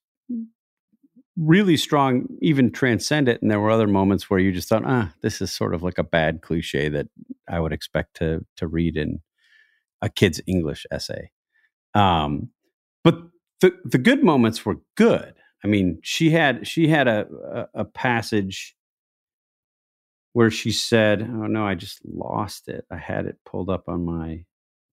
really 1.37 1.77
strong, 1.77 2.27
even 2.41 2.71
transcendent, 2.71 3.43
and 3.43 3.51
there 3.51 3.61
were 3.61 3.71
other 3.71 3.87
moments 3.87 4.29
where 4.29 4.41
you 4.41 4.53
just 4.53 4.69
thought, 4.69 4.85
ah, 4.85 5.13
this 5.23 5.41
is 5.41 5.53
sort 5.53 5.75
of 5.75 5.83
like 5.83 5.99
a 5.99 6.05
bad 6.05 6.43
cliche 6.43 6.89
that 6.89 7.09
I 7.49 7.61
would 7.61 7.73
expect 7.73 8.17
to 8.17 8.45
to 8.57 8.67
read 8.67 8.97
in 8.97 9.21
a 10.03 10.09
kid's 10.09 10.41
English 10.47 10.87
essay. 10.91 11.31
Um, 11.95 12.51
but 13.05 13.19
the 13.61 13.73
the 13.85 13.99
good 13.99 14.23
moments 14.25 14.65
were 14.65 14.77
good. 14.97 15.35
I 15.65 15.69
mean, 15.69 16.01
she 16.03 16.31
had 16.31 16.67
she 16.67 16.89
had 16.89 17.09
a, 17.09 17.27
a, 17.75 17.81
a 17.83 17.85
passage 17.85 18.77
where 20.33 20.51
she 20.51 20.73
said, 20.73 21.23
"Oh 21.23 21.47
no, 21.47 21.67
I 21.67 21.75
just 21.75 22.01
lost 22.05 22.69
it. 22.69 22.85
I 22.91 22.97
had 22.97 23.27
it 23.27 23.39
pulled 23.45 23.71
up 23.71 23.89
on 23.89 24.05
my 24.05 24.45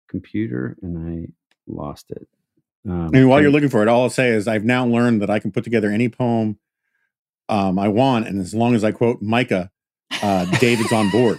computer 0.08 0.76
and 0.82 0.98
I 0.98 1.28
lost 1.66 2.10
it." 2.10 2.28
Um, 2.88 3.06
I 3.06 3.08
mean, 3.08 3.28
while 3.28 3.40
you're 3.40 3.50
looking 3.50 3.68
for 3.68 3.82
it, 3.82 3.88
all 3.88 4.02
I'll 4.02 4.10
say 4.10 4.28
is 4.28 4.46
I've 4.46 4.64
now 4.64 4.86
learned 4.86 5.20
that 5.22 5.30
I 5.30 5.38
can 5.38 5.50
put 5.50 5.64
together 5.64 5.90
any 5.90 6.08
poem 6.08 6.58
um, 7.48 7.78
I 7.78 7.88
want, 7.88 8.26
and 8.26 8.40
as 8.40 8.54
long 8.54 8.74
as 8.74 8.84
I 8.84 8.92
quote 8.92 9.22
Micah, 9.22 9.70
uh, 10.22 10.44
David's 10.58 10.92
on 10.92 11.10
board. 11.10 11.38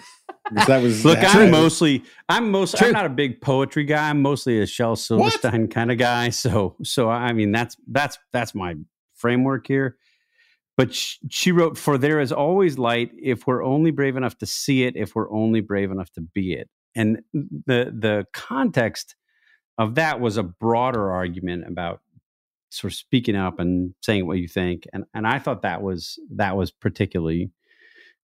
Because 0.49 0.67
that 0.67 0.81
was 0.81 1.03
look. 1.03 1.19
I'm 1.21 1.51
mostly, 1.51 2.03
I'm 2.29 2.51
most, 2.51 2.81
I'm 2.81 2.93
not 2.93 3.05
a 3.05 3.09
big 3.09 3.41
poetry 3.41 3.83
guy. 3.83 4.09
I'm 4.09 4.21
mostly 4.21 4.61
a 4.61 4.65
Shel 4.65 4.95
Silverstein 4.95 5.67
kind 5.67 5.91
of 5.91 5.97
guy. 5.97 6.29
So, 6.37 6.75
so 6.83 7.09
I 7.09 7.33
mean, 7.33 7.51
that's 7.51 7.75
that's 7.87 8.17
that's 8.31 8.55
my 8.55 8.75
framework 9.13 9.67
here. 9.67 9.97
But 10.77 10.93
she, 10.93 11.17
she 11.29 11.51
wrote, 11.51 11.77
"For 11.77 11.97
there 11.97 12.21
is 12.21 12.31
always 12.31 12.77
light 12.77 13.11
if 13.21 13.45
we're 13.45 13.63
only 13.63 13.91
brave 13.91 14.15
enough 14.15 14.37
to 14.37 14.45
see 14.45 14.83
it. 14.83 14.95
If 14.95 15.15
we're 15.15 15.31
only 15.31 15.59
brave 15.59 15.91
enough 15.91 16.11
to 16.13 16.21
be 16.21 16.53
it." 16.53 16.69
And 16.95 17.23
the 17.33 17.93
the 17.93 18.25
context 18.33 19.15
of 19.77 19.95
that 19.95 20.19
was 20.19 20.37
a 20.37 20.43
broader 20.43 21.11
argument 21.11 21.67
about 21.67 22.01
sort 22.69 22.91
of 22.91 22.97
speaking 22.97 23.35
up 23.35 23.59
and 23.59 23.93
saying 24.01 24.27
what 24.27 24.37
you 24.37 24.47
think 24.47 24.85
and 24.91 25.05
and 25.13 25.25
I 25.25 25.39
thought 25.39 25.61
that 25.61 25.81
was 25.81 26.19
that 26.31 26.57
was 26.57 26.71
particularly 26.71 27.51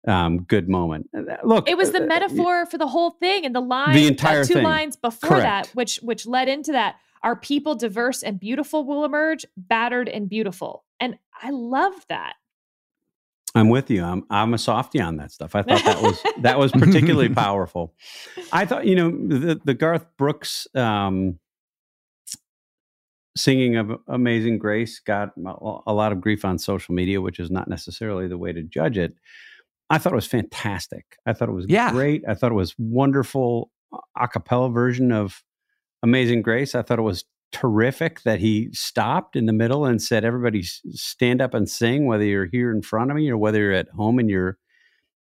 um, 0.08 0.44
good 0.44 0.68
moment. 0.68 1.10
Look, 1.44 1.70
it 1.70 1.78
was 1.78 1.92
the 1.92 2.02
uh, 2.02 2.04
uh 2.04 2.08
metaphor 2.08 2.62
uh, 2.62 2.66
for 2.66 2.78
the 2.78 2.88
whole 2.88 3.12
thing, 3.12 3.46
and 3.46 3.56
the 3.56 3.62
line, 3.62 3.96
the 3.96 4.08
entire 4.08 4.42
uh, 4.42 4.46
two 4.46 4.56
thing. 4.56 4.64
lines 4.64 4.96
before 4.96 5.30
Correct. 5.30 5.68
that, 5.68 5.76
which 5.76 5.98
which 5.98 6.26
led 6.26 6.50
into 6.50 6.72
that. 6.74 6.96
Our 7.22 7.38
people 7.38 7.76
diverse 7.76 8.22
and 8.22 8.38
beautiful 8.38 8.86
will 8.86 9.06
emerge, 9.06 9.46
battered 9.56 10.10
and 10.10 10.28
beautiful, 10.28 10.84
and 11.00 11.18
I 11.42 11.52
love 11.52 11.94
that. 12.10 12.34
I'm 13.56 13.70
with 13.70 13.90
you. 13.90 14.04
I'm 14.04 14.26
I'm 14.30 14.54
a 14.54 14.58
softie 14.58 15.00
on 15.00 15.18
that 15.18 15.32
stuff. 15.32 15.56
I 15.56 15.62
thought 15.62 15.84
that 15.86 16.02
was 16.02 16.22
that 16.42 16.60
was 16.60 16.72
particularly 16.72 17.30
powerful. 17.34 17.94
I 18.52 18.66
thought 18.66 18.86
you 18.86 18.96
know 18.96 19.10
the 19.10 19.62
the 19.64 19.74
Garth 19.74 20.06
Brooks 20.18 20.68
um, 20.76 21.40
singing 23.36 23.76
of 23.78 24.00
Amazing 24.08 24.60
Grace 24.60 25.00
got 25.00 25.32
a 25.38 25.94
lot 25.94 26.12
of 26.12 26.22
grief 26.22 26.46
on 26.46 26.58
social 26.58 26.94
media, 26.94 27.22
which 27.22 27.40
is 27.40 27.50
not 27.50 27.68
necessarily 27.68 28.28
the 28.28 28.38
way 28.38 28.54
to 28.54 28.62
judge 28.62 28.98
it. 28.98 29.16
I 29.90 29.98
thought 29.98 30.14
it 30.14 30.16
was 30.16 30.28
fantastic. 30.28 31.18
I 31.26 31.34
thought 31.34 31.50
it 31.50 31.54
was 31.54 31.66
yeah. 31.68 31.92
great. 31.92 32.24
I 32.28 32.34
thought 32.34 32.52
it 32.52 32.56
was 32.56 32.76
wonderful 32.78 33.72
a 34.20 34.28
cappella 34.28 34.70
version 34.70 35.12
of 35.12 35.44
Amazing 36.02 36.42
Grace. 36.42 36.76
I 36.76 36.82
thought 36.82 37.00
it 37.00 37.04
was 37.04 37.26
terrific 37.52 38.24
that 38.24 38.40
he 38.40 38.70
stopped 38.74 39.36
in 39.36 39.46
the 39.46 39.54
middle 39.54 39.86
and 39.86 40.02
said, 40.02 40.26
"Everybody, 40.26 40.64
stand 40.64 41.42
up 41.42 41.54
and 41.54 41.70
sing, 41.70 42.08
whether 42.08 42.24
you're 42.24 42.48
here 42.48 42.72
in 42.72 42.82
front 42.82 43.12
of 43.12 43.18
me 43.18 43.30
or 43.30 43.38
whether 43.38 43.60
you're 43.60 43.74
at 43.74 43.90
home 43.90 44.20
in 44.20 44.30
your 44.30 44.58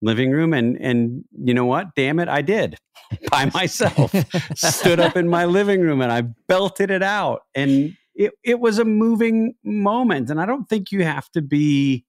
living 0.01 0.31
room." 0.31 0.55
And 0.55 0.77
and 0.81 1.25
you 1.37 1.53
know 1.53 1.67
what? 1.67 1.95
Damn 1.97 2.21
it, 2.21 2.29
I 2.29 2.43
did 2.43 2.77
by 3.31 3.51
myself. 3.53 4.15
Stood 4.55 5.01
up 5.01 5.17
in 5.17 5.29
my 5.29 5.45
living 5.45 5.81
room 5.81 6.01
and 6.01 6.13
I 6.13 6.23
belted 6.49 6.91
it 6.91 7.03
out, 7.03 7.43
and 7.55 7.97
it 8.21 8.33
it 8.45 8.61
was 8.61 8.79
a 8.79 8.85
moving 8.85 9.55
moment. 9.65 10.29
And 10.29 10.39
I 10.39 10.45
don't 10.45 10.69
think 10.69 10.93
you 10.93 11.03
have 11.05 11.31
to 11.31 11.41
be 11.41 12.05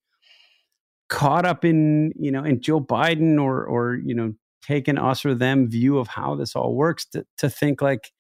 caught 1.08 1.46
up 1.46 1.64
in 1.64 2.12
you 2.20 2.32
know 2.32 2.44
in 2.44 2.62
Joe 2.62 2.82
Biden 2.82 3.42
or 3.42 3.64
or 3.64 3.96
you 3.96 4.14
know 4.14 4.34
take 4.62 4.90
an 4.90 4.98
us 4.98 5.26
or 5.26 5.34
them 5.34 5.70
view 5.70 5.98
of 5.98 6.10
how 6.10 6.36
this 6.36 6.54
all 6.54 6.76
works 6.76 7.06
to, 7.06 7.26
to 7.38 7.50
think 7.50 7.82
like 7.82 8.12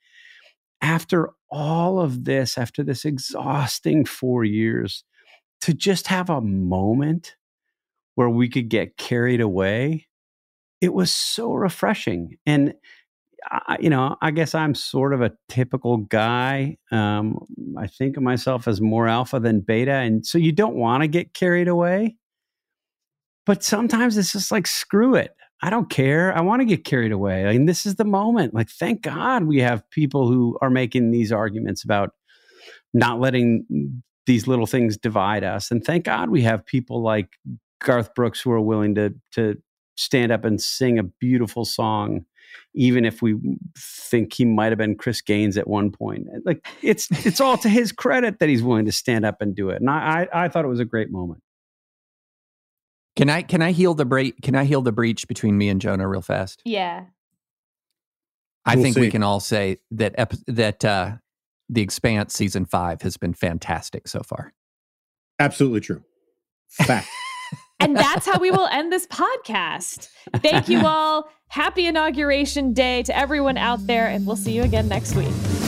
after 0.81 1.31
all 1.51 1.99
of 1.99 2.23
this, 2.23 2.57
after 2.57 2.81
this 2.81 3.03
exhausting 3.03 4.05
four 4.05 4.45
years, 4.45 5.03
to 5.59 5.73
just 5.73 6.07
have 6.07 6.29
a 6.29 6.41
moment 6.41 7.35
where 8.15 8.29
we 8.29 8.47
could 8.47 8.69
get 8.69 8.97
carried 8.97 9.41
away, 9.41 10.07
it 10.79 10.93
was 10.93 11.11
so 11.11 11.53
refreshing. 11.53 12.37
And 12.45 12.73
I, 13.49 13.77
you 13.79 13.89
know, 13.89 14.15
I 14.21 14.31
guess 14.31 14.53
I'm 14.53 14.75
sort 14.75 15.13
of 15.13 15.21
a 15.21 15.31
typical 15.49 15.97
guy. 15.97 16.77
Um, 16.91 17.39
I 17.77 17.87
think 17.87 18.17
of 18.17 18.23
myself 18.23 18.67
as 18.67 18.81
more 18.81 19.07
alpha 19.07 19.39
than 19.39 19.61
beta, 19.61 19.93
and 19.93 20.25
so 20.25 20.37
you 20.37 20.51
don't 20.51 20.75
want 20.75 21.01
to 21.01 21.07
get 21.07 21.33
carried 21.33 21.67
away. 21.67 22.17
But 23.45 23.63
sometimes 23.63 24.17
it's 24.17 24.31
just 24.33 24.51
like 24.51 24.67
screw 24.67 25.15
it. 25.15 25.35
I 25.63 25.69
don't 25.69 25.89
care. 25.89 26.35
I 26.35 26.41
want 26.41 26.61
to 26.61 26.65
get 26.65 26.85
carried 26.85 27.11
away. 27.11 27.45
I 27.45 27.53
mean, 27.53 27.65
this 27.65 27.85
is 27.85 27.95
the 27.95 28.05
moment. 28.05 28.53
Like, 28.53 28.69
thank 28.69 29.01
God 29.01 29.43
we 29.43 29.59
have 29.59 29.87
people 29.91 30.27
who 30.27 30.57
are 30.61 30.69
making 30.69 31.11
these 31.11 31.31
arguments 31.31 31.83
about 31.83 32.11
not 32.93 33.19
letting 33.19 34.01
these 34.25 34.47
little 34.47 34.65
things 34.65 34.97
divide 34.97 35.43
us. 35.43 35.71
And 35.71 35.83
thank 35.83 36.05
God 36.05 36.29
we 36.29 36.41
have 36.43 36.65
people 36.65 37.01
like 37.01 37.29
Garth 37.79 38.13
Brooks 38.15 38.41
who 38.41 38.51
are 38.51 38.61
willing 38.61 38.95
to 38.95 39.13
to 39.33 39.55
stand 39.97 40.31
up 40.31 40.45
and 40.45 40.61
sing 40.61 40.97
a 40.97 41.03
beautiful 41.03 41.65
song, 41.65 42.25
even 42.73 43.05
if 43.05 43.21
we 43.21 43.35
think 43.77 44.33
he 44.33 44.45
might 44.45 44.71
have 44.71 44.77
been 44.77 44.95
Chris 44.95 45.21
Gaines 45.21 45.57
at 45.57 45.67
one 45.67 45.91
point. 45.91 46.27
Like 46.45 46.65
it's 46.81 47.07
it's 47.25 47.39
all 47.41 47.57
to 47.59 47.69
his 47.69 47.91
credit 47.91 48.39
that 48.39 48.49
he's 48.49 48.63
willing 48.63 48.85
to 48.85 48.91
stand 48.91 49.25
up 49.25 49.41
and 49.41 49.55
do 49.55 49.69
it. 49.69 49.81
And 49.81 49.89
I 49.89 50.27
I, 50.33 50.45
I 50.45 50.49
thought 50.49 50.65
it 50.65 50.69
was 50.69 50.79
a 50.79 50.85
great 50.85 51.11
moment. 51.11 51.41
Can 53.15 53.29
I 53.29 53.41
can 53.41 53.61
I 53.61 53.71
heal 53.71 53.93
the 53.93 54.05
break? 54.05 54.41
Can 54.41 54.55
I 54.55 54.63
heal 54.63 54.81
the 54.81 54.91
breach 54.91 55.27
between 55.27 55.57
me 55.57 55.69
and 55.69 55.81
Jonah 55.81 56.07
real 56.07 56.21
fast? 56.21 56.61
Yeah. 56.65 57.05
I 58.65 58.75
We'll 58.75 58.83
think 58.83 58.95
see. 58.95 59.01
we 59.01 59.09
can 59.11 59.23
all 59.23 59.39
say 59.39 59.77
that 59.91 60.13
ep- 60.17 60.33
that 60.47 60.85
uh, 60.85 61.13
the 61.67 61.81
Expanse 61.81 62.33
season 62.33 62.65
five 62.65 63.01
has 63.01 63.17
been 63.17 63.33
fantastic 63.33 64.07
so 64.07 64.21
far. 64.21 64.53
Absolutely 65.39 65.79
true. 65.81 66.03
Fact. 66.69 67.07
And 67.81 67.97
that's 67.97 68.25
how 68.25 68.39
we 68.39 68.51
will 68.51 68.67
end 68.67 68.91
this 68.91 69.07
podcast. 69.07 70.09
Thank 70.37 70.69
you 70.69 70.79
all. 70.85 71.29
Happy 71.47 71.85
inauguration 71.85 72.73
day 72.73 73.03
to 73.03 73.17
everyone 73.17 73.57
out 73.57 73.85
there, 73.87 74.07
and 74.07 74.25
we'll 74.25 74.37
see 74.37 74.53
you 74.53 74.63
again 74.63 74.87
next 74.87 75.15
week. 75.15 75.60